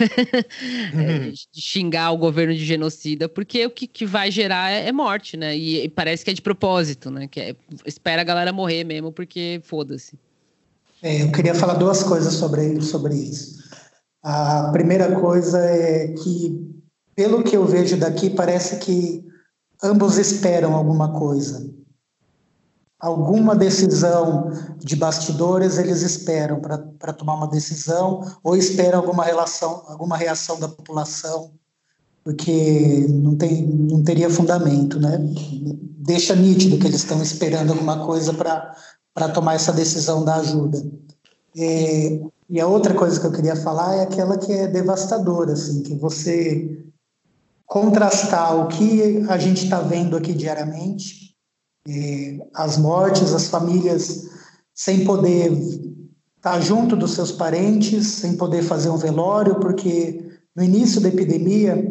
É, 0.96 1.32
xingar 1.54 2.12
o 2.12 2.18
governo 2.18 2.52
de 2.52 2.66
genocida, 2.66 3.30
porque 3.30 3.64
o 3.64 3.70
que, 3.70 3.86
que 3.86 4.08
vai 4.08 4.32
gerar 4.32 4.72
é, 4.72 4.88
é 4.88 4.92
morte, 4.92 5.38
né? 5.38 5.56
E, 5.56 5.84
e, 5.84 5.90
parece 5.90 6.26
que 6.26 6.32
é 6.32 6.34
de 6.34 6.42
propósito, 6.42 7.12
né? 7.12 7.28
Que 7.28 7.40
é, 7.40 7.56
espera 7.86 8.24
a 8.24 8.26
galera 8.26 8.52
morrer 8.52 8.84
mesmo, 8.84 9.12
porque 9.12 9.62
foda-se. 9.64 10.18
É, 11.04 11.22
eu 11.22 11.32
queria 11.34 11.54
falar 11.54 11.74
duas 11.74 12.02
coisas 12.02 12.34
sobre, 12.36 12.82
sobre 12.82 13.14
isso. 13.14 13.62
A 14.24 14.70
primeira 14.72 15.20
coisa 15.20 15.60
é 15.60 16.08
que, 16.14 16.82
pelo 17.14 17.44
que 17.44 17.58
eu 17.58 17.66
vejo 17.66 17.98
daqui, 17.98 18.30
parece 18.30 18.78
que 18.78 19.22
ambos 19.84 20.18
esperam 20.18 20.74
alguma 20.74 21.12
coisa. 21.12 21.70
Alguma 22.98 23.54
decisão 23.54 24.50
de 24.78 24.96
bastidores 24.96 25.78
eles 25.78 26.04
esperam 26.04 26.62
para 26.62 27.12
tomar 27.12 27.36
uma 27.36 27.50
decisão, 27.50 28.22
ou 28.42 28.56
esperam 28.56 29.00
alguma, 29.00 29.26
relação, 29.26 29.84
alguma 29.88 30.16
reação 30.16 30.58
da 30.58 30.70
população, 30.70 31.52
porque 32.24 33.06
não, 33.10 33.36
tem, 33.36 33.68
não 33.68 34.02
teria 34.02 34.30
fundamento, 34.30 34.98
né? 35.02 35.20
Deixa 36.06 36.34
nítido 36.34 36.78
que 36.78 36.88
eles 36.88 37.02
estão 37.02 37.22
esperando 37.22 37.74
alguma 37.74 38.06
coisa 38.06 38.34
para 38.34 38.74
para 39.14 39.30
tomar 39.30 39.56
essa 39.56 39.72
decisão 39.72 40.24
da 40.24 40.36
ajuda. 40.36 40.84
E, 41.56 42.22
e, 42.50 42.60
a 42.60 42.68
outra 42.68 42.94
coisa 42.94 43.20
que 43.20 43.28
eu 43.28 43.32
queria 43.32 43.56
falar 43.56 43.96
é 43.96 44.02
aquela 44.02 44.38
que 44.38 44.52
é 44.52 44.68
devastadora, 44.68 45.54
assim, 45.54 45.84
que 45.84 45.96
você 45.96 46.84
contrastar 47.66 48.56
o 48.56 48.68
que 48.68 49.26
a 49.30 49.38
gente 49.38 49.64
está 49.64 49.80
vendo 49.80 50.18
aqui 50.18 50.34
diariamente, 50.34 51.36
as 52.54 52.78
mortes, 52.78 53.34
as 53.34 53.48
famílias 53.48 54.30
sem 54.74 55.04
poder 55.04 55.52
estar 55.52 56.54
tá 56.54 56.60
junto 56.60 56.96
dos 56.96 57.14
seus 57.14 57.32
parentes, 57.32 58.08
sem 58.08 58.36
poder 58.36 58.64
fazer 58.64 58.90
um 58.90 58.98
velório, 58.98 59.60
porque 59.60 60.40
no 60.56 60.64
início 60.64 61.02
da 61.02 61.10
epidemia 61.10 61.84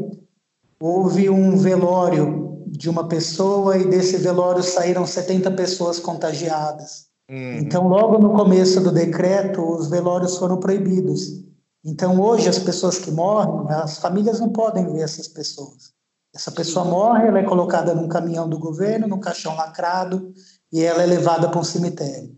houve 0.81 1.31
um 1.31 1.57
velório 1.57 2.63
de 2.67 2.89
uma 2.89 3.07
pessoa 3.07 3.77
e 3.77 3.89
desse 3.89 4.17
velório 4.17 4.63
saíram 4.63 5.07
70 5.07 5.51
pessoas 5.53 6.01
contagiadas. 6.01 7.12
Uhum. 7.31 7.59
Então, 7.59 7.89
logo 7.89 8.19
no 8.19 8.35
começo 8.35 8.81
do 8.81 8.93
decreto, 8.93 9.63
os 9.63 9.89
velórios 9.89 10.37
foram 10.37 10.59
proibidos. 10.59 11.43
Então, 11.85 12.21
hoje, 12.21 12.49
as 12.49 12.59
pessoas 12.59 12.99
que 12.99 13.11
morrem, 13.11 13.71
as 13.71 13.99
famílias 13.99 14.41
não 14.41 14.51
podem 14.51 14.93
ver 14.93 15.03
essas 15.03 15.29
pessoas. 15.29 15.93
Essa 16.35 16.51
pessoa 16.51 16.85
morre, 16.85 17.27
ela 17.27 17.41
é 17.41 17.45
colocada 17.45 17.95
num 17.95 18.09
caminhão 18.09 18.49
do 18.49 18.59
governo, 18.59 19.07
num 19.07 19.21
caixão 19.21 19.55
lacrado, 19.55 20.33
e 20.73 20.83
ela 20.83 21.03
é 21.03 21.07
levada 21.07 21.49
para 21.49 21.61
um 21.61 21.65
cemitério. 21.65 22.35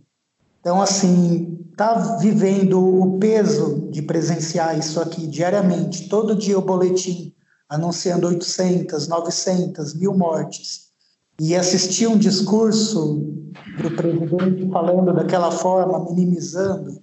Então, 0.61 0.80
assim, 0.80 1.59
tá 1.76 2.16
vivendo 2.18 2.80
o 2.80 3.18
peso 3.18 3.89
de 3.91 4.03
presenciar 4.03 4.78
isso 4.78 5.01
aqui 5.01 5.26
diariamente, 5.26 6.09
todo 6.09 6.35
dia 6.35 6.59
o 6.59 6.62
boletim 6.62 7.35
anunciando 7.68 8.28
800, 8.28 9.09
900, 9.09 9.95
mil 9.95 10.14
mortes. 10.14 10.93
E 11.41 11.55
assistir 11.55 12.07
um 12.07 12.16
discurso 12.16 13.35
do 13.80 13.91
presidente 13.91 14.70
falando 14.70 15.12
daquela 15.12 15.51
forma, 15.51 16.11
minimizando, 16.11 17.01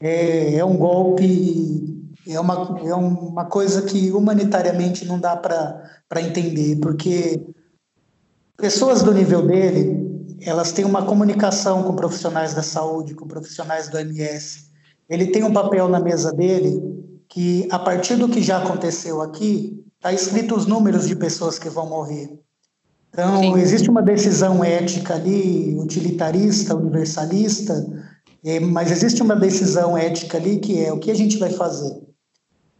é, 0.00 0.56
é 0.56 0.64
um 0.64 0.76
golpe, 0.76 2.08
é 2.28 2.38
uma, 2.38 2.80
é 2.84 2.94
uma 2.94 3.44
coisa 3.46 3.82
que 3.82 4.10
humanitariamente 4.12 5.06
não 5.06 5.18
dá 5.18 5.36
para 5.36 6.20
entender, 6.20 6.76
porque 6.80 7.40
pessoas 8.56 9.02
do 9.02 9.12
nível 9.12 9.46
dele, 9.46 10.36
elas 10.40 10.72
têm 10.72 10.84
uma 10.84 11.04
comunicação 11.04 11.82
com 11.84 11.94
profissionais 11.94 12.52
da 12.52 12.62
saúde, 12.62 13.14
com 13.14 13.26
profissionais 13.26 13.88
do 13.88 13.98
MS. 13.98 14.70
Ele 15.08 15.28
tem 15.28 15.44
um 15.44 15.52
papel 15.52 15.88
na 15.88 16.00
mesa 16.00 16.32
dele 16.32 16.82
que, 17.28 17.68
a 17.70 17.78
partir 17.78 18.16
do 18.16 18.28
que 18.28 18.42
já 18.42 18.62
aconteceu 18.62 19.22
aqui, 19.22 19.84
está 19.96 20.12
escrito 20.12 20.56
os 20.56 20.66
números 20.66 21.06
de 21.06 21.14
pessoas 21.14 21.58
que 21.58 21.68
vão 21.68 21.88
morrer. 21.88 22.38
Então, 23.12 23.40
Sim. 23.40 23.58
existe 23.58 23.90
uma 23.90 24.02
decisão 24.02 24.64
ética 24.64 25.14
ali, 25.14 25.76
utilitarista, 25.78 26.74
universalista, 26.74 27.86
é, 28.42 28.58
mas 28.58 28.90
existe 28.90 29.22
uma 29.22 29.36
decisão 29.36 29.96
ética 29.96 30.38
ali 30.38 30.58
que 30.58 30.82
é 30.82 30.90
o 30.92 30.98
que 30.98 31.10
a 31.10 31.14
gente 31.14 31.36
vai 31.36 31.50
fazer? 31.50 32.00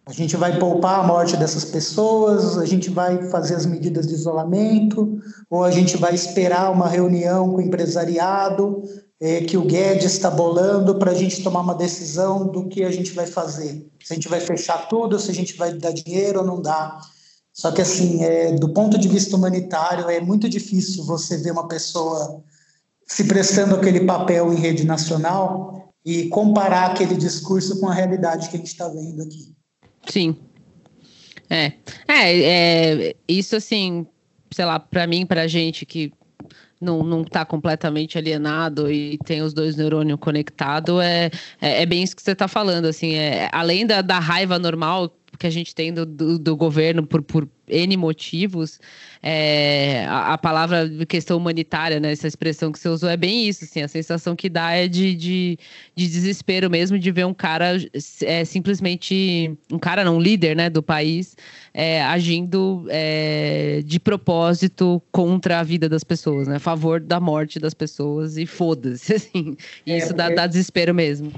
A 0.07 0.13
gente 0.13 0.37
vai 0.37 0.59
poupar 0.59 1.01
a 1.01 1.07
morte 1.07 1.37
dessas 1.37 1.65
pessoas, 1.65 2.59
a 2.59 2.65
gente 2.65 2.91
vai 2.91 3.31
fazer 3.31 3.55
as 3.55 3.67
medidas 3.67 4.09
de 4.09 4.15
isolamento, 4.15 5.21
ou 5.49 5.63
a 5.63 5.71
gente 5.71 5.97
vai 5.97 6.13
esperar 6.13 6.73
uma 6.73 6.89
reunião 6.89 7.51
com 7.51 7.59
o 7.59 7.61
empresariado 7.61 8.83
é, 9.21 9.43
que 9.43 9.57
o 9.57 9.65
Guedes 9.65 10.15
está 10.15 10.29
bolando 10.29 10.97
para 10.97 11.13
a 11.13 11.15
gente 11.15 11.45
tomar 11.45 11.61
uma 11.61 11.77
decisão 11.77 12.49
do 12.49 12.69
que 12.69 12.83
a 12.83 12.91
gente 12.91 13.13
vai 13.13 13.27
fazer. 13.27 13.87
Se 14.03 14.13
a 14.13 14.17
gente 14.17 14.29
vai 14.29 14.41
fechar 14.41 14.89
tudo, 14.89 15.21
se 15.21 15.31
a 15.31 15.35
gente 15.35 15.57
vai 15.57 15.73
dar 15.73 15.93
dinheiro 15.93 16.41
ou 16.41 16.47
não 16.47 16.61
dá. 16.61 16.99
Só 17.53 17.71
que, 17.71 17.83
assim, 17.83 18.25
é, 18.25 18.53
do 18.53 18.71
ponto 18.71 18.99
de 18.99 19.09
vista 19.09 19.37
humanitário, 19.37 20.09
é 20.09 20.21
muito 20.21 20.49
difícil 20.49 21.05
você 21.05 21.37
ver 21.37 21.53
uma 21.53 21.69
pessoa 21.69 22.43
se 23.07 23.25
prestando 23.25 23.75
aquele 23.75 24.01
papel 24.01 24.53
em 24.53 24.57
rede 24.57 24.85
nacional 24.85 25.93
e 26.05 26.29
comparar 26.29 26.91
aquele 26.91 27.15
discurso 27.15 27.79
com 27.79 27.89
a 27.89 27.95
realidade 27.95 28.49
que 28.49 28.57
a 28.57 28.59
gente 28.59 28.69
está 28.69 28.89
vendo 28.89 29.23
aqui. 29.23 29.55
Sim. 30.09 30.37
É. 31.51 31.73
é. 32.09 32.41
É, 32.43 33.17
isso 33.29 33.55
assim, 33.55 34.07
sei 34.51 34.65
lá, 34.65 34.81
para 34.81 35.07
mim, 35.07 35.27
para 35.27 35.47
gente 35.47 35.85
que 35.85 36.13
não, 36.81 37.03
não 37.05 37.23
tá 37.23 37.45
completamente 37.45 38.19
alienado 38.19 38.91
e 38.91 39.19
tem 39.19 39.43
os 39.43 39.55
dois 39.55 39.77
neurônios 39.77 40.19
conectados, 40.19 41.01
é, 41.01 41.31
é, 41.61 41.83
é, 41.83 41.87
bem 41.87 42.03
isso 42.03 42.17
que 42.17 42.23
você 42.23 42.33
está 42.33 42.49
falando, 42.49 42.87
assim, 42.87 43.15
é, 43.15 43.49
além 43.53 43.87
da, 43.87 44.03
da 44.03 44.19
raiva 44.19 44.59
normal 44.59 45.13
que 45.43 45.47
a 45.49 45.51
gente 45.51 45.75
tem 45.75 45.93
do, 45.93 46.07
do, 46.07 46.39
do 46.39 46.57
governo 46.57 47.05
por, 47.05 47.21
por 47.21 47.49
N 47.73 47.97
motivos, 47.97 48.79
é, 49.23 50.05
a, 50.09 50.35
a, 50.35 50.39
palavra 50.39 50.91
questão 51.09 51.37
humanitária, 51.37 52.01
né, 52.01 52.13
essa 52.13 52.27
expressão 52.27 52.73
que 52.73 52.79
você 52.79 52.89
usou 52.89 53.09
é 53.09 53.17
bem 53.17 53.49
isso, 53.49 53.65
assim, 53.65 53.81
a 53.81 53.89
sensação 53.89 54.35
que 54.35 54.49
dá 54.49 54.73
é 54.73 54.89
de, 54.89 55.15
de, 55.15 55.59
de 55.95 56.09
desespero 56.09 56.69
mesmo 56.69 56.99
de 56.99 57.11
ver 57.11 57.25
um 57.25 57.33
cara 57.35 57.77
é, 58.23 58.45
simplesmente, 58.45 59.57
um 59.71 59.79
cara 59.79 60.05
não, 60.05 60.17
um 60.17 60.21
líder 60.21 60.57
né, 60.57 60.69
do 60.69 60.83
país, 60.83 61.37
é, 61.73 62.03
agindo 62.03 62.85
é, 62.89 63.83
de 63.85 63.99
propósito 64.01 65.01
contra 65.11 65.61
a 65.61 65.63
vida 65.63 65.89
das 65.89 66.05
pessoas, 66.05 66.49
né, 66.49 66.57
a 66.57 66.61
favor 66.61 67.01
da 67.01 67.21
morte 67.21 67.59
das 67.59 67.75
pessoas 67.75 68.37
e 68.37 68.45
foda-se, 68.45 69.15
assim, 69.15 69.57
e 69.87 69.97
isso 69.97 70.13
dá, 70.13 70.29
dá 70.31 70.47
desespero 70.47 70.95
mesmo. 70.95 71.33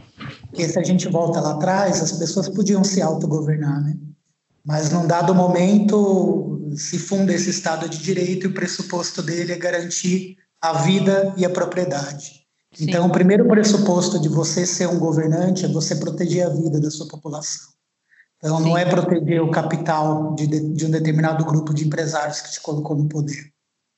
Porque 0.48 0.68
se 0.68 0.78
a 0.78 0.82
gente 0.82 1.08
volta 1.08 1.40
lá 1.40 1.52
atrás, 1.52 2.00
as 2.02 2.12
pessoas 2.12 2.48
podiam 2.48 2.82
se 2.82 3.02
autogovernar, 3.02 3.82
né? 3.82 3.96
Mas 4.64 4.90
num 4.90 5.06
dado 5.06 5.34
momento 5.34 6.72
se 6.76 6.98
funda 6.98 7.32
esse 7.32 7.50
Estado 7.50 7.88
de 7.88 7.98
Direito 7.98 8.46
e 8.46 8.50
o 8.50 8.54
pressuposto 8.54 9.22
dele 9.22 9.52
é 9.52 9.58
garantir 9.58 10.38
a 10.60 10.72
vida 10.82 11.34
e 11.36 11.44
a 11.44 11.50
propriedade. 11.50 12.44
Sim. 12.72 12.86
Então, 12.88 13.06
o 13.06 13.12
primeiro 13.12 13.46
pressuposto 13.46 14.18
de 14.18 14.28
você 14.28 14.66
ser 14.66 14.88
um 14.88 14.98
governante 14.98 15.64
é 15.64 15.68
você 15.68 15.94
proteger 15.96 16.46
a 16.46 16.48
vida 16.48 16.80
da 16.80 16.90
sua 16.90 17.06
população. 17.06 17.72
Então, 18.38 18.58
Sim. 18.58 18.64
não 18.64 18.78
é 18.78 18.84
proteger 18.84 19.40
o 19.42 19.50
capital 19.50 20.34
de, 20.34 20.46
de, 20.46 20.84
um 20.84 20.90
determinado 20.90 21.44
grupo 21.44 21.72
de 21.72 21.86
empresários 21.86 22.40
que 22.40 22.52
te 22.52 22.60
colocou 22.60 22.96
no 22.96 23.08
poder. 23.08 23.52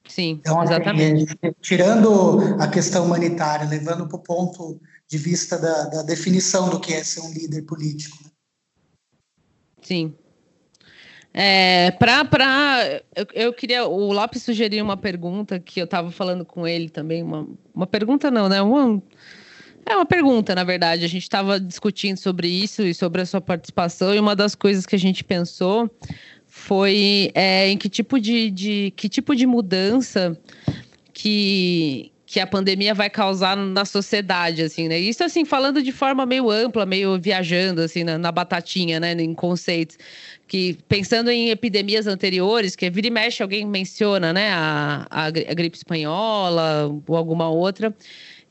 Sim, 0.06 0.38
então, 0.40 0.60
assim, 0.60 0.74
exatamente. 0.74 1.38
É, 1.42 1.52
tirando 1.60 2.40
a 2.60 2.68
questão 2.68 3.06
humanitária, 3.06 3.66
levando 3.66 4.06
para 4.06 4.16
o 4.16 4.22
ponto 4.22 4.80
de 5.08 5.18
vista 5.18 5.58
da, 5.58 5.84
da 5.84 6.02
definição 6.02 6.68
do 6.68 6.78
que 6.78 6.92
é 6.92 7.02
ser 7.02 7.20
um 7.20 7.32
líder 7.32 7.62
político. 7.62 8.18
Sim, 9.82 10.14
é, 11.38 11.90
pra, 11.90 12.24
pra, 12.24 13.02
eu, 13.14 13.26
eu, 13.34 13.52
queria. 13.52 13.84
O 13.84 14.10
Lopes 14.10 14.42
sugeriu 14.42 14.82
uma 14.82 14.96
pergunta 14.96 15.60
que 15.60 15.78
eu 15.78 15.84
estava 15.84 16.10
falando 16.10 16.46
com 16.46 16.66
ele 16.66 16.88
também. 16.88 17.22
Uma, 17.22 17.46
uma 17.74 17.86
pergunta, 17.86 18.30
não, 18.30 18.48
né? 18.48 18.62
Uma, 18.62 19.02
é 19.84 19.94
uma 19.94 20.06
pergunta, 20.06 20.54
na 20.54 20.64
verdade. 20.64 21.04
A 21.04 21.08
gente 21.08 21.24
estava 21.24 21.60
discutindo 21.60 22.16
sobre 22.16 22.48
isso 22.48 22.80
e 22.82 22.94
sobre 22.94 23.20
a 23.20 23.26
sua 23.26 23.42
participação, 23.42 24.14
e 24.14 24.18
uma 24.18 24.34
das 24.34 24.54
coisas 24.54 24.86
que 24.86 24.96
a 24.96 24.98
gente 24.98 25.22
pensou 25.22 25.90
foi 26.46 27.30
é, 27.34 27.68
em 27.68 27.76
que 27.76 27.90
tipo 27.90 28.18
de, 28.18 28.50
de, 28.50 28.94
que 28.96 29.06
tipo 29.06 29.36
de 29.36 29.46
mudança 29.46 30.40
que, 31.12 32.12
que 32.36 32.40
a 32.40 32.46
pandemia 32.46 32.92
vai 32.92 33.08
causar 33.08 33.56
na 33.56 33.86
sociedade, 33.86 34.60
assim, 34.60 34.88
né? 34.88 34.98
Isso, 34.98 35.24
assim, 35.24 35.46
falando 35.46 35.82
de 35.82 35.90
forma 35.90 36.26
meio 36.26 36.50
ampla, 36.50 36.84
meio 36.84 37.18
viajando, 37.18 37.80
assim, 37.80 38.04
na, 38.04 38.18
na 38.18 38.30
batatinha, 38.30 39.00
né? 39.00 39.12
Em 39.12 39.32
conceitos 39.32 39.96
que 40.46 40.76
pensando 40.86 41.30
em 41.30 41.48
epidemias 41.48 42.06
anteriores, 42.06 42.76
que 42.76 42.90
vira 42.90 43.06
e 43.06 43.10
mexe 43.10 43.42
alguém 43.42 43.66
menciona, 43.66 44.34
né, 44.34 44.50
a, 44.50 45.06
a, 45.10 45.24
a, 45.24 45.30
gripe 45.30 45.78
espanhola 45.78 46.94
ou 47.06 47.16
alguma 47.16 47.48
outra. 47.48 47.96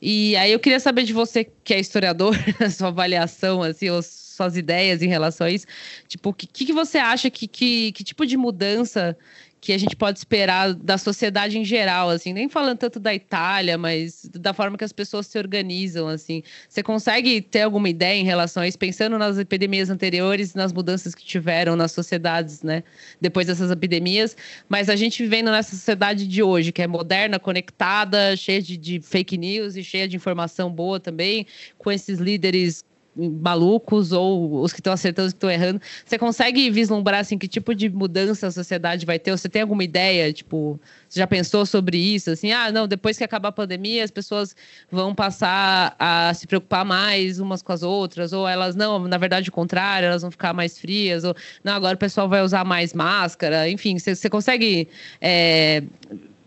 E 0.02 0.34
aí 0.36 0.50
eu 0.50 0.58
queria 0.58 0.80
saber 0.80 1.04
de 1.04 1.12
você, 1.12 1.46
que 1.62 1.72
é 1.72 1.78
historiador, 1.78 2.36
a 2.58 2.68
sua 2.68 2.88
avaliação, 2.88 3.62
assim, 3.62 3.88
ou 3.88 4.02
suas 4.02 4.56
ideias 4.56 5.00
em 5.00 5.06
relação 5.06 5.46
a 5.46 5.50
isso. 5.50 5.66
Tipo, 6.08 6.30
o 6.30 6.34
que, 6.34 6.48
que 6.48 6.72
você 6.72 6.98
acha 6.98 7.30
que, 7.30 7.46
que, 7.46 7.92
que 7.92 8.02
tipo 8.02 8.26
de 8.26 8.36
mudança 8.36 9.16
que 9.60 9.72
a 9.72 9.78
gente 9.78 9.96
pode 9.96 10.18
esperar 10.18 10.74
da 10.74 10.98
sociedade 10.98 11.58
em 11.58 11.64
geral, 11.64 12.10
assim, 12.10 12.32
nem 12.32 12.48
falando 12.48 12.78
tanto 12.78 13.00
da 13.00 13.14
Itália, 13.14 13.76
mas 13.76 14.28
da 14.32 14.52
forma 14.52 14.76
que 14.76 14.84
as 14.84 14.92
pessoas 14.92 15.26
se 15.26 15.38
organizam, 15.38 16.08
assim. 16.08 16.42
Você 16.68 16.82
consegue 16.82 17.40
ter 17.40 17.62
alguma 17.62 17.88
ideia 17.88 18.16
em 18.16 18.24
relação 18.24 18.62
a 18.62 18.68
isso, 18.68 18.78
pensando 18.78 19.18
nas 19.18 19.38
epidemias 19.38 19.90
anteriores, 19.90 20.54
nas 20.54 20.72
mudanças 20.72 21.14
que 21.14 21.24
tiveram 21.24 21.74
nas 21.74 21.92
sociedades, 21.92 22.62
né, 22.62 22.84
depois 23.20 23.46
dessas 23.46 23.70
epidemias, 23.70 24.36
mas 24.68 24.88
a 24.88 24.96
gente 24.96 25.22
vivendo 25.22 25.50
nessa 25.50 25.74
sociedade 25.74 26.26
de 26.26 26.42
hoje, 26.42 26.70
que 26.70 26.82
é 26.82 26.86
moderna, 26.86 27.38
conectada, 27.38 28.36
cheia 28.36 28.62
de, 28.62 28.76
de 28.76 29.00
fake 29.00 29.36
news 29.36 29.76
e 29.76 29.82
cheia 29.82 30.06
de 30.06 30.16
informação 30.16 30.70
boa 30.70 31.00
também, 31.00 31.46
com 31.78 31.90
esses 31.90 32.18
líderes 32.18 32.84
malucos 33.16 34.12
ou 34.12 34.60
os 34.60 34.72
que 34.72 34.80
estão 34.80 34.92
acertando, 34.92 35.28
os 35.28 35.32
que 35.32 35.36
estão 35.36 35.50
errando. 35.50 35.80
Você 36.04 36.18
consegue 36.18 36.70
vislumbrar 36.70 37.20
assim 37.20 37.38
que 37.38 37.48
tipo 37.48 37.74
de 37.74 37.88
mudança 37.88 38.48
a 38.48 38.50
sociedade 38.50 39.06
vai 39.06 39.18
ter? 39.18 39.30
Você 39.30 39.48
tem 39.48 39.62
alguma 39.62 39.82
ideia? 39.82 40.32
Tipo, 40.32 40.78
você 41.08 41.20
já 41.20 41.26
pensou 41.26 41.64
sobre 41.64 41.96
isso? 41.96 42.30
Assim, 42.30 42.52
ah, 42.52 42.70
não, 42.70 42.86
depois 42.86 43.16
que 43.16 43.24
acabar 43.24 43.48
a 43.48 43.52
pandemia, 43.52 44.04
as 44.04 44.10
pessoas 44.10 44.54
vão 44.90 45.14
passar 45.14 45.96
a 45.98 46.32
se 46.34 46.46
preocupar 46.46 46.84
mais 46.84 47.40
umas 47.40 47.62
com 47.62 47.72
as 47.72 47.82
outras, 47.82 48.32
ou 48.32 48.46
elas 48.46 48.76
não, 48.76 49.06
na 49.08 49.16
verdade, 49.18 49.48
o 49.48 49.52
contrário, 49.52 50.06
elas 50.06 50.22
vão 50.22 50.30
ficar 50.30 50.52
mais 50.52 50.78
frias, 50.78 51.24
ou 51.24 51.34
não, 51.64 51.72
agora 51.72 51.94
o 51.94 51.98
pessoal 51.98 52.28
vai 52.28 52.42
usar 52.42 52.64
mais 52.64 52.92
máscara. 52.92 53.68
Enfim, 53.70 53.98
você, 53.98 54.14
você 54.14 54.28
consegue. 54.28 54.88
É, 55.20 55.82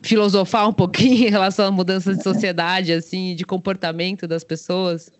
filosofar 0.01 0.67
um 0.67 0.73
pouquinho 0.73 1.27
em 1.27 1.29
relação 1.29 1.67
à 1.67 1.71
mudança 1.71 2.15
de 2.15 2.23
sociedade, 2.23 2.93
assim, 2.93 3.35
de 3.35 3.45
comportamento 3.45 4.27
das 4.27 4.43
pessoas? 4.43 5.11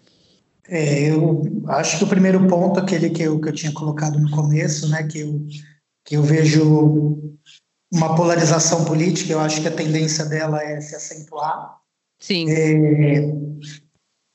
É, 0.72 1.10
eu 1.10 1.42
acho 1.68 1.98
que 1.98 2.04
o 2.04 2.08
primeiro 2.08 2.48
ponto, 2.48 2.80
aquele 2.80 3.10
que 3.10 3.24
eu, 3.24 3.42
que 3.42 3.50
eu 3.50 3.54
tinha 3.54 3.72
colocado 3.72 4.20
no 4.20 4.30
começo, 4.30 4.88
né, 4.88 5.04
que 5.04 5.20
eu, 5.20 5.46
que 6.06 6.16
eu 6.16 6.22
vejo 6.22 7.18
uma 7.92 8.16
polarização 8.16 8.86
política, 8.86 9.34
eu 9.34 9.40
acho 9.40 9.62
que 9.62 9.68
a 9.68 9.76
tendência 9.76 10.26
dela 10.26 10.64
é 10.64 10.80
se 10.80 10.96
acentuar. 10.96 11.80
Sim. 12.20 12.52
É, 12.52 13.34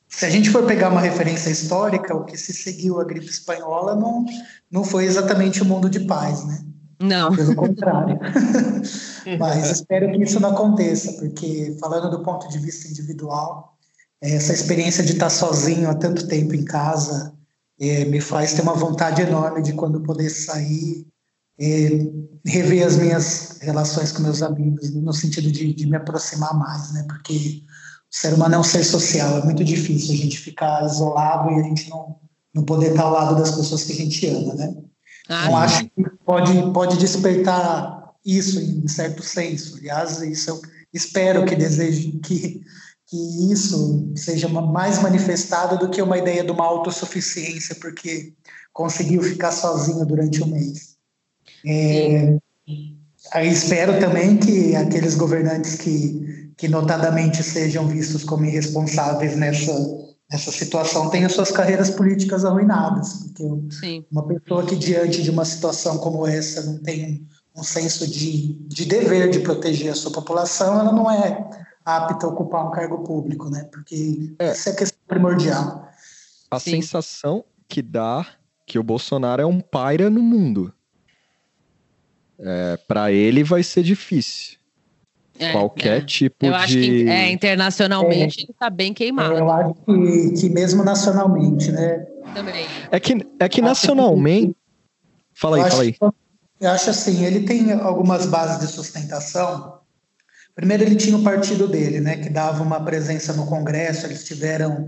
se 0.09 0.25
a 0.25 0.29
gente 0.29 0.49
for 0.49 0.65
pegar 0.65 0.89
uma 0.89 1.01
referência 1.01 1.49
histórica, 1.49 2.15
o 2.15 2.25
que 2.25 2.37
se 2.37 2.53
seguiu 2.53 2.99
a 2.99 3.05
gripe 3.05 3.27
espanhola 3.27 3.95
não, 3.95 4.25
não 4.69 4.83
foi 4.83 5.05
exatamente 5.05 5.61
o 5.61 5.65
mundo 5.65 5.89
de 5.89 6.01
paz, 6.01 6.45
né? 6.45 6.65
Não. 7.01 7.35
Pelo 7.35 7.55
contrário. 7.55 8.19
Mas 9.39 9.71
espero 9.71 10.11
que 10.11 10.23
isso 10.23 10.39
não 10.39 10.51
aconteça, 10.51 11.13
porque 11.13 11.75
falando 11.79 12.09
do 12.09 12.23
ponto 12.23 12.47
de 12.49 12.57
vista 12.59 12.87
individual, 12.87 13.74
essa 14.33 14.53
experiência 14.53 15.03
de 15.03 15.13
estar 15.13 15.29
sozinho 15.29 15.89
há 15.89 15.95
tanto 15.95 16.27
tempo 16.27 16.55
em 16.55 16.63
casa 16.63 17.33
é, 17.79 18.05
me 18.05 18.21
faz 18.21 18.53
ter 18.53 18.61
uma 18.61 18.73
vontade 18.73 19.21
enorme 19.21 19.61
de 19.61 19.73
quando 19.73 20.01
poder 20.01 20.29
sair, 20.29 21.05
é, 21.59 21.89
rever 22.45 22.85
as 22.85 22.95
minhas 22.97 23.57
relações 23.61 24.11
com 24.11 24.23
meus 24.23 24.41
amigos, 24.41 24.93
no 24.93 25.13
sentido 25.13 25.51
de, 25.51 25.73
de, 25.73 25.85
me 25.85 25.97
aproximar 25.97 26.57
mais, 26.57 26.93
né? 26.93 27.05
Porque 27.07 27.63
o 28.11 28.15
ser 28.15 28.33
humano 28.33 28.55
é 28.55 28.59
um 28.59 28.63
ser 28.63 28.83
social, 28.83 29.39
é 29.39 29.43
muito 29.43 29.63
difícil 29.63 30.13
a 30.13 30.17
gente 30.17 30.39
ficar 30.39 30.85
isolado 30.85 31.51
e 31.51 31.59
a 31.59 31.63
gente 31.63 31.89
não, 31.89 32.17
não 32.53 32.63
poder 32.63 32.91
estar 32.91 33.03
ao 33.03 33.11
lado 33.11 33.35
das 33.35 33.51
pessoas 33.51 33.83
que 33.83 33.93
a 33.93 33.95
gente 33.95 34.27
ama, 34.27 34.53
né? 34.53 34.73
Ah, 35.27 35.45
então, 35.45 35.57
acho 35.57 35.83
que 35.85 36.09
pode, 36.23 36.71
pode 36.71 36.97
despertar 36.97 38.13
isso 38.25 38.59
em 38.59 38.87
certo 38.87 39.23
senso. 39.23 39.77
Aliás, 39.77 40.21
isso 40.21 40.51
é 40.51 40.75
espero 40.95 41.45
que 41.45 41.55
deseje 41.55 42.13
que, 42.23 42.61
que 43.15 43.51
isso 43.51 44.11
seja 44.15 44.49
mais 44.49 45.01
manifestado 45.01 45.77
do 45.77 45.89
que 45.89 46.01
uma 46.01 46.17
ideia 46.17 46.43
de 46.43 46.51
uma 46.51 46.65
autossuficiência, 46.65 47.75
porque 47.75 48.33
conseguiu 48.73 49.21
ficar 49.23 49.51
sozinho 49.51 50.05
durante 50.05 50.43
um 50.43 50.47
mês. 50.47 50.95
É, 51.65 52.37
espero 53.45 53.99
também 53.99 54.37
que 54.37 54.75
aqueles 54.75 55.15
governantes 55.15 55.75
que, 55.75 56.51
que 56.57 56.67
notadamente 56.67 57.41
sejam 57.41 57.87
vistos 57.87 58.23
como 58.23 58.45
irresponsáveis 58.45 59.35
nessa, 59.37 59.73
nessa 60.29 60.51
situação 60.51 61.09
tenham 61.09 61.29
suas 61.29 61.51
carreiras 61.51 61.89
políticas 61.89 62.43
arruinadas, 62.43 63.13
porque 63.13 63.75
Sim. 63.79 64.05
uma 64.11 64.27
pessoa 64.27 64.65
que 64.65 64.75
diante 64.75 65.23
de 65.23 65.31
uma 65.31 65.45
situação 65.45 65.97
como 65.97 66.27
essa 66.27 66.61
não 66.63 66.79
tem 66.79 67.25
um 67.55 67.63
senso 67.63 68.05
de, 68.05 68.59
de 68.67 68.85
dever 68.85 69.29
de 69.29 69.39
proteger 69.39 69.93
a 69.93 69.95
sua 69.95 70.11
população, 70.11 70.77
ela 70.77 70.91
não 70.91 71.09
é 71.09 71.49
apta 71.85 72.25
a 72.25 72.29
ocupar 72.29 72.67
um 72.67 72.71
cargo 72.71 73.03
público, 73.03 73.49
né? 73.49 73.69
Porque 73.71 74.33
é. 74.39 74.47
essa 74.47 74.71
é 74.71 74.73
a 74.73 74.75
questão 74.75 74.99
primordial. 75.07 75.87
A 76.49 76.59
Sim. 76.59 76.81
sensação 76.81 77.45
que 77.67 77.81
dá 77.81 78.25
que 78.65 78.79
o 78.79 78.83
Bolsonaro 78.83 79.41
é 79.41 79.45
um 79.45 79.61
paira 79.61 80.09
no 80.09 80.21
mundo. 80.21 80.73
É, 82.39 82.77
para 82.87 83.11
ele 83.11 83.43
vai 83.43 83.63
ser 83.63 83.83
difícil. 83.83 84.57
É, 85.37 85.51
Qualquer 85.51 85.97
é. 85.97 86.05
tipo 86.05 86.45
eu 86.45 86.51
de. 86.51 86.57
acho 86.57 86.73
que 86.73 87.09
é, 87.09 87.29
internacionalmente 87.31 88.41
ele 88.41 88.51
está 88.51 88.69
bem 88.69 88.93
queimado. 88.93 89.33
Eu 89.33 89.51
acho 89.51 89.73
que, 89.73 90.31
que 90.31 90.49
mesmo 90.49 90.83
nacionalmente, 90.83 91.71
né? 91.71 92.05
Também. 92.33 92.65
É 92.89 92.99
que, 92.99 93.25
é 93.39 93.49
que 93.49 93.61
nacionalmente. 93.61 94.55
Fala 95.33 95.57
aí, 95.57 95.69
fala 95.69 95.83
aí. 95.83 95.95
Eu 96.59 96.69
acho 96.71 96.89
assim, 96.89 97.25
ele 97.25 97.41
tem 97.41 97.73
algumas 97.73 98.25
bases 98.25 98.59
de 98.59 98.67
sustentação. 98.67 99.79
Primeiro, 100.55 100.83
ele 100.83 100.95
tinha 100.95 101.17
o 101.17 101.23
partido 101.23 101.67
dele, 101.67 101.99
né, 101.99 102.15
que 102.17 102.29
dava 102.29 102.63
uma 102.63 102.79
presença 102.83 103.33
no 103.33 103.45
Congresso, 103.45 104.05
eles 104.05 104.23
tiveram 104.23 104.87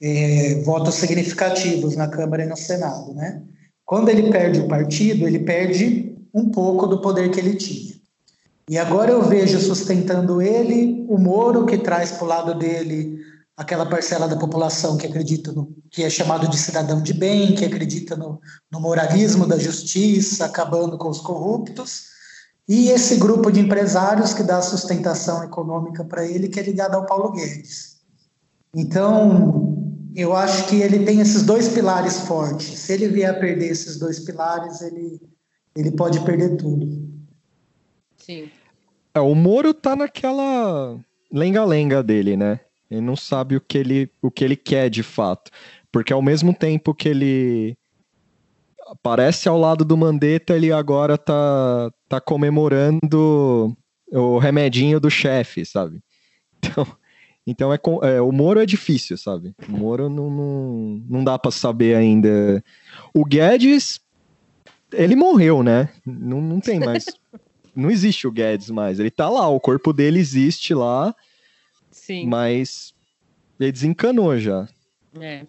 é, 0.00 0.60
votos 0.62 0.96
significativos 0.96 1.96
na 1.96 2.08
Câmara 2.08 2.44
e 2.44 2.46
no 2.46 2.56
Senado, 2.56 3.14
né? 3.14 3.42
Quando 3.84 4.10
ele 4.10 4.30
perde 4.30 4.60
o 4.60 4.68
partido, 4.68 5.26
ele 5.26 5.38
perde 5.38 6.14
um 6.34 6.50
pouco 6.50 6.86
do 6.86 7.00
poder 7.00 7.30
que 7.30 7.40
ele 7.40 7.54
tinha. 7.54 7.94
E 8.68 8.76
agora 8.76 9.10
eu 9.10 9.22
vejo 9.26 9.58
sustentando 9.58 10.42
ele 10.42 11.06
o 11.08 11.16
Moro, 11.16 11.64
que 11.64 11.78
traz 11.78 12.12
para 12.12 12.24
o 12.24 12.28
lado 12.28 12.54
dele 12.54 13.18
aquela 13.56 13.86
parcela 13.86 14.28
da 14.28 14.36
população 14.36 14.98
que 14.98 15.06
acredita 15.06 15.52
no 15.52 15.74
que 15.90 16.04
é 16.04 16.10
chamado 16.10 16.46
de 16.48 16.58
cidadão 16.58 17.02
de 17.02 17.14
bem, 17.14 17.54
que 17.54 17.64
acredita 17.64 18.14
no, 18.14 18.38
no 18.70 18.78
moralismo 18.78 19.46
da 19.46 19.58
justiça, 19.58 20.44
acabando 20.44 20.98
com 20.98 21.08
os 21.08 21.20
corruptos, 21.20 22.08
e 22.68 22.90
esse 22.90 23.16
grupo 23.16 23.50
de 23.50 23.60
empresários 23.60 24.34
que 24.34 24.42
dá 24.42 24.60
sustentação 24.60 25.42
econômica 25.42 26.04
para 26.04 26.26
ele, 26.26 26.48
que 26.48 26.60
é 26.60 26.62
ligado 26.62 26.96
ao 26.96 27.06
Paulo 27.06 27.32
Guedes. 27.32 28.02
Então, 28.74 29.88
eu 30.14 30.36
acho 30.36 30.68
que 30.68 30.76
ele 30.76 31.04
tem 31.04 31.20
esses 31.20 31.44
dois 31.44 31.70
pilares 31.70 32.20
fortes. 32.20 32.78
Se 32.78 32.92
ele 32.92 33.08
vier 33.08 33.30
a 33.30 33.38
perder 33.38 33.70
esses 33.70 33.98
dois 33.98 34.20
pilares, 34.20 34.82
ele, 34.82 35.18
ele 35.74 35.90
pode 35.92 36.20
perder 36.20 36.56
tudo. 36.56 37.08
Sim. 38.18 38.50
É, 39.14 39.20
o 39.20 39.34
Moro 39.34 39.72
tá 39.72 39.96
naquela 39.96 40.98
lenga-lenga 41.32 42.02
dele, 42.02 42.36
né? 42.36 42.60
Ele 42.90 43.00
não 43.00 43.16
sabe 43.16 43.56
o 43.56 43.60
que 43.60 43.78
ele, 43.78 44.10
o 44.20 44.30
que 44.30 44.44
ele 44.44 44.56
quer 44.56 44.90
de 44.90 45.02
fato. 45.02 45.50
Porque 45.90 46.12
ao 46.12 46.20
mesmo 46.20 46.52
tempo 46.52 46.94
que 46.94 47.08
ele 47.08 47.78
aparece 48.88 49.48
ao 49.48 49.58
lado 49.58 49.84
do 49.84 49.96
Mandetta, 49.96 50.56
ele 50.56 50.72
agora 50.72 51.18
tá, 51.18 51.90
tá 52.08 52.20
comemorando 52.20 53.76
o 54.10 54.38
remedinho 54.38 54.98
do 54.98 55.10
chefe, 55.10 55.64
sabe? 55.64 56.00
Então, 56.58 56.86
então 57.46 57.72
é, 57.72 57.78
é, 58.02 58.20
o 58.20 58.32
Moro 58.32 58.60
é 58.60 58.66
difícil, 58.66 59.16
sabe? 59.16 59.54
O 59.68 59.72
Moro 59.72 60.08
não, 60.08 60.30
não, 60.30 61.02
não 61.08 61.24
dá 61.24 61.38
para 61.38 61.50
saber 61.50 61.94
ainda. 61.94 62.62
O 63.14 63.24
Guedes, 63.24 64.00
ele 64.92 65.14
morreu, 65.14 65.62
né? 65.62 65.88
Não, 66.04 66.40
não 66.40 66.60
tem 66.60 66.80
mais. 66.80 67.06
não 67.76 67.90
existe 67.90 68.26
o 68.26 68.32
Guedes 68.32 68.70
mais. 68.70 68.98
Ele 68.98 69.10
tá 69.10 69.28
lá, 69.28 69.48
o 69.48 69.60
corpo 69.60 69.92
dele 69.92 70.18
existe 70.18 70.74
lá. 70.74 71.14
Sim. 71.90 72.26
Mas 72.26 72.94
ele 73.60 73.72
desencanou 73.72 74.38
já. 74.38 74.68
É. 75.20 75.46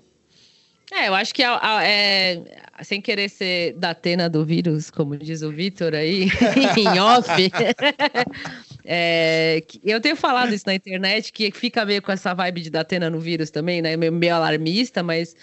É, 0.91 1.07
eu 1.07 1.13
acho 1.13 1.33
que 1.33 1.43
é, 1.43 2.61
sem 2.83 3.01
querer 3.01 3.29
ser 3.29 3.73
da 3.73 3.91
Atena 3.91 4.29
do 4.29 4.45
vírus, 4.45 4.89
como 4.89 5.17
diz 5.17 5.41
o 5.41 5.51
Vitor 5.51 5.93
aí, 5.93 6.27
em 6.77 6.99
off, 6.99 7.29
é, 8.85 9.63
eu 9.83 9.99
tenho 9.99 10.15
falado 10.15 10.53
isso 10.53 10.65
na 10.67 10.75
internet, 10.75 11.31
que 11.31 11.51
fica 11.51 11.85
meio 11.85 12.01
com 12.01 12.11
essa 12.11 12.33
vibe 12.33 12.61
de 12.61 12.69
Datena 12.69 13.09
no 13.09 13.19
vírus 13.19 13.49
também, 13.49 13.81
né? 13.81 13.97
Meio, 13.97 14.11
meio 14.11 14.35
alarmista, 14.35 15.03
mas 15.03 15.35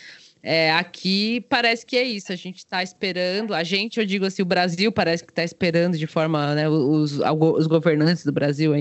é, 0.43 0.71
aqui 0.73 1.45
parece 1.49 1.85
que 1.85 1.97
é 1.97 2.05
isso. 2.05 2.33
A 2.33 2.37
gente 2.37 2.59
está 2.59 2.83
esperando, 2.83 3.53
a 3.53 3.65
gente, 3.65 3.99
eu 3.99 4.07
digo 4.07 4.25
assim, 4.25 4.43
o 4.43 4.47
Brasil 4.47 4.93
parece 4.93 5.25
que 5.25 5.33
está 5.33 5.43
esperando 5.43 5.99
de 5.99 6.07
forma, 6.07 6.55
né? 6.55 6.69
Os, 6.69 7.19
os 7.19 7.67
governantes 7.67 8.25
do 8.25 8.33
Brasil, 8.33 8.73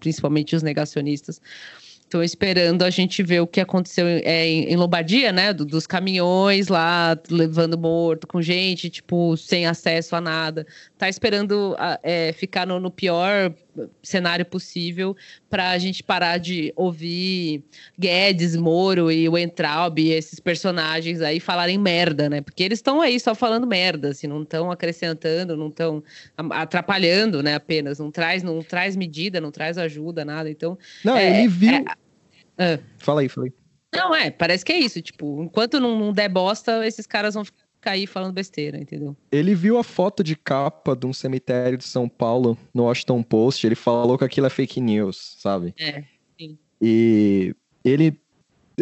principalmente 0.00 0.56
os 0.56 0.62
negacionistas, 0.62 1.40
Estou 2.12 2.22
esperando 2.22 2.82
a 2.82 2.90
gente 2.90 3.22
ver 3.22 3.40
o 3.40 3.46
que 3.46 3.58
aconteceu 3.58 4.06
é, 4.06 4.46
em 4.46 4.76
Lombardia, 4.76 5.32
né? 5.32 5.50
Do, 5.50 5.64
dos 5.64 5.86
caminhões 5.86 6.68
lá 6.68 7.18
levando 7.30 7.78
morto 7.78 8.26
com 8.26 8.42
gente, 8.42 8.90
tipo, 8.90 9.34
sem 9.38 9.66
acesso 9.66 10.14
a 10.14 10.20
nada. 10.20 10.66
Tá 10.98 11.08
esperando 11.08 11.74
é, 12.02 12.34
ficar 12.34 12.66
no, 12.66 12.78
no, 12.78 12.90
pior 12.90 13.54
cenário 14.02 14.44
possível 14.44 15.16
para 15.48 15.70
a 15.70 15.78
gente 15.78 16.02
parar 16.02 16.36
de 16.36 16.70
ouvir 16.76 17.64
Guedes, 17.98 18.54
Moro 18.56 19.10
e 19.10 19.26
o 19.26 19.38
Entraub, 19.38 19.98
esses 19.98 20.38
personagens 20.38 21.22
aí 21.22 21.40
falarem 21.40 21.78
merda, 21.78 22.28
né? 22.28 22.42
Porque 22.42 22.62
eles 22.62 22.78
estão 22.78 23.00
aí 23.00 23.18
só 23.18 23.34
falando 23.34 23.66
merda, 23.66 24.10
assim, 24.10 24.26
não 24.26 24.42
estão 24.42 24.70
acrescentando, 24.70 25.56
não 25.56 25.68
estão 25.68 26.04
atrapalhando, 26.50 27.42
né? 27.42 27.54
Apenas 27.54 27.98
não 27.98 28.10
traz, 28.10 28.42
não 28.42 28.62
traz 28.62 28.94
medida, 28.96 29.40
não 29.40 29.50
traz 29.50 29.78
ajuda, 29.78 30.26
nada. 30.26 30.50
Então, 30.50 30.78
não, 31.02 31.16
é, 31.16 31.40
ele 31.40 31.48
viu. 31.48 31.72
É, 31.72 32.01
é. 32.62 32.80
Fala 32.98 33.20
aí, 33.20 33.28
fala 33.28 33.46
aí. 33.46 33.52
Não, 33.94 34.14
é, 34.14 34.30
parece 34.30 34.64
que 34.64 34.72
é 34.72 34.78
isso. 34.78 35.00
Tipo, 35.02 35.42
enquanto 35.42 35.78
não, 35.78 35.98
não 35.98 36.12
der 36.12 36.28
bosta, 36.28 36.86
esses 36.86 37.06
caras 37.06 37.34
vão 37.34 37.44
ficar 37.44 37.92
aí 37.92 38.06
falando 38.06 38.32
besteira, 38.32 38.78
entendeu? 38.78 39.16
Ele 39.30 39.54
viu 39.54 39.76
a 39.76 39.84
foto 39.84 40.24
de 40.24 40.34
capa 40.34 40.96
de 40.96 41.06
um 41.06 41.12
cemitério 41.12 41.76
de 41.76 41.84
São 41.84 42.08
Paulo 42.08 42.56
no 42.72 42.84
Washington 42.84 43.22
Post, 43.22 43.66
ele 43.66 43.74
falou 43.74 44.16
que 44.16 44.24
aquilo 44.24 44.46
é 44.46 44.50
fake 44.50 44.80
news, 44.80 45.36
sabe? 45.38 45.74
É, 45.78 46.04
sim. 46.38 46.58
E 46.80 47.54
ele, 47.84 48.18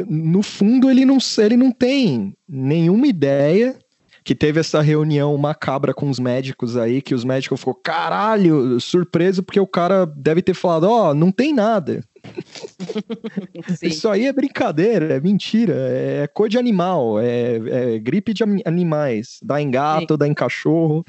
no 0.07 0.43
fundo, 0.43 0.91
ele 0.91 1.05
não, 1.05 1.19
ele 1.39 1.57
não 1.57 1.73
tem 1.73 2.37
nenhuma 2.49 3.07
ideia 3.07 3.77
que 4.23 4.35
teve 4.35 4.61
essa 4.61 4.81
reunião 4.81 5.37
macabra 5.37 5.95
com 5.95 6.09
os 6.09 6.19
médicos 6.19 6.77
aí, 6.77 7.01
que 7.01 7.15
os 7.15 7.25
médicos 7.25 7.59
ficou 7.59 7.75
caralho, 7.75 8.79
surpreso, 8.79 9.43
porque 9.43 9.59
o 9.59 9.67
cara 9.67 10.05
deve 10.07 10.43
ter 10.43 10.55
falado, 10.55 10.85
ó, 10.85 11.11
oh, 11.11 11.15
não 11.15 11.33
tem 11.33 11.55
nada. 11.55 12.05
Isso 13.83 14.09
aí 14.09 14.27
é 14.27 14.33
brincadeira, 14.33 15.15
é 15.15 15.21
mentira, 15.21 15.75
é 15.75 16.27
cor 16.27 16.49
de 16.49 16.59
animal, 16.59 17.21
é, 17.21 17.95
é 17.95 17.99
gripe 17.99 18.33
de 18.33 18.43
animais, 18.65 19.39
dá 19.43 19.61
em 19.61 19.71
gato, 19.71 20.15
Sim. 20.15 20.19
dá 20.19 20.27
em 20.27 20.35
cachorro. 20.35 21.05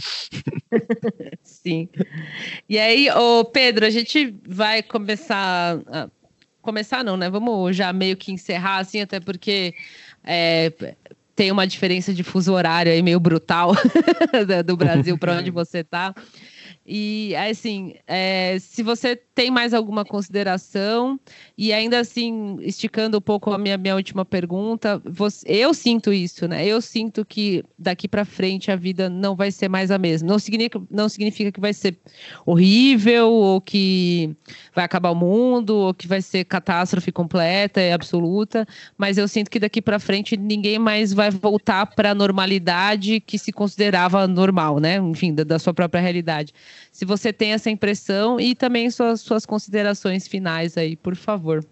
Sim. 1.44 1.90
E 2.68 2.78
aí, 2.78 3.10
ô 3.10 3.46
Pedro, 3.46 3.86
a 3.86 3.90
gente 3.90 4.36
vai 4.48 4.82
começar. 4.82 5.80
A... 5.88 6.10
Começar 6.62 7.04
não, 7.04 7.18
né? 7.18 7.28
Vamos 7.28 7.76
já 7.76 7.92
meio 7.92 8.16
que 8.16 8.32
encerrar, 8.32 8.78
assim, 8.78 9.02
até 9.02 9.20
porque 9.20 9.74
é, 10.24 10.72
tem 11.36 11.52
uma 11.52 11.66
diferença 11.66 12.14
de 12.14 12.24
fuso 12.24 12.54
horário 12.54 12.92
aí 12.92 13.02
meio 13.02 13.20
brutal 13.20 13.74
do 14.64 14.78
Brasil 14.78 15.18
para 15.18 15.38
onde 15.38 15.50
você 15.50 15.80
está. 15.80 16.14
E 16.93 17.34
assim, 17.38 17.93
é, 18.05 18.57
se 18.59 18.84
você 18.84 19.15
tem 19.15 19.49
mais 19.49 19.73
alguma 19.73 20.03
consideração, 20.03 21.18
e 21.57 21.72
ainda 21.72 21.97
assim, 21.97 22.57
esticando 22.59 23.18
um 23.18 23.22
pouco 23.22 23.49
a 23.53 23.57
minha, 23.57 23.77
minha 23.77 23.95
última 23.95 24.26
pergunta, 24.26 25.01
você, 25.05 25.45
eu 25.47 25.73
sinto 25.73 26.11
isso, 26.11 26.49
né? 26.49 26.65
Eu 26.65 26.81
sinto 26.81 27.23
que 27.23 27.63
daqui 27.80 28.09
para 28.09 28.26
frente 28.26 28.69
a 28.72 28.76
vida 28.76 29.09
não 29.09 29.38
vai 29.38 29.51
ser 29.51 29.69
mais 29.69 29.89
a 29.89 29.97
mesma. 29.97 30.27
Não 30.27 30.38
significa, 30.38 30.81
não 30.91 31.07
significa 31.07 31.49
que 31.49 31.61
vai 31.61 31.73
ser 31.73 31.97
horrível, 32.45 33.30
ou 33.30 33.61
que 33.61 34.35
vai 34.76 34.84
acabar 34.84 35.11
o 35.11 35.15
mundo, 35.15 35.73
ou 35.73 35.93
que 35.93 36.09
vai 36.09 36.22
ser 36.22 36.43
catástrofe 36.43 37.09
completa 37.09 37.80
e 37.80 37.93
absoluta, 37.93 38.68
mas 38.97 39.18
eu 39.18 39.30
sinto 39.30 39.49
que 39.49 39.61
daqui 39.61 39.81
para 39.81 39.97
frente 39.97 40.35
ninguém 40.35 40.77
mais 40.77 41.13
vai 41.13 41.31
voltar 41.31 41.85
para 41.85 42.11
a 42.11 42.15
normalidade 42.15 43.22
que 43.22 43.38
se 43.38 43.53
considerava 43.53 44.27
normal, 44.27 44.77
né? 44.80 44.97
Enfim, 44.97 45.34
da, 45.34 45.45
da 45.45 45.57
sua 45.57 45.73
própria 45.73 46.01
realidade 46.01 46.53
se 46.91 47.06
você 47.06 47.34
tem 47.34 47.53
essa 47.53 47.70
impressão 47.70 48.40
e 48.40 48.56
também 48.56 48.90
suas, 48.90 49.22
suas 49.22 49.45
considerações 49.45 50.28
finais 50.28 50.78
aí, 50.78 50.95
por 50.95 51.16
favor. 51.16 51.66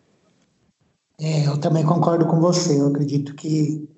É, 1.19 1.47
eu 1.47 1.57
também 1.57 1.85
concordo 1.85 2.25
com 2.25 2.39
você. 2.39 2.79
Eu 2.79 2.87
acredito 2.87 3.35
que, 3.35 3.89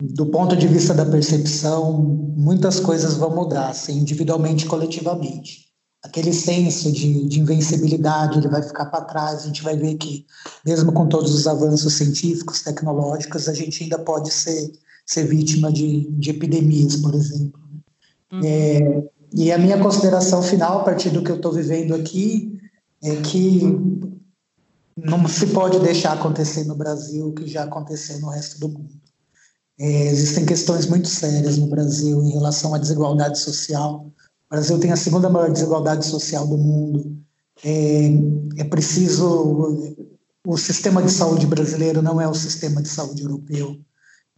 do 0.00 0.26
ponto 0.26 0.54
de 0.56 0.68
vista 0.68 0.92
da 0.92 1.06
percepção, 1.06 2.02
muitas 2.36 2.78
coisas 2.78 3.16
vão 3.16 3.34
mudar, 3.34 3.70
assim, 3.70 3.98
individualmente 3.98 4.66
e 4.66 4.68
coletivamente. 4.68 5.68
aquele 6.02 6.32
senso 6.32 6.92
de, 6.92 7.26
de 7.26 7.40
invencibilidade 7.40 8.38
ele 8.38 8.48
vai 8.48 8.62
ficar 8.62 8.86
para 8.86 9.04
trás. 9.04 9.42
A 9.42 9.46
gente 9.46 9.62
vai 9.62 9.76
ver 9.76 9.96
que, 9.96 10.26
mesmo 10.64 10.92
com 10.92 11.08
todos 11.08 11.34
os 11.34 11.46
avanços 11.46 11.94
científicos, 11.94 12.62
tecnológicos, 12.62 13.48
a 13.48 13.54
gente 13.54 13.82
ainda 13.82 13.98
pode 13.98 14.30
ser, 14.30 14.72
ser 15.06 15.24
vítima 15.24 15.72
de, 15.72 16.08
de 16.10 16.30
epidemias, 16.30 16.96
por 16.96 17.14
exemplo. 17.14 17.60
Uhum. 18.32 18.40
É, 18.44 19.08
e 19.34 19.52
a 19.52 19.58
minha 19.58 19.78
consideração 19.78 20.42
final, 20.42 20.80
a 20.80 20.84
partir 20.84 21.10
do 21.10 21.22
que 21.22 21.30
eu 21.30 21.36
estou 21.36 21.52
vivendo 21.52 21.94
aqui, 21.94 22.58
é 23.02 23.16
que 23.16 23.62
não 24.96 25.26
se 25.28 25.46
pode 25.48 25.78
deixar 25.80 26.12
acontecer 26.12 26.64
no 26.64 26.74
Brasil 26.74 27.28
o 27.28 27.32
que 27.32 27.46
já 27.46 27.64
aconteceu 27.64 28.18
no 28.20 28.30
resto 28.30 28.58
do 28.58 28.68
mundo. 28.68 28.94
É, 29.78 30.06
existem 30.08 30.44
questões 30.44 30.86
muito 30.86 31.06
sérias 31.06 31.56
no 31.56 31.68
Brasil 31.68 32.22
em 32.24 32.32
relação 32.32 32.74
à 32.74 32.78
desigualdade 32.78 33.38
social. 33.38 34.06
O 34.06 34.50
Brasil 34.50 34.78
tem 34.80 34.90
a 34.90 34.96
segunda 34.96 35.30
maior 35.30 35.52
desigualdade 35.52 36.04
social 36.04 36.46
do 36.46 36.58
mundo. 36.58 37.16
É, 37.64 38.10
é 38.58 38.64
preciso. 38.64 39.96
O 40.46 40.56
sistema 40.56 41.02
de 41.02 41.10
saúde 41.10 41.46
brasileiro 41.46 42.02
não 42.02 42.20
é 42.20 42.26
o 42.26 42.34
sistema 42.34 42.82
de 42.82 42.88
saúde 42.88 43.22
europeu. 43.22 43.78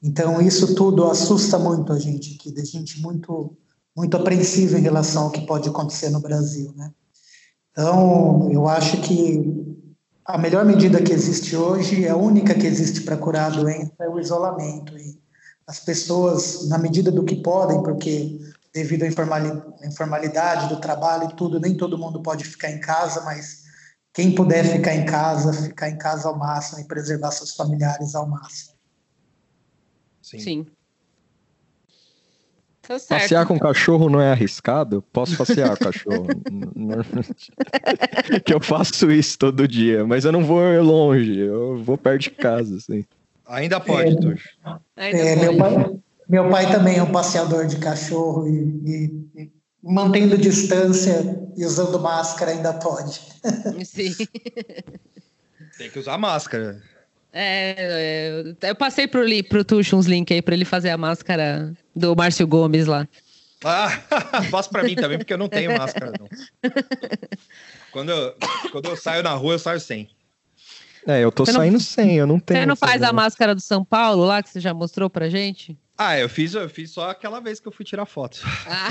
Então, 0.02 0.40
isso 0.40 0.74
tudo 0.74 1.04
assusta 1.04 1.58
muito 1.58 1.92
a 1.92 1.98
gente 1.98 2.34
aqui, 2.34 2.58
a 2.58 2.64
gente 2.64 3.00
muito, 3.00 3.56
muito 4.00 4.16
apreensiva 4.16 4.78
em 4.78 4.82
relação 4.82 5.24
ao 5.24 5.30
que 5.30 5.46
pode 5.46 5.68
acontecer 5.68 6.08
no 6.08 6.20
Brasil. 6.20 6.72
Né? 6.74 6.90
Então, 7.70 8.50
eu 8.50 8.66
acho 8.66 9.00
que 9.02 9.76
a 10.24 10.38
melhor 10.38 10.64
medida 10.64 11.02
que 11.02 11.12
existe 11.12 11.54
hoje, 11.54 12.08
a 12.08 12.16
única 12.16 12.54
que 12.54 12.66
existe 12.66 13.02
para 13.02 13.18
curar 13.18 13.52
a 13.52 13.56
doença, 13.56 13.92
é 14.00 14.08
o 14.08 14.18
isolamento. 14.18 14.96
E 14.96 15.20
as 15.66 15.80
pessoas, 15.80 16.66
na 16.68 16.78
medida 16.78 17.12
do 17.12 17.24
que 17.24 17.36
podem, 17.36 17.82
porque 17.82 18.40
devido 18.72 19.02
à 19.02 19.86
informalidade 19.86 20.68
do 20.68 20.80
trabalho 20.80 21.28
e 21.30 21.36
tudo, 21.36 21.60
nem 21.60 21.76
todo 21.76 21.98
mundo 21.98 22.22
pode 22.22 22.44
ficar 22.44 22.70
em 22.70 22.80
casa, 22.80 23.20
mas 23.22 23.64
quem 24.14 24.34
puder 24.34 24.64
ficar 24.64 24.94
em 24.94 25.04
casa, 25.04 25.52
ficar 25.52 25.90
em 25.90 25.98
casa 25.98 26.28
ao 26.28 26.38
máximo 26.38 26.80
e 26.80 26.84
preservar 26.84 27.32
seus 27.32 27.54
familiares 27.54 28.14
ao 28.14 28.26
máximo. 28.26 28.74
Sim. 30.22 30.38
Sim. 30.38 30.66
Tá 32.98 33.18
passear 33.20 33.46
com 33.46 33.58
cachorro 33.58 34.10
não 34.10 34.20
é 34.20 34.32
arriscado? 34.32 35.00
Posso 35.12 35.36
passear 35.36 35.76
com 35.76 35.84
cachorro. 35.84 36.26
que 38.44 38.52
eu 38.52 38.60
faço 38.60 39.10
isso 39.12 39.38
todo 39.38 39.68
dia, 39.68 40.04
mas 40.04 40.24
eu 40.24 40.32
não 40.32 40.44
vou 40.44 40.60
longe, 40.82 41.38
eu 41.38 41.80
vou 41.82 41.96
perto 41.96 42.22
de 42.22 42.30
casa, 42.30 42.76
assim. 42.76 43.04
Ainda 43.46 43.78
pode, 43.78 44.12
é, 44.12 44.16
Tuxo. 44.16 44.48
É, 44.96 45.36
meu, 45.36 45.56
pai, 45.56 45.96
meu 46.28 46.48
pai 46.50 46.70
também 46.70 46.98
é 46.98 47.02
um 47.02 47.12
passeador 47.12 47.66
de 47.66 47.76
cachorro 47.76 48.48
e, 48.48 48.80
e, 48.84 49.42
e 49.42 49.50
mantendo 49.82 50.36
distância 50.36 51.40
e 51.56 51.64
usando 51.64 51.98
máscara 52.00 52.52
ainda 52.52 52.72
pode. 52.72 53.20
Sim. 53.84 54.14
Tem 55.78 55.90
que 55.90 55.98
usar 55.98 56.18
máscara. 56.18 56.82
É, 57.32 58.54
é, 58.60 58.70
eu 58.70 58.74
passei 58.74 59.06
pro, 59.06 59.22
pro 59.48 59.64
Tuxo 59.64 59.96
uns 59.96 60.06
links 60.06 60.34
aí 60.34 60.42
pra 60.42 60.54
ele 60.54 60.64
fazer 60.64 60.90
a 60.90 60.96
máscara 60.98 61.72
do 61.94 62.14
Márcio 62.16 62.46
Gomes 62.46 62.86
lá. 62.86 63.06
Ah, 63.64 63.90
faço 64.50 64.70
pra 64.70 64.82
mim 64.82 64.94
também, 64.94 65.18
porque 65.18 65.32
eu 65.32 65.38
não 65.38 65.48
tenho 65.48 65.70
máscara, 65.78 66.12
não. 66.18 66.28
Quando 67.92 68.10
eu, 68.10 68.34
quando 68.72 68.86
eu 68.86 68.96
saio 68.96 69.22
na 69.22 69.32
rua, 69.34 69.54
eu 69.54 69.58
saio 69.58 69.80
sem. 69.80 70.08
É, 71.06 71.20
eu 71.20 71.30
tô 71.30 71.46
você 71.46 71.52
saindo 71.52 71.74
não, 71.74 71.80
sem, 71.80 72.16
eu 72.16 72.26
não 72.26 72.38
tenho. 72.38 72.60
Você 72.60 72.66
não 72.66 72.76
faz 72.76 73.02
a 73.02 73.12
máscara 73.12 73.54
do 73.54 73.60
São 73.60 73.84
Paulo 73.84 74.24
lá, 74.24 74.42
que 74.42 74.50
você 74.50 74.60
já 74.60 74.74
mostrou 74.74 75.08
pra 75.08 75.28
gente? 75.28 75.78
Ah, 75.96 76.18
eu 76.18 76.28
fiz, 76.28 76.54
eu 76.54 76.68
fiz 76.68 76.90
só 76.90 77.10
aquela 77.10 77.40
vez 77.40 77.60
que 77.60 77.68
eu 77.68 77.72
fui 77.72 77.84
tirar 77.84 78.06
foto. 78.06 78.40
Ah. 78.66 78.88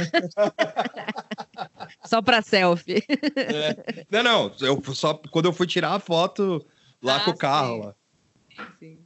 só 2.05 2.21
pra 2.21 2.41
selfie. 2.41 3.03
É. 3.35 4.05
Não, 4.09 4.23
não, 4.23 4.51
eu 4.61 4.81
só 4.93 5.15
quando 5.31 5.45
eu 5.45 5.53
fui 5.53 5.67
tirar 5.67 5.93
a 5.93 5.99
foto 5.99 6.65
lá 7.01 7.17
ah, 7.17 7.19
com 7.21 7.31
o 7.31 7.37
carro 7.37 7.77
lá 7.77 7.95
sim. 8.79 8.99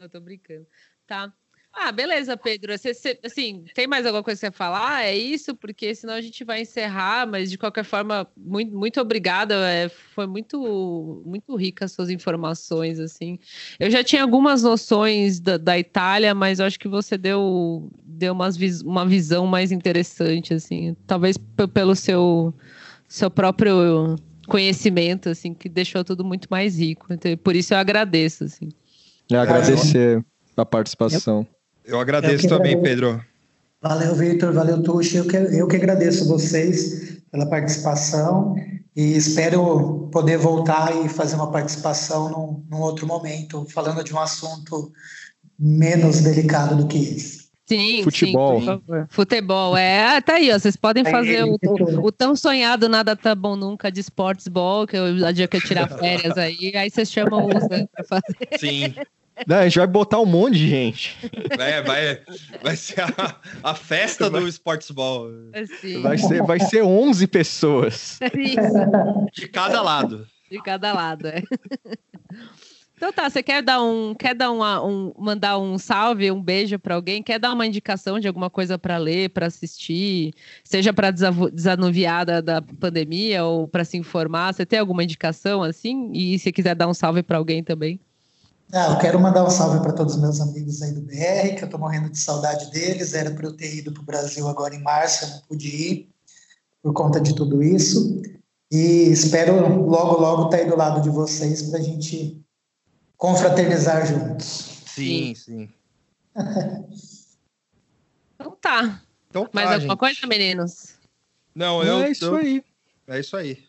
Eu 0.00 0.08
tô 0.08 0.20
brincando. 0.20 0.66
Tá. 1.06 1.32
Ah, 1.72 1.92
beleza, 1.92 2.36
Pedro. 2.36 2.76
Você, 2.76 2.92
você, 2.92 3.18
assim, 3.24 3.64
tem 3.74 3.86
mais 3.86 4.04
alguma 4.04 4.24
coisa 4.24 4.40
que 4.40 4.46
você 4.46 4.52
falar? 4.52 5.04
É 5.04 5.16
isso, 5.16 5.54
porque 5.54 5.94
senão 5.94 6.14
a 6.14 6.20
gente 6.20 6.42
vai 6.42 6.62
encerrar, 6.62 7.26
mas 7.26 7.48
de 7.50 7.56
qualquer 7.56 7.84
forma, 7.84 8.26
muito, 8.36 8.76
muito 8.76 9.00
obrigada. 9.00 9.54
É, 9.70 9.88
foi 9.88 10.26
muito, 10.26 11.22
muito 11.24 11.54
rica 11.54 11.84
as 11.84 11.92
suas 11.92 12.10
informações, 12.10 12.98
assim. 12.98 13.38
Eu 13.78 13.88
já 13.88 14.02
tinha 14.02 14.22
algumas 14.22 14.62
noções 14.62 15.38
da, 15.38 15.56
da 15.56 15.78
Itália, 15.78 16.34
mas 16.34 16.60
acho 16.60 16.78
que 16.78 16.88
você 16.88 17.16
deu, 17.16 17.88
deu 18.02 18.32
umas, 18.32 18.56
uma 18.82 19.06
visão 19.06 19.46
mais 19.46 19.70
interessante, 19.70 20.52
assim. 20.52 20.96
Talvez 21.06 21.36
pelo 21.72 21.94
seu, 21.94 22.52
seu 23.08 23.30
próprio 23.30 24.16
conhecimento, 24.48 25.28
assim, 25.28 25.54
que 25.54 25.68
deixou 25.68 26.02
tudo 26.02 26.24
muito 26.24 26.48
mais 26.50 26.78
rico. 26.78 27.12
Então, 27.12 27.36
por 27.36 27.54
isso 27.54 27.72
eu 27.72 27.78
agradeço, 27.78 28.44
assim. 28.44 28.70
É 29.30 29.36
agradecer 29.36 30.24
a 30.56 30.64
participação. 30.64 31.46
Eu, 31.84 31.94
eu 31.94 32.00
agradeço 32.00 32.46
eu 32.46 32.50
também, 32.50 32.72
agradeço. 32.72 32.82
Pedro. 32.82 33.24
Valeu, 33.82 34.14
Vitor. 34.14 34.52
Valeu, 34.52 34.82
Tuxi. 34.82 35.16
Eu 35.16 35.26
que, 35.26 35.36
eu 35.36 35.66
que 35.66 35.76
agradeço 35.76 36.28
vocês 36.28 37.22
pela 37.30 37.46
participação 37.46 38.54
e 38.94 39.16
espero 39.16 40.08
poder 40.12 40.36
voltar 40.36 40.94
e 41.04 41.08
fazer 41.08 41.36
uma 41.36 41.50
participação 41.50 42.28
num, 42.28 42.64
num 42.68 42.82
outro 42.82 43.06
momento, 43.06 43.66
falando 43.70 44.02
de 44.04 44.12
um 44.12 44.18
assunto 44.18 44.92
menos 45.58 46.20
delicado 46.20 46.76
do 46.76 46.86
que 46.86 46.98
esse. 46.98 47.50
Sim, 47.66 48.02
futebol. 48.02 48.60
Sim, 48.60 48.82
futebol, 49.08 49.76
é. 49.76 50.20
Tá 50.20 50.34
aí, 50.34 50.50
ó. 50.50 50.58
Vocês 50.58 50.74
podem 50.74 51.04
fazer 51.04 51.44
o, 51.44 51.56
o, 51.62 52.06
o, 52.06 52.10
tão 52.10 52.34
sonhado 52.34 52.88
Nada 52.88 53.14
Tá 53.14 53.32
Bom 53.32 53.54
Nunca 53.54 53.92
de 53.92 54.00
Sportsball, 54.00 54.88
que 54.88 54.96
eu, 54.96 55.24
a 55.24 55.30
dia 55.30 55.46
que 55.46 55.56
eu 55.56 55.60
tirar 55.60 55.88
férias 55.88 56.36
aí, 56.36 56.72
aí 56.74 56.90
vocês 56.90 57.12
chamam 57.12 57.46
o 57.46 57.60
Zé 57.60 57.86
pra 57.94 58.04
fazer. 58.04 58.58
Sim. 58.58 58.94
Não, 59.46 59.56
a 59.56 59.64
gente 59.64 59.78
vai 59.78 59.86
botar 59.86 60.20
um 60.20 60.26
monte 60.26 60.58
de 60.58 60.68
gente. 60.68 61.16
É, 61.58 61.82
vai, 61.82 62.20
vai 62.62 62.76
ser 62.76 63.00
a, 63.00 63.36
a 63.62 63.74
festa 63.74 64.28
vai, 64.28 64.40
do 64.40 64.48
Sportsball. 64.48 65.30
Assim. 65.52 66.00
Vai, 66.00 66.18
ser, 66.18 66.42
vai 66.42 66.60
ser 66.60 66.82
11 66.82 67.26
pessoas. 67.26 68.18
Isso. 68.36 69.32
De 69.32 69.48
cada 69.48 69.82
lado. 69.82 70.26
De 70.50 70.60
cada 70.62 70.92
lado, 70.92 71.28
é. 71.28 71.42
Então 73.00 73.10
tá, 73.10 73.30
você 73.30 73.42
quer 73.42 73.62
dar 73.62 73.82
um, 73.82 74.14
quer 74.14 74.34
dar 74.34 74.50
uma, 74.50 74.84
um, 74.84 75.10
mandar 75.18 75.58
um 75.58 75.78
salve, 75.78 76.30
um 76.30 76.42
beijo 76.42 76.78
para 76.78 76.94
alguém? 76.94 77.22
Quer 77.22 77.38
dar 77.38 77.54
uma 77.54 77.64
indicação 77.66 78.20
de 78.20 78.28
alguma 78.28 78.50
coisa 78.50 78.78
para 78.78 78.98
ler, 78.98 79.30
para 79.30 79.46
assistir, 79.46 80.34
seja 80.62 80.92
para 80.92 81.10
desanuviar 81.10 82.26
da, 82.26 82.42
da 82.42 82.60
pandemia 82.60 83.42
ou 83.42 83.66
para 83.66 83.86
se 83.86 83.96
informar? 83.96 84.52
Você 84.52 84.66
tem 84.66 84.78
alguma 84.78 85.02
indicação 85.02 85.62
assim? 85.62 86.12
E 86.12 86.38
se 86.38 86.52
quiser 86.52 86.74
dar 86.74 86.88
um 86.88 86.92
salve 86.92 87.22
para 87.22 87.38
alguém 87.38 87.64
também? 87.64 87.98
Ah, 88.72 88.92
eu 88.92 88.98
quero 88.98 89.18
mandar 89.18 89.44
um 89.44 89.50
salve 89.50 89.80
para 89.80 89.92
todos 89.92 90.14
os 90.14 90.20
meus 90.20 90.40
amigos 90.40 90.80
aí 90.80 90.92
do 90.92 91.00
BR, 91.00 91.56
que 91.56 91.62
eu 91.62 91.64
estou 91.64 91.80
morrendo 91.80 92.08
de 92.08 92.18
saudade 92.18 92.70
deles. 92.70 93.14
Era 93.14 93.32
para 93.32 93.46
eu 93.46 93.56
ter 93.56 93.74
ido 93.74 93.92
para 93.92 94.02
o 94.02 94.06
Brasil 94.06 94.46
agora 94.46 94.74
em 94.74 94.82
março, 94.82 95.24
eu 95.24 95.30
não 95.30 95.40
pude 95.40 95.68
ir 95.68 96.10
por 96.82 96.92
conta 96.92 97.20
de 97.20 97.34
tudo 97.34 97.62
isso. 97.62 98.22
E 98.70 99.10
espero 99.10 99.54
logo, 99.84 100.20
logo 100.20 100.44
estar 100.44 100.58
tá 100.58 100.62
aí 100.62 100.70
do 100.70 100.76
lado 100.76 101.00
de 101.02 101.10
vocês 101.10 101.62
para 101.62 101.80
a 101.80 101.82
gente 101.82 102.40
confraternizar 103.16 104.06
juntos. 104.06 104.84
Sim, 104.86 105.34
sim. 105.34 105.68
então 108.34 108.56
tá. 108.60 109.02
Então 109.28 109.44
tá, 109.44 109.50
Mais 109.52 109.70
alguma 109.72 109.94
gente. 109.94 109.98
coisa, 109.98 110.26
meninos? 110.28 110.94
Não, 111.52 111.82
eu. 111.82 112.02
É 112.04 112.10
isso 112.10 112.26
eu, 112.26 112.36
aí. 112.36 112.64
É 113.08 113.18
isso 113.18 113.36
aí. 113.36 113.64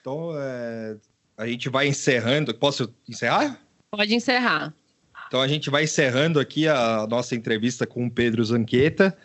Então, 0.00 0.32
é, 0.36 0.96
a 1.38 1.46
gente 1.46 1.70
vai 1.70 1.88
encerrando. 1.88 2.54
Posso 2.54 2.92
encerrar? 3.08 3.63
Pode 3.96 4.14
encerrar. 4.14 4.74
Então 5.28 5.40
a 5.40 5.48
gente 5.48 5.70
vai 5.70 5.84
encerrando 5.84 6.40
aqui 6.40 6.68
a 6.68 7.06
nossa 7.08 7.34
entrevista 7.34 7.86
com 7.86 8.06
o 8.06 8.10
Pedro 8.10 8.44
Zanqueta. 8.44 9.16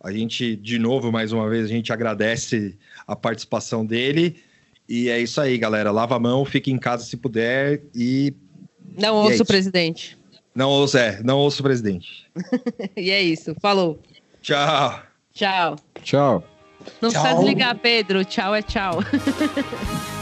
A 0.00 0.12
gente, 0.12 0.54
de 0.56 0.78
novo, 0.78 1.10
mais 1.10 1.32
uma 1.32 1.48
vez, 1.48 1.64
a 1.64 1.68
gente 1.68 1.92
agradece 1.92 2.76
a 3.06 3.16
participação 3.16 3.84
dele. 3.84 4.42
E 4.88 5.08
é 5.08 5.20
isso 5.20 5.40
aí, 5.40 5.58
galera. 5.58 5.90
Lava 5.90 6.16
a 6.16 6.18
mão, 6.18 6.44
fique 6.44 6.70
em 6.70 6.78
casa 6.78 7.04
se 7.04 7.16
puder 7.16 7.82
e. 7.94 8.34
Não 8.96 9.16
ouça 9.16 9.38
é 9.38 9.42
o 9.42 9.46
presidente. 9.46 10.16
Não 10.54 10.70
ouça, 10.70 10.98
é, 10.98 11.22
não 11.22 11.38
ouça 11.38 11.60
o 11.60 11.62
presidente. 11.62 12.26
e 12.96 13.10
é 13.10 13.22
isso. 13.22 13.54
Falou. 13.60 14.00
Tchau. 14.42 15.02
Tchau. 15.34 15.76
Tchau. 16.02 16.44
Não 17.00 17.10
tchau. 17.10 17.22
precisa 17.22 17.40
desligar, 17.40 17.78
Pedro. 17.78 18.24
Tchau 18.24 18.54
é 18.54 18.62
tchau. 18.62 18.98